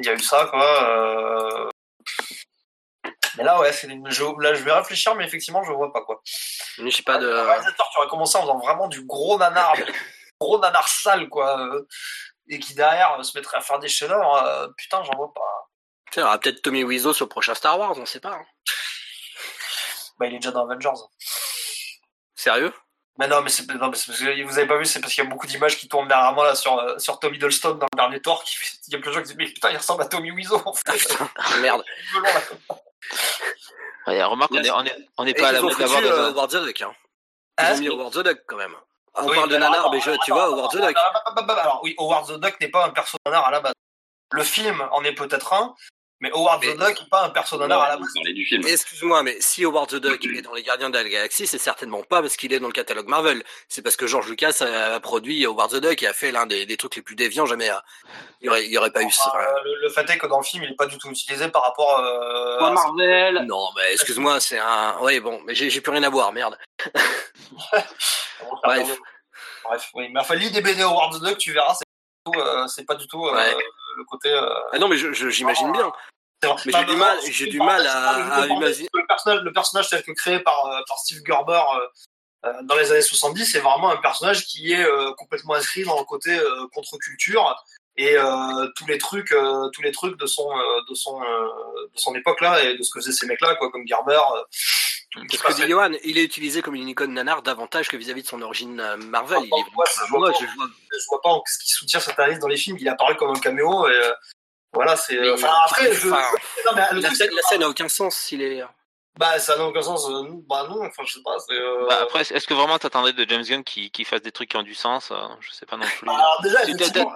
il 0.00 0.06
y 0.06 0.08
a 0.08 0.14
eu 0.14 0.20
ça, 0.20 0.46
quoi. 0.46 0.82
euh. 0.88 1.68
Mais 3.36 3.44
là, 3.44 3.60
ouais, 3.60 3.72
c'est 3.72 3.86
une... 3.86 4.10
je... 4.10 4.24
là, 4.40 4.54
je 4.54 4.62
vais 4.64 4.72
réfléchir, 4.72 5.14
mais 5.14 5.24
effectivement, 5.24 5.62
je 5.62 5.72
vois 5.72 5.92
pas, 5.92 6.02
quoi. 6.02 6.20
Mais 6.78 6.90
j'ai 6.90 7.02
pas 7.02 7.18
de. 7.18 7.30
Un 7.32 7.44
réalisateur 7.44 7.88
qui 7.92 7.98
aurait 7.98 8.08
commencé 8.08 8.36
en 8.36 8.42
faisant 8.42 8.58
vraiment 8.58 8.88
du 8.88 9.04
gros 9.04 9.38
nanar, 9.38 9.74
gros 10.40 10.58
nanar 10.58 10.88
sale, 10.88 11.28
quoi. 11.28 11.60
euh, 11.60 11.86
Et 12.48 12.58
qui 12.58 12.74
derrière 12.74 13.22
se 13.24 13.36
mettrait 13.38 13.58
à 13.58 13.60
faire 13.60 13.78
des 13.78 13.88
euh, 14.02 14.68
putain, 14.76 15.02
j'en 15.04 15.16
vois 15.16 15.32
pas. 15.34 15.40
Tu 16.10 16.14
sais, 16.14 16.20
il 16.20 16.24
y 16.24 16.26
aura 16.26 16.38
peut-être 16.38 16.62
Tommy 16.62 16.82
Wiseau 16.84 17.12
sur 17.12 17.26
le 17.26 17.28
prochain 17.28 17.54
Star 17.54 17.78
Wars, 17.78 17.96
on 17.96 18.06
sait 18.06 18.20
pas. 18.20 18.32
hein. 18.32 18.46
Bah, 20.18 20.26
il 20.26 20.34
est 20.34 20.38
déjà 20.38 20.50
dans 20.50 20.64
Avengers. 20.68 21.00
Sérieux? 22.38 22.72
Mais 23.18 23.26
non, 23.26 23.42
mais 23.42 23.50
c'est 23.50 23.66
non, 23.68 23.88
mais 23.88 23.96
c'est 23.96 24.06
parce 24.06 24.20
que 24.20 24.42
vous 24.44 24.58
avez 24.58 24.68
pas 24.68 24.76
vu, 24.78 24.86
c'est 24.86 25.00
parce 25.00 25.12
qu'il 25.12 25.24
y 25.24 25.26
a 25.26 25.30
beaucoup 25.30 25.48
d'images 25.48 25.76
qui 25.76 25.88
tournent 25.88 26.06
derrière 26.06 26.32
moi 26.34 26.46
là 26.46 26.54
sur 26.54 26.78
euh, 26.78 26.96
sur 26.98 27.18
Tommy 27.18 27.36
Hiddleston 27.36 27.74
dans 27.74 27.86
le 27.92 27.96
dernier 27.96 28.22
Thor. 28.22 28.44
Qui... 28.44 28.54
Il 28.86 28.92
y 28.92 28.96
a 28.96 29.00
plein 29.00 29.10
de 29.10 29.14
gens 29.16 29.22
qui 29.22 29.26
disent 29.28 29.36
mais 29.36 29.46
putain, 29.46 29.70
il 29.70 29.76
ressemble 29.76 30.02
à 30.02 30.06
Tommy 30.06 30.30
Wiseau. 30.30 30.62
En 30.64 30.72
fait. 30.72 30.82
Ah 30.86 30.92
putain, 30.92 31.28
merde. 31.60 31.82
Ouais, 34.06 34.22
remarque, 34.22 34.52
on 34.52 34.62
est, 34.62 34.70
on 34.70 34.84
est, 34.84 34.96
on 35.18 35.26
est 35.26 35.34
pas 35.34 35.48
à 35.48 35.52
la 35.52 35.60
mode 35.62 35.76
d'avoir 35.76 36.00
dans 36.32 36.44
euh, 36.44 36.46
the 36.46 36.64
Duck, 36.64 36.80
hein. 36.82 36.92
Ils 37.58 37.64
Hein 37.64 37.74
ont 37.74 38.04
mis 38.04 38.10
the 38.12 38.18
Duck 38.22 38.38
quand 38.46 38.56
même. 38.56 38.74
On 39.14 39.26
Oui, 39.28 39.34
parle 39.36 39.48
de 39.50 39.56
nanar, 39.56 39.90
mais 39.90 40.00
je- 40.00 40.12
tu 40.24 40.30
vois, 40.30 40.44
Howard 40.44 40.70
the 40.70 40.76
Duck. 40.76 40.96
Alors 41.58 41.80
oui, 41.82 41.96
Howard 41.98 42.28
the 42.28 42.40
Duck 42.40 42.56
n'est 42.60 42.68
pas 42.68 42.84
un 42.86 42.90
personnage 42.90 43.18
à 43.44 43.50
la 43.50 43.58
base. 43.60 43.74
Le 44.30 44.44
film 44.44 44.86
en 44.92 45.02
est 45.02 45.12
peut-être 45.14 45.52
un, 45.54 45.74
mais 46.20 46.30
Howard 46.32 46.60
Mais- 46.64 46.74
the 46.74 46.78
Duck 46.78 47.00
n'est 47.00 47.08
pas 47.08 47.24
un 47.24 47.30
personnage 47.30 47.70
à 47.70 47.88
la 47.88 47.96
base. 47.96 48.08
film. 48.48 48.66
Excuse-moi, 48.66 49.22
mais 49.22 49.36
si 49.40 49.64
Howard 49.64 49.88
the 49.90 49.96
Duck 49.96 50.24
est 50.24 50.42
dans 50.42 50.54
les 50.54 50.62
Gardiens 50.62 50.90
de 50.90 50.96
la 50.98 51.08
Galaxie, 51.08 51.46
c'est 51.46 51.58
certainement 51.58 52.02
pas 52.02 52.20
parce 52.22 52.36
qu'il 52.36 52.52
est 52.52 52.58
dans 52.60 52.66
le 52.66 52.72
catalogue 52.72 53.06
Marvel. 53.08 53.42
C'est 53.68 53.82
parce 53.82 53.96
que 53.96 54.06
George 54.06 54.28
Lucas 54.28 54.56
a, 54.60 54.98
produit 55.00 55.44
Howard 55.46 55.70
the 55.70 55.76
Duck 55.80 56.02
et 56.02 56.06
a 56.08 56.12
fait 56.12 56.32
l'un 56.32 56.46
des, 56.46 56.66
des 56.66 56.76
trucs 56.76 56.96
les 56.96 57.02
plus 57.02 57.14
déviants 57.14 57.46
jamais. 57.46 57.68
à- 57.68 57.84
Il 58.40 58.46
y 58.46 58.48
aurait, 58.48 58.64
il 58.64 58.70
y 58.72 58.78
aurait 58.78 58.90
pas 58.92 59.02
eu 59.02 59.10
ça. 59.10 59.32
Euh, 59.36 59.44
le, 59.64 59.82
le 59.82 59.88
fait 59.90 60.08
est 60.10 60.18
que 60.18 60.26
dans 60.26 60.38
le 60.38 60.44
film, 60.44 60.62
il 60.64 60.70
n'est 60.70 60.76
pas 60.76 60.86
du 60.86 60.98
tout 60.98 61.08
utilisé 61.10 61.48
par 61.48 61.62
rapport 61.62 61.98
euh, 62.00 62.58
à 62.58 62.70
Marvel. 62.72 63.44
Non, 63.46 63.68
mais 63.76 63.92
excuse-moi, 63.92 64.40
c'est 64.40 64.58
un. 64.58 64.96
Oui, 65.00 65.20
bon, 65.20 65.40
mais 65.46 65.54
j'ai 65.54 65.70
j'ai 65.70 65.80
plus 65.80 65.92
rien 65.92 66.02
à 66.02 66.08
voir, 66.10 66.32
merde. 66.32 66.56
Bref. 68.64 68.98
Bref, 69.64 69.88
oui. 69.94 70.08
Mais 70.12 70.20
enfin, 70.20 70.34
lis 70.34 70.50
des 70.50 70.60
BD 70.62 70.82
Howard 70.82 71.14
the 71.18 71.24
Duck, 71.24 71.38
tu 71.38 71.52
verras, 71.52 71.74
tout, 72.32 72.40
euh, 72.40 72.66
c'est 72.66 72.84
pas 72.84 72.94
du 72.94 73.06
tout 73.06 73.26
euh, 73.26 73.32
Ouais. 73.34 73.56
le 73.96 74.04
côté. 74.04 74.30
euh, 74.30 74.48
Ah 74.72 74.78
non, 74.78 74.88
mais 74.88 74.96
j'imagine 74.96 75.72
bien. 75.72 75.92
j'ai 76.64 76.84
du 76.84 76.96
mal- 76.96 77.18
j'ai 77.28 77.46
du 77.46 77.58
mal 77.58 77.86
à- 77.86 78.46
imaginer- 78.46 78.88
Le 78.94 79.06
personnage, 79.06 79.40
le 79.42 79.52
personnage 79.52 79.88
tel 79.90 80.02
que 80.02 80.12
créé 80.12 80.38
par, 80.40 80.62
par 80.86 80.98
Steve 80.98 81.22
Gerber 81.26 81.60
dans 82.62 82.76
les 82.76 82.92
années 82.92 83.02
70, 83.02 83.44
c'est 83.44 83.58
vraiment 83.58 83.90
un 83.90 83.96
personnage 83.96 84.46
qui 84.46 84.72
est 84.72 84.86
complètement 85.16 85.54
inscrit 85.54 85.82
dans 85.82 85.98
le 85.98 86.04
côté 86.04 86.38
contre-culture 86.74 87.56
et 87.96 88.16
tous 88.76 88.86
les 88.86 88.98
trucs, 88.98 89.34
tous 89.72 89.82
les 89.82 89.90
trucs 89.90 90.16
de 90.18 90.26
son, 90.26 90.48
de 90.88 90.94
son, 90.94 91.20
de 91.20 91.96
son 91.98 92.14
époque 92.14 92.40
là 92.40 92.62
et 92.62 92.76
de 92.76 92.82
ce 92.84 92.90
que 92.92 93.00
faisaient 93.00 93.10
ces 93.12 93.26
mecs 93.26 93.40
là, 93.40 93.56
quoi, 93.56 93.70
comme 93.72 93.86
Gerber. 93.88 94.20
Euh, 95.16 95.20
Parce 95.30 95.42
tout 95.42 95.48
que 95.60 95.62
dit 95.66 95.70
Johan, 95.70 95.92
il 96.04 96.18
est 96.18 96.24
utilisé 96.24 96.60
comme 96.62 96.74
une 96.74 96.88
icône 96.88 97.12
nanar 97.14 97.42
davantage 97.42 97.88
que 97.88 97.96
vis-à-vis 97.96 98.22
de 98.22 98.28
son 98.28 98.42
origine 98.42 98.78
euh, 98.80 98.96
Marvel. 98.98 99.38
Il 99.42 99.46
est 99.46 99.64
moi, 99.74 99.84
je 99.86 100.10
vois. 100.10 100.32
je 100.32 100.44
vois 101.08 101.22
pas 101.22 101.30
en- 101.30 101.42
ce 101.46 101.58
qui 101.62 101.70
soutient 101.70 102.00
cette 102.00 102.18
analyse 102.18 102.38
dans 102.40 102.48
les 102.48 102.56
films. 102.56 102.76
Il 102.80 102.88
apparaît 102.88 103.16
comme 103.16 103.30
un 103.30 103.40
caméo 103.40 103.88
et 103.88 103.92
euh, 103.92 104.12
voilà, 104.72 104.96
c'est. 104.96 105.18
Mais- 105.18 105.30
Enfin, 105.30 105.48
après, 105.64 105.92
je. 105.94 106.08
enfin, 106.10 106.22
non, 106.66 106.72
mais 106.76 106.82
le 106.92 107.00
la, 107.00 107.08
scène, 107.08 107.16
c'est 107.30 107.34
la 107.34 107.42
scène 107.42 107.62
a 107.62 107.68
aucun 107.68 107.88
sens 107.88 108.16
s'il 108.16 108.42
est. 108.42 108.62
Bah, 109.16 109.36
ça 109.40 109.56
n'a 109.56 109.64
aucun 109.64 109.82
sens. 109.82 110.08
euh, 110.08 110.28
bah 110.48 110.66
non, 110.68 110.84
enfin, 110.86 111.02
je 111.04 111.14
sais 111.14 111.22
pas. 111.24 111.36
c'est, 111.40 111.52
euh, 111.54 111.86
Bah, 111.88 111.98
après, 112.02 112.20
est-ce 112.20 112.46
que 112.46 112.54
vraiment 112.54 112.78
t'attendrais 112.78 113.12
de 113.12 113.28
James 113.28 113.42
Gunn 113.42 113.64
qui, 113.64 113.90
qui 113.90 114.04
fasse 114.04 114.22
des 114.22 114.30
trucs 114.30 114.48
qui 114.50 114.56
ont 114.56 114.62
du 114.62 114.76
sens 114.76 115.10
euh, 115.10 115.16
Je 115.40 115.50
sais 115.50 115.66
pas 115.66 115.76
non 115.76 115.84
plus. 115.86 116.08
Alors 116.08 116.38
déjà, 116.40 116.58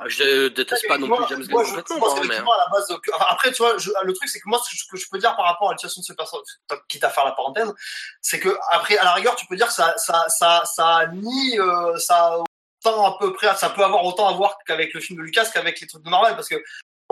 Je 0.06 0.48
déteste 0.48 0.88
pas 0.88 0.98
non 0.98 1.06
plus 1.06 1.24
James 1.28 1.44
moi, 1.48 1.62
Gunn 1.62 1.74
je 1.76 1.80
pense 1.80 1.92
hein, 1.92 1.96
mais. 1.98 2.20
qu'effectivement, 2.22 2.52
à 2.54 2.58
la 2.58 2.66
base, 2.72 2.92
après, 3.28 3.52
tu 3.52 3.62
vois, 3.62 3.78
je- 3.78 3.90
le 4.02 4.12
truc, 4.14 4.28
c'est 4.28 4.40
que 4.40 4.48
moi, 4.48 4.60
ce 4.64 4.84
que 4.90 4.96
je- 4.96 5.06
peux 5.12 5.18
dire 5.18 5.36
par 5.36 5.44
rapport 5.44 5.68
à 5.68 5.72
l'utilisation 5.74 6.00
de 6.00 6.06
ce 6.06 6.12
personnage, 6.14 6.44
quitte 6.88 7.04
à 7.04 7.10
faire 7.10 7.24
la 7.24 7.32
parenthèse, 7.32 7.72
c'est 8.20 8.40
que 8.40 8.56
après, 8.72 8.96
à 8.96 9.04
la 9.04 9.12
rigueur, 9.14 9.36
tu 9.36 9.46
peux 9.46 9.54
dire 9.56 9.68
que 9.68 9.72
ça, 9.74 9.94
ça, 9.98 10.24
ça, 10.28 10.62
ça 10.64 11.06
nie, 11.12 11.58
euh, 11.60 11.96
ça 11.98 12.32
a 12.34 12.38
autant 12.84 13.14
à 13.14 13.18
peu 13.20 13.32
près, 13.32 13.54
ça 13.54 13.70
peut 13.70 13.84
avoir 13.84 14.04
autant 14.04 14.26
à 14.28 14.32
voir 14.32 14.56
qu'avec 14.66 14.92
le 14.92 15.00
film 15.00 15.20
de 15.20 15.24
Lucas 15.24 15.44
qu'avec 15.52 15.80
les 15.80 15.86
trucs 15.86 16.02
de 16.02 16.10
Marvel, 16.10 16.34
parce 16.34 16.48
que 16.48 16.60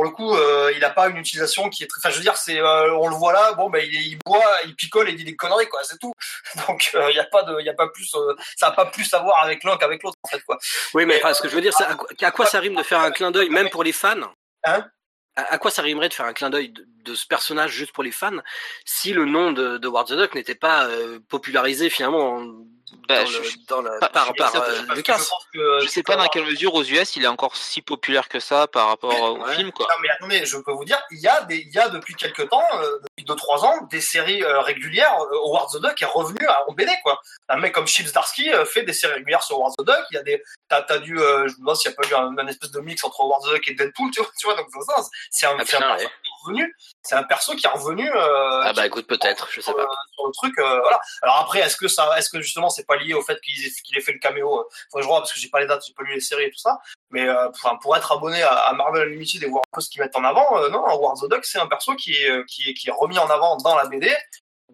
pour 0.00 0.04
le 0.08 0.12
coup, 0.12 0.34
euh, 0.34 0.72
il 0.74 0.82
a 0.82 0.88
pas 0.88 1.08
une 1.10 1.18
utilisation 1.18 1.68
qui 1.68 1.82
est 1.82 1.86
très. 1.86 1.98
Enfin, 1.98 2.08
je 2.08 2.16
veux 2.16 2.22
dire, 2.22 2.34
c'est, 2.38 2.58
euh, 2.58 2.94
on 2.96 3.06
le 3.08 3.14
voit 3.16 3.34
là, 3.34 3.52
bon, 3.52 3.68
ben, 3.68 3.84
il, 3.84 3.92
il 3.92 4.18
boit, 4.24 4.42
il 4.64 4.74
picole 4.74 5.10
et 5.10 5.12
il 5.12 5.16
dit 5.18 5.24
des 5.24 5.36
conneries, 5.36 5.68
quoi, 5.68 5.80
c'est 5.84 5.98
tout. 5.98 6.14
Donc, 6.68 6.90
il 7.10 7.14
y 7.14 7.18
a 7.18 7.24
pas 7.24 7.42
de, 7.42 7.60
il 7.60 7.68
a 7.68 7.74
pas 7.74 7.88
plus, 7.88 8.10
ça 8.56 8.68
a 8.68 8.70
pas 8.70 8.86
plus 8.86 9.12
à 9.12 9.18
voir 9.18 9.44
avec 9.44 9.62
l'un 9.62 9.76
qu'avec 9.76 10.02
l'autre, 10.02 10.16
en 10.22 10.28
fait, 10.28 10.40
quoi. 10.44 10.56
Oui, 10.94 11.04
mais 11.04 11.16
enfin, 11.22 11.34
ce 11.34 11.42
que 11.42 11.50
je 11.50 11.54
veux 11.54 11.60
dire, 11.60 11.74
c'est 11.76 11.84
à, 11.84 11.96
quoi- 11.96 12.08
à 12.18 12.30
quoi 12.30 12.46
ça 12.46 12.60
rime 12.60 12.76
de 12.76 12.82
faire 12.82 13.00
un 13.00 13.10
clin 13.10 13.30
d'œil, 13.30 13.50
même 13.50 13.68
pour 13.68 13.84
les 13.84 13.92
fans? 13.92 14.16
Hein? 14.64 14.88
À, 15.36 15.52
à 15.52 15.58
quoi 15.58 15.70
ça 15.70 15.82
rimerait 15.82 16.08
de 16.08 16.14
faire 16.14 16.24
un 16.26 16.32
clin 16.32 16.48
d'œil 16.48 16.70
de, 16.70 16.86
de 17.04 17.14
ce 17.14 17.26
personnage 17.26 17.70
juste 17.72 17.92
pour 17.92 18.02
les 18.02 18.10
fans 18.10 18.38
si 18.86 19.12
le 19.12 19.26
nom 19.26 19.52
de, 19.52 19.76
de 19.76 19.86
Ward 19.88 20.08
the 20.08 20.14
Duck 20.14 20.34
n'était 20.34 20.54
pas 20.54 20.86
euh, 20.86 21.18
popularisé 21.28 21.90
finalement 21.90 22.36
en- 22.38 22.64
Bah, 23.08 23.20
dans, 23.24 23.26
je- 23.26 23.38
le, 23.38 23.44
je- 23.44 23.56
dans 23.68 23.80
le- 23.82 23.98
pas- 24.00 24.08
par, 24.08 24.26
je- 24.28 24.32
par 24.34 24.50
ça- 24.50 24.58
euh, 24.64 24.76
Parce 24.76 24.88
que 24.88 24.94
Lucas 24.94 25.18
je 25.18 25.28
pense 25.28 25.46
que 25.52 25.80
Je 25.82 25.88
sais 25.88 26.02
pas 26.02 26.16
dans 26.16 26.26
quelle 26.28 26.44
mesure 26.44 26.74
aux 26.74 26.82
US 26.84 27.16
il 27.16 27.24
est 27.24 27.28
encore 27.28 27.56
si 27.56 27.82
populaire 27.82 28.28
que 28.28 28.40
ça 28.40 28.66
par 28.66 28.88
rapport 28.88 29.18
au 29.20 29.38
Ouais. 29.38 29.54
film 29.54 29.72
quoi. 29.72 29.86
Non 29.88 29.94
mais 30.02 30.08
attendez, 30.10 30.44
je 30.46 30.56
peux 30.58 30.72
vous 30.72 30.84
dire, 30.84 31.00
il 31.10 31.20
y 31.20 31.28
a 31.28 31.42
des, 31.42 31.56
il 31.58 31.72
y 31.72 31.78
a 31.78 31.88
depuis 31.88 32.14
quelques 32.14 32.48
temps, 32.48 32.62
euh, 32.74 32.98
depuis 33.02 33.24
deux 33.24 33.34
trois 33.36 33.64
ans, 33.64 33.86
des 33.90 34.00
séries 34.00 34.42
euh, 34.42 34.60
régulières. 34.60 35.16
Euh, 35.20 35.36
Howard 35.44 35.70
the 35.72 35.80
Duck 35.82 36.00
est 36.02 36.06
revenu 36.06 36.46
à, 36.46 36.68
en 36.68 36.72
BD 36.72 36.90
quoi. 37.02 37.20
Un 37.48 37.56
mec 37.56 37.72
comme 37.72 37.86
Chips 37.86 38.12
Darsky 38.12 38.52
euh, 38.52 38.64
fait 38.64 38.82
des 38.82 38.92
séries 38.92 39.14
régulières 39.14 39.42
sur 39.42 39.56
Howard 39.56 39.74
the 39.78 39.84
Duck. 39.84 40.04
Il 40.10 40.14
y 40.14 40.18
a 40.18 40.22
des, 40.22 40.42
t'as, 40.68 40.82
t'as 40.82 40.98
dû, 40.98 41.18
euh, 41.18 41.46
je 41.48 41.54
me 41.54 41.58
demande 41.60 41.76
s'il 41.76 41.90
n'y 41.90 41.96
a 41.96 42.00
pas 42.02 42.08
eu 42.08 42.14
un, 42.14 42.36
un 42.38 42.46
espèce 42.48 42.70
de 42.70 42.80
mix 42.80 43.02
entre 43.04 43.20
Howard 43.20 43.42
the 43.44 43.54
Duck 43.54 43.68
et 43.68 43.74
Deadpool, 43.74 44.10
tu 44.10 44.20
vois, 44.20 44.30
tu 44.38 44.46
vois 44.46 44.56
donc 44.56 44.66
dans 44.72 44.80
ce 44.80 44.86
sens, 44.94 45.10
c'est 45.30 45.46
un, 45.46 45.56
Ah, 45.58 45.62
c'est 45.66 45.76
un 45.82 45.96
ouais. 45.96 46.08
Revenu, 46.44 46.74
c'est 47.02 47.14
un 47.14 47.22
perso 47.22 47.54
qui 47.54 47.66
est 47.66 47.68
revenu. 47.70 48.08
Euh, 48.10 48.60
Ah 48.64 48.72
bah 48.74 48.86
écoute 48.86 49.06
peut-être, 49.06 49.48
je 49.50 49.60
sais 49.60 49.72
pas. 49.72 49.86
sur 50.14 50.26
le 50.26 50.32
truc, 50.32 50.58
euh, 50.58 50.80
voilà. 50.80 51.00
Alors 51.22 51.38
après, 51.38 51.60
est-ce 51.60 51.76
que 51.76 51.88
ça, 51.88 52.16
est-ce 52.18 52.30
que 52.30 52.40
justement 52.40 52.70
c'est 52.70 52.86
pas 52.86 52.96
lié 52.96 53.14
au 53.14 53.22
fait 53.22 53.40
qu'il 53.40 53.64
ait, 53.66 53.70
qu'il 53.84 53.96
ait 53.96 54.00
fait 54.00 54.12
le 54.12 54.18
caméo 54.18 54.60
euh, 54.60 54.64
Faudrait 54.90 55.00
que 55.00 55.02
je 55.02 55.08
revoie 55.08 55.18
parce 55.20 55.32
que 55.32 55.38
j'ai 55.40 55.48
pas 55.48 55.60
les 55.60 55.66
dates, 55.66 55.82
j'ai 55.86 55.94
pas 55.94 56.02
lu 56.02 56.14
les 56.14 56.20
séries 56.20 56.44
et 56.44 56.50
tout 56.50 56.58
ça. 56.58 56.78
Mais 57.10 57.28
euh, 57.28 57.48
enfin, 57.50 57.76
pour 57.82 57.96
être 57.96 58.12
abonné 58.12 58.42
à, 58.42 58.52
à 58.52 58.72
Marvel 58.72 59.08
Unlimited 59.08 59.42
et 59.42 59.46
voir 59.48 59.62
un 59.72 59.76
peu 59.76 59.80
ce 59.80 59.88
qu'ils 59.90 60.00
mettent 60.00 60.16
en 60.16 60.24
avant, 60.24 60.58
euh, 60.58 60.68
non, 60.68 60.82
War 60.98 61.14
the 61.20 61.28
Duck 61.28 61.44
c'est 61.44 61.58
un 61.58 61.66
perso 61.66 61.94
qui 61.96 62.14
est, 62.14 62.30
euh, 62.30 62.44
qui 62.48 62.70
est 62.70 62.74
qui 62.74 62.88
est 62.88 62.92
remis 62.92 63.18
en 63.18 63.28
avant 63.30 63.56
dans 63.56 63.76
la 63.76 63.86
BD 63.86 64.12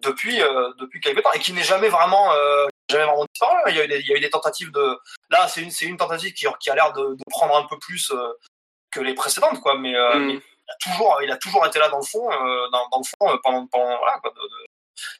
depuis 0.01 0.41
euh, 0.41 0.71
depuis 0.79 0.99
quelque 1.01 1.21
temps 1.21 1.31
et 1.33 1.39
qui 1.39 1.53
n'est 1.53 1.63
jamais 1.63 1.89
vraiment 1.89 2.31
euh, 2.33 2.67
jamais 2.89 3.05
vraiment 3.05 3.25
disparu. 3.33 3.55
Il 3.69 3.75
y 3.75 3.79
a 3.81 3.85
eu 3.85 3.87
des, 3.87 3.99
il 3.99 4.07
y 4.07 4.13
a 4.13 4.17
eu 4.17 4.19
des 4.19 4.29
tentatives 4.29 4.71
de 4.71 4.99
là, 5.29 5.47
c'est 5.47 5.61
une 5.61 5.71
c'est 5.71 5.85
une 5.85 5.97
tentative 5.97 6.33
qui 6.33 6.45
qui 6.59 6.69
a 6.69 6.75
l'air 6.75 6.93
de, 6.93 7.15
de 7.15 7.23
prendre 7.31 7.55
un 7.57 7.63
peu 7.63 7.77
plus 7.79 8.11
euh, 8.11 8.31
que 8.91 8.99
les 9.01 9.13
précédentes 9.15 9.59
quoi. 9.61 9.75
Mais, 9.77 9.95
euh, 9.95 10.15
Mm. 10.19 10.27
mais 10.27 10.39
il 10.67 10.71
a 10.71 10.75
toujours 10.95 11.19
il 11.23 11.31
a 11.31 11.37
toujours 11.37 11.65
été 11.65 11.79
là 11.79 11.89
dans 11.89 11.99
le 11.99 12.05
fond 12.05 12.29
euh, 12.31 12.67
dans, 12.71 12.87
dans 12.89 12.99
le 12.99 13.03
fond 13.03 13.33
euh, 13.33 13.37
pendant 13.43 13.65
pendant 13.67 13.97
voilà 13.97 14.13
quoi. 14.21 14.31
de- 14.31 14.35
de- 14.41 14.65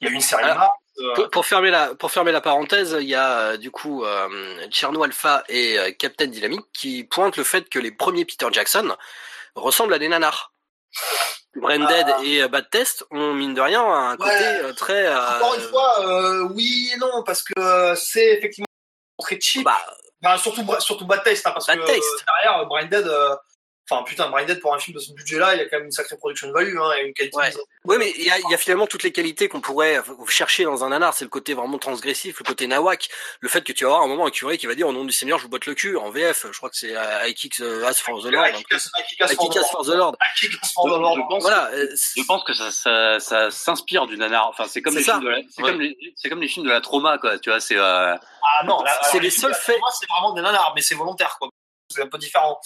il 0.02 0.08
y 0.08 0.10
a 0.10 0.12
eu 0.12 0.16
une 0.16 0.22
série 0.22 0.44
Ah. 0.46 0.56
Mars, 0.56 0.72
euh, 1.00 1.14
Pour, 1.14 1.30
pour 1.30 1.46
fermer 1.46 1.70
la 1.70 1.94
pour 1.96 2.10
fermer 2.12 2.32
la 2.32 2.42
parenthèse, 2.42 2.98
il 3.00 3.08
y 3.08 3.14
a 3.16 3.58
du 3.58 3.70
coup 3.70 4.04
euh, 4.04 4.68
Cherno 4.72 5.04
Alpha 5.04 5.44
et 5.50 5.78
euh, 5.78 5.92
Captain 5.92 6.26
Dynamite 6.28 6.66
qui 6.74 7.04
pointent 7.04 7.38
le 7.38 7.44
fait 7.44 7.70
que 7.70 7.78
les 7.78 7.92
premiers 7.92 8.26
Peter 8.26 8.48
Jackson 8.52 8.96
ressemblent 9.56 9.94
à 9.94 10.00
des 10.00 10.08
nanars. 10.08 10.52
Branded 11.56 12.08
et 12.24 12.42
euh, 12.44 12.48
Bad 12.48 12.70
Test 12.70 13.06
ont 13.12 13.34
mine 13.34 13.54
de 13.54 13.62
rien 13.62 13.84
un 13.84 14.18
côté 14.18 14.32
Ouais. 14.32 14.74
très 14.76 15.08
Encore 15.16 15.56
une 15.56 15.62
fois, 15.62 16.46
oui 16.54 16.92
et 16.94 16.98
non, 16.98 17.24
parce 17.24 17.44
que 17.44 17.94
c'est 17.96 18.34
effectivement 18.38 18.66
très 19.20 19.40
cheap. 19.40 19.64
bah 19.64 19.78
Enfin, 20.24 20.38
surtout, 20.40 20.66
surtout 20.80 21.06
Bad 21.06 21.24
Taste, 21.24 21.46
hein, 21.46 21.52
parce 21.52 21.68
Bad 21.68 21.80
que 21.80 21.86
Taste. 21.86 22.26
derrière, 22.44 22.66
Branded, 22.66 23.08
enfin 23.90 24.04
putain, 24.04 24.30
Branded 24.30 24.60
pour 24.60 24.74
un 24.74 24.80
film 24.80 24.96
de 24.96 25.00
ce 25.02 25.12
budget-là, 25.14 25.56
il 25.56 25.60
y 25.60 25.62
a 25.62 25.66
quand 25.70 25.78
même 25.78 25.86
une 25.86 25.92
sacrée 25.92 26.18
production 26.18 26.52
value, 26.52 26.78
hein, 26.78 26.92
et 27.00 27.04
une 27.08 27.14
qualité. 27.14 27.38
Ouais. 27.38 27.54
Oui, 27.86 27.96
mais 28.00 28.14
il 28.18 28.24
y 28.26 28.30
a, 28.30 28.38
il 28.40 28.50
y 28.50 28.54
a 28.54 28.58
finalement 28.58 28.86
toutes 28.88 29.04
les 29.04 29.12
qualités 29.12 29.48
qu'on 29.48 29.62
pourrait 29.62 30.02
chercher 30.28 30.64
dans 30.66 30.84
un 30.84 30.90
nanar. 30.90 31.14
C'est 31.14 31.24
le 31.26 31.30
côté 31.30 31.54
vraiment 31.54 31.78
transgressif, 31.78 32.40
le 32.40 32.46
côté 32.46 32.68
nawak, 32.68 33.08
le 33.40 33.48
fait 33.50 33.62
que 33.64 33.72
tu 33.72 33.86
vas 33.86 33.92
avoir 33.92 34.04
un 34.04 34.08
moment 34.08 34.26
un 34.26 34.32
curé 34.32 34.58
qui 34.58 34.68
va 34.68 34.76
dire 34.76 34.88
au 34.88 34.94
nom 34.94 35.06
du 35.06 35.14
Seigneur, 35.14 35.38
je 35.40 35.44
vous 35.44 35.50
botte 35.50 35.66
le 35.66 35.74
cul. 35.74 35.96
En 35.98 36.10
VF, 36.12 36.48
je 36.52 36.58
crois 36.58 36.70
que 36.70 36.76
c'est 36.78 36.96
euh, 36.96 37.28
I 37.28 37.34
kick 37.34 37.62
ass 37.86 38.00
for 38.00 38.22
the 38.22 38.26
Lord. 38.26 38.48
I 38.48 38.52
kick 38.54 38.68
I 38.72 39.36
for 39.36 39.46
the 39.46 39.50
Lord. 39.50 39.68
for 39.72 39.84
the 39.86 39.90
Lord. 39.96 40.16
I 40.22 40.40
kick 40.40 40.52
ass 40.62 40.74
for 40.74 40.86
the 40.86 40.94
Je- 40.94 41.00
Lord. 41.00 41.16
je 41.16 41.22
pense- 41.30 41.42
Voilà. 41.44 41.70
euh, 41.74 41.88
Je 42.18 42.24
pense 42.24 42.44
que 42.44 42.54
ça, 42.54 42.72
ça, 42.72 43.20
ça 43.20 43.52
s'inspire 43.52 44.06
du 44.08 44.18
nanar. 44.18 44.48
Enfin, 44.50 44.66
c'est 44.68 44.82
comme 44.82 44.96
les 44.96 45.04
films 45.04 45.22
de 45.24 45.30
la, 45.30 45.38
c'est 45.50 45.62
Ouais. 45.64 45.72
comme 45.72 45.82
les, 45.82 45.98
c'est 46.16 46.30
comme 46.30 46.42
les 46.42 46.48
films 46.48 46.66
de 46.66 46.72
la 46.72 46.82
trauma, 46.82 47.18
quoi. 47.20 47.40
Tu 47.40 47.50
vois, 47.50 47.60
c'est. 47.60 47.78
Euh... 47.78 48.16
Ah 48.16 48.64
non, 48.66 48.80
C'est 48.86 49.10
alors, 49.10 49.22
les 49.22 49.30
seuls 49.30 49.54
faits- 49.54 49.80
moi, 49.80 49.90
c'est 49.98 50.08
vraiment 50.10 50.34
des 50.34 50.42
nanars, 50.42 50.74
mais 50.76 50.82
c'est 50.82 50.96
volontaire, 50.96 51.38
quoi. 51.40 51.50
C'est 51.94 52.02
un 52.02 52.08
peu 52.08 52.18
différent. 52.18 52.60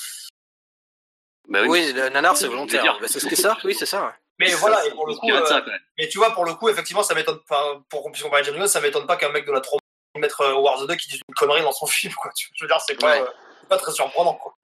Bah 1.49 1.63
Oui, 1.67 1.91
le 1.93 2.09
nanar, 2.09 2.37
c'est 2.37 2.47
volontaire. 2.47 2.97
Bah, 3.01 3.07
c'est 3.09 3.19
ce 3.19 3.25
que 3.25 3.35
c'est 3.35 3.41
ça. 3.41 3.57
Oui, 3.63 3.75
c'est 3.77 3.85
ça. 3.85 4.15
Mais 4.39 4.47
c'est 4.49 4.55
voilà, 4.55 4.77
ça, 4.81 4.87
et 4.87 4.91
pour 4.91 5.05
le 5.07 5.13
coup, 5.15 5.29
euh, 5.29 5.45
ça, 5.45 5.63
mais 5.97 6.07
tu 6.07 6.17
vois, 6.17 6.31
pour 6.33 6.45
le 6.45 6.53
coup, 6.55 6.67
effectivement, 6.69 7.03
ça 7.03 7.13
m'étonne 7.13 7.39
pas, 7.47 7.79
pour 7.89 8.01
qu'on 8.01 8.11
puisse 8.11 8.23
comparer 8.23 8.43
James 8.43 8.55
Gunn, 8.55 8.67
ça 8.67 8.81
m'étonne 8.81 9.05
pas 9.05 9.15
qu'un 9.17 9.29
mec 9.29 9.45
de 9.45 9.51
la 9.51 9.61
trauma 9.61 9.79
mettre 10.17 10.41
euh, 10.41 10.53
War 10.55 10.79
the 10.81 10.87
Duck 10.87 10.97
qui 10.97 11.09
dise 11.09 11.21
une 11.27 11.35
connerie 11.35 11.61
dans 11.61 11.71
son 11.71 11.85
film, 11.87 12.13
quoi. 12.15 12.31
Tu- 12.35 12.49
Je 12.55 12.63
veux 12.63 12.67
dire, 12.67 12.79
c'est 12.81 12.95
pas, 12.99 13.11
Ouais. 13.11 13.21
euh, 13.21 13.25
c'est 13.61 13.69
pas 13.69 13.77
très 13.77 13.91
surprenant, 13.91 14.33
quoi. 14.35 14.55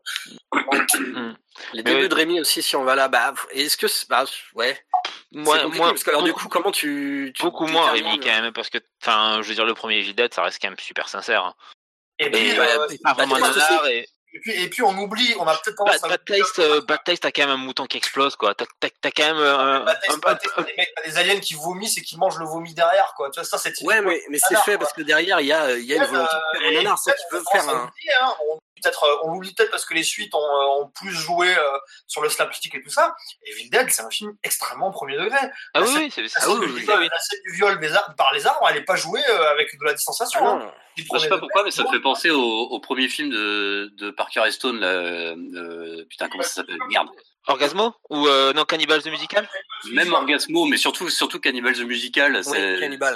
Les 0.53 0.63
Mais 1.73 1.83
débuts 1.83 2.01
ouais. 2.03 2.07
de 2.09 2.15
Rémi 2.15 2.39
aussi, 2.39 2.61
si 2.63 2.75
on 2.75 2.83
va 2.83 2.95
là, 2.95 3.07
bah, 3.07 3.33
est-ce 3.51 3.77
que, 3.77 3.87
c'est- 3.87 4.07
bah, 4.09 4.25
ouais. 4.55 4.79
Moi, 5.31 5.67
moi, 5.67 5.89
parce 5.89 6.03
que 6.03 6.09
alors 6.11 6.23
du 6.23 6.33
coup, 6.33 6.47
comment 6.47 6.71
tu, 6.71 7.33
tu 7.35 7.43
beaucoup 7.43 7.67
moins 7.67 7.91
Rémi 7.91 8.17
quand 8.19 8.27
même 8.41 8.53
parce 8.53 8.69
que 8.69 8.77
enfin 9.03 9.41
je 9.41 9.49
veux 9.49 9.55
dire 9.55 9.65
le 9.65 9.73
premier 9.73 10.01
Gilded 10.01 10.33
ça 10.33 10.41
reste 10.41 10.57
quand 10.61 10.69
même 10.69 10.79
super 10.79 11.09
sincère. 11.09 11.43
hein. 11.43 11.53
Et 12.17 12.31
puis, 12.31 12.47
Et, 12.47 12.57
euh, 12.57 12.63
euh, 12.63 12.87
pas 13.03 13.13
vraiment 13.13 13.35
Taste 13.37 13.57
nanar 13.57 13.87
et 13.87 14.07
et 14.37 14.39
puis, 14.39 14.63
et 14.63 14.69
puis, 14.69 14.83
on 14.83 14.95
oublie, 14.97 15.35
on 15.39 15.47
a 15.47 15.55
peut-être 15.57 15.75
tendance 15.77 16.03
à 16.03 16.07
Bad 16.07 16.23
Taste, 16.25 16.59
euh, 16.59 16.81
Bad 16.87 16.99
Taste 17.03 17.25
a 17.25 17.31
quand 17.31 17.41
même 17.43 17.49
un 17.51 17.57
mouton 17.57 17.85
qui 17.85 17.97
explose 17.97 18.35
quoi. 18.35 18.53
T'as 18.55 18.65
t'as- 18.79 18.89
t'as 19.01 19.11
quand 19.11 19.23
même 19.25 19.37
euh, 19.37 19.57
un, 19.57 19.79
Bad 19.83 19.99
Taste, 19.99 20.13
un- 20.13 20.17
Bad 20.19 20.39
Taste, 20.39 20.53
t'as 20.55 20.63
des 20.63 20.73
mecs, 20.77 20.93
t'as 20.95 21.03
des 21.09 21.17
aliens 21.17 21.39
qui 21.39 21.53
vomissent 21.55 21.97
et 21.97 22.01
qui 22.01 22.17
mangent 22.17 22.37
le 22.37 22.45
vomi 22.45 22.73
derrière, 22.73 23.13
quoi. 23.17 23.29
Tu 23.31 23.39
vois, 23.39 23.45
ça, 23.49 23.57
c'est. 23.57 23.73
Ouais, 23.83 24.01
mais, 24.01 24.21
mais 24.29 24.37
c'est 24.37 24.55
fait 24.57 24.71
quoi. 24.71 24.79
parce 24.79 24.93
que 24.93 25.01
derrière, 25.01 25.39
il 25.41 25.47
y 25.47 25.53
a, 25.53 25.71
y 25.77 25.93
a 25.93 25.95
une 25.97 26.03
volonté 26.05 26.35
de 26.35 26.57
euh, 26.57 26.59
faire 26.59 26.69
un 26.69 26.73
nanar, 26.73 26.99
veulent 27.31 27.43
qu'on 27.43 27.51
faire 27.51 27.69
un. 27.69 27.91
hein. 28.21 28.35
On 28.49 28.59
peut-être, 28.81 29.03
euh, 29.03 29.15
on 29.23 29.31
l'oublie 29.33 29.53
peut-être 29.53 29.71
parce 29.71 29.85
que 29.85 29.93
les 29.93 30.03
suites 30.03 30.33
ont, 30.33 30.39
euh, 30.39 30.81
ont 30.81 30.89
plus 30.89 31.11
joué 31.11 31.47
euh, 31.55 31.61
sur 32.07 32.21
le 32.21 32.29
slapstick 32.29 32.73
et 32.75 32.81
tout 32.81 32.89
ça. 32.89 33.15
Et 33.45 33.51
Evil 33.51 33.69
Dead, 33.69 33.89
c'est 33.89 34.01
un 34.03 34.09
film 34.09 34.33
extrêmement 34.43 34.91
premier 34.91 35.17
degré. 35.17 35.37
Ah 35.73 35.79
La 35.79 35.81
oui 35.85 36.11
c'est 36.13 36.27
c'est- 36.27 36.39
scène, 36.39 36.49
oui, 36.59 36.67
du 36.67 36.73
oui, 36.73 36.85
la 36.85 37.19
scène 37.19 37.39
du 37.47 37.53
viol 37.55 37.79
des 37.79 37.93
ar- 37.93 38.15
par 38.15 38.33
les 38.33 38.45
arbres, 38.47 38.67
elle 38.69 38.77
est 38.77 38.85
pas 38.85 38.95
jouée 38.95 39.21
euh, 39.29 39.51
avec 39.51 39.77
de 39.79 39.83
la 39.85 39.93
distanciation. 39.93 40.39
Ah 40.45 40.59
hein. 40.63 40.71
je 40.97 41.01
sais 41.03 41.07
pas 41.09 41.17
degré. 41.19 41.39
pourquoi, 41.39 41.63
mais 41.63 41.71
ça 41.71 41.83
me 41.83 41.89
fait 41.89 41.99
penser 42.01 42.29
au, 42.29 42.41
au 42.41 42.79
premier 42.79 43.07
film 43.09 43.29
de, 43.29 43.91
de 43.97 44.11
Parker 44.11 44.43
et 44.47 44.51
Stone, 44.51 44.79
là, 44.79 44.87
euh, 44.87 46.05
putain, 46.09 46.29
comment 46.29 46.43
ça 46.43 46.49
s'appelle? 46.49 46.77
Merde. 46.89 47.09
Orgasmo? 47.47 47.93
Ou 48.09 48.27
euh, 48.27 48.51
non 48.53 48.65
Cannibal 48.65 49.01
the 49.01 49.07
Musical? 49.07 49.47
Même 49.93 50.13
Orgasmo, 50.13 50.65
mais 50.65 50.77
surtout, 50.77 51.09
surtout 51.09 51.39
Cannibal 51.39 51.73
the 51.75 51.79
Musical, 51.81 52.43
c'est, 52.43 52.73
Oui, 52.73 52.79
Cannibal, 52.81 53.15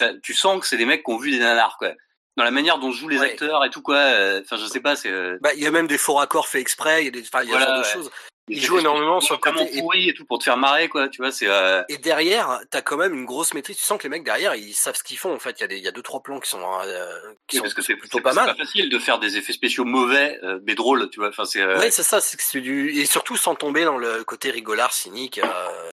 ouais. 0.00 0.20
tu 0.22 0.34
sens 0.34 0.60
que 0.60 0.66
c'est 0.66 0.76
des 0.76 0.84
mecs 0.84 1.04
qui 1.04 1.10
ont 1.10 1.16
vu 1.16 1.30
des 1.30 1.38
nanars, 1.38 1.76
quoi. 1.78 1.92
Dans 2.36 2.44
la 2.44 2.50
manière 2.50 2.78
dont 2.78 2.90
jouent 2.92 3.08
les 3.08 3.18
Ouais. 3.18 3.26
acteurs 3.32 3.64
et 3.64 3.70
tout, 3.70 3.82
quoi. 3.82 3.96
euh, 3.96 4.40
Enfin, 4.42 4.56
je 4.56 4.66
sais 4.66 4.80
pas, 4.80 4.96
c'est. 4.96 5.10
euh, 5.10 5.36
Bah, 5.42 5.52
il 5.54 5.60
y 5.62 5.66
a 5.66 5.70
même 5.70 5.86
des 5.86 5.98
faux 5.98 6.14
raccords 6.14 6.48
faits 6.48 6.62
exprès, 6.62 7.02
il 7.02 7.04
y 7.04 7.08
a 7.08 7.10
des, 7.10 7.20
enfin, 7.22 7.42
il 7.42 7.50
y 7.50 7.54
a 7.54 7.58
Voilà, 7.58 7.78
de 7.78 7.84
choses. 7.84 8.10
Ils 8.48 8.60
c'est 8.60 8.66
jouent 8.66 8.80
énormément 8.80 9.20
sur 9.20 9.34
le 9.36 9.40
côté. 9.40 9.76
Et, 9.76 9.80
pourris 9.80 10.08
et 10.08 10.14
tout 10.14 10.24
pour 10.24 10.38
te 10.38 10.44
faire 10.44 10.56
marrer, 10.56 10.88
quoi. 10.88 11.08
Tu 11.08 11.18
vois, 11.22 11.30
c'est. 11.30 11.46
euh, 11.46 11.82
et 11.88 11.96
derrière, 11.98 12.58
t'as 12.70 12.82
quand 12.82 12.96
même 12.96 13.14
une 13.14 13.24
grosse 13.24 13.54
maîtrise. 13.54 13.76
Tu 13.76 13.84
sens 13.84 13.98
que 13.98 14.02
les 14.02 14.08
mecs 14.08 14.24
derrière, 14.24 14.54
ils 14.56 14.72
savent 14.74 14.96
ce 14.96 15.04
qu'ils 15.04 15.16
font. 15.18 15.32
En 15.32 15.38
fait, 15.38 15.58
il 15.58 15.60
y 15.60 15.64
a 15.64 15.68
des, 15.68 15.76
il 15.76 15.84
y 15.84 15.88
a 15.88 15.92
deux, 15.92 16.02
trois 16.02 16.22
plans 16.24 16.40
qui 16.40 16.50
sont, 16.50 16.60
euh, 16.84 17.06
qui 17.46 17.54
oui, 17.54 17.58
sont 17.58 17.62
parce 17.62 17.74
que 17.74 17.82
c'est 17.82 17.94
plutôt 17.96 18.18
c'est- 18.18 18.22
pas 18.22 18.30
c'est 18.32 18.36
mal. 18.40 18.46
pas 18.48 18.54
facile 18.56 18.88
de 18.90 18.98
faire 18.98 19.20
des 19.20 19.36
effets 19.36 19.52
spéciaux 19.52 19.84
mauvais, 19.84 20.40
euh, 20.42 20.58
mais 20.66 20.74
drôles, 20.74 21.08
tu 21.10 21.20
vois. 21.20 21.28
Enfin, 21.28 21.44
c'est. 21.44 21.60
euh, 21.60 21.78
Ouais, 21.78 21.90
c'est 21.92 22.02
ça, 22.02 22.20
c'est 22.20 22.40
c'est 22.40 22.60
du, 22.60 22.90
et 22.98 23.04
surtout 23.06 23.36
sans 23.36 23.54
tomber 23.54 23.84
dans 23.84 23.96
le 23.98 24.24
côté 24.24 24.50
rigolard, 24.50 24.92
cynique. 24.92 25.38
euh, 25.38 25.90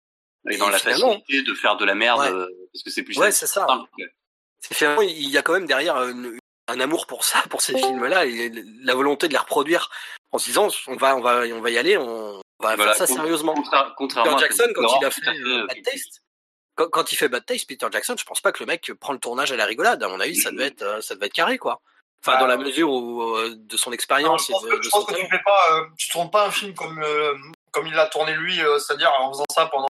et 0.50 0.58
dans 0.58 0.68
et 0.68 0.72
la 0.72 0.78
finalement- 0.78 1.12
facilité 1.20 1.42
de 1.50 1.54
faire 1.54 1.76
de 1.78 1.84
la 1.86 1.94
merde, 1.94 2.20
Ouais. 2.20 2.30
parce 2.74 2.82
que 2.84 2.90
c'est 2.90 3.02
plus 3.04 3.16
Ouais, 3.16 3.30
c'est 3.30 3.46
ça. 3.46 3.64
Simple. 3.66 3.88
C'est 3.98 4.04
finalement, 4.72 5.02
il 5.02 5.28
y 5.28 5.36
a 5.36 5.42
quand 5.42 5.52
même 5.52 5.66
derrière 5.66 5.96
une- 6.04 6.38
un 6.68 6.80
amour 6.80 7.06
pour 7.06 7.24
ça, 7.24 7.42
pour 7.50 7.60
ces 7.60 7.76
films-là, 7.76 8.24
et 8.24 8.50
la 8.82 8.94
volonté 8.94 9.28
de 9.28 9.32
les 9.32 9.38
reproduire 9.38 9.90
en 10.32 10.38
se 10.38 10.46
disant, 10.46 10.68
on 10.86 10.96
va, 10.96 11.14
on 11.16 11.20
va, 11.20 11.42
on 11.52 11.60
va 11.60 11.70
y 11.70 11.76
aller, 11.76 11.98
on 11.98 12.40
va 12.60 12.76
Voilà, 12.76 12.94
faire 12.94 13.06
ça 13.06 13.14
sérieusement. 13.14 13.54
Contra- 13.54 13.92
contrairement 13.98 14.32
Peter 14.36 14.44
à 14.44 14.48
Jackson, 14.48 14.72
quand 14.74 14.98
il 15.00 15.04
a 15.04 15.10
fait 15.10 15.20
fait, 15.22 15.30
euh, 15.38 15.66
Bad 15.66 15.82
Taste, 15.82 16.22
quand, 16.76 16.88
quand 16.88 17.12
il 17.12 17.16
fait 17.16 17.28
Bad 17.28 17.44
Taste, 17.44 17.68
Peter 17.68 17.86
Jackson, 17.92 18.16
je 18.18 18.24
pense 18.24 18.40
pas 18.40 18.50
que 18.52 18.60
le 18.60 18.66
mec 18.66 18.90
prend 18.98 19.12
le 19.12 19.18
tournage 19.18 19.52
à 19.52 19.56
la 19.56 19.66
rigolade. 19.66 20.02
À 20.02 20.08
mon 20.08 20.18
avis, 20.20 20.36
ça 20.36 20.50
devait 20.50 20.68
être, 20.68 20.82
euh, 20.82 21.00
ça 21.02 21.14
devait 21.14 21.26
être 21.26 21.34
carré, 21.34 21.58
quoi. 21.58 21.80
Enfin, 22.26 22.38
dans 22.40 22.46
la 22.46 22.56
mesure 22.56 22.88
où, 22.90 23.36
euh, 23.36 23.52
de 23.54 23.76
son 23.76 23.90
Non, 23.90 23.94
expérience 23.94 24.46
je 24.46 24.52
et 24.52 24.54
pense 24.54 24.62
de, 24.62 24.70
que, 24.70 24.76
de 24.76 24.82
je 24.82 24.88
son 24.88 24.96
pense 25.04 25.14
que 25.14 25.20
tu 25.20 25.28
fais 25.28 25.42
pas, 25.44 25.60
euh, 25.72 25.84
tu 25.98 26.08
tournes 26.08 26.30
pas 26.30 26.46
un 26.46 26.50
film 26.50 26.72
comme 26.74 26.98
euh, 27.02 27.34
comme 27.70 27.86
il 27.86 27.92
l'a 27.92 28.06
tourné 28.06 28.32
lui, 28.34 28.58
euh, 28.62 28.78
c'est-à-dire 28.78 29.12
en 29.20 29.30
faisant 29.30 29.44
ça 29.54 29.66
pendant 29.66 29.84
euh, 29.84 29.88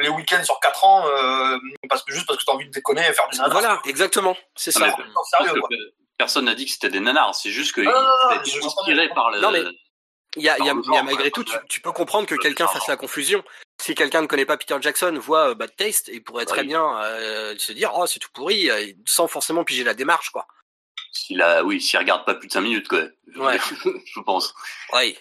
les 0.00 0.08
week-ends 0.08 0.42
sur 0.44 0.58
4 0.60 0.84
ans, 0.84 1.06
euh, 1.08 1.58
parce 1.88 2.02
que 2.02 2.12
juste 2.12 2.26
parce 2.26 2.38
que 2.38 2.44
t'as 2.44 2.52
envie 2.52 2.66
de 2.66 2.70
déconner 2.72 3.02
et 3.02 3.12
faire 3.12 3.28
des 3.30 3.36
nanars. 3.38 3.52
Voilà, 3.52 3.80
exactement, 3.86 4.36
c'est 4.56 4.74
Ah, 4.76 4.78
ça. 4.90 4.96
mais 4.98 5.04
sérieux, 5.46 5.60
quoi. 5.60 5.68
Personne 6.16 6.44
n'a 6.44 6.54
dit 6.54 6.64
que 6.66 6.70
c'était 6.72 6.90
des 6.90 7.00
nanars, 7.00 7.34
c'est 7.34 7.50
juste 7.50 7.72
que 7.74 7.82
Ah, 7.86 8.40
il 8.44 8.48
était 8.56 8.64
inspiré 8.64 9.08
par 9.10 9.30
le. 9.30 9.40
Non, 9.40 9.50
mais 9.50 9.62
Il 10.36 10.42
y 10.42 10.48
a, 10.48 10.56
y 10.58 10.66
y 10.68 11.02
malgré 11.04 11.30
tout, 11.30 11.44
tu, 11.44 11.54
tu 11.68 11.80
peux 11.80 11.92
comprendre 11.92 12.26
que 12.26 12.34
quelqu'un 12.34 12.66
fasse 12.66 12.86
la 12.88 12.96
confusion. 12.96 13.44
Si 13.80 13.94
quelqu'un 13.94 14.22
ne 14.22 14.26
connaît 14.26 14.46
pas 14.46 14.56
Peter 14.56 14.76
Jackson, 14.80 15.16
voit 15.20 15.50
euh, 15.50 15.54
Bad 15.54 15.74
Taste, 15.76 16.08
il 16.12 16.22
pourrait 16.22 16.46
très 16.46 16.62
Oui. 16.62 16.68
bien 16.68 16.96
euh, 17.02 17.54
se 17.58 17.72
dire 17.72 17.90
oh 17.94 18.06
c'est 18.06 18.18
tout 18.20 18.30
pourri, 18.32 18.70
euh, 18.70 18.92
sans 19.04 19.26
forcément 19.28 19.62
piger 19.64 19.84
la 19.84 19.94
démarche 19.94 20.30
quoi. 20.30 20.46
S'il 21.12 21.42
a, 21.42 21.62
oui, 21.64 21.80
s'il 21.80 21.98
regarde 21.98 22.24
pas 22.24 22.34
plus 22.34 22.48
de 22.48 22.52
5 22.52 22.60
minutes, 22.62 22.88
quoi. 22.88 23.02
Ouais. 23.36 23.58
je 24.06 24.20
pense. 24.20 24.54
Oui. 24.92 25.16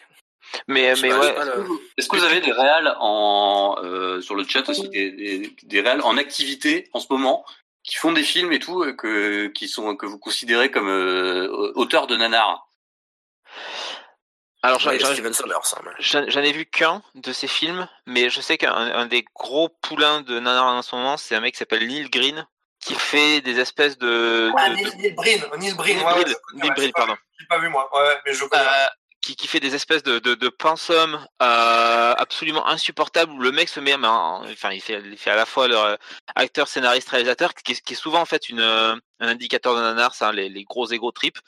Mais 0.68 0.94
mais 1.02 1.14
ouais. 1.14 1.36
le- 1.46 1.66
Est-ce 1.98 2.08
que 2.08 2.16
vous 2.18 2.24
avez 2.24 2.42
des 2.42 2.52
réals 2.52 2.96
en 3.00 3.78
euh, 3.84 4.22
sur 4.22 4.36
le 4.36 4.44
chat 4.46 4.68
aussi 4.70 4.88
des, 4.90 5.12
des, 5.12 5.56
des 5.64 5.82
réals 5.82 6.02
en 6.02 6.18
activité 6.18 6.90
en 6.94 7.00
ce 7.00 7.08
moment 7.10 7.46
qui 7.84 7.96
font 7.96 8.12
des 8.12 8.24
films 8.24 8.52
et 8.54 8.60
tout 8.60 8.84
euh, 8.84 8.94
que 8.94 9.48
qui 9.48 9.68
sont 9.68 9.96
que 9.96 10.06
vous 10.06 10.20
considérez 10.20 10.72
comme 10.72 10.90
euh, 10.90 11.72
auteurs 11.76 12.08
de 12.08 12.16
nanars 12.16 12.68
Alors 14.62 14.80
j'en 14.80 14.92
Ouais, 14.92 14.98
ai 16.48 16.52
vu 16.54 16.66
qu'un 16.66 17.02
de 17.16 17.34
ces 17.34 17.48
films, 17.48 17.88
mais 18.06 18.30
je 18.30 18.40
sais 18.40 18.58
qu'un 18.58 18.72
un 18.74 19.06
des 19.08 19.26
gros 19.36 19.70
poulains 19.70 20.22
de 20.22 20.40
nanar 20.40 20.66
en 20.68 20.82
ce 20.82 20.96
moment, 20.96 21.18
c'est 21.18 21.36
un 21.36 21.42
mec 21.42 21.54
qui 21.54 21.58
s'appelle 21.60 21.86
Neil 21.88 22.10
Green, 22.10 22.48
qui 22.80 22.94
fait 22.96 23.42
des 23.42 23.60
espèces 23.60 23.98
de... 23.98 24.52
Ah, 24.58 24.70
de- 24.70 24.76
Neil, 24.76 24.86
de- 24.86 24.92
Neil 25.02 25.12
Breen, 25.14 25.44
Neil 25.60 25.74
Breen, 25.74 25.98
Neil 25.98 26.06
ouais, 26.06 26.24
Breen, 26.54 26.74
Neil 26.78 26.92
pardon. 26.94 27.16
J'ai 27.40 27.46
pas 27.48 27.58
vu 27.60 27.68
moi, 27.70 27.90
ouais, 27.94 28.18
mais 28.26 28.34
je 28.34 28.46
connais. 28.46 28.64
Euh, 28.64 28.86
qui, 29.24 29.36
qui 29.38 29.48
fait 29.48 29.60
des 29.62 29.74
espèces 29.74 30.04
de, 30.04 30.20
de, 30.20 30.36
de 30.36 30.50
pensums 30.50 31.16
euh, 31.42 32.14
absolument 32.18 32.68
insupportables 32.68 33.32
où 33.32 33.40
le 33.40 33.52
mec 33.54 33.70
se 33.70 33.80
met, 33.80 33.98
mais 33.98 34.08
en- 34.08 34.44
enfin 34.52 34.72
il 34.72 34.82
fait, 34.82 35.02
il 35.06 35.18
fait 35.18 35.32
à 35.32 35.36
la 35.38 35.46
fois 35.46 35.68
le 35.70 35.78
euh, 35.78 35.96
acteur, 36.36 36.68
scénariste, 36.68 37.10
réalisateur, 37.10 37.54
qui, 37.54 37.72
est- 37.72 37.82
qui 37.82 37.94
est 37.94 37.96
souvent 37.96 38.20
en 38.22 38.26
fait 38.26 38.50
une, 38.50 38.60
euh, 38.60 38.96
un 39.22 39.28
indicateur 39.30 39.76
de 39.76 39.82
nanar, 39.82 40.14
ça, 40.14 40.32
les, 40.34 40.50
les 40.50 40.64
gros 40.66 40.88
ego 40.92 41.12
trips. 41.12 41.40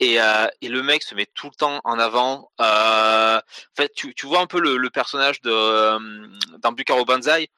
Et, 0.00 0.20
euh, 0.20 0.46
et 0.60 0.68
le 0.68 0.82
mec 0.82 1.02
se 1.02 1.14
met 1.16 1.26
tout 1.26 1.48
le 1.48 1.56
temps 1.56 1.80
en 1.84 1.98
avant. 1.98 2.52
Euh, 2.60 3.38
en 3.38 3.74
fait, 3.76 3.92
tu, 3.96 4.14
tu 4.14 4.26
vois 4.26 4.40
un 4.40 4.46
peu 4.46 4.60
le, 4.60 4.76
le 4.76 4.90
personnage 4.90 5.40
de 5.40 5.50
euh, 5.50 5.98
dans 6.58 6.72
Bucaro 6.72 7.04
Banzai. 7.04 7.50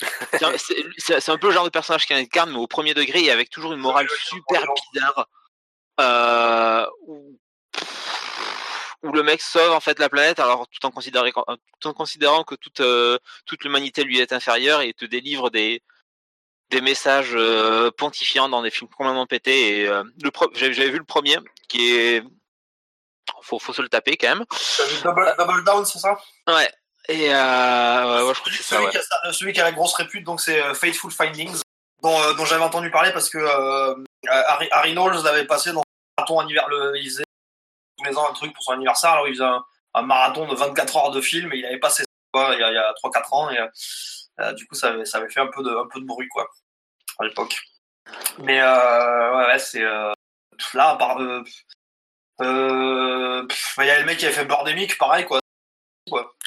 C'est 0.98 1.28
un- 1.28 1.36
peu 1.38 1.48
le 1.48 1.52
genre 1.52 1.64
de 1.64 1.70
personnage 1.70 2.06
qu'il 2.06 2.16
incarne, 2.16 2.52
mais 2.52 2.58
au 2.58 2.66
premier 2.68 2.94
degré 2.94 3.24
et 3.24 3.30
avec 3.32 3.50
toujours 3.50 3.72
une 3.72 3.80
morale 3.80 4.08
super 4.24 4.62
bizarre. 4.92 5.26
Euh, 6.00 6.86
où, 7.06 7.38
où 9.02 9.12
le 9.12 9.22
mec 9.22 9.40
sauve 9.40 9.72
en 9.72 9.80
fait 9.80 9.98
la 9.98 10.08
planète, 10.08 10.40
alors 10.40 10.66
tout 10.68 10.84
en 10.86 10.90
considérant, 10.90 11.26
tout 11.80 11.88
en 11.88 11.92
considérant 11.94 12.42
que 12.44 12.54
toute 12.56 12.80
euh, 12.80 13.18
toute 13.46 13.62
l'humanité 13.64 14.02
lui 14.04 14.18
est 14.20 14.32
inférieure 14.32 14.80
et 14.82 14.92
te 14.92 15.04
délivre 15.04 15.50
des 15.50 15.82
des 16.70 16.80
messages 16.80 17.32
euh, 17.34 17.90
pontifiants 17.90 18.48
dans 18.48 18.60
des 18.62 18.70
films 18.70 18.90
complètement 18.90 19.26
pétés. 19.26 19.78
Et 19.80 19.88
euh, 19.88 20.02
le 20.22 20.30
j'avais 20.54 20.90
vu 20.90 20.98
le 20.98 21.04
premier 21.04 21.38
qui 21.68 21.94
est 21.94 22.22
faut 23.42 23.58
faut 23.58 23.72
se 23.72 23.82
le 23.82 23.88
taper 23.88 24.16
quand 24.16 24.28
même. 24.28 24.44
Double, 25.04 25.34
Double 25.38 25.64
Down, 25.64 25.84
c'est 25.84 25.98
ça? 25.98 26.18
Ouais. 26.48 26.70
Et 27.08 27.32
euh, 27.32 28.20
ouais, 28.22 28.28
ouais, 28.28 28.34
je 28.34 28.40
crois 28.40 28.52
que 28.52 28.56
c'est 28.58 28.62
ça. 28.64 28.76
celui, 28.76 28.86
Ouais. 28.86 28.90
qui 28.90 28.98
a, 28.98 29.02
sa- 29.02 29.32
celui 29.32 29.52
qui 29.54 29.60
a 29.60 29.64
la 29.64 29.72
grosse 29.72 29.94
répute, 29.94 30.24
donc 30.24 30.40
c'est 30.42 30.62
euh, 30.62 30.74
Fateful 30.74 31.10
Findings, 31.10 31.58
dont, 32.02 32.20
euh, 32.20 32.34
dont 32.34 32.44
j'avais 32.44 32.62
entendu 32.64 32.90
parler 32.90 33.12
parce 33.12 33.30
que 33.30 33.38
euh, 33.38 33.94
Harry, 34.28 34.68
Harry 34.72 34.92
Knowles 34.92 35.22
l'avait 35.24 35.46
passé 35.46 35.72
dans 35.72 35.80
un 35.80 35.84
marathon 36.18 36.40
anniversaire. 36.40 37.24
Ans 38.16 38.28
un 38.30 38.32
truc 38.32 38.52
pour 38.54 38.62
son 38.62 38.72
anniversaire, 38.72 39.10
alors 39.10 39.28
il 39.28 39.34
faisait 39.34 39.44
un, 39.44 39.62
un 39.94 40.02
marathon 40.02 40.46
de 40.46 40.54
24 40.54 40.96
heures 40.96 41.10
de 41.10 41.20
film 41.20 41.52
et 41.52 41.58
il 41.58 41.66
avait 41.66 41.78
passé 41.78 42.02
ça 42.02 42.06
quoi, 42.32 42.50
il 42.54 42.60
y 42.60 42.62
a, 42.62 42.70
il 42.70 42.74
y 42.74 42.78
a 42.78 42.92
3-4 43.02 43.34
ans 43.34 43.50
et 43.50 43.58
euh, 43.58 43.66
euh, 44.40 44.52
du 44.52 44.66
coup 44.66 44.74
ça 44.74 44.88
avait, 44.88 45.04
ça 45.04 45.18
avait 45.18 45.28
fait 45.30 45.40
un 45.40 45.48
peu 45.48 45.62
de, 45.62 45.70
un 45.70 45.86
peu 45.92 46.00
de 46.00 46.06
bruit 46.06 46.28
quoi 46.28 46.46
à 47.18 47.24
l'époque. 47.24 47.60
Mais 48.38 48.60
euh, 48.60 49.36
ouais, 49.36 49.46
ouais, 49.48 49.58
c'est 49.58 49.82
euh, 49.82 50.12
là 50.74 50.90
à 50.90 50.96
part 50.96 51.16
pff, 51.18 51.64
il 53.78 53.84
y 53.86 53.90
a 53.90 53.98
le 53.98 54.04
mec 54.06 54.18
qui 54.18 54.26
avait 54.26 54.34
fait 54.34 54.44
Birdemic, 54.44 54.96
pareil 54.98 55.24
quoi. 55.24 55.40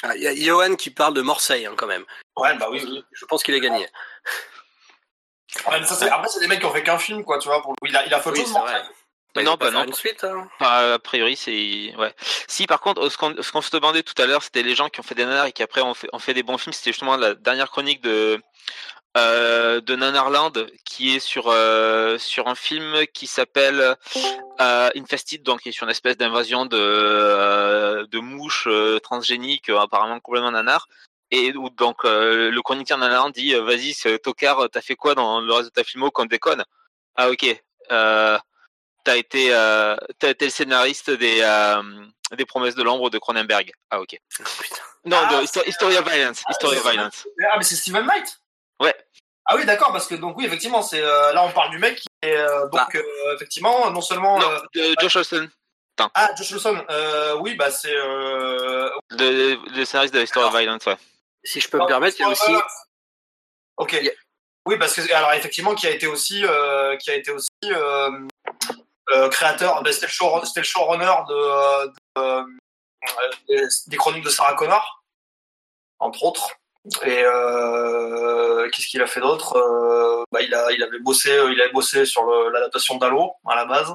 Ah, 0.02 0.16
Il 0.16 0.22
y 0.22 0.26
a 0.26 0.34
Johan 0.34 0.74
qui 0.74 0.90
parle 0.90 1.14
de 1.14 1.22
Marseille 1.22 1.66
hein, 1.66 1.74
quand 1.76 1.86
même. 1.86 2.04
Ouais, 2.36 2.56
bah 2.56 2.66
oui, 2.70 2.82
oui. 2.84 3.04
Je 3.12 3.24
pense 3.26 3.42
qu'il 3.44 3.54
a 3.54 3.60
gagné. 3.60 3.86
Ouais, 5.68 5.78
mais 5.78 5.86
ça, 5.86 5.94
c'est- 5.94 6.08
après, 6.08 6.28
c'est 6.28 6.40
des 6.40 6.48
mecs 6.48 6.58
qui 6.60 6.66
ont 6.66 6.72
fait 6.72 6.82
qu'un 6.82 6.98
film, 6.98 7.22
quoi, 7.24 7.38
tu 7.38 7.46
vois. 7.46 7.60
Pour... 7.62 7.74
Il, 7.86 7.96
a, 7.96 8.04
il 8.06 8.12
a 8.14 8.20
fait 8.20 8.30
autre 8.30 8.40
Oui, 8.40 8.46
chose. 8.46 8.56
Bah, 9.34 9.42
Non, 9.42 9.56
bah 9.58 9.70
non. 9.70 9.84
Une 9.84 9.94
suite, 9.94 10.24
hein. 10.24 10.48
Enfin, 10.60 10.92
a 10.94 10.98
priori, 10.98 11.36
c'est 11.36 11.94
ouais. 11.96 12.14
Si 12.48 12.66
par 12.66 12.80
contre, 12.80 13.08
ce 13.08 13.16
qu'on 13.16 13.34
qu'on 13.34 13.62
se 13.62 13.70
demandait 13.70 14.02
tout 14.02 14.20
à 14.20 14.26
l'heure, 14.26 14.42
c'était 14.42 14.62
les 14.62 14.74
gens 14.74 14.88
qui 14.88 15.00
ont 15.00 15.02
fait 15.02 15.14
des 15.14 15.24
nanars 15.24 15.46
et 15.46 15.52
qui 15.52 15.62
après 15.62 15.80
ont 15.80 15.94
fait, 15.94 16.08
ont 16.12 16.18
fait 16.18 16.34
des 16.34 16.42
bons 16.42 16.58
films. 16.58 16.72
C'était 16.72 16.90
justement 16.92 17.16
la 17.16 17.34
dernière 17.34 17.70
chronique 17.70 18.02
de 18.02 18.40
euh, 19.16 19.80
de 19.80 19.94
Nanarland 19.94 20.52
qui 20.84 21.14
est 21.14 21.20
sur 21.20 21.48
euh, 21.48 22.18
sur 22.18 22.48
un 22.48 22.54
film 22.54 23.06
qui 23.12 23.26
s'appelle 23.26 23.96
euh, 24.60 24.90
Infested, 24.96 25.42
donc 25.42 25.60
qui 25.62 25.70
est 25.70 25.72
sur 25.72 25.84
une 25.84 25.90
espèce 25.90 26.16
d'invasion 26.16 26.66
de 26.66 26.78
euh, 26.78 28.06
de 28.06 28.18
mouches 28.20 28.66
euh, 28.68 28.98
transgéniques, 29.00 29.68
apparemment 29.70 30.20
complètement 30.20 30.50
nanar. 30.50 30.88
Et 31.30 31.54
où 31.56 31.70
donc 31.70 32.04
le 32.04 32.60
chroniqueur 32.60 32.98
Nanarland 32.98 33.30
dit 33.30 33.54
vas-y, 33.54 33.94
tocard, 34.22 34.68
t'as 34.70 34.82
fait 34.82 34.96
quoi 34.96 35.14
dans 35.14 35.40
le 35.40 35.50
reste 35.54 35.70
de 35.70 35.72
ta 35.72 35.82
filmo 35.82 36.10
qu'on 36.10 36.26
déconne 36.26 36.62
Ah 37.16 37.30
ok. 37.30 37.46
Euh, 37.90 38.38
t'as 39.04 39.16
été 39.16 39.54
euh, 39.54 39.96
t'as 40.18 40.30
été 40.30 40.46
le 40.46 40.50
scénariste 40.50 41.10
des 41.10 41.40
euh, 41.42 41.82
des 42.32 42.46
promesses 42.46 42.74
de 42.74 42.82
l'ombre 42.82 43.10
de 43.10 43.18
Cronenberg. 43.18 43.70
Ah 43.90 44.00
ok. 44.00 44.16
Putain. 44.36 44.82
Non, 45.04 45.18
Ah, 45.20 45.34
de 45.40 45.44
Histo- 45.44 45.66
History 45.68 45.96
of 45.98 46.08
Violence. 46.08 46.42
History 46.48 46.76
of 46.76 46.82
c'est- 46.84 46.90
Violence. 46.90 47.26
Ah, 47.50 47.54
mais 47.58 47.64
c'est 47.64 47.74
Steven 47.76 48.06
Knight? 48.06 48.38
Ouais. 48.80 48.94
Ah 49.46 49.56
oui, 49.56 49.64
d'accord, 49.66 49.90
parce 49.92 50.06
que 50.06 50.14
donc, 50.14 50.36
oui, 50.38 50.46
effectivement, 50.46 50.82
c'est 50.82 51.02
euh, 51.02 51.32
là, 51.32 51.42
on 51.44 51.50
parle 51.50 51.70
du 51.70 51.78
mec 51.78 51.96
qui 51.96 52.06
est, 52.22 52.36
euh, 52.36 52.60
donc, 52.68 52.72
Bah. 52.72 52.88
euh, 52.94 53.34
effectivement, 53.34 53.90
non 53.90 54.00
seulement. 54.00 54.38
Non, 54.38 54.48
euh, 54.48 54.60
de 54.74 54.94
Josh 55.00 55.16
Olson, 55.16 55.48
Ah, 56.14 56.30
Josh 56.36 56.54
euh, 56.90 57.34
oui, 57.40 57.54
bah, 57.56 57.70
c'est. 57.72 57.94
Euh... 57.94 58.88
le, 59.10 59.56
le 59.76 59.84
scénariste 59.84 60.14
de 60.14 60.22
History 60.22 60.46
of 60.46 60.56
Violence, 60.56 60.86
ouais. 60.86 60.96
Si 61.44 61.60
je 61.60 61.68
peux 61.68 61.78
me 61.78 61.86
permettre, 61.86 62.16
il 62.20 62.22
y 62.22 62.24
a 62.24 62.28
aussi. 62.28 62.52
Ok. 63.76 64.00
Oui, 64.64 64.78
parce 64.78 64.94
que 64.94 65.12
alors 65.12 65.32
effectivement, 65.32 65.74
qui 65.74 65.88
a 65.88 65.90
été 65.90 66.06
aussi, 66.06 66.44
euh, 66.44 66.96
qui 66.98 67.10
a 67.10 67.16
été 67.16 67.32
aussi 67.32 67.48
euh, 69.10 69.28
créateur, 69.28 69.82
ben, 69.82 69.92
c'était 69.92 70.06
le, 70.06 70.12
show, 70.12 70.40
le 70.56 70.62
showrunner 70.62 71.12
de, 71.28 71.34
euh, 71.34 71.86
de, 71.86 72.20
euh, 72.20 72.42
des, 73.48 73.62
des 73.88 73.96
chroniques 73.96 74.24
de 74.24 74.30
Sarah 74.30 74.54
Connor, 74.54 75.04
entre 75.98 76.24
autres. 76.24 76.50
Et 77.04 77.22
qu'est-ce 78.72 78.88
qu'il 78.88 79.02
a 79.02 79.06
fait 79.06 79.20
d'autre 79.20 80.24
bah, 80.32 80.40
il 80.40 80.52
a, 80.52 80.72
il 80.72 80.82
avait 80.82 80.98
bossé, 80.98 81.30
il 81.30 81.60
avait 81.60 81.70
bossé 81.72 82.04
sur 82.04 82.24
l'adaptation 82.50 82.96
d'Halo 82.96 83.34
à 83.46 83.54
la 83.54 83.66
base. 83.66 83.94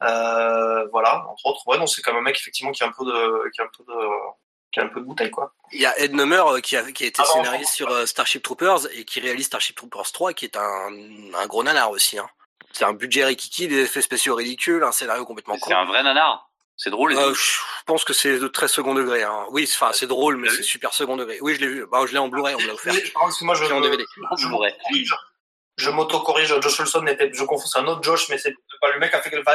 Voilà, 0.00 1.24
entre 1.28 1.46
autres. 1.46 1.62
Ouais, 1.66 1.78
non, 1.78 1.86
c'est 1.86 2.02
quand 2.02 2.12
même 2.12 2.22
un 2.22 2.24
mec 2.24 2.36
effectivement 2.36 2.72
qui 2.72 2.82
a 2.82 2.86
un 2.86 2.92
peu 2.92 3.04
de, 3.04 3.50
qui 3.50 3.60
a 3.60 3.64
un 3.64 3.70
peu 3.76 3.84
de, 3.84 3.94
qui 4.72 4.80
a 4.80 4.84
un 4.84 4.88
peu 4.88 5.00
de 5.00 5.04
bouteille, 5.04 5.30
quoi. 5.30 5.52
Il 5.72 5.80
y 5.80 5.86
a 5.86 5.98
Ed 5.98 6.14
Nummer 6.14 6.46
euh, 6.46 6.60
qui 6.60 6.76
a, 6.76 6.90
qui 6.92 7.04
a 7.04 7.06
été 7.08 7.22
Ah 7.22 7.64
sur 7.64 7.90
euh, 7.90 8.06
Starship 8.06 8.42
Troopers 8.42 8.86
et 8.92 9.04
qui 9.04 9.20
réalise 9.20 9.46
Starship 9.46 9.76
Troopers 9.76 10.10
3, 10.12 10.32
qui 10.32 10.44
est 10.44 10.56
un, 10.56 10.90
un 11.34 11.46
gros 11.46 11.62
nanar 11.62 11.90
aussi. 11.90 12.18
Hein. 12.18 12.28
C'est 12.72 12.84
un 12.84 12.92
budget 12.92 13.24
rikiki, 13.24 13.68
des 13.68 13.80
effets 13.80 14.02
spéciaux 14.02 14.34
ridicules, 14.34 14.82
un 14.84 14.92
scénario 14.92 15.24
complètement 15.24 15.58
con. 15.58 15.66
C'est 15.68 15.74
un 15.74 15.84
vrai 15.84 16.02
nanar. 16.02 16.48
C'est 16.76 16.90
drôle. 16.90 17.14
Euh, 17.14 17.34
je 17.34 17.58
pense 17.84 18.04
que 18.04 18.12
c'est 18.14 18.38
de 18.38 18.48
très 18.48 18.66
second 18.68 18.94
degré. 18.94 19.22
Hein. 19.22 19.44
Oui, 19.50 19.66
c'est- 19.66 19.74
enfin 19.76 19.92
c'est 19.92 20.06
drôle, 20.06 20.36
mais 20.36 20.48
c'est 20.48 20.62
super 20.62 20.94
second 20.94 21.16
degré. 21.16 21.38
Oui, 21.42 21.54
je 21.54 21.60
l'ai 21.60 21.66
vu. 21.66 21.86
Bah, 21.90 22.02
je 22.06 22.12
l'ai 22.12 22.18
en 22.18 22.28
Blu-ray, 22.28 22.54
on 22.54 22.60
me 22.60 22.66
l'a 22.68 22.72
offert. 22.74 22.94
Mais, 22.94 23.02
parce 23.12 23.38
que 23.38 23.44
moi, 23.44 23.54
je, 23.54 23.64
Je 23.64 23.68
l'ai 23.68 23.74
en 23.74 23.80
DVD. 23.82 24.04
je 24.38 24.46
Je. 25.04 25.14
Je 25.76 25.90
m'auto-corrige. 25.90 26.54
Josh 26.60 26.80
Olson 26.80 27.06
était, 27.06 27.30
je 27.32 27.44
confonds, 27.44 27.66
c'est 27.66 27.78
un 27.78 27.86
autre 27.86 28.02
Josh, 28.02 28.28
mais 28.28 28.38
c'est 28.38 28.54
pas 28.80 28.90
le 28.92 28.98
mec 28.98 29.14
a 29.14 29.20
fait, 29.22 29.30
enfin, 29.38 29.52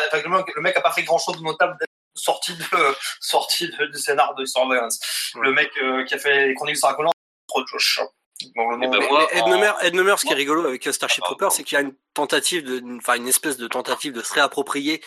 le 0.56 0.62
mec- 0.62 0.78
a 0.78 0.82
pas 0.82 0.92
fait 0.92 1.04
grand 1.04 1.18
chose 1.20 1.38
de 1.38 1.44
notable 1.44 1.78
d'être 1.80 1.90
sorti 2.16 2.54
de, 2.56 2.64
sorti 3.20 3.70
de, 3.70 3.86
du 3.88 3.98
scénar 4.00 4.34
de 4.36 4.46
Surveillance. 4.46 5.00
Ouais. 5.36 5.42
Le 5.44 5.52
mec 5.52 5.72
euh, 5.82 6.04
qui 6.06 6.14
a 6.16 6.20
fait 6.20 6.48
les 6.48 6.54
chroniques 6.56 6.78
de 6.78 7.06
autre 7.54 7.68
Josh. 7.72 8.00
Le 8.42 8.48
Eh 8.84 8.88
ben, 8.88 9.28
Ed 9.32 9.48
Nummer, 9.48 9.74
Ed 9.82 9.96
Nummer, 9.96 10.20
ce 10.20 10.26
qui 10.26 10.34
est 10.34 10.36
rigolo 10.36 10.66
avec 10.66 10.84
Starship 10.84 11.24
Ah, 11.26 11.28
Troopers, 11.28 11.52
c'est 11.52 11.64
qu'il 11.64 11.76
y 11.76 11.80
a 11.80 11.82
une 11.82 11.96
tentative 12.14 12.64
de, 12.64 12.98
enfin 12.98 13.16
une 13.16 13.28
espèce 13.28 13.58
de 13.58 13.68
tentative 13.68 14.14
de 14.14 14.22
se 14.22 14.34
réapproprier 14.34 15.02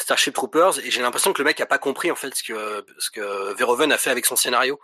Starship 0.00 0.34
Troopers, 0.34 0.78
et 0.78 0.90
j'ai 0.90 1.02
l'impression 1.02 1.32
que 1.32 1.42
le 1.42 1.44
mec 1.44 1.60
a 1.60 1.66
pas 1.66 1.78
compris 1.78 2.10
en 2.10 2.16
fait 2.16 2.34
ce 2.34 2.42
que 2.42 2.86
ce 2.98 3.10
que 3.10 3.52
Verhoeven 3.54 3.92
a 3.92 3.98
fait 3.98 4.10
avec 4.10 4.24
son 4.24 4.36
scénario. 4.36 4.80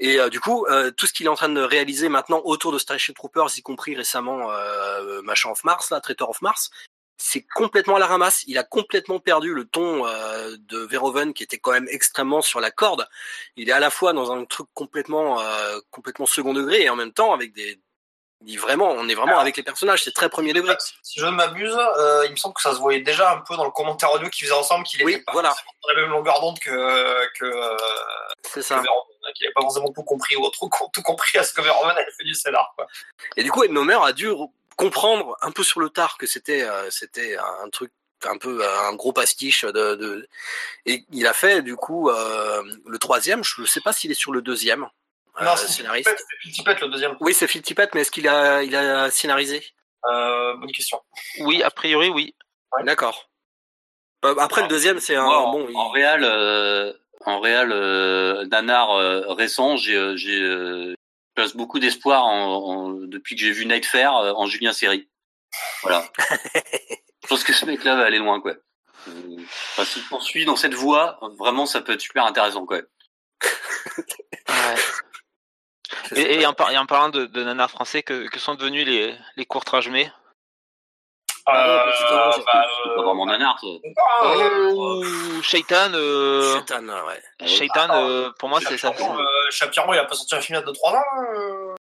Et 0.00 0.18
euh, 0.18 0.28
du 0.28 0.40
coup, 0.40 0.66
euh, 0.66 0.90
tout 0.90 1.06
ce 1.06 1.12
qu'il 1.12 1.26
est 1.26 1.30
en 1.30 1.36
train 1.36 1.48
de 1.48 1.60
réaliser 1.60 2.08
maintenant 2.08 2.42
autour 2.44 2.72
de 2.72 2.78
Starship 2.78 3.14
Troopers, 3.14 3.56
y 3.56 3.62
compris 3.62 3.94
récemment 3.94 4.50
euh, 4.50 5.22
Machin 5.22 5.50
of 5.50 5.62
Mars, 5.64 5.90
là, 5.90 6.00
Traitor 6.00 6.30
of 6.30 6.42
Mars, 6.42 6.70
c'est 7.16 7.44
complètement 7.54 7.96
à 7.96 7.98
la 7.98 8.06
ramasse. 8.06 8.44
Il 8.46 8.58
a 8.58 8.64
complètement 8.64 9.20
perdu 9.20 9.54
le 9.54 9.64
ton 9.64 10.06
euh, 10.06 10.56
de 10.58 10.78
Verhoeven 10.78 11.32
qui 11.32 11.42
était 11.42 11.58
quand 11.58 11.72
même 11.72 11.86
extrêmement 11.90 12.42
sur 12.42 12.60
la 12.60 12.70
corde. 12.70 13.08
Il 13.56 13.68
est 13.68 13.72
à 13.72 13.80
la 13.80 13.90
fois 13.90 14.12
dans 14.12 14.32
un 14.32 14.44
truc 14.44 14.66
complètement 14.74 15.40
euh, 15.40 15.78
complètement 15.90 16.26
second 16.26 16.52
degré 16.52 16.82
et 16.82 16.90
en 16.90 16.96
même 16.96 17.12
temps 17.12 17.32
avec 17.32 17.52
des 17.52 17.80
il 18.46 18.58
vraiment 18.58 18.90
on 18.90 19.08
est 19.08 19.14
vraiment 19.14 19.38
avec 19.38 19.56
les 19.56 19.62
personnages, 19.62 20.02
c'est 20.02 20.12
très 20.12 20.28
premier 20.28 20.52
degré. 20.52 20.74
Si 21.02 21.18
je 21.18 21.24
ne 21.24 21.30
m'abuse, 21.30 21.74
euh, 21.98 22.26
il 22.26 22.32
me 22.32 22.36
semble 22.36 22.54
que 22.54 22.60
ça 22.60 22.74
se 22.74 22.78
voyait 22.78 23.00
déjà 23.00 23.32
un 23.32 23.38
peu 23.38 23.56
dans 23.56 23.64
le 23.64 23.70
commentaire 23.70 24.12
audio 24.12 24.28
qu'ils 24.28 24.46
faisaient 24.46 24.58
ensemble 24.58 24.84
qu'il 24.84 25.02
Oui, 25.02 25.14
était 25.14 25.22
pas 25.22 25.32
voilà. 25.32 25.54
la 25.88 25.94
même 25.94 26.10
longueur 26.10 26.40
d'onde 26.40 26.58
que, 26.58 27.38
que, 27.38 27.76
C'est 28.42 28.60
ça. 28.60 28.82
Qu'il 29.34 29.46
n'avait 29.46 29.54
pas 29.54 29.62
forcément 29.62 29.90
tout 29.92 30.02
compris 30.02 30.36
ou 30.36 30.46
trop, 30.50 30.68
tout 30.92 31.02
compris 31.02 31.38
à 31.38 31.42
ce 31.42 31.54
que 31.54 31.62
Verhoeven 31.62 31.96
avait 31.96 32.10
fait 32.10 32.24
du 32.24 32.34
scénar. 32.34 32.74
Quoi. 32.76 32.86
Et 33.36 33.42
du 33.42 33.50
coup, 33.50 33.64
Ed 33.64 33.70
Nomer 33.70 33.98
a 34.02 34.12
dû 34.12 34.28
comprendre 34.76 35.36
un 35.42 35.50
peu 35.50 35.62
sur 35.62 35.80
le 35.80 35.88
tard 35.90 36.16
que 36.18 36.26
c'était 36.26 36.62
euh, 36.62 36.90
c'était 36.90 37.36
un 37.36 37.68
truc 37.70 37.92
un 38.26 38.38
peu 38.38 38.64
euh, 38.64 38.80
un 38.88 38.94
gros 38.94 39.12
pastiche 39.12 39.64
de, 39.64 39.94
de... 39.96 40.28
et 40.86 41.04
il 41.12 41.26
a 41.26 41.32
fait 41.34 41.60
du 41.62 41.76
coup 41.76 42.08
euh, 42.10 42.62
le 42.86 42.98
troisième. 42.98 43.44
Je 43.44 43.64
sais 43.64 43.80
pas 43.80 43.92
s'il 43.92 44.10
est 44.10 44.14
sur 44.14 44.32
le 44.32 44.40
deuxième. 44.42 44.84
euh, 45.40 45.44
non, 45.44 45.56
c'est 45.56 45.68
scénariste. 45.68 46.08
Phil 46.08 46.16
Tippett, 46.16 46.26
c'est 46.30 46.38
Phil 46.42 46.52
Tippett, 46.52 46.80
le 46.80 46.88
deuxième. 46.88 47.16
Oui, 47.20 47.34
c'est 47.34 47.46
Phil 47.48 47.62
Tippett, 47.62 47.94
mais 47.94 48.00
est-ce 48.02 48.10
qu'il 48.10 48.28
a 48.28 48.62
il 48.62 48.74
a 48.76 49.10
scénarisé? 49.10 49.62
Euh, 50.10 50.54
bonne 50.56 50.72
question. 50.72 51.00
Oui, 51.40 51.62
a 51.62 51.70
priori, 51.70 52.08
oui. 52.08 52.34
D'accord. 52.82 53.28
Après 54.22 54.62
le 54.62 54.68
deuxième, 54.68 55.00
c'est 55.00 55.16
un 55.16 55.24
Moi, 55.24 55.36
en, 55.38 55.52
bon. 55.52 55.66
il- 55.68 55.76
en 55.76 55.90
réal, 55.90 56.24
euh, 56.24 56.92
en 57.26 57.40
réal 57.40 57.72
euh, 57.72 58.46
nanar 58.46 58.90
euh, 58.92 59.20
récent, 59.34 59.76
j'ai, 59.76 60.14
je 61.36 61.42
place 61.42 61.56
beaucoup 61.56 61.80
d'espoir 61.80 62.24
en, 62.24 62.54
en- 62.54 62.90
depuis 62.92 63.34
que 63.34 63.40
j'ai 63.42 63.50
vu 63.50 63.66
Night 63.66 63.84
Fair 63.86 64.14
euh, 64.16 64.32
en 64.34 64.46
Julien 64.46 64.72
Série. 64.72 65.08
Voilà. 65.82 66.04
je 66.54 67.26
pense 67.28 67.42
que 67.42 67.52
ce 67.52 67.64
mec-là 67.66 67.96
va 67.96 68.04
aller 68.04 68.18
loin, 68.18 68.40
quoi. 68.40 68.54
Euh, 69.08 69.36
Enfin, 69.72 69.84
s'il 69.84 70.04
poursuit 70.04 70.44
dans 70.44 70.54
cette 70.56 70.74
voie, 70.74 71.18
vraiment, 71.38 71.66
ça 71.66 71.80
peut 71.80 71.92
être 71.92 72.00
super 72.00 72.24
intéressant, 72.24 72.66
quoi. 72.66 72.78
Ouais. 72.78 72.84
Et, 76.16 76.40
et 76.40 76.46
en, 76.46 76.52
par- 76.54 76.70
et 76.70 76.78
en 76.78 76.86
parlant 76.86 77.08
de, 77.08 77.24
de 77.26 77.42
nanars 77.44 77.70
français, 77.70 78.02
que, 78.02 78.26
que 78.28 78.38
sont 78.38 78.54
devenus 78.54 78.84
les, 78.86 79.16
les 79.36 79.44
courts-métrages 79.46 79.88
mais 79.88 80.10
Ah, 81.46 81.84
c'est 81.96 82.04
pas- 82.04 82.32
c'est 82.32 82.44
bah, 82.44 82.66
euh, 82.86 83.02
vraiment 83.02 83.26
nanar, 83.26 83.58
ça. 83.60 83.66
Oh, 84.22 85.04
Shaitan, 85.42 85.92
euh, 85.92 86.54
Shaitan, 86.54 86.88
ouais. 86.88 87.46
Shaitan, 87.46 87.88
euh, 87.90 88.30
pour 88.38 88.48
moi 88.48 88.60
c'est 88.60 88.78
ça. 88.78 88.92
Chapiron, 89.50 89.92
euh, 89.92 89.94
il 89.94 89.98
a 89.98 90.04
pas 90.04 90.14
sorti 90.14 90.34
un 90.34 90.40
film 90.40 90.58
il 90.58 90.60
y 90.60 90.62
a 90.62 90.66
2-3 90.66 90.94
ans. 90.94 91.02
Euh... 91.36 91.74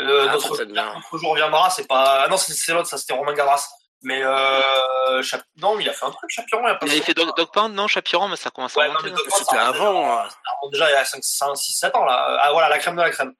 Ah, 0.00 0.32
notre, 0.32 1.18
jour 1.18 1.34
viendra, 1.34 1.70
c'est 1.70 1.86
pas. 1.86 2.22
Ah 2.24 2.28
non, 2.28 2.36
c'est 2.36 2.54
c'est 2.54 2.72
l'autre, 2.72 2.88
ça 2.88 2.98
c'était 2.98 3.12
Romain 3.14 3.34
Gavras. 3.34 3.68
Mais 4.04 4.20
euh, 4.24 5.22
Chap- 5.22 5.44
non, 5.58 5.76
mais 5.76 5.84
il 5.84 5.88
a 5.88 5.92
fait 5.92 6.04
un 6.04 6.10
truc, 6.10 6.28
Chapiron, 6.28 6.62
il 6.66 6.70
a 6.70 6.74
pas 6.74 6.86
Il 6.86 6.92
avait 6.92 7.02
fait 7.02 7.14
Dog, 7.14 7.36
Dog 7.36 7.48
Pound, 7.52 7.72
non 7.74 7.86
Chapiron, 7.86 8.26
mais 8.26 8.34
ça 8.36 8.50
commence 8.50 8.76
à 8.76 8.80
Ouais, 8.80 8.88
remonter. 8.88 9.12
C'était 9.28 9.58
avant. 9.58 10.04
Alors, 10.14 10.70
déjà, 10.72 10.90
il 10.90 10.94
y 10.94 10.96
a 10.96 11.04
5, 11.04 11.22
5, 11.22 11.56
6, 11.56 11.72
7 11.78 11.94
ans, 11.94 12.04
là. 12.04 12.38
Ah, 12.40 12.50
voilà, 12.52 12.68
la 12.68 12.78
crème 12.78 12.96
de 12.96 13.02
la 13.02 13.10
crème. 13.10 13.32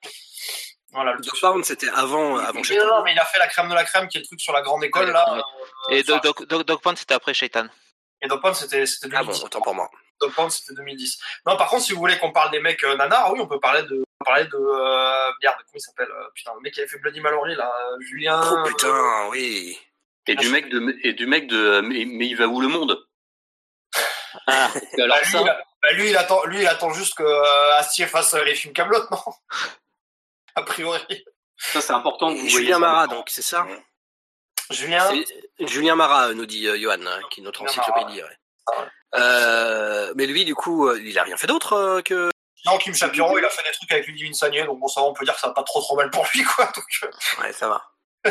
Voilà, 0.93 1.13
le. 1.15 1.21
Pound, 1.41 1.65
c'était 1.65 1.89
avant, 1.89 2.37
avant 2.39 2.63
Shaitan. 2.63 2.85
non, 2.87 2.97
non, 2.99 3.03
mais 3.03 3.13
il 3.13 3.19
a 3.19 3.25
fait 3.25 3.39
la 3.39 3.47
crème 3.49 3.69
de 3.69 3.75
la 3.75 3.85
crème, 3.85 4.09
qui 4.09 4.19
est 4.19 4.21
le 4.21 4.27
truc 4.27 4.41
sur 4.41 4.53
la 4.53 4.61
grande 4.63 4.85
école, 4.85 5.07
Ouais, 5.07 5.13
là. 5.13 5.35
ouais. 5.35 5.41
euh, 5.41 5.95
Et 5.97 6.05
sur- 6.05 6.21
Dog, 6.21 6.37
Dog, 6.39 6.47
Dog, 6.49 6.63
Dog 6.65 6.81
Pound, 6.83 6.99
c'était 6.99 7.15
après 7.15 7.33
Shaitan. 7.35 7.67
Et 8.21 8.29
Dog 8.29 8.41
Pound, 8.43 8.55
c'était 8.55 8.85
c'était 8.87 9.07
Ah 9.15 9.21
bon, 9.21 9.27
2010. 9.33 9.45
autant 9.45 9.61
pour 9.63 9.75
moi. 9.75 9.91
Dog 10.21 10.33
Pound, 10.35 10.51
c'était 10.51 10.75
2010. 10.75 11.19
Non, 11.47 11.57
par 11.57 11.69
contre, 11.69 11.83
si 11.83 11.93
vous 11.93 11.99
voulez 11.99 12.19
qu'on 12.19 12.31
parle 12.33 12.51
des 12.51 12.61
mecs 12.61 12.85
euh, 12.85 12.95
nanars, 12.97 13.33
oui, 13.33 13.41
on 13.41 13.47
peut 13.49 13.59
parler 13.59 13.83
de, 13.83 13.95
on 13.97 14.25
peut 14.25 14.31
parler 14.31 14.45
de, 14.45 14.55
euh, 14.57 15.33
merde, 15.43 15.57
comment 15.59 15.75
il 15.75 15.81
s'appelle, 15.81 16.11
euh, 16.11 16.29
putain, 16.35 16.53
le 16.55 16.61
mec 16.61 16.75
qui 16.75 16.81
avait 16.81 16.89
fait 16.89 16.99
Bloody 16.99 17.21
Mallory, 17.21 17.55
là, 17.57 17.73
euh, 17.93 17.97
Julien. 18.01 18.41
Oh 18.45 18.63
putain, 18.69 19.29
oui. 19.31 19.79
Et 20.29 20.37
du 20.37 20.49
mec 20.51 20.69
de, 20.69 20.95
et 21.03 21.15
du 21.15 21.27
mec 21.27 21.49
de, 21.49 21.81
mais, 21.81 22.05
mais 22.07 22.27
il 22.29 22.37
va 22.37 22.47
où 22.47 22.61
le 22.61 22.69
monde? 22.69 23.03
Ah, 24.47 24.71
alors 24.99 25.09
Bah, 25.09 25.21
lui, 25.23 25.31
ça, 25.31 25.41
il 25.43 25.49
a- 25.49 25.63
bah, 25.83 25.93
lui, 25.93 26.09
il 26.11 26.17
attend, 26.17 26.45
lui, 26.47 26.61
il 26.63 26.67
attend 26.67 26.91
juste 26.93 27.15
que 27.17 27.23
euh, 27.23 27.77
Astier 27.77 28.07
fasse 28.07 28.33
les 28.35 28.55
films 28.55 28.73
Camelot, 28.73 29.03
non? 29.11 29.19
A 30.57 30.63
priori. 30.63 31.25
ça 31.57 31.81
c'est 31.81 31.93
important 31.93 32.35
que 32.35 32.39
vous 32.41 32.49
Julien. 32.49 32.79
Marat, 32.79 33.07
donc, 33.07 33.29
c'est 33.31 33.43
ça 33.43 33.67
Julien. 34.71 35.09
Julien 35.61 35.97
Marat, 35.97 36.29
euh, 36.29 36.35
nous 36.35 36.47
dit 36.47 36.67
euh, 36.67 36.79
Johan, 36.79 37.05
hein, 37.07 37.21
qui 37.31 37.41
est 37.41 37.45
notre 37.45 37.61
Julien 37.67 37.71
encyclopédie. 37.83 38.23
ouais. 38.23 38.37
Ah 38.67 38.81
ouais. 38.81 38.87
Euh, 39.15 40.13
mais 40.17 40.27
lui, 40.27 40.45
du 40.45 40.55
coup, 40.55 40.89
euh, 40.89 40.99
il 41.03 41.19
a 41.19 41.23
rien 41.25 41.37
fait 41.37 41.47
d'autre 41.47 41.73
euh, 41.75 42.01
que. 42.03 42.31
Non, 42.65 42.79
Kim 42.79 42.95
Chapiron, 42.95 43.37
il 43.37 43.45
a 43.45 43.49
fait 43.51 43.63
des 43.69 43.73
trucs 43.77 43.91
avec 43.93 44.07
Ludivine 44.07 44.35
Sagné, 44.35 44.63
donc 44.65 44.79
bon, 44.79 44.87
ça 44.89 45.01
va, 45.01 45.09
on 45.09 45.13
peut 45.13 45.25
dire 45.25 45.35
que 45.35 45.41
ça 45.41 45.49
va 45.49 45.53
pas 45.53 45.65
trop 45.65 45.81
trop 45.81 45.97
mal 45.97 46.11
pour 46.11 46.25
lui, 46.33 46.45
quoi. 46.45 46.67
Donc, 46.75 46.85
euh, 47.03 47.43
Ouais, 47.43 47.53
ça 47.53 47.69
va. 47.69 47.83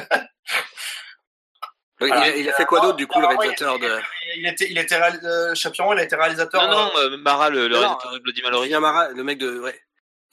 il, 2.01 2.11
a, 2.11 2.35
il 2.35 2.49
a 2.49 2.53
fait 2.53 2.65
quoi 2.65 2.79
d'autre, 2.79 2.95
du 2.97 3.05
coup, 3.07 3.19
le 3.19 3.27
réalisateur 3.27 3.75
il- 3.75 3.81
de. 3.81 3.99
il 4.37 4.47
était, 4.47 4.67
il 4.71 4.77
était 4.77 4.97
réalis- 4.97 5.23
euh, 5.25 5.53
Chapiron, 5.53 5.93
il 5.93 5.99
a 5.99 6.03
été 6.03 6.15
réalisateur. 6.15 6.63
non, 6.67 6.85
non, 6.85 6.91
euh, 6.97 7.17
Mara, 7.17 7.49
le, 7.49 7.67
le 7.67 7.75
non, 7.75 7.79
réalisateur 7.81 8.11
de 8.13 8.19
Bloody 8.19 8.41
Mallory. 8.41 8.65
Julien 8.67 8.79
Marat, 8.79 9.09
le 9.09 9.23
mec 9.23 9.37
de. 9.37 9.59
Ouais. 9.59 9.79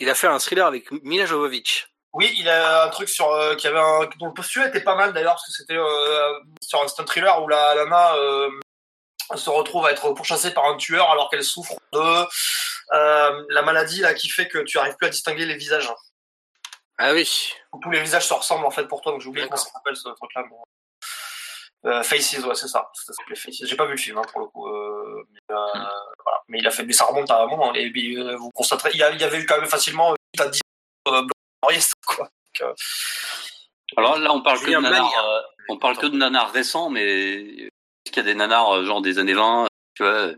Il 0.00 0.08
a 0.08 0.14
fait 0.14 0.26
un 0.26 0.38
thriller 0.38 0.66
avec 0.66 0.90
Mila 1.02 1.26
Jovovich. 1.26 1.88
Oui, 2.14 2.34
il 2.38 2.48
a 2.48 2.84
un 2.84 2.88
truc 2.88 3.08
sur 3.08 3.30
euh, 3.30 3.54
qui 3.54 3.66
avait 3.66 3.78
un 3.78 4.08
dont 4.18 4.26
le 4.26 4.32
postulat 4.32 4.68
était 4.68 4.80
pas 4.80 4.94
mal 4.94 5.12
d'ailleurs 5.12 5.34
parce 5.34 5.46
que 5.46 5.52
c'était 5.52 5.76
euh, 5.76 6.40
sur 6.62 6.82
un 6.82 6.88
stunt 6.88 7.04
thriller 7.04 7.42
où 7.42 7.48
la 7.48 7.74
Lana 7.74 8.14
euh, 8.14 8.48
se 9.34 9.50
retrouve 9.50 9.86
à 9.86 9.92
être 9.92 10.12
pourchassée 10.12 10.52
par 10.52 10.64
un 10.66 10.76
tueur 10.76 11.10
alors 11.10 11.28
qu'elle 11.28 11.44
souffre 11.44 11.74
de 11.92 12.26
euh, 12.92 13.44
la 13.50 13.62
maladie 13.62 14.00
là 14.00 14.14
qui 14.14 14.30
fait 14.30 14.48
que 14.48 14.58
tu 14.58 14.78
arrives 14.78 14.96
plus 14.96 15.08
à 15.08 15.10
distinguer 15.10 15.44
les 15.44 15.56
visages. 15.56 15.92
Ah 16.96 17.12
oui. 17.12 17.52
Tous 17.82 17.90
les 17.90 18.00
visages 18.00 18.26
se 18.26 18.34
ressemblent 18.34 18.66
en 18.66 18.70
fait 18.70 18.84
pour 18.84 19.02
toi 19.02 19.12
donc 19.12 19.20
j'ai 19.20 19.28
oublié 19.28 19.46
comment 19.46 19.56
ça 19.56 19.70
s'appelle 19.70 19.96
ce 19.96 20.08
truc 20.08 20.30
là. 20.34 20.44
Euh, 21.84 22.02
Faces, 22.02 22.38
ouais, 22.38 22.54
c'est 22.54 22.68
ça. 22.68 22.90
Ça 22.94 23.12
s'appelait 23.12 23.36
Faces. 23.36 23.62
J'ai 23.62 23.76
pas 23.76 23.84
vu 23.84 23.92
le 23.92 23.98
film 23.98 24.18
hein, 24.18 24.22
pour 24.32 24.40
le 24.40 24.46
coup. 24.46 24.66
Euh, 25.50 25.54
mais, 25.74 25.80
voilà. 26.24 26.38
mais 26.48 26.58
il 26.58 26.66
a 26.66 26.70
fait, 26.70 26.84
mais 26.84 26.92
ça 26.92 27.04
remonte 27.06 27.30
à 27.30 27.42
un 27.42 27.46
moment. 27.46 27.74
Et 27.74 27.90
puis, 27.90 28.16
euh, 28.18 28.36
vous 28.36 28.50
constaterez, 28.50 28.90
il 28.94 29.00
y, 29.00 29.02
a- 29.02 29.10
il 29.12 29.20
y 29.20 29.24
avait 29.24 29.38
eu 29.40 29.46
quand 29.46 29.56
même 29.58 29.68
facilement 29.68 30.14
8 30.36 30.40
à 30.42 30.48
10 30.48 30.60
euh, 31.08 31.22
quoi. 32.06 32.28
Donc, 32.60 32.74
Alors 33.96 34.18
là, 34.18 34.32
on 34.32 34.42
parle 34.42 34.58
que 34.60 34.66
de 34.66 34.70
nanars, 34.82 35.24
euh, 35.24 35.40
on 35.70 35.78
parle 35.78 35.96
que 35.96 36.06
de 36.06 36.16
nanars 36.16 36.52
récents, 36.52 36.90
mais 36.90 37.34
est-ce 37.40 38.12
qu'il 38.12 38.16
y 38.16 38.20
a 38.20 38.22
des 38.24 38.34
nanars 38.34 38.84
genre 38.84 39.00
des 39.02 39.18
années 39.18 39.34
20, 39.34 39.66
tu 39.94 40.02
vois 40.02 40.30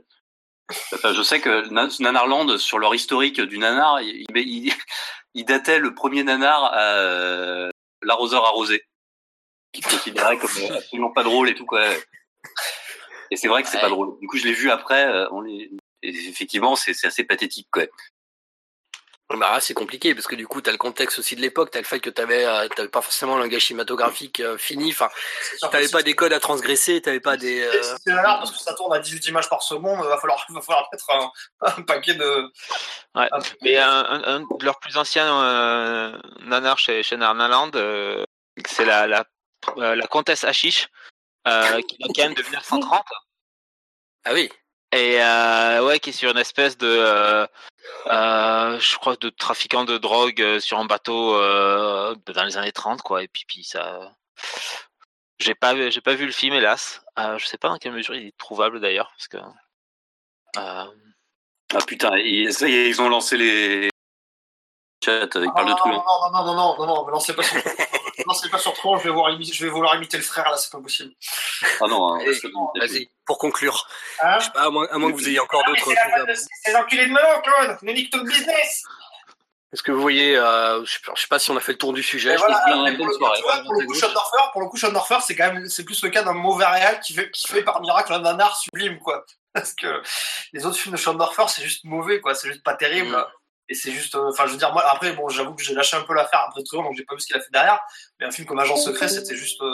Enfin, 0.95 1.13
je 1.13 1.23
sais 1.23 1.41
que 1.41 1.69
Na- 1.71 1.89
Nanarland, 1.99 2.57
sur 2.59 2.79
leur 2.79 2.95
historique 2.95 3.41
du 3.41 3.59
nanar, 3.59 4.01
il, 4.03 4.25
il, 4.37 4.73
il 5.35 5.45
datait 5.45 5.81
le 5.81 5.95
premier 5.95 6.23
nanar 6.23 6.65
à 6.73 7.71
l'arroseur 8.03 8.45
arrosé, 8.47 8.85
qui 9.73 9.83
se 9.83 9.89
considérait 9.89 10.39
comme 10.39 10.51
absolument 10.73 11.11
pas 11.13 11.25
drôle 11.25 11.49
et 11.49 11.55
tout 11.57 11.67
quoi. 11.67 11.83
Et 13.31 13.37
c'est 13.37 13.49
vrai 13.49 13.63
que 13.63 13.69
c'est 13.69 13.77
Ouais. 13.77 13.83
pas 13.83 13.89
drôle. 13.89 14.19
Du 14.21 14.27
coup, 14.27 14.37
je 14.37 14.45
l'ai 14.45 14.53
vu 14.53 14.71
après. 14.71 15.07
euh, 15.07 15.29
on 15.31 15.41
les... 15.43 15.71
et 16.03 16.09
effectivement, 16.29 16.75
c'est 16.77 16.93
assez 17.07 17.25
pathétique 17.25 17.69
quoi. 17.71 17.85
Marat, 19.33 19.61
c'est 19.61 19.75
compliqué 19.75 20.13
parce 20.13 20.27
que 20.27 20.35
du 20.35 20.49
coup, 20.49 20.61
t'as 20.61 20.73
le 20.73 20.77
contexte 20.77 21.21
aussi 21.21 21.37
de 21.37 21.41
l'époque, 21.41 21.71
t'as 21.71 21.79
le 21.79 21.85
fait 21.85 22.01
que 22.01 22.11
t'avais, 22.11 22.45
euh, 22.45 22.67
pas 22.91 23.01
forcément 23.01 23.37
un 23.37 23.39
langage 23.39 23.65
cinématographique 23.67 24.41
euh, 24.41 24.59
fini. 24.59 24.91
Enfin, 24.91 25.09
t'avais 25.71 25.89
pas 25.89 26.03
des 26.03 26.15
codes 26.15 26.33
à 26.33 26.41
transgresser, 26.41 27.01
t'avais 27.01 27.21
pas 27.21 27.37
des. 27.37 27.61
euh, 27.63 27.81
c'est 28.05 28.13
parce 28.13 28.51
que 28.51 28.59
ça 28.59 28.75
tourne 28.75 28.93
à 28.93 28.99
18 28.99 29.29
images 29.29 29.49
par 29.49 29.63
seconde, 29.63 30.05
va 30.05 30.19
falloir, 30.19 30.45
va 30.53 30.61
falloir 30.61 30.89
mettre 30.93 31.09
un, 31.13 31.31
un 31.61 31.83
paquet 31.83 32.15
de. 32.15 32.51
Ouais. 33.15 33.29
un- 33.31 33.39
Mais 33.63 33.77
un, 33.77 33.89
un, 33.89 34.23
un 34.25 34.41
de 34.41 34.65
leurs 34.65 34.81
plus 34.81 34.97
anciens 34.97 35.33
euh, 35.45 36.19
nanars 36.43 36.79
chez, 36.81 37.05
chez 37.05 37.17
Narnaland, 37.17 37.71
euh, 37.77 38.25
c'est 38.67 38.85
la, 38.85 39.07
la, 39.07 39.25
la 39.77 40.07
comtesse 40.09 40.43
Hachiche, 40.43 40.89
euh, 41.49 41.81
qui 41.83 41.97
doit 41.99 42.13
quand 42.15 42.23
même 42.23 42.35
de 42.35 42.43
1930. 42.43 43.05
Ah 44.25 44.33
oui. 44.33 44.51
Et 44.93 45.23
euh, 45.23 45.85
ouais, 45.87 46.01
qui 46.01 46.11
est 46.11 46.13
sur 46.13 46.31
une 46.31 46.39
espèce 46.39 46.77
de, 46.77 46.87
euh, 46.89 47.47
euh, 48.07 48.79
je 48.81 48.97
crois, 48.97 49.17
de 49.17 49.31
trafiquant 49.31 49.85
de 49.85 49.99
drogue 49.99 50.43
euh, 50.43 50.59
sur 50.61 50.79
un 50.79 50.85
bateau 50.85 51.35
euh, 51.37 52.15
dans 52.27 52.45
les 52.45 52.57
années 52.57 52.73
30, 52.73 53.01
quoi. 53.03 53.23
Et 53.23 53.29
puis, 53.29 53.45
puis 53.47 53.63
ça, 53.63 54.13
j'ai 55.39 55.55
pas, 55.55 55.75
vu- 55.75 55.93
j'ai 55.93 56.01
pas 56.01 56.15
vu 56.15 56.27
le 56.27 56.33
film, 56.33 56.55
hélas. 56.55 57.03
Euh, 57.19 57.39
je 57.39 57.47
sais 57.47 57.57
pas 57.59 57.69
dans 57.69 57.79
quelle 57.79 57.93
mesure 57.93 58.15
il 58.17 58.27
est 58.29 58.37
trouvable 58.37 58.81
d'ailleurs, 58.81 59.11
parce 59.17 59.29
que. 59.29 59.37
Euh, 60.57 60.85
Ah 61.73 61.85
putain, 61.87 62.17
et 62.17 62.51
ça 62.51 62.69
y 62.69 62.75
est, 62.75 62.89
ils 62.89 63.01
ont 63.01 63.09
lancé 63.09 63.37
les 63.37 63.91
ils 65.07 65.09
parlent 65.31 65.31
de 65.31 65.39
non, 65.41 65.53
non, 65.57 65.95
hein. 65.97 66.31
non, 66.33 66.45
non, 66.45 66.55
non, 66.55 66.77
non, 66.79 66.87
non, 66.87 67.07
lancez 67.09 67.35
pas 67.35 67.43
lancez 68.31 68.49
pas 68.49 68.59
sur 68.59 68.75
je 68.75 69.05
vais, 69.05 69.11
voir, 69.11 69.31
imi- 69.31 69.53
je 69.53 69.65
vais 69.65 69.71
vouloir 69.71 69.95
imiter 69.97 70.17
le 70.17 70.23
frère 70.23 70.49
là, 70.51 70.57
c'est 70.57 70.71
pas 70.73 70.81
possible. 70.81 71.13
Ah 71.81 71.87
non, 71.87 72.15
hein, 72.15 72.19
Allez, 72.21 72.35
c'est 72.35 72.49
bon, 72.49 72.71
Vas-y, 72.79 73.11
pour 73.27 73.39
conclure. 73.39 73.87
Hein 74.23 74.39
Je 74.39 74.45
sais 74.47 74.51
pas, 74.53 74.63
à 74.63 74.71
moins, 74.71 74.87
à 74.91 74.99
moins 74.99 75.11
que 75.11 75.17
vous 75.17 75.29
ayez 75.29 75.41
encore 75.41 75.63
Ah, 75.65 75.69
d'autres 75.71 75.85
c'est 75.85 75.85
faute 75.85 75.95
de 77.07 77.13
melon, 77.13 77.41
Claude, 77.43 77.79
nous 77.83 77.93
nique 77.93 78.11
le 78.19 78.25
business. 78.25 78.85
Est-ce 79.73 79.85
que 79.85 79.93
vous 79.93 80.01
voyez, 80.01 80.37
euh, 80.37 80.85
je, 80.85 80.95
sais 80.95 80.99
pas, 81.07 81.13
je 81.15 81.21
sais 81.23 81.29
pas 81.29 81.39
si 81.39 81.51
on 81.53 81.57
a 81.57 81.61
fait 81.61 81.73
le 81.73 81.79
tour 81.79 81.93
du 81.93 82.03
sujet. 82.03 82.31
Et 82.31 82.37
je 82.37 82.39
voilà, 82.41 82.57
pense 82.57 82.65
que- 82.65 82.91
mais 82.91 82.97
pour, 82.97 83.07
le, 83.07 83.13
bonne 83.13 83.19
soirée. 83.19 83.39
tu 83.39 83.43
vois, 83.45 83.63
pour 83.63 83.75
le 83.75 83.87
coup, 83.87 83.95
Sean 83.95 84.13
Dorfer, 84.13 84.51
pour 84.53 84.61
le 84.63 84.69
coup, 84.69 84.77
Sean 84.77 84.91
Dorfer, 84.93 85.19
c'est 85.25 85.37
quand 85.37 85.53
même, 85.53 85.69
c'est 85.69 85.85
plus 85.85 86.03
le 86.03 86.11
cas 86.11 86.23
d'un 86.25 86.33
mauvais 86.33 86.67
réal 86.67 86.99
qui 87.01 87.15
fait, 87.15 87.31
qui 87.31 87.47
fait 87.47 87.63
par 87.63 87.81
miracle 87.81 88.13
un 88.13 88.19
nanar 88.19 88.57
sublime, 88.57 88.99
quoi. 88.99 89.25
Parce 89.53 89.73
que 89.75 90.03
les 90.53 90.67
autres 90.67 90.77
films 90.77 90.95
de 90.95 91.01
Sean 91.01 91.17
c'est 91.49 91.63
juste 91.63 91.85
mauvais, 91.85 92.21
quoi. 92.21 92.35
C'est 92.35 92.49
juste 92.49 92.65
pas 92.65 92.75
terrible. 92.75 93.17
Mm. 93.17 93.25
Et 93.71 93.75
c'est 93.75 93.93
juste, 93.93 94.17
euh, 94.17 94.29
enfin, 94.31 94.47
je 94.47 94.51
veux 94.53 94.59
dire, 94.59 94.73
moi, 94.73 94.85
après, 94.91 95.13
bon, 95.13 95.29
j'avoue 95.29 95.55
que 95.55 95.63
j'ai 95.63 95.75
lâché 95.75 95.97
un 95.97 96.03
peu 96.03 96.13
l'affaire 96.13 96.41
après 96.49 96.61
Truand, 96.65 96.83
donc 96.83 96.97
j'ai 96.97 97.05
pas 97.05 97.15
vu 97.15 97.21
ce 97.21 97.27
qu'il 97.29 97.37
a 97.37 97.41
fait 97.41 97.53
derrière. 97.53 97.79
Mais 98.19 98.27
un 98.27 98.31
film 98.33 98.47
comme 98.47 98.59
Agent 98.59 98.77
Secret, 98.77 99.09
c'était 99.09 99.37
juste, 99.37 99.63
euh, 99.63 99.73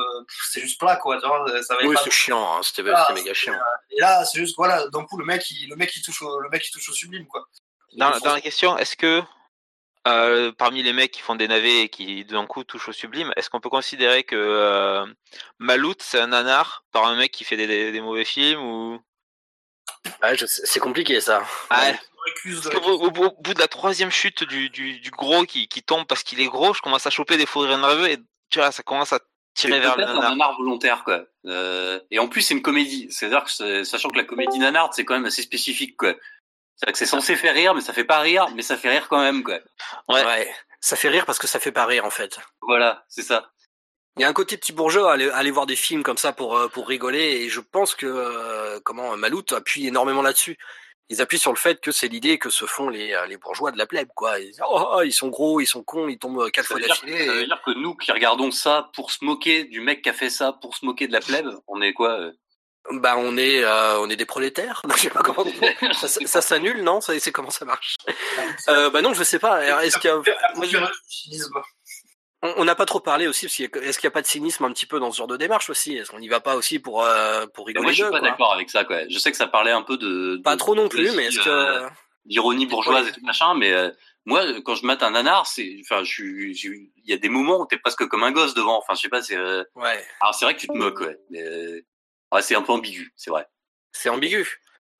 c'est 0.51 0.61
juste 0.61 0.79
plat, 0.79 0.97
quoi. 0.97 1.19
Tu 1.19 1.27
vois, 1.27 1.47
ça 1.63 1.75
avait 1.75 1.87
Oui, 1.87 1.97
c'est 2.05 2.11
chiant, 2.13 2.57
hein, 2.57 2.61
c'était 2.63 2.83
Ah, 2.95 3.11
méga 3.15 3.33
chiant. 3.33 3.59
Et 3.91 3.99
là, 4.01 4.23
c'est 4.27 4.39
juste, 4.39 4.55
voilà, 4.57 4.87
d'un 4.89 5.05
coup, 5.07 5.17
le 5.17 5.25
mec, 5.25 5.51
il, 5.51 5.69
le 5.71 5.77
mec, 5.77 5.97
il 5.97 6.03
touche 6.03 6.21
au, 6.23 6.39
le 6.41 6.49
mec, 6.51 6.67
il 6.69 6.71
touche 6.73 6.91
au 6.91 6.93
sublime, 6.93 7.27
quoi. 7.27 7.47
dans, 7.97 8.19
dans 8.19 8.35
la 8.35 8.41
question, 8.43 8.77
est-ce 8.77 8.97
que 8.97 9.23
euh, 10.07 10.53
parmi 10.53 10.83
les 10.83 10.93
mecs 10.93 11.11
qui 11.11 11.23
font 11.23 11.35
des 11.35 11.49
navets 11.49 11.81
et 11.81 11.89
qui 11.89 12.25
d'un 12.27 12.47
coup 12.47 12.63
touchent 12.65 12.91
au 12.91 12.93
sublime, 12.93 13.33
est-ce 13.37 13.49
qu'on 13.51 13.61
peut 13.61 13.71
considérer 13.71 14.23
que 14.25 14.37
euh, 14.37 15.05
Malout 15.59 15.97
c'est 16.01 16.21
un 16.21 16.29
nanar 16.29 16.85
par 16.93 17.07
un 17.07 17.17
mec 17.17 17.33
qui 17.33 17.43
fait 17.45 17.57
des, 17.57 17.67
des- 17.67 17.91
des 17.93 18.01
mauvais 18.01 18.25
films 18.25 18.61
ou? 18.63 19.01
Ouais, 20.23 20.37
je 20.37 20.47
sais, 20.47 20.63
c'est 20.65 20.79
compliqué 20.79 21.21
ça. 21.21 21.43
On 21.73 21.75
récuse 22.27 22.67
au, 22.67 23.07
au 23.07 23.11
bout 23.11 23.55
de 23.55 23.59
la 23.59 23.69
troisième 23.69 24.11
chute 24.11 24.45
du, 24.45 24.71
du, 24.71 25.01
du 25.01 25.11
gros 25.11 25.45
qui, 25.45 25.69
qui 25.69 25.83
tombe 25.83 26.07
parce 26.07 26.23
qu'il 26.23 26.41
est 26.41 26.47
gros, 26.47 26.75
je 26.75 26.83
commence 26.83 27.07
à 27.07 27.11
choper 27.11 27.37
des 27.37 27.47
rires 27.47 27.79
nerveux 27.79 28.11
et 28.11 28.19
tu 28.51 28.59
vois, 28.59 28.73
ça 28.73 28.83
commence 28.83 29.13
à 29.13 29.21
tirer 29.55 29.81
vers 29.81 29.97
le 29.97 30.05
peut-être 30.05 30.11
un 30.11 30.15
nanar. 30.15 30.31
nanar 30.31 30.57
volontaire, 30.59 31.05
quoi. 31.05 31.25
Euh, 31.47 31.99
et 32.11 32.19
en 32.19 32.29
plus, 32.29 32.43
c'est 32.43 32.55
une 32.55 32.63
comédie. 32.63 33.09
C'est-à-dire 33.11 33.45
que, 33.45 33.85
sachant 33.85 34.11
que 34.11 34.17
la 34.19 34.25
comédie 34.25 34.59
nanar, 34.59 34.93
c'est 34.93 35.05
quand 35.05 35.15
même 35.15 35.25
assez 35.25 35.43
spécifique, 35.43 35.97
quoi. 35.97 36.15
C'est-à-dire 36.77 36.93
que 36.93 36.99
c'est 36.99 37.07
censé 37.07 37.37
faire 37.37 37.55
rire, 37.55 37.75
mais 37.75 37.81
ça 37.81 37.95
fait 37.95 38.05
pas 38.05 38.21
rire, 38.21 38.49
mais 38.55 38.63
ça 38.63 38.77
fait 38.77 38.91
rire 38.91 39.09
quand 39.09 39.21
même, 39.21 39.43
quoi. 39.43 39.59
Ouais. 40.09 40.53
Ça 40.81 40.95
fait 40.95 41.09
rire 41.09 41.25
parce 41.25 41.39
que 41.39 41.47
ça 41.47 41.59
fait 41.59 41.73
pas 41.73 41.87
rire 41.87 42.05
en 42.05 42.11
fait. 42.11 42.39
Voilà, 42.61 43.05
c'est 43.09 43.23
ça. 43.23 43.51
Il 44.17 44.23
y 44.23 44.25
a 44.25 44.29
un 44.29 44.33
côté 44.33 44.57
petit 44.57 44.73
bourgeois 44.73 45.11
à 45.11 45.15
aller, 45.15 45.29
aller 45.31 45.51
voir 45.51 45.67
des 45.67 45.75
films 45.75 46.03
comme 46.03 46.17
ça 46.17 46.33
pour, 46.33 46.57
euh, 46.57 46.69
pour 46.69 46.87
rigoler 46.87 47.19
et 47.19 47.49
je 47.49 47.61
pense 47.61 47.95
que 47.95 48.07
euh, 48.07 48.79
comment 48.85 49.17
Malout 49.17 49.53
appuie 49.53 49.87
énormément 49.87 50.23
là-dessus. 50.23 50.59
Ils 51.09 51.23
appuient 51.23 51.39
sur 51.39 51.53
le 51.53 51.57
fait 51.59 51.81
que 51.81 51.93
c'est 51.93 52.09
l'idée 52.09 52.39
que 52.39 52.51
se 52.51 52.65
font 52.67 52.89
les, 52.89 53.13
euh, 53.13 53.27
les 53.27 53.37
bourgeois 53.37 53.71
de 53.71 53.79
la 53.79 53.87
plèbe 53.87 54.09
quoi. 54.15 54.41
Ils, 54.41 54.47
disent, 54.51 54.63
oh, 54.69 54.89
oh, 54.97 55.03
ils 55.03 55.13
sont 55.13 55.29
gros, 55.29 55.61
ils 55.61 55.67
sont 55.67 55.83
cons, 55.85 56.09
ils 56.09 56.19
tombent 56.19 56.41
euh, 56.41 56.51
quatre 56.51 56.67
Ça 56.67 56.75
fois 56.75 56.87
d'affilée. 56.87 57.27
ça 57.27 57.33
veut 57.33 57.47
dire 57.47 57.63
que 57.65 57.71
nous 57.71 57.95
qui 57.95 58.11
regardons 58.11 58.51
ça 58.51 58.91
pour 58.95 59.11
se 59.13 59.25
moquer 59.25 59.65
du 59.65 59.81
mec 59.81 60.03
qui 60.03 60.09
a 60.09 60.13
fait 60.13 60.31
ça, 60.31 60.53
pour 60.53 60.75
se 60.77 60.85
moquer 60.85 61.07
de 61.07 61.13
la 61.13 61.21
plèbe, 61.21 61.49
on 61.69 61.81
est 61.81 61.93
quoi 61.93 62.19
euh? 62.21 62.33
Bah 62.93 63.15
on 63.19 63.37
est 63.37 63.65
euh, 63.65 63.99
on 64.01 64.09
est 64.11 64.17
des 64.17 64.27
prolétaires. 64.27 64.83
je 64.97 65.03
sais 65.03 65.11
pas 65.11 65.21
comment 65.21 65.45
ça, 65.93 66.09
ça, 66.09 66.21
ça 66.25 66.41
s'annule 66.41 66.83
non? 66.83 67.01
Ça 67.01 67.19
c'est 67.19 67.33
comment 67.33 67.51
ça 67.51 67.65
marche? 67.65 67.97
Euh, 68.69 68.91
Bah 68.91 69.03
non 69.03 69.13
je 69.15 69.25
sais 69.25 69.39
pas. 69.39 69.85
Est-ce 69.85 69.99
qu'il 69.99 70.11
y 70.11 70.13
a 70.13 70.23
on 72.43 72.65
n'a 72.65 72.75
pas 72.75 72.87
trop 72.87 73.01
parlé 73.01 73.27
aussi 73.27 73.47
parce 73.47 73.57
qu'il 73.57 73.65
est-ce 73.65 73.99
qu'il 73.99 74.07
n'y 74.07 74.13
a 74.13 74.15
pas 74.15 74.23
de 74.23 74.27
cynisme 74.27 74.65
un 74.65 74.73
petit 74.73 74.87
peu 74.87 75.01
dans 75.01 75.11
ce 75.11 75.17
genre 75.17 75.27
de 75.27 75.37
démarche 75.37 75.71
aussi? 75.71 75.97
Est-ce 75.97 76.11
qu'on 76.11 76.19
n'y 76.19 76.29
va 76.29 76.41
pas 76.41 76.57
aussi 76.57 76.79
pour 76.79 77.03
euh, 77.03 77.47
pour 77.47 77.67
rigoler 77.67 77.85
Moi 77.85 77.93
je 77.93 78.03
suis 78.03 78.11
pas 78.13 78.21
d'accord 78.21 78.53
avec 78.53 78.71
ça 78.71 78.85
quoi. 78.85 79.09
Je 79.09 79.19
sais 79.19 79.31
que 79.31 79.37
ça 79.37 79.47
parlait 79.47 79.71
un 79.71 79.83
peu 79.83 79.97
de, 79.97 80.37
de 80.37 80.43
pas 80.43 80.57
trop 80.57 80.75
non 80.75 80.89
plus, 80.89 81.13
mais 81.17 81.27
est-ce 81.27 81.41
que 81.41 81.49
euh, 81.49 81.89
d'ironie 82.27 82.67
bourgeoise 82.67 83.09
et 83.09 83.13
tout 83.13 83.25
machin, 83.25 83.55
mais 83.55 83.73
euh, 83.73 83.91
moi 84.27 84.45
quand 84.65 84.75
je 84.75 84.85
mate 84.85 85.03
un 85.03 85.11
nanar, 85.11 85.47
c'est 85.47 85.79
enfin 85.81 86.05
je 86.05 86.13
suis 86.13 86.93
il 86.97 87.11
y 87.11 87.13
a 87.13 87.17
des 87.17 87.29
moments 87.29 87.61
où 87.61 87.67
t'es 87.67 87.79
presque 87.79 88.07
comme 88.07 88.23
un 88.23 88.33
gosse 88.33 88.55
devant. 88.55 88.79
Enfin 88.79 88.95
je 88.95 89.01
sais 89.01 89.09
pas 89.09 89.23
c'est 89.23 89.37
euh, 89.37 89.65
ouais. 89.75 90.05
Alors 90.21 90.35
c'est 90.35 90.45
vrai 90.45 90.55
que 90.55 90.61
tu 90.61 90.69
te 90.69 90.77
moques 90.77 91.01
ouais. 91.01 91.19
Mais, 91.31 91.43
ouais 92.33 92.43
c'est 92.43 92.55
un 92.55 92.63
peu 92.63 92.73
ambigu, 92.73 93.13
c'est 93.17 93.31
vrai. 93.31 93.47
C'est 93.93 94.11
ambigu. 94.11 94.41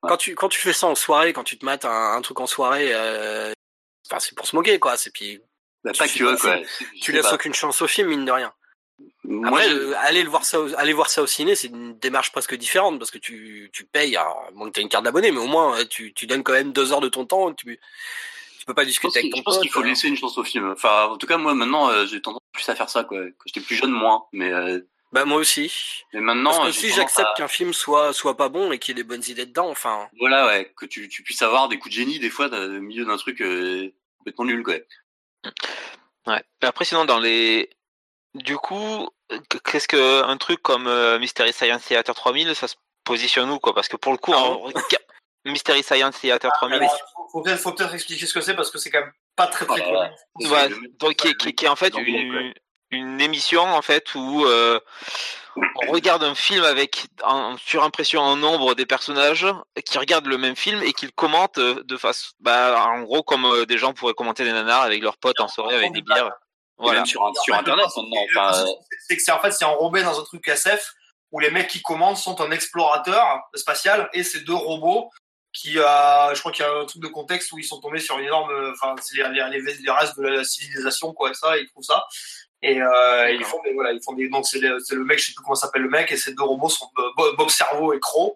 Ouais. 0.03 0.09
Quand 0.09 0.17
tu 0.17 0.35
quand 0.35 0.49
tu 0.49 0.61
fais 0.61 0.73
ça 0.73 0.87
en 0.87 0.95
soirée, 0.95 1.33
quand 1.33 1.45
tu 1.45 1.59
te 1.59 1.65
mates 1.65 1.85
un, 1.85 2.13
un 2.13 2.23
truc 2.23 2.41
en 2.41 2.47
soirée, 2.47 2.95
euh, 2.95 3.53
enfin 4.09 4.21
c'est 4.21 4.35
pour 4.35 4.47
se 4.47 4.57
moquer 4.57 4.79
quoi. 4.79 4.97
C'est 4.97 5.11
puis 5.11 5.41
bah, 5.87 5.93
pas 5.99 6.09
que 6.09 6.41
quoi. 6.41 6.57
Tu 7.01 7.13
laisses 7.13 7.23
pas. 7.23 7.35
aucune 7.35 7.55
chance 7.55 7.81
au 7.81 7.87
film 7.87 8.09
mine 8.09 8.25
de 8.25 8.33
rien. 8.33 8.53
Moi, 9.25 9.49
Après, 9.49 9.71
euh, 9.71 9.95
aller 9.99 10.23
le 10.23 10.31
voir 10.31 10.45
ça, 10.45 10.61
au, 10.61 10.75
aller 10.77 10.93
voir 10.93 11.11
ça 11.11 11.23
au 11.23 11.27
ciné, 11.27 11.55
c'est 11.55 11.69
une 11.69 11.99
démarche 11.99 12.33
presque 12.33 12.55
différente 12.55 12.99
parce 12.99 13.11
que 13.11 13.19
tu, 13.19 13.71
tu 13.73 13.85
payes, 13.85 14.17
alors, 14.17 14.49
moins 14.55 14.69
que 14.69 14.73
t'as 14.73 14.81
une 14.81 14.89
carte 14.89 15.05
d'abonné, 15.05 15.31
mais 15.33 15.39
au 15.39 15.47
moins 15.47 15.85
tu, 15.85 16.15
tu 16.15 16.27
donnes 16.27 16.43
quand 16.43 16.53
même 16.53 16.73
deux 16.73 16.93
heures 16.93 17.01
de 17.01 17.09
ton 17.09 17.27
temps. 17.27 17.53
Tu, 17.53 17.79
tu 18.59 18.65
peux 18.67 18.75
pas 18.75 18.85
discuter 18.85 19.19
avec 19.19 19.33
ton 19.33 19.39
Je 19.39 19.43
pense 19.43 19.59
qu'il 19.59 19.71
faut 19.71 19.81
hein. 19.81 19.87
laisser 19.87 20.09
une 20.09 20.17
chance 20.17 20.39
au 20.39 20.45
film. 20.45 20.71
Enfin, 20.71 21.07
en 21.07 21.19
tout 21.19 21.27
cas, 21.27 21.37
moi 21.37 21.55
maintenant, 21.55 21.91
euh, 21.91 22.07
j'ai 22.07 22.21
tendance 22.21 22.41
plus 22.53 22.69
à 22.69 22.75
faire 22.75 22.91
ça 22.91 23.05
quoi. 23.05 23.19
Quand 23.19 23.45
j'étais 23.47 23.61
plus 23.61 23.77
jeune, 23.77 23.93
moins, 23.93 24.25
mais. 24.33 24.53
Euh... 24.53 24.81
Bah 25.13 25.25
moi 25.25 25.39
aussi. 25.39 25.73
Mais 26.13 26.21
maintenant, 26.21 26.51
parce 26.51 26.77
que 26.77 26.87
si 26.87 26.93
j'accepte 26.93 27.29
à... 27.29 27.35
qu'un 27.37 27.49
film 27.49 27.73
soit 27.73 28.13
soit 28.13 28.37
pas 28.37 28.49
bon 28.49 28.73
et 28.73 28.79
qu'il 28.79 28.97
y 28.97 29.01
ait 29.01 29.03
des 29.03 29.09
bonnes 29.09 29.23
idées 29.29 29.47
dedans, 29.47 29.69
enfin. 29.69 30.09
Voilà, 30.19 30.47
ouais, 30.47 30.73
que 30.77 30.87
tu, 30.87 31.09
tu 31.09 31.23
puisses 31.23 31.43
avoir 31.43 31.69
des 31.69 31.79
coups 31.79 31.95
de 31.95 32.01
génie 32.01 32.19
des 32.19 32.31
fois 32.31 32.49
au 32.49 32.81
milieu 32.81 33.05
d'un 33.05 33.17
truc 33.17 33.41
euh, 33.41 33.93
complètement 34.19 34.47
nul, 34.47 34.63
quoi. 34.63 34.75
Ouais. 36.27 36.43
Après, 36.63 36.85
sinon, 36.85 37.05
dans 37.05 37.19
les. 37.19 37.71
Du 38.35 38.57
coup, 38.57 39.09
qu'est-ce 39.65 39.89
que 39.89 40.23
un 40.25 40.37
truc 40.37 40.63
comme 40.63 40.87
euh, 40.89 41.19
Mystery 41.19 41.53
Science 41.53 41.87
Theater 41.87 42.15
3000, 42.15 42.55
ça 42.55 42.69
se 42.69 42.75
positionne 43.05 43.51
où, 43.51 43.59
quoi? 43.59 43.75
Parce 43.75 43.89
que 43.89 43.97
pour 43.97 44.13
le 44.13 44.19
coup, 44.19 44.33
Ah. 44.35 44.57
Mystery 45.47 45.83
Science 45.83 46.21
Theater 46.21 46.51
3000. 46.53 46.79
Alors, 46.79 46.99
faut 47.33 47.43
peut-être 47.43 47.61
faut 47.61 47.73
peut 47.73 47.85
expliquer 47.95 48.27
ce 48.27 48.35
que 48.35 48.41
c'est 48.41 48.55
parce 48.55 48.71
que 48.71 48.79
c'est 48.79 48.91
quand 48.91 49.01
même 49.01 49.13
pas 49.37 49.47
très 49.47 49.65
très 49.65 49.81
Ah, 49.81 50.11
connu. 50.39 50.51
Ouais, 50.51 50.69
donc 50.99 51.15
qui 51.15 51.29
est, 51.29 51.35
qui, 51.35 51.55
qui 51.55 51.65
est 51.65 51.69
en 51.69 51.77
fait 51.77 51.95
une, 51.97 52.53
une 52.91 53.21
émission 53.21 53.63
en 53.63 53.83
fait 53.83 54.15
où 54.15 54.45
euh, 54.45 54.81
on 55.57 55.93
regarde 55.93 56.23
un 56.23 56.35
film 56.35 56.65
avec 56.65 57.07
en 57.23 57.57
surimpression 57.57 58.21
en 58.21 58.37
nombre 58.37 58.75
des 58.75 58.87
personnages 58.87 59.47
qui 59.85 59.99
regardent 59.99 60.27
le 60.27 60.39
même 60.39 60.57
film 60.57 60.83
et 60.83 60.93
qui 60.93 61.07
le 61.07 61.13
commentent 61.13 61.59
de 61.59 61.97
face 61.97 62.33
bah 62.41 62.87
en 62.89 63.03
gros 63.03 63.23
comme 63.23 63.45
euh, 63.47 63.67
des 63.67 63.79
gens 63.79 63.95
pourraient 63.95 64.15
commenter 64.15 64.45
des 64.45 64.53
nanars 64.53 64.83
avec 64.83 65.03
leurs 65.03 65.17
potes 65.17 65.41
en 65.41 65.49
soirée 65.49 65.77
avec 65.77 65.93
des 65.93 66.03
bières. 66.03 66.31
voilà. 66.79 67.05
Sur, 67.05 67.31
sur 67.43 67.55
internet 67.55 67.87
c'est 69.09 69.17
que 69.17 69.23
c'est 69.23 69.33
en 69.33 69.41
fait 69.41 69.53
c'est 69.53 69.65
enrobé 69.65 70.03
dans 70.03 70.19
un 70.19 70.25
truc 70.25 70.47
SF 70.47 70.93
où 71.33 71.41
les 71.41 71.51
mecs 71.51 71.69
qui 71.69 71.83
commandent 71.83 72.17
sont 72.17 72.41
un 72.41 72.51
explorateur 72.51 73.41
spatial 73.55 74.09
et 74.13 74.23
ces 74.23 74.41
deux 74.41 74.55
robots 74.55 75.11
qui 75.53 75.79
euh, 75.79 76.35
je 76.35 76.41
crois 76.41 76.53
qu'il 76.53 76.65
y 76.65 76.69
a 76.69 76.73
un 76.73 76.85
truc 76.85 77.03
de 77.03 77.09
contexte 77.09 77.51
où 77.53 77.59
ils 77.59 77.65
sont 77.65 77.81
tombés 77.81 78.01
sur 78.01 78.19
une 78.19 78.27
énorme 78.27 78.53
enfin 78.73 78.95
c'est 79.01 79.17
les, 79.17 79.49
les, 79.51 79.61
les, 79.61 79.91
restes 79.91 80.19
de 80.19 80.27
la 80.27 80.45
civilisation 80.45 81.15
quoi 81.15 81.31
et 81.31 81.35
ça 81.35 81.57
ils 81.57 81.67
trouvent 81.69 81.83
ça 81.83 82.05
et 82.63 82.81
euh, 82.81 83.31
ils 83.31 83.45
font 83.45 83.61
des 83.63 83.73
voilà 83.75 83.93
ils 83.93 84.03
font 84.03 84.15
des 84.15 84.29
donc 84.29 84.47
c'est 84.47 84.59
le, 84.59 84.79
le, 84.91 85.05
mec 85.05 85.19
je 85.19 85.27
sais 85.27 85.33
plus 85.33 85.43
comment 85.43 85.55
s'appelle 85.55 85.83
le 85.83 85.91
mec 85.91 86.11
et 86.11 86.17
ces 86.17 86.33
deux 86.33 86.43
robots 86.43 86.71
sont 86.71 86.89
Bob 87.17 87.49
Cerveau 87.51 87.93
et 87.93 88.01
Crow. 88.01 88.35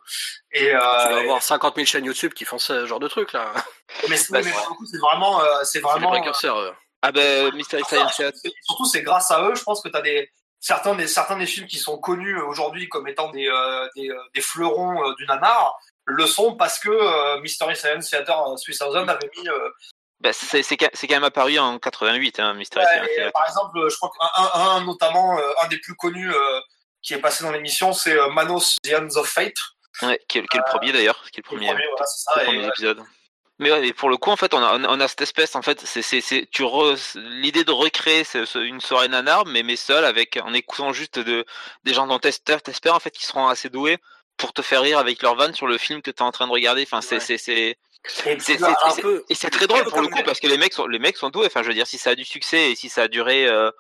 Et 0.53 0.75
euh, 0.75 0.79
tu 0.79 1.13
vas 1.13 1.21
avoir 1.21 1.43
50 1.43 1.77
000 1.77 1.87
chaînes 1.87 2.05
YouTube 2.05 2.35
qui 2.35 2.45
font 2.45 2.59
ce 2.59 2.87
genre 2.87 3.01
de 3.01 3.09
truc 3.09 3.33
là. 3.33 3.53
Mais 4.09 4.17
c'est 4.17 4.33
bah, 4.33 4.41
vraiment 5.01 5.43
euh, 5.43 5.47
c'est 5.65 5.81
vraiment 5.81 6.11
précurseurs 6.11 6.77
ah 7.03 7.13
ben 7.13 7.55
Mystery 7.55 7.83
Science 7.85 8.21
surtout 8.63 8.85
c'est 8.85 9.03
grâce 9.03 9.31
à 9.31 9.43
eux 9.49 9.55
je 9.55 9.63
pense 9.63 9.83
que 9.83 9.89
tu 9.89 9.97
as 9.97 10.03
des 10.03 10.31
certains 10.61 10.95
des 10.95 11.07
certains 11.07 11.39
des 11.39 11.47
films 11.47 11.67
qui 11.67 11.79
sont 11.79 11.99
connus 11.99 12.39
aujourd'hui 12.41 12.89
comme 12.89 13.09
étant 13.09 13.31
des 13.31 13.49
euh, 13.49 13.89
des, 13.97 14.11
des 14.35 14.41
fleurons 14.41 15.03
euh, 15.03 15.15
du 15.19 15.27
nanar 15.27 15.79
le 16.05 16.27
sont 16.27 16.57
parce 16.57 16.79
que 16.79 16.91
euh, 16.91 17.41
Mystery 17.41 17.75
Science 17.75 18.11
Theater 18.11 18.37
3000 18.37 19.11
avait 19.11 19.31
mis 19.37 19.49
bah, 20.21 20.33
c'est 20.35 20.77
quand 20.77 21.09
même 21.09 21.25
apparu 21.25 21.59
en 21.59 21.79
88, 21.79 22.41
hein, 22.41 22.55
Mystery 22.55 22.85
ouais, 22.85 23.15
Science 23.15 23.33
Par 23.33 23.49
exemple, 23.49 23.89
je 23.89 23.97
crois 23.97 24.11
qu'un 24.11 24.61
un, 24.61 24.85
notamment, 24.85 25.39
euh, 25.39 25.53
un 25.63 25.69
des 25.69 25.79
plus 25.79 25.95
connus 25.95 26.31
euh, 26.31 26.61
qui 27.03 27.15
est 27.15 27.19
passé 27.21 27.43
dans 27.43 27.53
l'émission, 27.53 27.95
c'est 27.95 28.19
euh, 28.19 28.29
Manos 28.29 28.77
The 28.83 28.95
Hands 28.95 29.17
of 29.17 29.27
Fate. 29.29 29.55
Ouais, 30.03 30.21
qui 30.29 30.39
est, 30.39 30.47
qui 30.47 30.57
est 30.57 30.61
le 30.61 30.71
premier 30.71 30.93
d'ailleurs, 30.93 31.23
qui 31.31 31.41
est 31.41 31.45
le 31.45 31.49
premier, 31.49 31.69
le 31.69 31.73
premier, 31.73 31.87
voilà, 31.91 32.07
ça, 32.07 32.33
le 32.37 32.45
premier 32.45 32.65
et, 32.65 32.67
épisode. 32.67 33.03
Mais 33.59 33.73
ouais, 33.73 33.93
pour 33.95 34.11
le 34.11 34.19
coup, 34.19 34.31
en 34.31 34.37
fait, 34.37 34.53
on 34.53 34.63
a, 34.63 34.79
on 34.79 35.01
a 35.01 35.09
cette 35.09 35.23
espèce, 35.23 35.57
en 35.57 35.63
fait, 35.63 35.81
c'est, 35.85 36.49
tu 36.51 36.65
l'idée 37.15 37.65
de 37.65 37.73
recréer 37.73 38.25
une 38.55 38.81
soirée 38.81 39.09
nanar, 39.09 39.47
mais 39.47 39.63
mais 39.63 39.77
seul 39.77 40.05
avec, 40.05 40.39
en 40.43 40.53
écoutant 40.53 40.93
juste 40.93 41.19
de, 41.19 41.45
des 41.85 41.95
gens 41.95 42.07
dont 42.07 42.19
t'espères, 42.19 42.61
en 42.95 43.01
fait, 43.01 43.11
qui 43.11 43.27
seront 43.27 43.49
assez 43.49 43.69
doués 43.69 43.99
pour 44.37 44.53
te 44.55 44.63
faire 44.63 44.81
rire 44.81 44.99
avec 44.99 45.23
leur 45.23 45.35
van 45.35 45.53
sur 45.53 45.67
le 45.67 45.77
film 45.77 46.01
que 46.01 46.11
t'es 46.11 46.23
en 46.23 46.33
train 46.33 46.47
de 46.47 46.53
regarder. 46.53 46.83
Enfin, 46.83 47.03
c'est, 47.03 47.19
ouais. 47.19 47.79
C'est, 48.07 48.33
et, 48.33 49.03
peu... 49.03 49.25
c'est 49.31 49.51
très 49.51 49.67
drôle 49.67 49.85
pour 49.85 50.01
le 50.01 50.09
coup 50.09 50.23
parce 50.25 50.41
que 50.41 50.47
les 50.47 50.57
mecs 50.57 50.73
sont 50.73 50.87
les 50.87 50.99
mecs 50.99 51.17
sont 51.17 51.29
doués. 51.29 51.47
Enfin, 51.47 51.63
je 51.63 51.69
veux 51.69 51.75
dire, 51.75 51.87
si 51.87 51.99
ça 51.99 52.11
a 52.11 52.15
du 52.15 52.25
succès 52.25 52.71
et 52.71 52.75
si 52.75 52.89
ça 52.89 53.03
a 53.03 53.09
duré, 53.09 53.47
euh, 53.47 53.71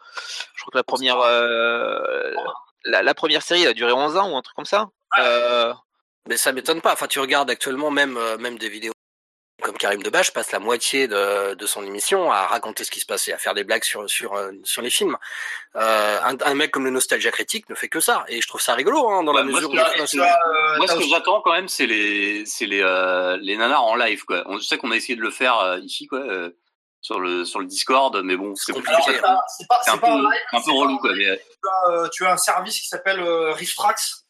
je 0.54 0.62
crois 0.62 0.72
que 0.72 0.78
la 0.78 0.84
première 0.84 1.20
euh, 1.20 2.34
la, 2.84 3.02
la, 3.02 3.14
première 3.14 3.42
série 3.42 3.66
a 3.66 3.72
duré 3.72 3.92
11 3.92 4.16
ans 4.16 4.30
ou 4.30 4.36
un 4.36 4.42
truc 4.42 4.56
comme 4.56 4.66
ça. 4.66 4.88
Euh... 5.18 5.72
Mais 6.28 6.36
ça 6.36 6.52
m'étonne 6.52 6.82
pas. 6.82 6.92
Enfin, 6.92 7.06
tu 7.06 7.18
regardes 7.18 7.50
actuellement 7.50 7.90
même 7.90 8.18
même 8.38 8.58
des 8.58 8.68
vidéos 8.68 8.92
comme 9.60 9.76
Karim 9.76 10.02
Debache 10.02 10.32
passe 10.32 10.52
la 10.52 10.58
moitié 10.58 11.08
de, 11.08 11.54
de, 11.54 11.66
son 11.66 11.84
émission 11.84 12.32
à 12.32 12.46
raconter 12.46 12.84
ce 12.84 12.90
qui 12.90 13.00
se 13.00 13.06
passait, 13.06 13.32
à 13.32 13.38
faire 13.38 13.54
des 13.54 13.64
blagues 13.64 13.84
sur 13.84 14.08
sur 14.08 14.38
sur 14.64 14.82
les 14.82 14.90
films. 14.90 15.16
Euh, 15.76 16.18
un, 16.22 16.36
un, 16.44 16.54
mec 16.54 16.70
comme 16.70 16.84
le 16.84 16.90
Nostalgia 16.90 17.30
Critique 17.30 17.68
ne 17.68 17.74
fait 17.74 17.88
que 17.88 18.00
ça, 18.00 18.24
et 18.28 18.40
je 18.40 18.48
trouve 18.48 18.60
ça 18.60 18.74
rigolo 18.74 19.08
hein, 19.08 19.22
dans 19.22 19.32
la 19.32 19.44
moi, 19.44 19.60
mesure. 19.60 19.70
Ce 19.70 20.16
que, 20.16 20.20
où... 20.20 20.24
euh, 20.24 20.76
moi, 20.78 20.86
ce 20.88 20.96
que 20.96 21.08
j'attends 21.08 21.40
quand 21.42 21.52
même, 21.52 21.68
c'est 21.68 21.86
les 21.86 22.44
c'est 22.46 22.66
les 22.66 22.82
euh, 22.82 23.36
les 23.40 23.56
nanars 23.56 23.84
en 23.84 23.94
live 23.94 24.24
quoi. 24.24 24.42
On, 24.46 24.58
je 24.58 24.64
sais 24.64 24.78
qu'on 24.78 24.90
a 24.90 24.96
essayé 24.96 25.16
de 25.16 25.22
le 25.22 25.30
faire 25.30 25.58
euh, 25.58 25.78
ici 25.78 26.06
quoi. 26.06 26.22
sur 27.00 27.20
le 27.20 27.44
sur 27.44 27.60
le 27.60 27.66
Discord 27.66 28.20
mais 28.22 28.36
bon 28.36 28.54
c'est 28.56 28.72
compliqué 28.72 29.00
c'est 29.06 29.20
pas, 29.20 29.80
un, 29.86 29.98
pas 29.98 30.06
peu, 30.08 30.16
live, 30.16 30.40
un 30.52 30.60
peu 30.60 30.72
relou 30.72 30.98
quoi 30.98 31.12
mais... 31.14 31.24
tu, 31.24 31.68
as, 31.68 32.08
tu 32.10 32.26
as 32.26 32.32
un 32.32 32.36
service 32.36 32.78
qui 32.80 32.88
s'appelle 32.88 33.20
euh, 33.20 33.52
Rifftrax 33.52 34.26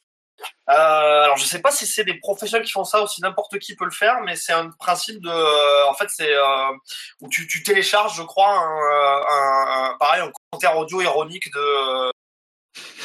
euh, 0.69 1.23
alors 1.25 1.37
je 1.37 1.45
sais 1.45 1.61
pas 1.61 1.71
si 1.71 1.87
c'est 1.87 2.05
des 2.05 2.19
professionnels 2.19 2.65
qui 2.65 2.73
font 2.73 2.85
ça 2.85 3.03
ou 3.03 3.07
si 3.07 3.21
n'importe 3.23 3.59
qui 3.59 3.75
peut 3.75 3.85
le 3.85 3.91
faire, 3.91 4.21
mais 4.21 4.37
c'est 4.37 4.53
un 4.53 4.71
principe 4.71 5.21
de, 5.21 5.29
euh, 5.29 5.89
en 5.89 5.95
fait 5.95 6.09
c'est 6.09 6.33
euh, 6.33 6.73
où 7.21 7.29
tu, 7.29 7.63
télécharges, 7.63 8.17
je 8.17 8.23
crois, 8.23 8.55
un, 8.57 9.97
pareil 9.99 10.23
un 10.23 10.31
commentaire 10.51 10.77
audio 10.77 11.01
ironique 11.01 11.53
de, 11.53 12.13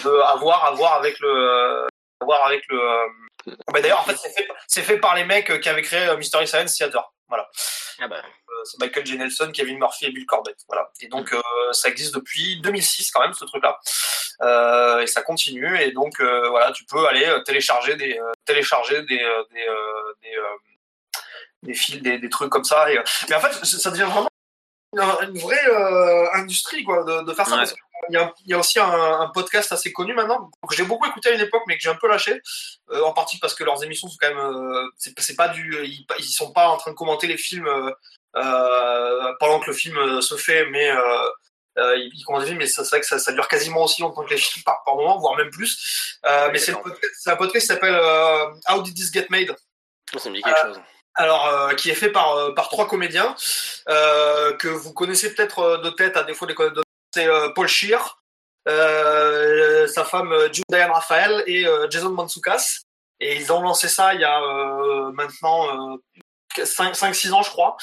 de 0.04 0.22
avoir 0.22 0.66
à 0.66 0.72
voir 0.72 0.94
avec 0.94 1.20
le, 1.20 1.88
à 2.22 2.26
voir 2.26 2.46
avec 2.46 2.64
le. 2.70 2.80
Bah, 3.72 3.82
D'ailleurs 3.82 4.00
en 4.00 4.04
fait 4.04 4.18
c'est 4.18 4.82
fait, 4.82 4.82
fait 4.84 4.98
par 5.00 5.16
les 5.16 5.24
mecs 5.26 5.60
qui 5.60 5.70
avaient 5.70 5.82
créé 5.82 6.16
Mystery 6.18 6.48
Science 6.48 6.76
Theater, 6.76 7.12
voilà. 7.28 7.50
Ah 8.00 8.08
bah. 8.08 8.22
C'est 8.64 8.80
Michael 8.80 9.06
J. 9.06 9.18
Nelson, 9.18 9.52
Kevin 9.54 9.78
Murphy 9.78 10.06
et 10.06 10.12
Bill 10.12 10.26
Corbett, 10.26 10.58
voilà. 10.68 10.90
Et 11.02 11.08
donc 11.08 11.34
euh, 11.34 11.42
ça 11.72 11.90
existe 11.90 12.16
depuis 12.16 12.60
2006 12.62 13.12
quand 13.12 13.22
même 13.22 13.34
ce 13.34 13.46
truc-là. 13.46 13.80
Euh, 14.42 15.00
et 15.00 15.08
ça 15.08 15.22
continue 15.22 15.80
et 15.80 15.92
donc 15.92 16.20
euh, 16.20 16.50
voilà 16.50 16.74
tu 16.74 16.84
peux 16.84 17.08
aller 17.08 17.26
télécharger 17.46 17.96
des 17.96 18.20
euh, 18.20 18.32
télécharger 18.44 19.02
des 19.04 19.18
des 19.54 19.68
des, 20.22 20.38
des 21.64 21.74
fils 21.74 22.02
des, 22.02 22.20
des, 22.20 22.30
trucs 22.30 22.50
comme 22.50 22.66
ça 22.66 22.92
et 22.92 23.00
mais 23.30 23.36
en 23.36 23.40
fait 23.40 23.64
ça 23.64 23.92
devient 23.92 24.04
vraiment 24.12 24.28
une, 24.92 25.30
une 25.30 25.40
vraie 25.40 26.34
industrie 26.34 26.84
quoi 26.84 27.06
de, 27.06 27.24
de 27.24 27.34
faire 27.34 27.48
ça 27.48 27.56
Ouais. 27.56 27.60
parce 27.60 27.74
il 28.10 28.14
y, 28.14 28.18
a, 28.18 28.34
il 28.46 28.52
y 28.52 28.54
a 28.54 28.60
aussi 28.60 28.80
un, 28.80 29.22
un, 29.22 29.28
podcast 29.30 29.72
assez 29.72 29.92
connu 29.92 30.14
maintenant 30.14 30.50
que 30.68 30.76
j'ai 30.76 30.84
beaucoup 30.84 31.08
écouté 31.08 31.30
à 31.30 31.32
une 31.34 31.42
époque 31.42 31.64
mais 31.68 31.76
que 31.76 31.82
j'ai 31.82 31.90
un 31.90 31.96
peu 31.96 32.08
lâché 32.08 32.42
euh, 32.92 33.04
en 33.04 33.14
partie 33.14 33.40
parce 33.40 33.56
que 33.56 33.64
leurs 33.64 33.84
émissions 33.84 34.08
sont 34.08 34.18
quand 34.20 34.28
même 34.28 34.38
euh, 34.38 34.88
c'est 34.98 35.36
pas 35.36 35.48
du 35.48 35.84
ils, 35.86 36.06
ils 36.20 36.24
sont 36.24 36.52
pas 36.52 36.68
en 36.68 36.78
train 36.78 36.92
de 36.92 36.96
commenter 36.96 37.28
les 37.28 37.38
films 37.38 37.68
euh, 37.68 39.34
pendant 39.40 39.60
que 39.60 39.68
le 39.68 39.74
film 39.74 40.22
se 40.22 40.36
fait 40.36 40.66
mais 40.68 40.92
euh, 41.78 41.98
il, 41.98 42.12
il 42.14 42.40
des 42.40 42.46
films, 42.46 42.60
mais 42.60 42.68
c'est 42.68 42.88
vrai 42.88 43.02
que 43.02 43.06
ça, 43.06 43.20
ça, 43.20 43.34
dure 43.34 43.50
quasiment 43.50 43.84
aussi 43.84 44.02
longtemps 44.02 44.24
que 44.24 44.30
les 44.30 44.38
films 44.38 44.64
par, 44.64 44.82
par 44.86 44.96
moment, 44.96 45.20
voire 45.20 45.36
même 45.36 45.50
plus. 45.50 46.18
Mais 46.24 46.58
c'est 46.58 46.72
un 46.72 47.36
podcast 47.36 47.66
qui 47.66 47.68
s'appelle 47.68 48.00
How 48.70 48.82
Did 48.82 48.96
This 48.96 49.12
Get 49.12 49.28
Made? 49.30 49.54
Ça 50.18 50.30
me 50.30 50.36
dit 50.36 50.42
quelque 50.42 50.62
chose. 50.62 50.80
Alors, 51.16 51.48
euh, 51.48 51.74
qui 51.74 51.90
est 51.90 51.96
fait 51.96 52.10
par 52.10 52.54
par 52.56 52.68
trois 52.68 52.88
comédiens 52.88 53.36
euh, 53.88 54.54
que 54.58 54.68
vous 54.68 54.94
connaissez 54.94 55.34
peut-être 55.34 55.82
de 55.82 55.90
tête, 55.90 56.18
à 56.18 56.24
défaut 56.24 56.46
des 56.46 56.54
connaître 56.54 56.76
de 56.76 56.84
c'est 57.16 57.28
Paul 57.56 57.68
Scheer, 57.68 58.22
sa 58.68 60.06
femme 60.06 60.34
Jude 60.52 60.66
Diane 60.70 60.92
Raphael 60.92 61.44
et 61.48 61.66
Jason 61.90 62.10
Mantzoukas. 62.10 62.82
Et 63.22 63.38
ils 63.38 63.52
ont 63.54 63.62
lancé 63.62 63.88
ça 63.88 64.14
il 64.14 64.20
y 64.20 64.26
a 64.26 64.40
maintenant 65.14 65.98
5-6 66.64 67.32
ans, 67.34 67.42
je 67.42 67.50
crois. 67.50 67.78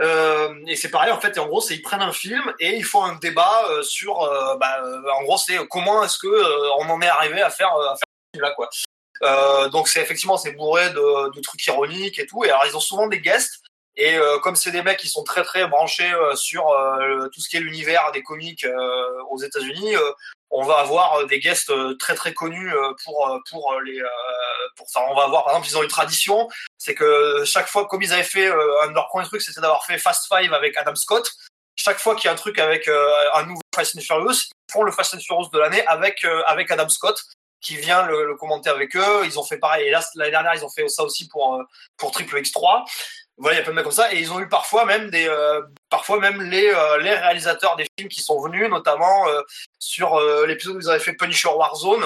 Euh, 0.00 0.54
et 0.66 0.76
c'est 0.76 0.90
pareil, 0.90 1.12
en 1.12 1.20
fait, 1.20 1.36
et 1.36 1.40
en 1.40 1.46
gros, 1.46 1.62
ils 1.70 1.82
prennent 1.82 2.02
un 2.02 2.12
film 2.12 2.52
et 2.60 2.76
ils 2.76 2.84
font 2.84 3.02
un 3.02 3.16
débat 3.16 3.64
euh, 3.70 3.82
sur, 3.82 4.22
euh, 4.22 4.56
bah, 4.56 4.82
en 5.18 5.22
gros, 5.22 5.38
c'est 5.38 5.58
comment 5.68 6.04
est-ce 6.04 6.18
que 6.18 6.78
on 6.80 6.90
en 6.90 7.00
est 7.00 7.08
arrivé 7.08 7.42
à 7.42 7.50
faire, 7.50 7.70
ce 7.94 8.02
film-là, 8.34 8.52
quoi. 8.52 8.68
Euh, 9.22 9.68
donc 9.70 9.88
c'est 9.88 10.00
effectivement 10.00 10.36
c'est 10.36 10.52
bourré 10.52 10.90
de, 10.90 11.34
de 11.34 11.40
trucs 11.40 11.66
ironiques 11.66 12.20
et 12.20 12.26
tout. 12.26 12.44
Et 12.44 12.50
alors 12.50 12.66
ils 12.66 12.76
ont 12.76 12.80
souvent 12.80 13.08
des 13.08 13.20
guests. 13.20 13.60
Et 13.96 14.16
euh, 14.16 14.38
comme 14.38 14.54
c'est 14.54 14.70
des 14.70 14.82
mecs 14.82 14.98
qui 14.98 15.08
sont 15.08 15.24
très 15.24 15.42
très 15.42 15.66
branchés 15.66 16.12
euh, 16.12 16.36
sur 16.36 16.68
euh, 16.68 17.28
tout 17.34 17.40
ce 17.40 17.48
qui 17.48 17.56
est 17.56 17.60
l'univers 17.60 18.12
des 18.12 18.22
comics 18.22 18.64
euh, 18.64 19.22
aux 19.30 19.38
États-Unis, 19.42 19.96
euh, 19.96 20.12
on 20.50 20.64
va 20.64 20.78
avoir 20.78 21.26
des 21.26 21.40
guests 21.40 21.70
euh, 21.70 21.94
très 21.96 22.14
très 22.14 22.32
connus 22.32 22.72
euh, 22.72 22.92
pour 23.04 23.28
euh, 23.28 23.38
pour 23.50 23.74
les 23.84 24.00
euh, 24.00 24.06
pour 24.76 24.88
ça. 24.88 25.00
On 25.10 25.14
va 25.14 25.24
avoir 25.24 25.44
par 25.44 25.54
exemple 25.54 25.68
ils 25.68 25.76
ont 25.76 25.82
une 25.82 25.88
tradition, 25.88 26.48
c'est 26.78 26.94
que 26.94 27.42
chaque 27.44 27.68
fois 27.68 27.86
comme 27.86 28.02
ils 28.02 28.12
avaient 28.12 28.22
fait 28.22 28.46
euh, 28.46 28.82
un 28.82 28.88
de 28.88 28.94
leurs 28.94 29.08
premiers 29.08 29.26
trucs, 29.26 29.42
c'était 29.42 29.60
d'avoir 29.60 29.84
fait 29.84 29.98
Fast 29.98 30.26
Five 30.28 30.52
avec 30.52 30.76
Adam 30.76 30.94
Scott. 30.94 31.30
Chaque 31.76 31.98
fois 31.98 32.14
qu'il 32.14 32.26
y 32.26 32.28
a 32.28 32.32
un 32.32 32.36
truc 32.36 32.58
avec 32.58 32.88
euh, 32.88 33.10
un 33.34 33.44
nouveau 33.44 33.60
Fast 33.74 33.96
and 33.96 34.00
Furious, 34.00 34.48
ils 34.68 34.72
font 34.72 34.82
le 34.82 34.92
Fast 34.92 35.14
and 35.14 35.20
Furious 35.20 35.48
de 35.52 35.58
l'année 35.58 35.84
avec 35.86 36.24
euh, 36.24 36.42
avec 36.46 36.70
Adam 36.70 36.88
Scott 36.88 37.20
qui 37.60 37.76
vient 37.76 38.06
le, 38.06 38.24
le 38.24 38.36
commenter 38.36 38.70
avec 38.70 38.94
eux. 38.96 39.22
Ils 39.24 39.38
ont 39.38 39.44
fait 39.44 39.58
pareil. 39.58 39.88
Et 39.88 39.90
là 39.90 40.00
l'année 40.14 40.30
dernière 40.30 40.54
ils 40.54 40.64
ont 40.64 40.70
fait 40.70 40.88
ça 40.88 41.02
aussi 41.02 41.28
pour 41.28 41.56
euh, 41.56 41.62
pour 41.96 42.12
Triple 42.12 42.40
X3 42.40 42.84
voilà, 43.38 43.56
il 43.56 43.58
y 43.58 43.60
a 43.60 43.62
plein 43.62 43.72
de 43.72 43.76
mecs 43.76 43.84
comme 43.84 43.92
ça, 43.92 44.12
et 44.12 44.18
ils 44.18 44.32
ont 44.32 44.40
eu 44.40 44.48
parfois 44.48 44.84
même 44.84 45.10
des, 45.10 45.28
euh, 45.28 45.62
parfois 45.90 46.18
même 46.18 46.42
les, 46.42 46.68
euh, 46.68 46.98
les 46.98 47.14
réalisateurs 47.14 47.76
des 47.76 47.86
films 47.96 48.08
qui 48.08 48.20
sont 48.20 48.40
venus, 48.40 48.68
notamment 48.68 49.28
euh, 49.28 49.40
sur 49.78 50.16
euh, 50.16 50.46
l'épisode 50.46 50.76
où 50.76 50.80
ils 50.80 50.90
avaient 50.90 50.98
fait 50.98 51.12
Punisher 51.12 51.48
Warzone, 51.48 52.04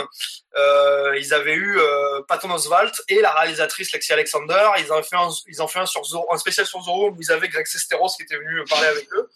euh, 0.56 1.18
ils 1.18 1.32
avaient 1.32 1.54
eu 1.54 1.78
euh, 1.78 2.20
Patton 2.28 2.50
Oswalt 2.50 2.92
et 3.08 3.20
la 3.20 3.32
réalisatrice 3.32 3.92
Lexi 3.92 4.12
Alexander, 4.12 4.68
ils 4.78 4.92
ont 4.92 5.02
fait 5.02 5.16
un, 5.16 5.30
ils 5.46 5.62
ont 5.62 5.68
fait 5.68 5.78
un 5.78 5.86
sur 5.86 6.04
Zorro, 6.04 6.32
un 6.32 6.38
spécial 6.38 6.66
sur 6.66 6.82
Zorro 6.82 7.10
où 7.10 7.16
ils 7.18 7.32
avaient 7.32 7.48
Greg 7.48 7.66
Sesteros 7.66 8.10
qui 8.16 8.22
était 8.24 8.36
venu 8.36 8.62
parler 8.68 8.88
avec 8.88 9.08
eux. 9.14 9.30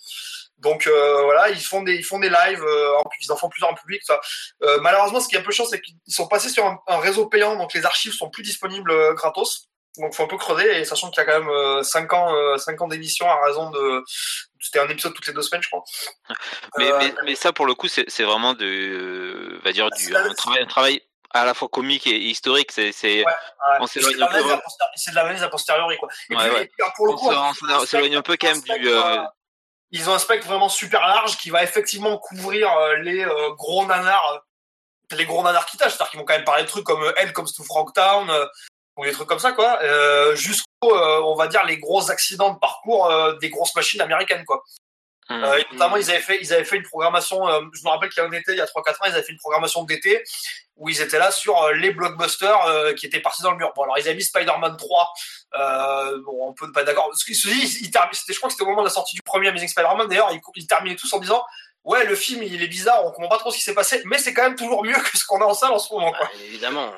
Donc 0.58 0.86
euh, 0.86 1.22
voilà, 1.22 1.50
ils 1.50 1.60
font 1.60 1.82
des 1.82 1.96
ils 1.96 2.04
font 2.04 2.18
des 2.18 2.30
lives, 2.30 2.62
euh, 2.62 2.98
ils 3.20 3.32
en 3.32 3.36
font 3.36 3.48
plusieurs 3.48 3.70
en 3.70 3.74
public. 3.74 4.02
Ça. 4.04 4.20
Euh, 4.62 4.78
malheureusement, 4.80 5.20
ce 5.20 5.28
qui 5.28 5.36
est 5.36 5.38
un 5.38 5.42
peu 5.42 5.52
chiant, 5.52 5.66
c'est 5.66 5.80
qu'ils 5.80 5.96
sont 6.08 6.28
passés 6.28 6.48
sur 6.48 6.64
un, 6.64 6.78
un 6.86 6.98
réseau 6.98 7.26
payant, 7.26 7.56
donc 7.56 7.74
les 7.74 7.84
archives 7.84 8.12
sont 8.12 8.30
plus 8.30 8.42
disponibles 8.42 9.14
gratos. 9.14 9.68
Donc 9.98 10.14
faut 10.14 10.24
un 10.24 10.26
peu 10.28 10.36
creuser 10.36 10.78
et 10.80 10.84
sachant 10.84 11.10
qu'il 11.10 11.22
y 11.22 11.26
a 11.26 11.32
quand 11.32 11.40
même 11.44 11.82
5 11.82 12.12
ans 12.12 12.34
euh, 12.34 12.56
cinq 12.58 12.80
ans 12.82 12.88
d'émission 12.88 13.28
à 13.30 13.38
raison 13.46 13.70
de 13.70 14.02
c'était 14.60 14.80
un 14.80 14.88
épisode 14.88 15.14
toutes 15.14 15.26
les 15.26 15.32
deux 15.32 15.42
semaines 15.42 15.62
je 15.62 15.68
crois. 15.68 15.84
Mais, 16.78 16.90
Euh, 16.92 16.98
mais, 16.98 17.14
mais 17.24 17.34
ça, 17.34 17.52
pour 17.52 17.66
le 17.66 17.74
coup, 17.74 17.88
c'est 17.88 18.22
vraiment 18.24 18.54
de, 18.54 18.64
euh, 18.64 19.60
va 19.64 19.72
dire, 19.72 19.88
C'est 19.96 20.06
du, 20.06 20.12
la- 20.12 20.24
un, 20.24 20.34
travail, 20.34 20.62
un 20.62 20.66
travail 20.66 21.02
à 21.32 21.44
la 21.44 21.54
fois 21.54 21.68
comique 21.68 22.06
et 22.06 22.16
historique. 22.16 22.72
C'est, 22.72 22.92
c'est, 22.92 23.24
Ouais, 23.24 23.32
on 23.80 23.86
c'est 23.86 24.00
de 24.00 24.06
peu. 24.06 24.16
l'analyse 25.14 25.42
a 25.42 25.48
posteriori- 25.48 25.98
quoi. 25.98 26.08
Et 26.30 26.36
Ouais, 26.36 26.48
puis, 26.48 26.54
ouais. 26.56 26.70
pour 26.96 27.06
le 27.06 27.12
On 27.12 27.16
coup, 27.16 27.30
on 27.30 27.86
s'éloigne 27.86 28.16
un 28.16 28.22
peu 28.22 28.36
quand 28.40 28.48
même 28.48 28.60
du, 28.62 28.88
euh, 28.88 29.02
euh, 29.18 29.24
Ils 29.92 30.08
ont 30.10 30.14
un 30.14 30.18
spectre 30.18 30.46
vraiment 30.48 30.68
super 30.68 31.00
large 31.06 31.36
qui 31.38 31.50
va 31.50 31.62
effectivement 31.62 32.18
couvrir 32.18 32.72
euh, 32.76 32.96
les 32.96 33.24
euh, 33.24 33.50
gros 33.54 33.84
nanars, 33.86 34.42
euh, 35.12 35.16
les 35.16 35.24
gros 35.26 35.42
nanars 35.44 35.66
qui 35.66 35.76
tâchent, 35.76 35.92
c'est-à-dire 35.92 36.10
qu'ils 36.10 36.20
vont 36.20 36.26
quand 36.26 36.34
même 36.34 36.44
parler 36.44 36.64
de 36.64 36.68
trucs 36.68 36.84
comme 36.84 37.02
euh, 37.04 37.12
Elle 37.18 37.32
comes 37.32 37.46
to 37.46 37.62
Frogtown 37.62 38.28
euh, 38.30 38.46
ou 38.96 39.04
des 39.04 39.12
trucs 39.12 39.28
comme 39.28 39.38
ça 39.38 39.52
quoi, 39.52 39.78
euh, 39.82 40.34
jusqu'au 40.36 40.66
euh, 40.84 41.20
on 41.24 41.34
va 41.34 41.48
dire 41.48 41.64
les 41.66 41.78
gros 41.78 42.10
accidents 42.10 42.54
de 42.54 42.58
parcours 42.58 43.10
euh, 43.10 43.34
des 43.38 43.50
grosses 43.50 43.74
machines 43.74 44.00
américaines 44.00 44.44
quoi. 44.44 44.62
Hum. 45.28 45.42
Euh, 45.42 45.58
et 45.58 45.66
notamment, 45.72 45.96
ils 45.96 46.08
avaient 46.08 46.20
fait, 46.20 46.38
ils 46.40 46.52
avaient 46.52 46.64
fait 46.64 46.76
une 46.76 46.84
programmation. 46.84 47.48
euh, 47.48 47.60
je 47.72 47.82
me 47.82 47.88
rappelle 47.88 48.10
qu'il 48.10 48.22
y 48.22 48.26
a 48.26 48.28
un 48.28 48.32
été, 48.32 48.52
il 48.52 48.58
y 48.58 48.60
a 48.60 48.64
3-4 48.64 48.68
ans, 48.68 48.94
ils 49.06 49.12
avaient 49.12 49.22
fait 49.24 49.32
une 49.32 49.38
programmation 49.38 49.82
d'été 49.82 50.22
où 50.76 50.88
ils 50.88 51.00
étaient 51.00 51.18
là 51.18 51.32
sur 51.32 51.60
euh, 51.60 51.72
les 51.72 51.90
blockbusters 51.90 52.66
euh, 52.66 52.94
qui 52.94 53.06
étaient 53.06 53.20
partis 53.20 53.42
dans 53.42 53.50
le 53.50 53.56
mur. 53.56 53.72
Bon, 53.74 53.82
alors 53.82 53.98
ils 53.98 54.06
avaient 54.06 54.14
mis 54.14 54.22
Spider-Man 54.22 54.76
3. 54.76 55.12
Euh, 55.58 56.22
bon, 56.24 56.48
on 56.48 56.52
peut 56.52 56.66
ne 56.66 56.72
pas 56.72 56.82
être 56.82 56.86
d'accord. 56.86 57.08
Parce 57.08 57.24
qu'ils 57.24 57.34
se 57.34 57.48
disent, 57.48 57.80
ils 57.80 57.86
je 57.86 58.36
crois 58.36 58.48
que 58.48 58.52
c'était 58.52 58.62
au 58.62 58.66
moment 58.66 58.82
de 58.82 58.86
la 58.86 58.92
sortie 58.92 59.16
du 59.16 59.22
premier 59.22 59.48
Amazing 59.48 59.68
Spider-Man. 59.68 60.06
D'ailleurs, 60.06 60.30
ils, 60.32 60.40
ils 60.54 60.66
terminaient 60.66 60.96
tous 60.96 61.12
en 61.12 61.18
disant. 61.18 61.42
Ouais, 61.82 62.04
le 62.04 62.16
film, 62.16 62.42
il 62.42 62.60
est 62.60 62.66
bizarre, 62.66 63.04
on 63.04 63.12
comprend 63.12 63.28
pas 63.28 63.38
trop 63.38 63.52
ce 63.52 63.58
qui 63.58 63.62
s'est 63.62 63.72
passé, 63.72 64.02
mais 64.06 64.18
c'est 64.18 64.34
quand 64.34 64.42
même 64.42 64.56
toujours 64.56 64.82
mieux 64.84 64.98
que 64.98 65.16
ce 65.16 65.24
qu'on 65.24 65.40
a 65.40 65.44
en 65.44 65.54
salle 65.54 65.70
en 65.70 65.78
ce 65.78 65.94
moment, 65.94 66.10
quoi. 66.10 66.26
Ouais, 66.26 66.44
évidemment. 66.44 66.92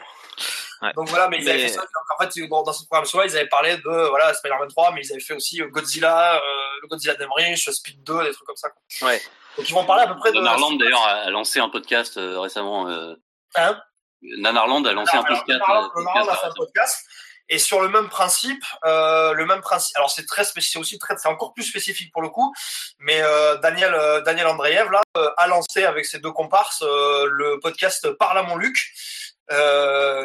Donc 0.94 1.08
voilà, 1.08 1.28
mais 1.28 1.38
ils 1.38 1.48
avaient 1.48 1.60
fait 1.60 1.68
ça. 1.68 1.80
Donc 1.80 1.90
en 2.18 2.22
fait, 2.22 2.48
dans, 2.48 2.72
cette 2.72 2.86
programmation-là, 2.86 3.26
ils 3.26 3.36
avaient 3.36 3.48
parlé 3.48 3.76
de 3.76 4.08
voilà 4.08 4.32
Spider-Man 4.34 4.68
3, 4.68 4.92
mais 4.92 5.02
ils 5.02 5.12
avaient 5.12 5.20
fait 5.20 5.34
aussi 5.34 5.60
euh, 5.60 5.68
Godzilla, 5.68 6.36
euh, 6.36 6.40
le 6.82 6.88
Godzilla 6.88 7.14
d'Emmerich, 7.14 7.68
Speed 7.70 8.02
2, 8.04 8.24
des 8.24 8.32
trucs 8.32 8.46
comme 8.46 8.56
ça. 8.56 8.70
Quoi. 8.70 9.08
Ouais. 9.08 9.22
Donc 9.56 9.68
ils 9.68 9.74
vont 9.74 9.84
parler 9.84 10.04
à 10.04 10.08
peu 10.08 10.16
près 10.16 10.30
de. 10.30 10.36
Nanarland 10.36 10.76
d'ailleurs 10.76 11.02
a 11.02 11.30
lancé 11.30 11.58
un 11.58 11.68
podcast 11.68 12.16
euh, 12.16 12.38
récemment. 12.38 12.88
Euh, 12.88 13.14
Hein? 13.56 13.80
Nanarland 14.22 14.84
a 14.84 14.92
lancé 14.92 15.16
un 15.16 15.22
Alors, 15.22 15.38
podcast. 15.38 15.60
Nanarland- 15.60 16.28
a 16.28 16.36
fait 16.36 16.46
un 16.46 16.52
podcast. 16.54 17.06
Et 17.50 17.58
sur 17.58 17.80
le 17.80 17.88
même 17.88 18.10
principe, 18.10 18.62
euh, 18.84 19.32
le 19.32 19.46
même 19.46 19.62
principe. 19.62 19.96
Alors 19.96 20.10
c'est 20.10 20.26
très 20.26 20.44
spécifique, 20.44 20.80
aussi 20.80 20.98
très, 20.98 21.16
c'est 21.16 21.28
encore 21.28 21.54
plus 21.54 21.64
spécifique 21.64 22.12
pour 22.12 22.20
le 22.20 22.28
coup. 22.28 22.54
Mais 22.98 23.22
euh, 23.22 23.56
Daniel, 23.58 23.94
euh, 23.94 24.20
Daniel 24.20 24.48
Andreev 24.48 24.90
là 24.90 25.00
a 25.38 25.46
lancé 25.46 25.84
avec 25.84 26.04
ses 26.04 26.18
deux 26.18 26.32
comparses 26.32 26.82
le 26.82 27.58
podcast 27.60 28.10
Parle 28.18 28.38
à 28.38 28.42
mon 28.42 28.56
Luc, 28.56 28.76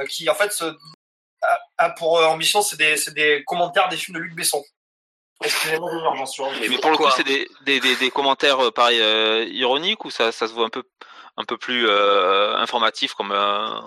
qui 0.07 0.29
en 0.29 0.35
fait 0.35 0.51
se, 0.51 0.65
a, 0.65 1.59
a 1.77 1.89
pour 1.91 2.19
euh, 2.19 2.25
ambition 2.25 2.61
c'est 2.61 2.77
des, 3.13 3.43
commentaires 3.45 3.89
des 3.89 3.97
films 3.97 4.17
de 4.17 4.23
Luc 4.23 4.35
Besson. 4.35 4.63
Excusez-moi, 5.43 5.91
Mais 6.61 6.67
Mais 6.69 6.77
pour 6.77 6.91
le 6.91 6.97
coup, 6.97 7.09
c'est 7.15 7.23
des, 7.25 7.49
des, 7.61 7.79
des, 7.81 7.95
des 7.97 8.11
commentaires 8.11 8.59
euh, 8.65 8.71
pareil 8.71 9.01
euh, 9.01 9.43
ironiques 9.45 10.05
ou 10.05 10.09
ça, 10.09 10.31
ça 10.31 10.47
se 10.47 10.53
voit 10.53 10.65
un 10.65 10.69
peu, 10.69 10.83
un 11.37 11.43
peu 11.43 11.57
plus 11.57 11.87
euh, 11.89 12.55
informatif 12.55 13.13
comme. 13.13 13.31
euh, 13.33 13.79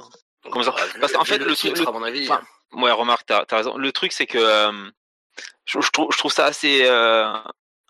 Comme 0.51 0.63
ça. 0.63 0.73
Vu- 0.73 1.01
Parce 1.01 1.13
qu'en 1.13 1.25
fait, 1.25 1.39
le 1.39 1.57
titre, 1.57 1.75
truc- 1.77 1.89
à 1.89 1.93
mon 1.93 2.03
avis. 2.03 2.31
enfin, 2.31 2.43
Ouais, 2.73 2.91
remarque, 2.93 3.25
t'as 3.27 3.45
as 3.51 3.57
raison. 3.57 3.77
Le 3.79 3.91
truc, 3.93 4.13
c'est 4.13 4.27
que 4.27 4.37
euh, 4.39 4.91
je, 5.65 5.81
je 5.81 5.91
trouve, 5.91 6.09
je 6.13 6.19
trouve 6.19 6.33
ça 6.33 6.45
assez, 6.47 6.83
euh, 6.85 7.33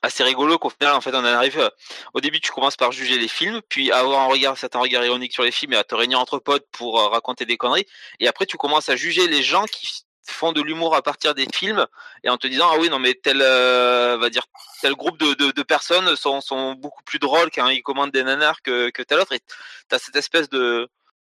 assez 0.02 0.22
rigolo 0.22 0.58
qu'au 0.58 0.70
final, 0.70 0.94
en 0.94 1.00
fait, 1.00 1.14
on 1.14 1.18
en 1.18 1.24
arrive. 1.24 1.58
euh, 1.58 1.70
au 2.14 2.20
début, 2.20 2.40
tu 2.40 2.52
commences 2.52 2.76
par 2.76 2.92
juger 2.92 3.18
les 3.18 3.28
films, 3.28 3.60
puis 3.68 3.90
avoir 3.92 4.20
un 4.20 4.26
regard, 4.26 4.56
certain 4.58 4.78
regard 4.78 5.04
ironique 5.04 5.32
sur 5.32 5.42
les 5.42 5.50
films 5.52 5.72
et 5.72 5.76
à 5.76 5.84
te 5.84 5.94
réunir 5.94 6.20
entre 6.20 6.38
potes 6.38 6.66
pour 6.72 7.00
euh, 7.00 7.08
raconter 7.08 7.44
des 7.44 7.56
conneries. 7.56 7.86
Et 8.20 8.28
après, 8.28 8.46
tu 8.46 8.56
commences 8.56 8.88
à 8.88 8.96
juger 8.96 9.26
les 9.28 9.42
gens 9.42 9.64
qui 9.64 10.04
font 10.28 10.52
de 10.52 10.60
l'humour 10.60 10.94
à 10.96 11.02
partir 11.02 11.34
des 11.34 11.46
films 11.54 11.86
et 12.24 12.30
en 12.30 12.36
te 12.36 12.48
disant 12.48 12.68
ah 12.72 12.78
oui 12.80 12.88
non 12.90 12.98
mais 12.98 13.14
tel 13.14 13.40
euh, 13.40 14.16
va 14.18 14.28
dire 14.28 14.42
tel 14.82 14.94
groupe 14.94 15.18
de, 15.20 15.34
de, 15.34 15.62
personnes 15.62 16.16
sont, 16.16 16.40
sont 16.40 16.72
beaucoup 16.74 17.04
plus 17.04 17.20
drôles 17.20 17.48
quand 17.54 17.68
ils 17.68 17.80
commandent 17.82 18.10
des 18.10 18.24
nanars 18.24 18.60
que, 18.62 18.90
que 18.90 19.02
tel 19.02 19.20
autre 19.20 19.34
et 19.34 19.40
t'as 19.88 20.00
cette 20.00 20.16
espèce 20.16 20.48
de 20.48 20.88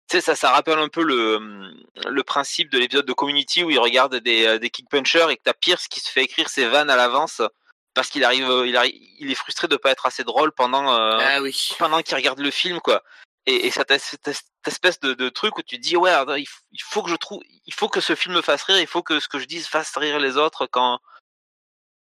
tu 0.09 0.17
sais, 0.17 0.21
ça, 0.23 0.35
ça 0.35 0.51
rappelle 0.51 0.79
un 0.79 0.89
peu 0.89 1.03
le, 1.03 1.75
le 2.09 2.23
principe 2.23 2.71
de 2.71 2.79
l'épisode 2.79 3.05
de 3.05 3.13
Community 3.13 3.65
où 3.65 3.71
il 3.71 3.79
regarde 3.79 4.17
des, 4.17 4.59
des 4.59 4.71
kick 4.71 4.89
punchers 4.89 5.27
et 5.31 5.37
que 5.37 5.43
t'as 5.45 5.53
Pierce 5.53 5.89
qui 5.89 6.01
se 6.01 6.11
fait 6.11 6.23
écrire 6.23 6.49
ses 6.49 6.67
vannes 6.67 6.89
à 6.89 6.97
l'avance 6.97 7.43
parce 7.97 8.11
qu'il 8.11 8.23
arrive, 8.25 8.49
euh, 8.49 8.67
il 8.69 8.77
arrive, 8.77 8.95
il 9.19 9.31
est 9.31 9.35
frustré 9.35 9.67
de 9.69 9.77
pas 9.77 9.91
être 9.91 10.05
assez 10.07 10.23
drôle 10.23 10.53
pendant, 10.53 10.93
euh, 10.95 11.19
Ah 11.19 11.41
oui. 11.41 11.71
pendant 11.79 12.03
qu'il 12.03 12.15
regarde 12.15 12.39
le 12.39 12.51
film, 12.51 12.79
quoi. 12.81 13.03
Et, 13.47 13.71
cette, 13.71 13.91
espèce 14.67 15.01
de, 15.01 15.15
de 15.15 15.29
truc 15.31 15.57
où 15.57 15.63
tu 15.63 15.79
dis, 15.79 15.97
ouais, 15.97 16.11
il, 16.37 16.45
f- 16.45 16.61
il 16.73 16.83
faut 16.83 17.03
que 17.03 17.09
je 17.11 17.17
trouve, 17.17 17.41
il 17.65 17.73
faut 17.73 17.89
que 17.89 18.01
ce 18.01 18.15
film 18.15 18.35
me 18.35 18.43
fasse 18.43 18.65
rire, 18.65 18.79
il 18.79 18.87
faut 18.87 19.03
que 19.03 19.19
ce 19.19 19.29
que 19.29 19.39
je 19.39 19.47
dise 19.47 19.67
fasse 19.67 19.97
rire 19.97 20.19
les 20.19 20.37
autres 20.37 20.67
quand, 20.67 20.99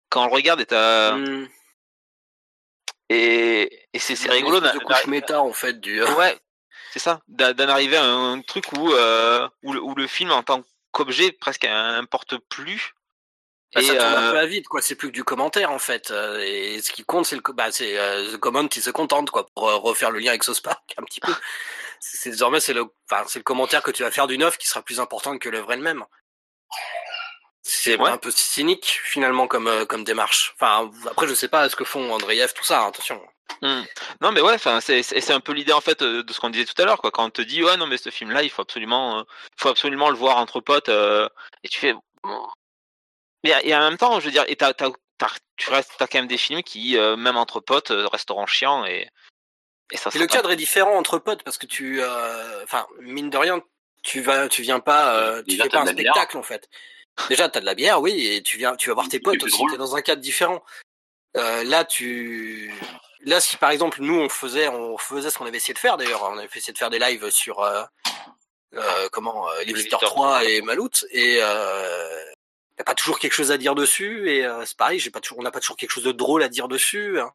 quand 0.08 0.22
on 0.22 0.26
le 0.28 0.32
regarde 0.32 0.60
et 0.60 0.66
Hmm. 1.14 1.46
et, 3.10 3.86
et 3.92 3.98
c'est, 3.98 4.14
rigolo. 4.30 4.60
d'a- 4.60 4.72
couche 4.78 5.06
méta 5.06 5.42
en 5.42 5.52
fait 5.52 5.78
du. 5.80 6.02
Ouais, 6.02 6.38
c'est 6.92 7.00
ça, 7.00 7.20
d'en 7.28 7.68
arriver 7.68 7.96
à 7.98 8.04
un 8.04 8.40
truc 8.40 8.72
où, 8.72 8.92
euh, 8.92 9.46
où, 9.62 9.72
le, 9.74 9.82
où 9.82 9.94
le 9.94 10.06
film 10.06 10.30
en 10.30 10.42
tant 10.42 10.62
qu'objet 10.92 11.32
presque 11.32 11.64
importe 11.66 12.38
plus. 12.38 12.94
Bah, 13.74 13.80
ça 13.82 13.94
Et, 13.94 13.98
tourne 13.98 14.14
un 14.14 14.22
euh, 14.28 14.32
peu 14.32 14.38
à 14.38 14.46
vide, 14.46 14.66
quoi. 14.68 14.82
C'est 14.82 14.94
plus 14.94 15.08
que 15.08 15.12
du 15.14 15.24
commentaire, 15.24 15.70
en 15.70 15.78
fait. 15.78 16.10
Euh, 16.10 16.38
Et 16.40 16.80
ce 16.82 16.92
qui 16.92 17.04
compte, 17.04 17.24
c'est 17.26 17.36
le, 17.36 17.42
bah, 17.54 17.72
c'est 17.72 17.98
euh, 17.98 18.32
the 18.32 18.36
comment 18.38 18.68
qui 18.68 18.80
se 18.82 18.90
contente, 18.90 19.30
quoi, 19.30 19.46
pour 19.54 19.68
euh, 19.68 19.76
refaire 19.76 20.10
le 20.10 20.18
lien 20.18 20.28
avec 20.30 20.44
South 20.44 20.60
Park 20.62 20.82
un 20.98 21.02
petit 21.04 21.20
peu. 21.20 21.32
C'est 22.04 22.30
désormais 22.30 22.58
c'est 22.58 22.72
le, 22.72 22.84
enfin, 23.08 23.24
c'est 23.28 23.38
le 23.38 23.44
commentaire 23.44 23.80
que 23.80 23.92
tu 23.92 24.02
vas 24.02 24.10
faire 24.10 24.26
d'une 24.26 24.42
œuvre 24.42 24.58
qui 24.58 24.66
sera 24.66 24.82
plus 24.82 24.98
important 24.98 25.38
que 25.38 25.48
l'œuvre 25.48 25.72
elle-même. 25.72 26.04
C'est 27.62 27.96
Ouais. 27.96 28.10
un 28.10 28.16
peu 28.18 28.32
cynique 28.32 29.00
finalement 29.04 29.46
comme 29.46 29.68
euh, 29.68 29.84
comme 29.86 30.02
démarche. 30.02 30.52
Enfin, 30.58 30.90
après, 31.08 31.28
je 31.28 31.34
sais 31.34 31.46
pas 31.46 31.68
ce 31.68 31.76
que 31.76 31.84
font 31.84 32.12
Andreev, 32.12 32.52
tout 32.54 32.64
ça. 32.64 32.80
hein, 32.82 32.88
attention. 32.88 33.22
Hmm. 33.60 33.82
Non 34.20 34.32
mais 34.32 34.40
ouais, 34.40 34.54
enfin 34.54 34.80
c'est 34.80 35.04
c'est 35.04 35.30
un 35.32 35.38
peu 35.38 35.52
l'idée 35.52 35.72
en 35.72 35.80
fait 35.80 36.02
de 36.02 36.32
ce 36.32 36.40
qu'on 36.40 36.50
disait 36.50 36.64
tout 36.64 36.80
à 36.82 36.86
l'heure 36.86 36.98
quoi. 37.00 37.12
Quand 37.12 37.24
on 37.26 37.30
te 37.30 37.42
dit 37.42 37.62
ouais 37.62 37.76
non 37.76 37.86
mais 37.86 37.98
ce 37.98 38.10
film 38.10 38.32
là 38.32 38.42
il 38.42 38.50
faut 38.50 38.62
absolument 38.62 39.20
euh, 39.20 39.22
faut 39.56 39.68
absolument 39.68 40.10
le 40.10 40.16
voir 40.16 40.38
entre 40.38 40.58
potes 40.60 40.88
euh, 40.88 41.28
et 41.62 41.68
tu 41.68 41.78
fais. 41.78 41.94
Mais 43.44 43.54
et 43.64 43.74
en 43.74 43.80
même 43.80 43.98
temps 43.98 44.20
je 44.20 44.26
veux 44.26 44.30
dire 44.32 44.44
et 44.48 44.56
t'as 44.56 44.72
t'as 44.74 44.90
t'as- 45.18 45.30
tu 45.56 45.70
restes 45.70 45.92
t'as 45.98 46.06
quand 46.06 46.18
même 46.18 46.26
des 46.28 46.38
films 46.38 46.62
qui 46.62 46.96
euh, 46.96 47.16
même 47.16 47.36
entre 47.36 47.60
potes 47.60 47.90
euh, 47.90 48.06
resteront 48.08 48.46
chiants 48.46 48.84
et 48.84 49.08
et 49.92 49.96
ça 49.96 50.10
Et 50.14 50.18
le 50.18 50.26
pas- 50.26 50.32
cadre 50.34 50.50
est 50.52 50.56
différent 50.56 50.96
entre 50.96 51.18
potes 51.18 51.42
parce 51.42 51.58
que 51.58 51.66
tu, 51.66 52.00
euh, 52.02 52.64
enfin, 52.64 52.86
mine 53.00 53.28
de 53.28 53.36
rien, 53.36 53.60
tu 54.02 54.22
vas, 54.22 54.48
tu 54.48 54.62
viens 54.62 54.80
pas, 54.80 55.14
euh, 55.16 55.42
tu 55.42 55.50
Déjà, 55.50 55.64
fais 55.64 55.68
pas 55.68 55.80
un 55.80 55.84
bière. 55.92 55.92
spectacle 56.14 56.38
en 56.38 56.42
fait. 56.42 56.66
Déjà, 57.28 57.50
t'as 57.50 57.60
de 57.60 57.66
la 57.66 57.74
bière, 57.74 58.00
oui, 58.00 58.26
et 58.26 58.42
tu 58.42 58.56
viens, 58.56 58.74
tu 58.74 58.88
vas 58.88 58.94
voir 58.94 59.08
tes 59.10 59.20
potes 59.20 59.42
aussi. 59.42 59.62
T'es 59.70 59.76
dans 59.76 59.94
un 59.94 60.00
cadre 60.00 60.22
différent. 60.22 60.64
Euh, 61.36 61.62
là, 61.64 61.84
tu, 61.84 62.72
là, 63.20 63.38
si 63.40 63.58
par 63.58 63.70
exemple 63.70 64.00
nous 64.00 64.18
on 64.18 64.30
faisait, 64.30 64.68
on 64.68 64.96
faisait 64.96 65.30
ce 65.30 65.36
qu'on 65.36 65.44
avait 65.46 65.58
essayé 65.58 65.74
de 65.74 65.78
faire 65.78 65.98
d'ailleurs, 65.98 66.22
on 66.22 66.38
avait 66.38 66.48
essayé 66.54 66.72
de 66.72 66.78
faire 66.78 66.88
des 66.90 66.98
lives 66.98 67.28
sur, 67.30 67.60
euh, 67.60 67.82
euh, 68.74 69.08
comment, 69.12 69.46
euh, 69.50 69.58
les 69.64 69.74
visiteurs 69.74 70.00
Visiteurs 70.00 70.10
3 70.10 70.44
et 70.44 70.62
Malout, 70.62 71.04
et 71.10 71.38
euh, 71.42 72.24
t'as 72.76 72.84
pas 72.84 72.94
toujours 72.94 73.18
quelque 73.18 73.32
chose 73.34 73.50
à 73.52 73.58
dire 73.58 73.74
dessus, 73.74 74.30
et 74.30 74.44
euh, 74.44 74.64
c'est 74.64 74.76
pareil, 74.76 74.98
j'ai 74.98 75.10
pas 75.10 75.20
toujours, 75.20 75.38
on 75.38 75.42
n'a 75.42 75.50
pas 75.50 75.60
toujours 75.60 75.76
quelque 75.76 75.90
chose 75.90 76.04
de 76.04 76.12
drôle 76.12 76.42
à 76.42 76.48
dire 76.48 76.68
dessus. 76.68 77.20
hein. 77.20 77.30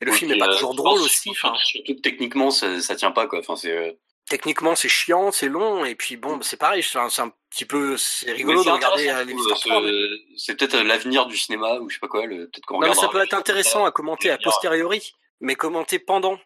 Et 0.00 0.04
le 0.04 0.12
Oui, 0.12 0.18
film 0.18 0.30
est 0.30 0.34
puis, 0.34 0.40
pas 0.40 0.48
euh, 0.48 0.52
toujours 0.54 0.74
drôle 0.74 1.00
aussi. 1.00 1.32
surtout- 1.34 1.46
Enfin, 1.48 1.54
Surtout 1.64 1.94
que 1.94 2.00
techniquement, 2.00 2.50
ça, 2.50 2.80
ça 2.80 2.94
tient 2.96 3.10
pas 3.10 3.26
quoi. 3.26 3.40
Enfin, 3.40 3.56
c'est. 3.56 3.72
euh, 3.72 3.92
techniquement 4.30 4.74
c'est 4.76 4.88
chiant, 4.90 5.32
c'est 5.32 5.48
long 5.48 5.84
et 5.86 5.94
puis 5.94 6.16
bon, 6.16 6.40
c'est 6.42 6.56
pareil, 6.58 6.82
c'est 6.82 6.98
un, 6.98 7.32
petit 7.50 7.64
peu 7.64 7.96
c'est 7.96 8.30
rigolo 8.30 8.62
de 8.62 8.68
regarder 8.70 9.08
euh, 9.08 9.24
les 9.24 9.32
je 9.32 9.36
trouve, 9.38 9.46
Visiteurs 9.54 9.60
3, 9.60 9.80
mais- 9.82 9.88
ce- 9.90 10.44
C'est 10.44 10.54
peut-être 10.56 10.76
l'avenir 10.78 11.26
du 11.26 11.36
cinéma 11.36 11.78
ou 11.80 11.88
je 11.88 11.94
sais 11.94 12.00
pas 12.00 12.08
quoi. 12.08 12.22
Peut-être 12.28 12.64
qu'on 12.66 12.78
Non, 12.80 12.88
mais 12.88 12.94
ça 12.94 13.08
peut 13.08 13.22
être 13.22 13.34
intéressant 13.34 13.84
à 13.86 13.90
commenter 13.90 14.30
à 14.30 14.36
posteriori, 14.38 15.12
mais 15.40 15.54
commenter 15.56 15.98
pendant, 15.98 16.38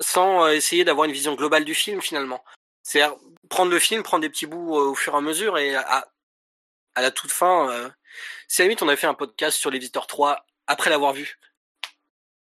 sans 0.00 0.48
essayer 0.48 0.84
d'avoir 0.84 1.04
une 1.06 1.12
vision 1.12 1.34
globale 1.34 1.64
du 1.64 1.74
film 1.74 2.00
finalement. 2.00 2.42
C'est 2.82 3.02
prendre 3.48 3.70
le 3.70 3.78
film, 3.78 4.02
prendre 4.02 4.22
des 4.22 4.30
petits 4.30 4.46
bouts 4.46 4.74
au 4.74 4.94
fur 4.94 5.14
et 5.14 5.16
à 5.16 5.20
mesure 5.20 5.58
et 5.58 5.74
à, 5.74 6.08
à 6.96 7.02
la 7.02 7.12
toute 7.12 7.30
fin. 7.30 7.70
Euh, 7.70 7.88
la 8.58 8.64
limite 8.64 8.82
on 8.82 8.88
avait 8.88 8.96
fait 8.96 9.06
un 9.06 9.14
podcast 9.14 9.56
sur 9.58 9.70
les 9.70 9.78
Visiteurs 9.78 10.06
3 10.08 10.44
après 10.66 10.90
l'avoir 10.90 11.12
vu, 11.12 11.38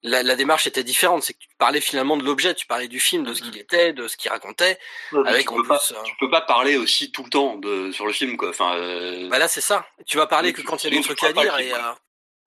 la, 0.03 0.21
la 0.21 0.35
démarche 0.35 0.67
était 0.67 0.83
différente. 0.83 1.23
C'est 1.23 1.33
que 1.33 1.39
tu 1.39 1.47
parlais 1.57 1.79
finalement 1.81 2.17
de 2.17 2.23
l'objet, 2.23 2.53
tu 2.53 2.65
parlais 2.67 2.87
du 2.89 2.99
film, 2.99 3.23
de 3.23 3.33
ce 3.33 3.41
qu'il 3.41 3.57
était, 3.57 3.93
de 3.93 4.07
ce 4.07 4.17
qu'il 4.17 4.29
racontait, 4.29 4.77
Ouais, 5.13 5.27
avec 5.27 5.47
tu 5.47 5.53
en 5.53 5.55
peux 5.57 5.67
pas- 5.67 5.79
plus. 5.79 5.95
euh, 5.95 6.01
Tu 6.03 6.13
peux 6.19 6.29
pas 6.29 6.41
parler 6.41 6.75
aussi 6.75 7.11
tout 7.11 7.23
le 7.23 7.29
temps 7.29 7.55
de, 7.55 7.91
sur 7.91 8.05
le 8.05 8.11
film, 8.13 8.35
quoi. 8.37 8.49
Enfin, 8.49 8.75
euh, 8.75 9.29
Bah 9.29 9.39
là 9.39 9.47
c'est 9.47 9.61
ça. 9.61 9.87
Tu 10.05 10.17
vas 10.17 10.27
parler 10.27 10.51
que 10.53 10.61
tu- 10.61 10.67
quand 10.67 10.83
il 10.83 10.93
y 10.93 10.93
a 10.93 10.99
des 10.99 11.03
trucs 11.03 11.23
à 11.23 11.31
dire 11.33 11.57
et, 11.57 11.71
euh, 11.73 11.77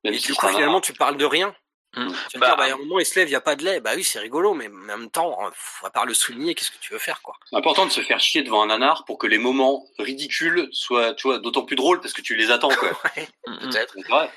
et 0.05 0.13
si 0.19 0.27
du 0.27 0.35
c'est 0.35 0.41
coup 0.41 0.49
finalement 0.49 0.81
tu 0.83 0.93
parles 0.93 1.17
de 1.17 1.25
rien. 1.25 1.55
Mm. 1.97 2.13
Tu 2.31 2.39
vas 2.39 2.41
Bah, 2.41 2.47
dire, 2.47 2.57
bah, 2.57 2.65
à 2.65 2.75
un 2.75 2.77
moment, 2.79 2.99
il 2.99 3.07
se 3.07 3.19
lève, 3.19 3.27
il 3.29 3.33
n'y 3.33 3.37
a 3.37 3.41
pas 3.41 3.57
de 3.57 3.65
lait. 3.65 3.81
Bah 3.81 3.93
oui, 3.97 4.05
c'est 4.05 4.19
rigolo, 4.19 4.55
mais 4.55 4.69
en 4.69 4.71
même 4.99 5.11
temps, 5.11 5.39
euh, 5.47 5.51
à 5.87 5.91
part 5.91 6.05
le 6.07 6.15
souligner, 6.15 6.55
qu'est-ce 6.55 6.71
que 6.71 6.79
tu 6.79 6.93
veux 6.93 6.99
faire, 6.99 7.23
quoi? 7.23 7.35
C'est 7.49 7.57
important 7.57 7.87
de 7.87 7.91
se 7.91 8.03
faire 8.03 8.21
chier 8.21 8.43
devant 8.43 8.63
un 8.63 8.67
nanar 8.67 9.05
pour 9.07 9.19
que 9.19 9.27
les 9.27 9.39
moments 9.39 9.87
ridicules 9.99 10.69
soient, 10.73 11.15
tu 11.15 11.29
vois, 11.29 11.39
d'autant 11.39 11.65
plus 11.65 11.77
drôles 11.77 12.01
parce 12.01 12.13
que 12.13 12.23
tu 12.23 12.37
les 12.37 12.51
attends, 12.51 12.69
quoi. 12.69 12.91
mm, 13.47 13.53
mm. 13.53 13.59
Peut-être. 13.71 13.95
C'est 13.97 14.09
vrai. 14.09 14.31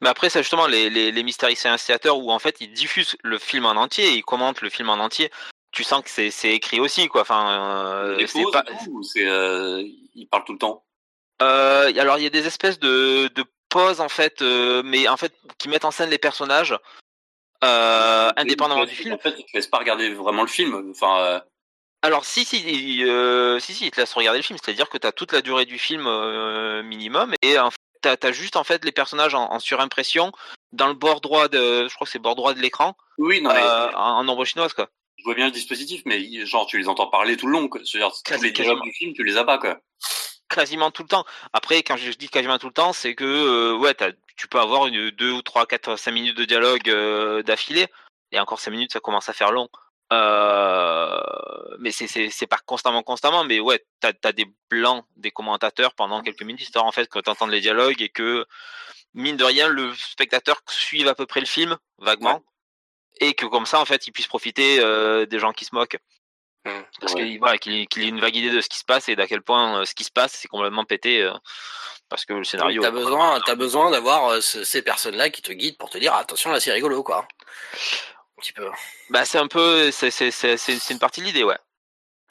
Mais 0.00 0.08
après, 0.08 0.28
c'est 0.28 0.42
justement 0.42 0.66
les, 0.66 0.90
les, 0.90 1.10
les 1.10 1.22
mystériciens 1.22 1.76
où 2.12 2.30
en 2.30 2.38
fait 2.38 2.56
ils 2.60 2.72
diffusent 2.72 3.16
le 3.22 3.38
film 3.38 3.64
en 3.64 3.70
entier, 3.70 4.10
ils 4.10 4.22
commentent 4.22 4.60
le 4.60 4.70
film 4.70 4.90
en 4.90 4.94
entier. 4.98 5.30
Tu 5.72 5.84
sens 5.84 6.02
que 6.02 6.10
c'est 6.10 6.30
c'est 6.30 6.52
écrit 6.52 6.80
aussi, 6.80 7.08
quoi. 7.08 7.22
Enfin, 7.22 7.84
euh, 7.86 8.26
c'est 8.26 8.44
pas. 8.52 8.64
ou 8.88 9.02
c'est, 9.02 9.26
euh, 9.26 9.82
ils 10.14 10.26
parlent 10.26 10.44
tout 10.44 10.52
le 10.52 10.58
temps? 10.58 10.84
Euh, 11.42 11.92
alors 11.98 12.18
il 12.18 12.24
y 12.24 12.26
a 12.26 12.30
des 12.30 12.46
espèces 12.46 12.78
de, 12.78 13.28
de 13.34 13.44
en 13.76 14.08
fait, 14.08 14.42
euh, 14.42 14.82
mais 14.84 15.08
en 15.08 15.16
fait 15.16 15.32
qui 15.58 15.68
mettent 15.68 15.84
en 15.84 15.90
scène 15.90 16.10
les 16.10 16.18
personnages 16.18 16.76
euh, 17.64 18.30
indépendamment 18.36 18.84
du 18.84 18.94
film. 18.94 19.14
En 19.14 19.18
fait, 19.18 19.34
ils 19.38 19.44
te 19.44 19.50
laissent 19.54 19.66
pas 19.66 19.78
regarder 19.78 20.12
vraiment 20.14 20.42
le 20.42 20.48
film. 20.48 20.90
Enfin, 20.90 21.18
euh, 21.20 21.40
Alors 22.02 22.24
si 22.24 22.44
si 22.44 23.02
euh, 23.04 23.58
si 23.58 23.74
si, 23.74 23.86
il 23.86 23.90
te 23.90 24.00
laisse 24.00 24.12
regarder 24.12 24.38
le 24.40 24.44
film, 24.44 24.58
c'est-à-dire 24.62 24.88
que 24.88 24.98
tu 24.98 25.06
as 25.06 25.12
toute 25.12 25.32
la 25.32 25.40
durée 25.40 25.64
du 25.64 25.78
film 25.78 26.06
euh, 26.06 26.82
minimum 26.82 27.34
et 27.42 27.58
en 27.58 27.70
fait, 27.70 27.76
t'as 28.02 28.28
as 28.28 28.32
juste 28.32 28.56
en 28.56 28.64
fait 28.64 28.84
les 28.84 28.92
personnages 28.92 29.34
en, 29.34 29.50
en 29.50 29.58
surimpression 29.58 30.32
dans 30.72 30.88
le 30.88 30.94
bord 30.94 31.20
droit 31.20 31.48
de, 31.48 31.88
je 31.88 31.94
crois 31.94 32.06
que 32.06 32.10
c'est 32.10 32.18
bord 32.18 32.36
droit 32.36 32.52
de 32.52 32.60
l'écran, 32.60 32.96
oui, 33.18 33.40
non, 33.40 33.52
mais 33.52 33.62
euh, 33.62 33.90
en, 33.92 34.18
en 34.18 34.28
ombre 34.28 34.44
chinoise 34.44 34.74
quoi. 34.74 34.88
je 35.16 35.24
vois 35.24 35.34
bien 35.34 35.46
le 35.46 35.52
dispositif, 35.52 36.02
mais 36.04 36.44
genre, 36.44 36.66
tu 36.66 36.76
les 36.78 36.88
entends 36.88 37.06
parler 37.06 37.36
tout 37.36 37.46
le 37.46 37.52
long, 37.52 37.68
quoi. 37.68 37.80
C'est-à-dire, 37.84 38.12
tous 38.24 38.42
les 38.42 38.50
dialogues 38.50 38.82
du 38.82 38.92
film, 38.92 39.14
tu 39.14 39.24
les 39.24 39.36
as 39.38 39.44
pas, 39.44 39.58
quoi. 39.58 39.78
Quasiment 40.48 40.92
tout 40.92 41.02
le 41.02 41.08
temps. 41.08 41.24
Après, 41.52 41.82
quand 41.82 41.96
je 41.96 42.10
dis 42.12 42.28
quasiment 42.28 42.58
tout 42.58 42.68
le 42.68 42.72
temps, 42.72 42.92
c'est 42.92 43.16
que 43.16 43.24
euh, 43.24 43.76
ouais, 43.76 43.96
tu 44.36 44.46
peux 44.46 44.60
avoir 44.60 44.86
une 44.86 45.10
deux 45.10 45.32
ou 45.32 45.42
trois, 45.42 45.66
quatre, 45.66 45.96
cinq 45.96 46.12
minutes 46.12 46.36
de 46.36 46.44
dialogue 46.44 46.88
euh, 46.88 47.42
d'affilée, 47.42 47.88
et 48.30 48.38
encore 48.38 48.60
cinq 48.60 48.70
minutes, 48.70 48.92
ça 48.92 49.00
commence 49.00 49.28
à 49.28 49.32
faire 49.32 49.50
long. 49.50 49.68
Euh, 50.12 51.20
mais 51.80 51.90
c'est 51.90 52.46
pas 52.46 52.58
constamment 52.64 53.02
constamment, 53.02 53.42
mais 53.42 53.58
ouais, 53.58 53.84
t'as 53.98 54.12
as 54.22 54.32
des 54.32 54.46
blancs 54.70 55.04
des 55.16 55.32
commentateurs 55.32 55.94
pendant 55.94 56.22
quelques 56.22 56.42
minutes, 56.42 56.62
histoire 56.62 56.84
en 56.84 56.92
fait 56.92 57.08
que 57.08 57.18
t'entends 57.18 57.48
les 57.48 57.60
dialogues 57.60 58.00
et 58.00 58.08
que 58.08 58.46
mine 59.14 59.36
de 59.36 59.44
rien 59.44 59.66
le 59.68 59.92
spectateur 59.94 60.60
suive 60.68 61.08
à 61.08 61.16
peu 61.16 61.26
près 61.26 61.40
le 61.40 61.46
film 61.46 61.76
vaguement. 61.98 62.44
Et 63.20 63.34
que 63.34 63.46
comme 63.46 63.66
ça, 63.66 63.80
en 63.80 63.84
fait, 63.84 64.06
il 64.06 64.12
puisse 64.12 64.28
profiter 64.28 64.76
des 65.26 65.38
gens 65.38 65.52
qui 65.52 65.64
se 65.64 65.74
moquent. 65.74 65.98
Hmm. 66.66 66.82
Parce 67.00 67.14
Ouais. 67.14 67.22
qu'il 67.24 67.38
voilà, 67.38 67.54
ait- 67.64 67.86
une 67.96 68.20
vague 68.20 68.34
idée 68.36 68.50
de 68.50 68.60
ce 68.60 68.68
qui 68.68 68.78
se 68.78 68.84
passe 68.84 69.08
et 69.08 69.14
d'à 69.16 69.26
quel 69.26 69.40
point 69.42 69.80
euh, 69.80 69.84
ce 69.84 69.94
qui 69.94 70.04
se 70.04 70.10
passe, 70.10 70.32
c'est 70.32 70.48
complètement 70.48 70.84
pété. 70.84 71.22
euh, 71.22 71.32
parce 72.08 72.24
que 72.24 72.32
le 72.34 72.44
scénario. 72.44 72.82
T'as 72.82 72.90
besoin, 72.90 73.40
besoin 73.56 73.90
d'avoir 73.90 74.28
euh, 74.28 74.40
ce- 74.40 74.64
ces 74.64 74.82
personnes-là 74.82 75.30
qui 75.30 75.42
te 75.42 75.52
guident 75.52 75.76
pour 75.78 75.90
te 75.90 75.98
dire 75.98 76.14
attention 76.14 76.50
là 76.50 76.60
c'est 76.60 76.72
rigolo 76.72 77.02
quoi. 77.02 77.26
Un 78.38 78.40
petit 78.40 78.52
peu. 78.52 78.68
Bah, 79.10 79.24
c'est 79.24 79.38
un 79.38 79.48
peu. 79.48 79.90
C'est 79.92 80.90
une 80.90 80.98
partie 80.98 81.20
de 81.20 81.26
l'idée, 81.26 81.44
ouais. 81.44 81.56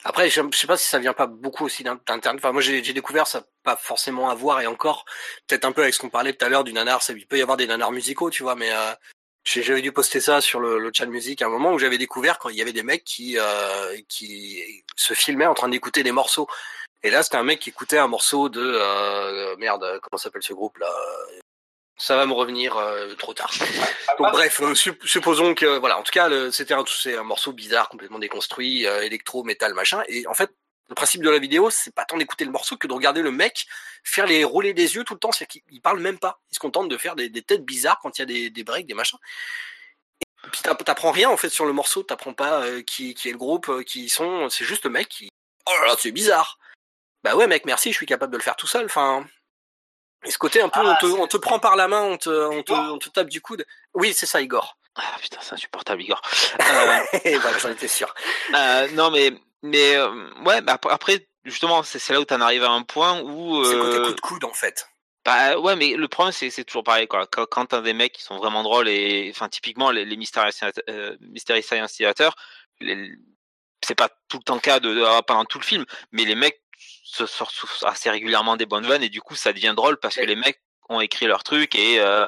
Après, 0.04 0.30
je, 0.30 0.40
sais 0.52 0.66
pas 0.68 0.76
si 0.76 0.86
ça 0.86 0.98
vient 1.00 1.14
pas 1.14 1.26
beaucoup 1.26 1.64
aussi 1.64 1.82
d'in- 1.82 1.98
d'internet. 2.06 2.40
Enfin, 2.42 2.52
moi 2.52 2.62
j'ai 2.62 2.80
découvert 2.80 3.26
ça 3.26 3.42
pas 3.64 3.76
forcément 3.76 4.30
à 4.30 4.34
voir 4.34 4.60
et 4.60 4.66
encore 4.68 5.04
peut-être 5.48 5.64
un 5.64 5.72
peu 5.72 5.82
avec 5.82 5.94
ce 5.94 5.98
qu'on 5.98 6.10
parlait 6.10 6.32
tout 6.32 6.44
à 6.44 6.48
l'heure 6.48 6.62
du 6.62 6.72
nanar. 6.72 7.00
Il 7.08 7.26
peut 7.26 7.38
y 7.38 7.42
avoir 7.42 7.56
des 7.56 7.66
nanars 7.66 7.90
musicaux, 7.90 8.30
tu 8.30 8.42
vois, 8.44 8.54
mais 8.54 8.70
euh, 8.72 8.92
j'avais 9.46 9.80
dû 9.80 9.92
poster 9.92 10.20
ça 10.20 10.40
sur 10.40 10.58
le, 10.58 10.78
le 10.78 10.90
chat 10.92 11.06
musique 11.06 11.40
à 11.40 11.46
un 11.46 11.48
moment 11.48 11.72
où 11.72 11.78
j'avais 11.78 11.98
découvert 11.98 12.38
quand 12.38 12.48
il 12.48 12.56
y 12.56 12.62
avait 12.62 12.72
des 12.72 12.82
mecs 12.82 13.04
qui 13.04 13.38
euh, 13.38 13.96
qui 14.08 14.82
se 14.96 15.14
filmaient 15.14 15.46
en 15.46 15.54
train 15.54 15.68
d'écouter 15.68 16.02
des 16.02 16.12
morceaux. 16.12 16.48
Et 17.04 17.10
là, 17.10 17.22
c'était 17.22 17.36
un 17.36 17.44
mec 17.44 17.60
qui 17.60 17.70
écoutait 17.70 17.98
un 17.98 18.08
morceau 18.08 18.48
de 18.48 18.60
euh, 18.60 19.54
merde, 19.58 20.00
comment 20.02 20.18
s'appelle 20.18 20.42
ce 20.42 20.52
groupe 20.52 20.78
là? 20.78 20.92
Ça 21.98 22.16
va 22.16 22.26
me 22.26 22.32
revenir 22.32 22.76
euh, 22.76 23.14
trop 23.14 23.32
tard. 23.32 23.52
Donc 24.18 24.32
bref, 24.32 24.60
euh, 24.60 24.74
sup- 24.74 25.06
supposons 25.06 25.54
que 25.54 25.78
voilà, 25.78 25.98
en 25.98 26.02
tout 26.02 26.12
cas, 26.12 26.28
c'était 26.50 26.74
un, 26.74 26.84
c'est 26.86 27.16
un 27.16 27.22
morceau 27.22 27.52
bizarre, 27.52 27.88
complètement 27.88 28.18
déconstruit, 28.18 28.86
euh, 28.86 29.00
électro, 29.02 29.44
métal, 29.44 29.72
machin. 29.72 30.02
Et 30.08 30.26
en 30.26 30.34
fait, 30.34 30.50
le 30.88 30.94
principe 30.94 31.22
de 31.22 31.30
la 31.30 31.38
vidéo, 31.38 31.68
c'est 31.70 31.94
pas 31.94 32.04
tant 32.04 32.16
d'écouter 32.16 32.44
le 32.44 32.50
morceau 32.52 32.76
que 32.76 32.86
de 32.86 32.92
regarder 32.92 33.22
le 33.22 33.30
mec 33.32 33.66
faire 34.04 34.26
les 34.26 34.44
rouler 34.44 34.72
des 34.72 34.94
yeux 34.94 35.02
tout 35.04 35.14
le 35.14 35.18
temps. 35.20 35.32
C'est 35.32 35.46
qu'il 35.46 35.62
il 35.70 35.80
parle 35.80 35.98
même 36.00 36.18
pas. 36.18 36.40
Il 36.50 36.54
se 36.54 36.60
contente 36.60 36.88
de 36.88 36.96
faire 36.96 37.16
des, 37.16 37.28
des 37.28 37.42
têtes 37.42 37.64
bizarres 37.64 37.98
quand 38.02 38.18
il 38.18 38.20
y 38.20 38.24
a 38.24 38.26
des, 38.26 38.50
des 38.50 38.62
breaks, 38.64 38.86
des 38.86 38.94
machins. 38.94 39.18
Et 40.44 40.48
puis 40.52 40.60
t'app- 40.62 40.84
t'apprends 40.84 41.10
rien 41.10 41.28
en 41.28 41.36
fait 41.36 41.48
sur 41.48 41.64
le 41.66 41.72
morceau. 41.72 42.02
T'apprends 42.04 42.34
pas 42.34 42.62
euh, 42.62 42.82
qui, 42.82 43.14
qui 43.14 43.28
est 43.28 43.32
le 43.32 43.38
groupe, 43.38 43.68
euh, 43.68 43.82
qui 43.82 44.04
ils 44.04 44.10
sont. 44.10 44.48
C'est 44.48 44.64
juste 44.64 44.84
le 44.84 44.90
mec 44.90 45.08
qui. 45.08 45.28
Oh 45.66 45.72
là 45.82 45.88
là, 45.88 45.94
c'est 45.98 46.12
bizarre. 46.12 46.58
Bah 47.24 47.34
ouais, 47.34 47.48
mec, 47.48 47.64
merci, 47.66 47.90
je 47.90 47.96
suis 47.96 48.06
capable 48.06 48.32
de 48.32 48.38
le 48.38 48.42
faire 48.44 48.54
tout 48.56 48.68
seul. 48.68 48.84
Enfin. 48.86 49.26
Et 50.24 50.30
ce 50.30 50.38
côté 50.38 50.60
un 50.60 50.68
peu, 50.68 50.80
Ah, 50.82 50.96
on, 51.00 51.06
te, 51.06 51.12
c'est- 51.12 51.20
on 51.20 51.26
te 51.26 51.36
prend 51.36 51.58
par 51.58 51.74
la 51.76 51.88
main, 51.88 52.02
on 52.02 52.16
te, 52.16 52.30
on 52.30 52.62
te, 52.62 52.72
on 52.72 52.98
te 52.98 53.08
tape 53.08 53.28
du 53.28 53.40
coude. 53.40 53.64
Oui, 53.94 54.14
c'est 54.14 54.26
ça, 54.26 54.40
Igor. 54.40 54.76
Ah 54.94 55.02
putain, 55.20 55.38
c'est 55.42 55.52
insupportable, 55.54 56.02
Igor. 56.02 56.22
Euh, 56.60 57.38
voilà, 57.40 57.58
j'en 57.58 57.70
étais 57.70 57.88
sûr. 57.88 58.14
euh, 58.54 58.88
non, 58.92 59.10
mais. 59.10 59.32
Mais 59.62 59.96
euh, 59.96 60.10
ouais, 60.44 60.60
bah, 60.60 60.74
ap- 60.74 60.86
après, 60.90 61.26
justement, 61.44 61.82
c'est 61.82 62.08
là 62.12 62.20
où 62.20 62.24
t'en 62.24 62.40
arrives 62.40 62.64
à 62.64 62.70
un 62.70 62.82
point 62.82 63.20
où. 63.20 63.64
C'est 63.64 63.76
côté 63.78 63.96
euh, 63.98 64.04
coup 64.06 64.14
de 64.14 64.20
coude 64.20 64.44
en 64.44 64.52
fait. 64.52 64.88
Bah 65.24 65.58
ouais, 65.58 65.74
mais 65.74 65.96
le 65.96 66.06
problème 66.06 66.30
c'est 66.32 66.64
toujours 66.64 66.84
pareil 66.84 67.08
quoi. 67.08 67.26
Quand, 67.26 67.46
quand 67.46 67.66
t'as 67.66 67.80
des 67.80 67.94
mecs 67.94 68.12
qui 68.12 68.22
sont 68.22 68.36
vraiment 68.36 68.62
drôles 68.62 68.88
et 68.88 69.28
enfin 69.34 69.48
typiquement 69.48 69.90
les, 69.90 70.04
les 70.04 70.16
Mystery 70.16 70.52
Science- 70.52 70.80
euh, 70.88 71.16
Mystery 71.20 71.64
Science 71.64 71.94
Theater, 71.94 72.32
c'est 73.84 73.96
pas 73.96 74.08
tout 74.28 74.38
le 74.38 74.42
temps 74.44 74.54
le 74.54 74.60
cas 74.60 74.78
de, 74.78 74.94
de- 74.94 75.20
pendant 75.22 75.44
tout 75.44 75.58
le 75.58 75.64
film, 75.64 75.84
mais 76.12 76.24
les 76.24 76.36
mecs 76.36 76.60
se 76.78 77.26
sortent 77.26 77.54
assez 77.82 78.08
régulièrement 78.08 78.56
des 78.56 78.66
bonnes 78.66 78.86
vannes 78.86 79.02
et 79.02 79.08
du 79.08 79.20
coup 79.20 79.34
ça 79.34 79.52
devient 79.52 79.74
drôle 79.76 79.98
parce 79.98 80.14
que 80.14 80.24
les 80.24 80.36
mecs 80.36 80.60
ont 80.88 81.00
écrit 81.00 81.26
leur 81.26 81.42
truc 81.42 81.74
et 81.74 81.98
euh, 82.00 82.26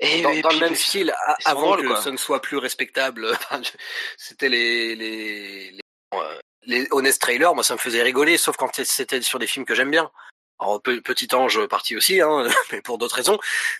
et, 0.00 0.22
Dans, 0.22 0.30
et 0.30 0.42
dans 0.42 0.48
puis, 0.48 0.58
le 0.58 0.66
même 0.66 0.74
style, 0.74 1.14
avant 1.44 1.60
drôles, 1.60 1.82
que 1.82 1.86
quoi. 1.86 2.02
ce 2.02 2.08
ne 2.10 2.16
soit 2.16 2.42
plus 2.42 2.56
respectable, 2.58 3.38
c'était 4.18 4.48
les 4.48 4.96
les 4.96 5.70
les, 5.70 5.80
euh, 6.14 6.38
les 6.66 6.86
honest 6.90 7.20
trailers. 7.20 7.54
Moi, 7.54 7.64
ça 7.64 7.74
me 7.74 7.78
faisait 7.78 8.02
rigoler, 8.02 8.36
sauf 8.38 8.56
quand 8.56 8.70
c'était 8.84 9.22
sur 9.22 9.38
des 9.38 9.46
films 9.46 9.64
que 9.64 9.74
j'aime 9.74 9.90
bien. 9.90 10.10
Alors, 10.58 10.80
Pe- 10.82 11.00
Petit 11.00 11.28
Ange 11.34 11.66
parti 11.66 11.96
aussi, 11.96 12.20
hein, 12.20 12.46
mais 12.72 12.82
pour 12.82 12.98
d'autres 12.98 13.16
raisons. 13.16 13.38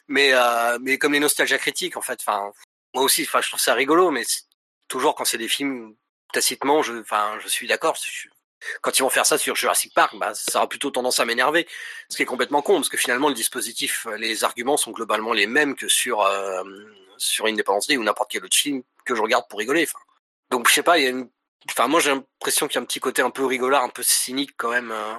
Mais 0.08 0.30
euh, 0.32 0.78
mais 0.80 0.98
comme 0.98 1.12
les 1.12 1.20
nostalgia 1.20 1.58
critiques, 1.58 1.96
en 1.96 2.02
fait. 2.02 2.18
Enfin, 2.20 2.52
moi 2.94 3.02
aussi, 3.04 3.22
enfin, 3.22 3.40
je 3.42 3.48
trouve 3.48 3.60
ça 3.60 3.74
rigolo, 3.74 4.10
mais 4.10 4.24
toujours 4.88 5.14
quand 5.14 5.24
c'est 5.24 5.38
des 5.38 5.48
films 5.48 5.94
tacitement, 6.32 6.82
je, 6.82 6.94
enfin, 6.94 7.38
je 7.42 7.48
suis 7.48 7.66
d'accord. 7.66 7.96
Quand 8.80 8.98
ils 8.98 9.02
vont 9.02 9.10
faire 9.10 9.26
ça 9.26 9.38
sur 9.38 9.54
Jurassic 9.54 9.94
Park, 9.94 10.16
bah, 10.16 10.32
ça 10.34 10.58
aura 10.58 10.68
plutôt 10.68 10.90
tendance 10.90 11.20
à 11.20 11.24
m'énerver, 11.24 11.68
ce 12.08 12.16
qui 12.16 12.22
est 12.22 12.26
complètement 12.26 12.62
con, 12.62 12.76
parce 12.76 12.88
que 12.88 12.96
finalement 12.96 13.28
le 13.28 13.34
dispositif, 13.34 14.06
les 14.18 14.44
arguments 14.44 14.76
sont 14.76 14.92
globalement 14.92 15.32
les 15.32 15.46
mêmes 15.46 15.76
que 15.76 15.88
sur 15.88 16.22
euh, 16.22 16.64
sur 17.18 17.46
Independence 17.46 17.86
Day 17.86 17.96
ou 17.96 18.02
n'importe 18.02 18.30
quel 18.30 18.44
autre 18.44 18.56
film 18.56 18.82
que 19.04 19.14
je 19.14 19.22
regarde 19.22 19.44
pour 19.48 19.58
rigoler. 19.58 19.84
Enfin, 19.84 20.02
donc 20.50 20.68
je 20.68 20.74
sais 20.74 20.82
pas, 20.82 20.98
il 20.98 21.04
y 21.04 21.06
a 21.06 21.10
une, 21.10 21.28
enfin 21.70 21.88
moi 21.88 22.00
j'ai 22.00 22.10
l'impression 22.10 22.66
qu'il 22.68 22.76
y 22.76 22.78
a 22.78 22.82
un 22.82 22.84
petit 22.86 23.00
côté 23.00 23.22
un 23.22 23.30
peu 23.30 23.44
rigolard, 23.44 23.82
un 23.82 23.88
peu 23.88 24.02
cynique 24.02 24.50
quand 24.56 24.70
même. 24.70 24.90
euh. 24.92 25.14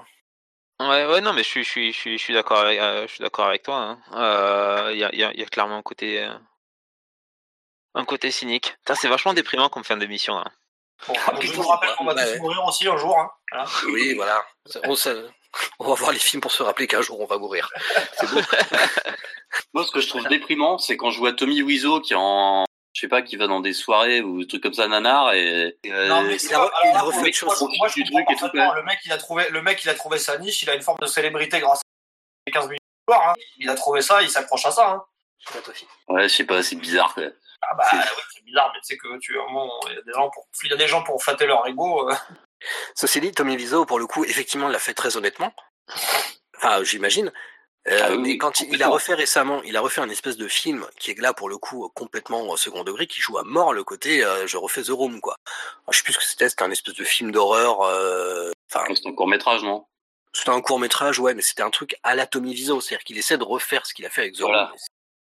Ouais, 0.80 1.06
ouais, 1.08 1.22
non, 1.22 1.34
mais 1.34 1.42
je 1.44 1.48
suis, 1.50 1.64
je 1.64 1.70
suis, 1.70 1.92
je 1.94 1.98
suis, 1.98 2.18
je 2.20 2.24
suis 2.24 2.34
d'accord 2.36 2.60
avec, 2.60 2.80
euh, 2.80 3.08
je 3.08 3.14
suis 3.14 3.24
d'accord 3.24 3.48
avec 3.48 3.64
toi. 3.64 3.78
hein. 3.78 4.00
Euh, 4.14 4.90
Il 4.94 5.00
y, 5.00 5.04
a, 5.04 5.10
il 5.12 5.20
y, 5.20 5.24
a, 5.24 5.32
il 5.34 5.40
y 5.40 5.44
a 5.44 5.48
clairement 5.48 5.78
un 5.78 5.82
côté, 5.82 6.24
euh, 6.24 6.34
un 7.96 8.06
côté 8.06 8.30
cynique. 8.30 8.76
C'est 8.96 9.08
vachement 9.08 9.34
déprimant 9.34 9.70
comme 9.70 9.84
fin 9.84 9.98
d'émission. 9.98 10.38
Hein. 10.38 10.46
Bon, 11.08 11.16
Ah, 11.26 11.34
je 11.42 11.52
vous 11.54 11.64
rappelle 11.64 11.90
qu'on 11.98 12.06
va 12.06 12.14
ouais, 12.14 12.24
tous 12.26 12.32
ouais. 12.34 12.40
mourir 12.40 12.64
aussi 12.66 12.88
un 12.88 12.96
jour. 12.98 13.18
Hein. 13.18 13.32
Voilà. 13.52 13.70
Oui, 13.88 14.14
voilà. 14.14 14.46
On, 14.84 14.96
ça- 14.96 15.16
on 15.80 15.88
va 15.88 15.94
voir 15.96 16.12
les 16.12 16.20
films 16.20 16.42
pour 16.42 16.52
se 16.52 16.62
rappeler 16.62 16.86
qu'un 16.86 17.02
jour 17.02 17.20
on 17.20 17.26
va 17.26 17.40
mourir. 17.40 17.72
C'est 18.14 18.30
beau. 18.30 18.40
Moi, 19.74 19.84
ce 19.84 19.92
que 19.92 20.00
je 20.02 20.08
trouve 20.10 20.28
déprimant, 20.28 20.78
c'est 20.78 20.96
quand 20.96 21.10
je 21.10 21.18
vois 21.18 21.34
Tommy 21.34 21.64
Wiseau 21.64 22.02
qui 22.02 22.14
est 22.14 22.18
en, 22.20 22.66
je 22.98 23.02
sais 23.02 23.08
pas, 23.08 23.22
qui 23.22 23.36
va 23.36 23.46
dans 23.46 23.60
des 23.60 23.74
soirées 23.74 24.22
ou 24.22 24.40
des 24.40 24.48
trucs 24.48 24.64
comme 24.64 24.74
ça, 24.74 24.88
nanar, 24.88 25.32
et, 25.36 25.78
et, 25.84 25.94
euh, 25.94 26.08
Non, 26.08 26.24
mais 26.24 26.36
il 26.36 26.54
a- 26.56 26.72
il 26.86 26.98
refait 26.98 27.18
moi, 27.20 27.28
une 27.28 27.34
chose. 27.34 27.62
moi, 27.62 27.70
moi, 27.78 27.88
je 27.90 27.94
truc 27.94 28.26
et 28.32 28.36
tout. 28.36 28.50
Le 28.54 28.84
mec, 28.84 28.98
il 29.06 29.12
a 29.12 29.18
trouvé, 29.20 29.46
le 29.52 29.62
mec, 29.62 29.84
il 29.84 29.90
a 29.90 29.94
trouvé 29.94 30.18
sa 30.18 30.40
niche. 30.40 30.64
Il 30.64 30.70
a 30.72 30.74
une 30.74 30.82
forme 30.82 30.98
de 31.00 31.06
célébrité 31.06 31.60
grâce 31.60 31.82
à 32.48 32.52
15 32.52 32.66
minutes 32.66 32.82
de 33.08 33.14
gloire. 33.14 33.30
Hein. 33.30 33.34
Il 33.58 33.70
a 33.70 33.76
trouvé 33.76 34.02
ça, 34.02 34.24
il 34.24 34.30
s'accroche 34.32 34.66
à 34.66 34.72
ça. 34.72 34.90
Hein. 34.90 35.06
Ouais, 36.08 36.24
je 36.28 36.34
sais 36.34 36.44
pas, 36.44 36.64
c'est 36.64 36.76
bizarre, 36.76 37.14
quoi. 37.14 37.26
Ah 37.62 37.76
bah 37.76 37.84
ouais, 37.94 38.00
c'est 38.34 38.44
bizarre, 38.44 38.72
mais 38.74 38.80
tu 38.82 38.88
sais 38.88 38.98
que 38.98 39.18
tu 39.20 39.34
il 39.36 39.94
y 39.94 39.98
a 39.98 40.02
des 40.02 40.14
gens 40.14 40.30
pour 40.32 40.48
il 40.64 40.70
y 40.72 40.74
a 40.74 40.78
des 40.78 40.88
gens 40.88 41.04
pour 41.04 41.24
flatter 41.24 41.46
leur 41.46 41.66
ego. 41.68 42.10
euh. 42.10 42.16
Ceci 42.96 43.22
dit, 43.22 43.32
Tommy 43.32 43.56
Wiseau, 43.56 43.86
pour 43.86 44.00
le 44.00 44.08
coup, 44.08 44.26
effectivement, 44.26 44.68
l'a 44.68 44.80
fait 44.80 44.94
très 44.96 45.18
honnêtement. 45.18 45.54
Enfin, 46.58 46.84
j'imagine. 46.84 47.32
Euh, 47.88 48.00
Ah 48.04 48.12
oui, 48.12 48.18
mais 48.18 48.38
quand 48.38 48.60
il, 48.62 48.74
il 48.74 48.84
a 48.84 48.90
refait 48.90 49.14
récemment, 49.14 49.62
il 49.64 49.78
a 49.78 49.82
refait 49.82 50.02
un 50.02 50.10
espèce 50.10 50.36
de 50.38 50.48
film 50.48 50.86
qui 51.00 51.12
est 51.12 51.20
là 51.22 51.34
pour 51.34 51.48
le 51.48 51.58
coup 51.58 51.90
complètement 51.96 52.42
au 52.50 52.58
second 52.58 52.84
degré, 52.84 53.08
qui 53.08 53.22
joue 53.22 53.38
à 53.38 53.44
mort 53.44 53.74
le 53.74 53.84
côté 53.84 54.24
euh, 54.26 54.46
je 54.46 54.58
refais 54.58 54.82
The 54.84 54.90
Room 54.90 55.22
quoi. 55.22 55.36
Alors, 55.46 55.94
je 55.94 55.98
sais 56.00 56.04
plus 56.04 56.14
ce 56.14 56.18
que 56.18 56.26
c'était, 56.26 56.50
c'était 56.50 56.64
un 56.64 56.72
espèce 56.72 56.96
de 56.96 57.04
film 57.06 57.32
d'horreur. 57.32 57.82
euh, 57.84 58.52
Enfin, 58.70 58.84
C'est 58.94 59.08
un 59.08 59.14
court 59.14 59.28
métrage, 59.30 59.64
non? 59.64 59.86
C'était 60.34 60.50
un 60.50 60.60
court 60.62 60.80
métrage, 60.80 61.20
ouais, 61.20 61.34
mais 61.34 61.42
c'était 61.42 61.64
un 61.64 61.70
truc 61.70 61.96
à 62.04 62.14
la 62.14 62.28
Tommy 62.28 62.52
Wiseau, 62.52 62.82
c'est-à-dire 62.82 63.06
qu'il 63.06 63.18
essaie 63.18 63.38
de 63.38 63.44
refaire 63.44 63.86
ce 63.86 63.94
qu'il 63.94 64.06
a 64.06 64.10
fait 64.10 64.22
avec 64.22 64.34
The 64.36 64.42
Voilà. 64.42 64.66
Room. 64.66 64.78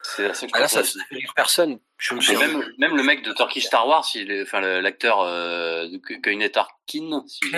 C'est 0.03 0.33
seule 0.33 0.49
Ah 0.53 0.59
là, 0.59 0.67
ça 0.67 0.83
faisait 0.83 0.99
rire 1.11 1.31
personne. 1.35 1.79
Je 1.97 2.15
me 2.15 2.37
même, 2.39 2.65
même 2.79 2.97
le 2.97 3.03
mec 3.03 3.23
de 3.23 3.31
Turkish 3.33 3.65
Star 3.67 3.87
Wars, 3.87 4.05
il 4.15 4.31
est, 4.31 4.41
enfin 4.41 4.59
l'acteur 4.59 5.21
euh, 5.21 5.87
Kenneth 6.23 6.57
Arkin, 6.57 7.23
si 7.27 7.39
je 7.43 7.57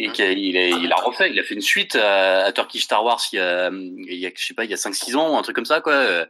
et 0.00 0.10
qui 0.12 0.22
a- 0.22 0.30
il, 0.32 0.56
a, 0.56 0.68
il 0.68 0.92
a 0.92 0.96
refait, 0.96 1.30
il 1.30 1.38
a 1.38 1.42
fait 1.42 1.54
une 1.54 1.60
suite 1.60 1.96
à, 1.96 2.44
à 2.44 2.52
Turkish 2.52 2.84
Star 2.84 3.04
Wars 3.04 3.20
il 3.32 3.36
y 3.36 3.40
a, 3.40 3.68
il 3.70 4.14
y 4.14 4.26
a 4.26 4.30
je 4.34 4.44
sais 4.46 4.54
pas, 4.54 4.64
il 4.64 4.70
y 4.70 4.74
a 4.74 4.76
5-6 4.76 5.16
ans, 5.16 5.36
un 5.38 5.42
truc 5.42 5.56
comme 5.56 5.64
ça 5.66 5.80
quoi. 5.80 5.92
Euh, 5.92 6.24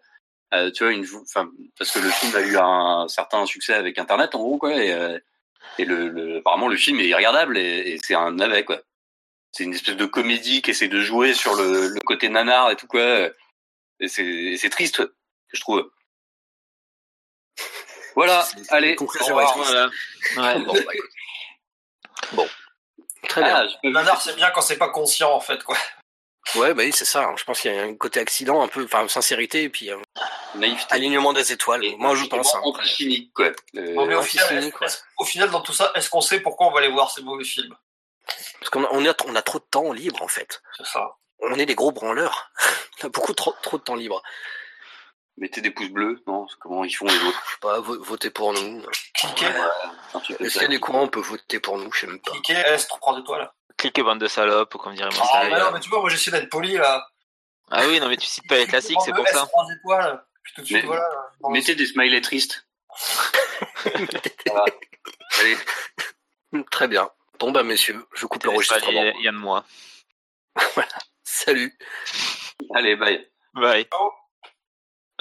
euh, 0.55 0.70
tu 0.70 0.82
vois 0.82 0.93
une, 0.95 1.05
enfin 1.23 1.51
parce 1.78 1.90
que 1.93 1.99
le 1.99 2.09
film 2.11 2.35
a 2.35 2.40
eu 2.40 2.57
un 2.57 3.07
certain 3.09 3.45
succès 3.47 3.74
avec 3.74 3.99
Internet 3.99 4.35
en 4.35 4.39
gros 4.39 4.57
quoi, 4.59 4.74
et, 4.74 4.93
euh, 4.93 5.19
et 5.78 5.85
le, 5.85 6.09
le- 6.09 6.39
apparemment 6.39 6.69
le 6.69 6.77
film 6.77 6.99
est 7.01 7.15
regardable 7.15 7.59
et, 7.59 7.93
et 7.93 7.99
c'est 8.03 8.15
un 8.15 8.32
navet 8.32 8.65
quoi. 8.65 8.81
C'est 9.53 9.65
une 9.65 9.74
espèce 9.74 9.97
de 9.97 10.07
comédie 10.07 10.62
qui 10.62 10.70
essaie 10.70 10.89
de 10.89 11.01
jouer 11.01 11.35
sur 11.35 11.55
le, 11.55 11.89
le 11.89 12.01
côté 12.01 12.28
nanar 12.31 12.70
et 12.70 12.77
tout 12.77 12.86
quoi. 12.86 13.28
Et 14.01 14.09
c'est 14.09 14.70
triste 14.70 15.03
je 15.53 15.61
trouve. 15.61 15.90
Voilà, 18.15 18.47
allez. 18.70 18.90
une 18.90 18.97
conclusion 18.97 19.35
au 19.35 19.39
revoir. 19.39 19.59
est 19.59 19.62
triste. 19.62 20.35
Voilà. 20.36 20.57
Ouais. 20.57 20.65
Bon, 20.65 20.73
bah. 20.74 20.93
Bon. 22.32 22.49
Très 23.28 23.43
bien. 23.43 23.57
Ah, 23.57 23.66
je 23.69 23.74
peux- 23.82 23.90
Nanar, 23.90 24.20
c'est 24.20 24.35
bien 24.36 24.51
quand 24.51 24.61
c'est 24.61 24.78
pas 24.78 24.89
conscient 24.90 25.32
en 25.32 25.40
fait 25.40 25.62
quoi. 25.65 25.77
Ouais, 26.55 26.73
bah 26.73 26.82
oui, 26.85 26.93
c'est 26.95 27.05
ça. 27.05 27.24
hein. 27.24 27.35
Je 27.36 27.45
pense 27.45 27.61
qu'il 27.61 27.74
y 27.74 27.78
a 27.78 27.82
un 27.82 27.95
côté 27.95 28.20
accident, 28.20 28.62
un 28.62 28.69
peu, 28.69 28.82
enfin, 28.85 29.07
sincérité, 29.09 29.65
et 29.65 29.69
puis 29.69 29.90
euh, 29.90 29.99
naïveté. 30.55 30.86
alignement 30.89 31.35
des 31.35 31.53
étoiles. 31.53 31.85
Et- 31.85 31.95
Moi, 31.97 32.15
je 32.15 32.24
pense. 32.24 32.55
hein, 32.55 32.61
anti-cynique, 32.62 33.35
quoi. 33.35 33.47
Euh, 33.77 34.07
mais 34.07 34.15
au 34.15 34.23
final, 34.23 34.65
est-ce- 34.82 34.99
au 35.19 35.24
final, 35.27 35.51
dans 35.51 35.61
tout 35.61 35.74
ça, 35.74 35.93
est-ce 35.95 36.09
qu'on 36.09 36.23
sait 36.23 36.40
pourquoi 36.40 36.69
on 36.69 36.70
va 36.70 36.78
aller 36.78 36.89
voir 36.90 37.11
ces 37.11 37.20
mauvais 37.23 37.45
films? 37.45 37.77
Parce 38.61 38.70
qu'on 38.70 38.82
a, 38.85 38.89
on 38.93 39.05
a, 39.07 39.12
on 39.27 39.36
a 39.36 39.43
trop 39.43 39.59
de 39.59 39.65
temps 39.70 39.93
libre, 39.93 40.23
en 40.23 40.28
fait. 40.28 40.62
C'est 40.78 40.86
ça. 40.86 41.16
On 41.40 41.55
est 41.59 41.66
des 41.66 41.74
gros 41.74 41.93
branleurs. 41.93 42.51
on 43.03 43.07
a 43.07 43.11
beaucoup 43.11 43.35
trop, 43.35 43.55
trop 43.62 43.77
de 43.77 43.82
temps 43.82 43.95
libre. 43.97 44.23
Mettez 45.36 45.61
des 45.61 45.70
pouces 45.70 45.90
bleus, 45.90 46.23
non? 46.27 46.47
Comment 46.61 46.82
ils 46.85 46.93
font 46.93 47.05
les 47.07 47.15
autres? 47.24 47.43
Je 47.47 47.51
sais 47.53 47.59
pas, 47.61 47.81
vo- 47.81 48.03
votez 48.03 48.31
pour 48.31 48.53
nous. 48.55 48.82
Cliquez, 49.19 49.47
Est-ce 50.40 50.53
qu'il 50.55 50.62
y 50.62 50.65
a 50.65 50.69
des 50.69 50.81
courants, 50.81 51.03
on 51.03 51.09
peut 51.09 51.20
voter 51.20 51.61
pour 51.61 51.77
nous, 51.78 51.93
je 51.93 52.01
sais 52.01 52.07
même 52.07 52.20
pas. 52.20 52.31
cliquez, 52.32 52.55
S, 52.55 52.86
3 52.89 53.19
étoiles. 53.19 53.51
Cliquez 53.77 54.03
bande 54.03 54.19
de 54.20 54.28
salopes, 54.28 54.77
comme 54.77 54.95
dirait 54.95 55.09
mon 55.11 55.23
Ah, 55.32 55.45
mais 55.51 55.59
non, 55.59 55.70
mais 55.73 55.81
tu 55.81 55.89
vois, 55.89 56.01
moi 56.01 56.09
j'essaie 56.11 56.31
d'être 56.31 56.51
poli 56.51 56.74
là. 56.77 57.07
Ah 57.70 57.86
oui, 57.86 58.01
non, 58.01 58.09
mais 58.09 58.16
tu 58.16 58.27
cites 58.27 58.49
pas 58.49 58.57
les 58.57 58.66
classiques, 58.66 58.99
c'est 59.05 59.12
pour 59.12 59.27
ça. 59.28 59.47
3 59.47 59.66
étoiles. 59.77 60.24
Puis 60.43 60.53
tout 60.55 60.61
de 60.62 60.66
suite, 60.66 60.78
Mais- 60.81 60.86
voilà. 60.86 61.09
Dans 61.40 61.49
le- 61.51 61.53
Mettez 61.55 61.74
des 61.74 61.86
smileys 61.86 62.20
tristes. 62.23 62.66
Voilà. 64.47 64.65
Allez, 65.40 65.57
Très 66.70 66.89
bien. 66.89 67.11
Bon, 67.39 67.51
bah, 67.53 67.62
messieurs, 67.62 68.05
je 68.15 68.27
coupe 68.27 68.43
l'enregistrement. 68.45 69.03
Il 69.19 69.23
y 69.24 69.28
a 69.28 69.32
de 69.32 69.36
moi. 69.36 69.65
Salut. 71.24 71.77
allez, 72.74 72.97
bye. 72.97 73.31
Bye. 73.55 73.86
Ciao. 73.93 74.12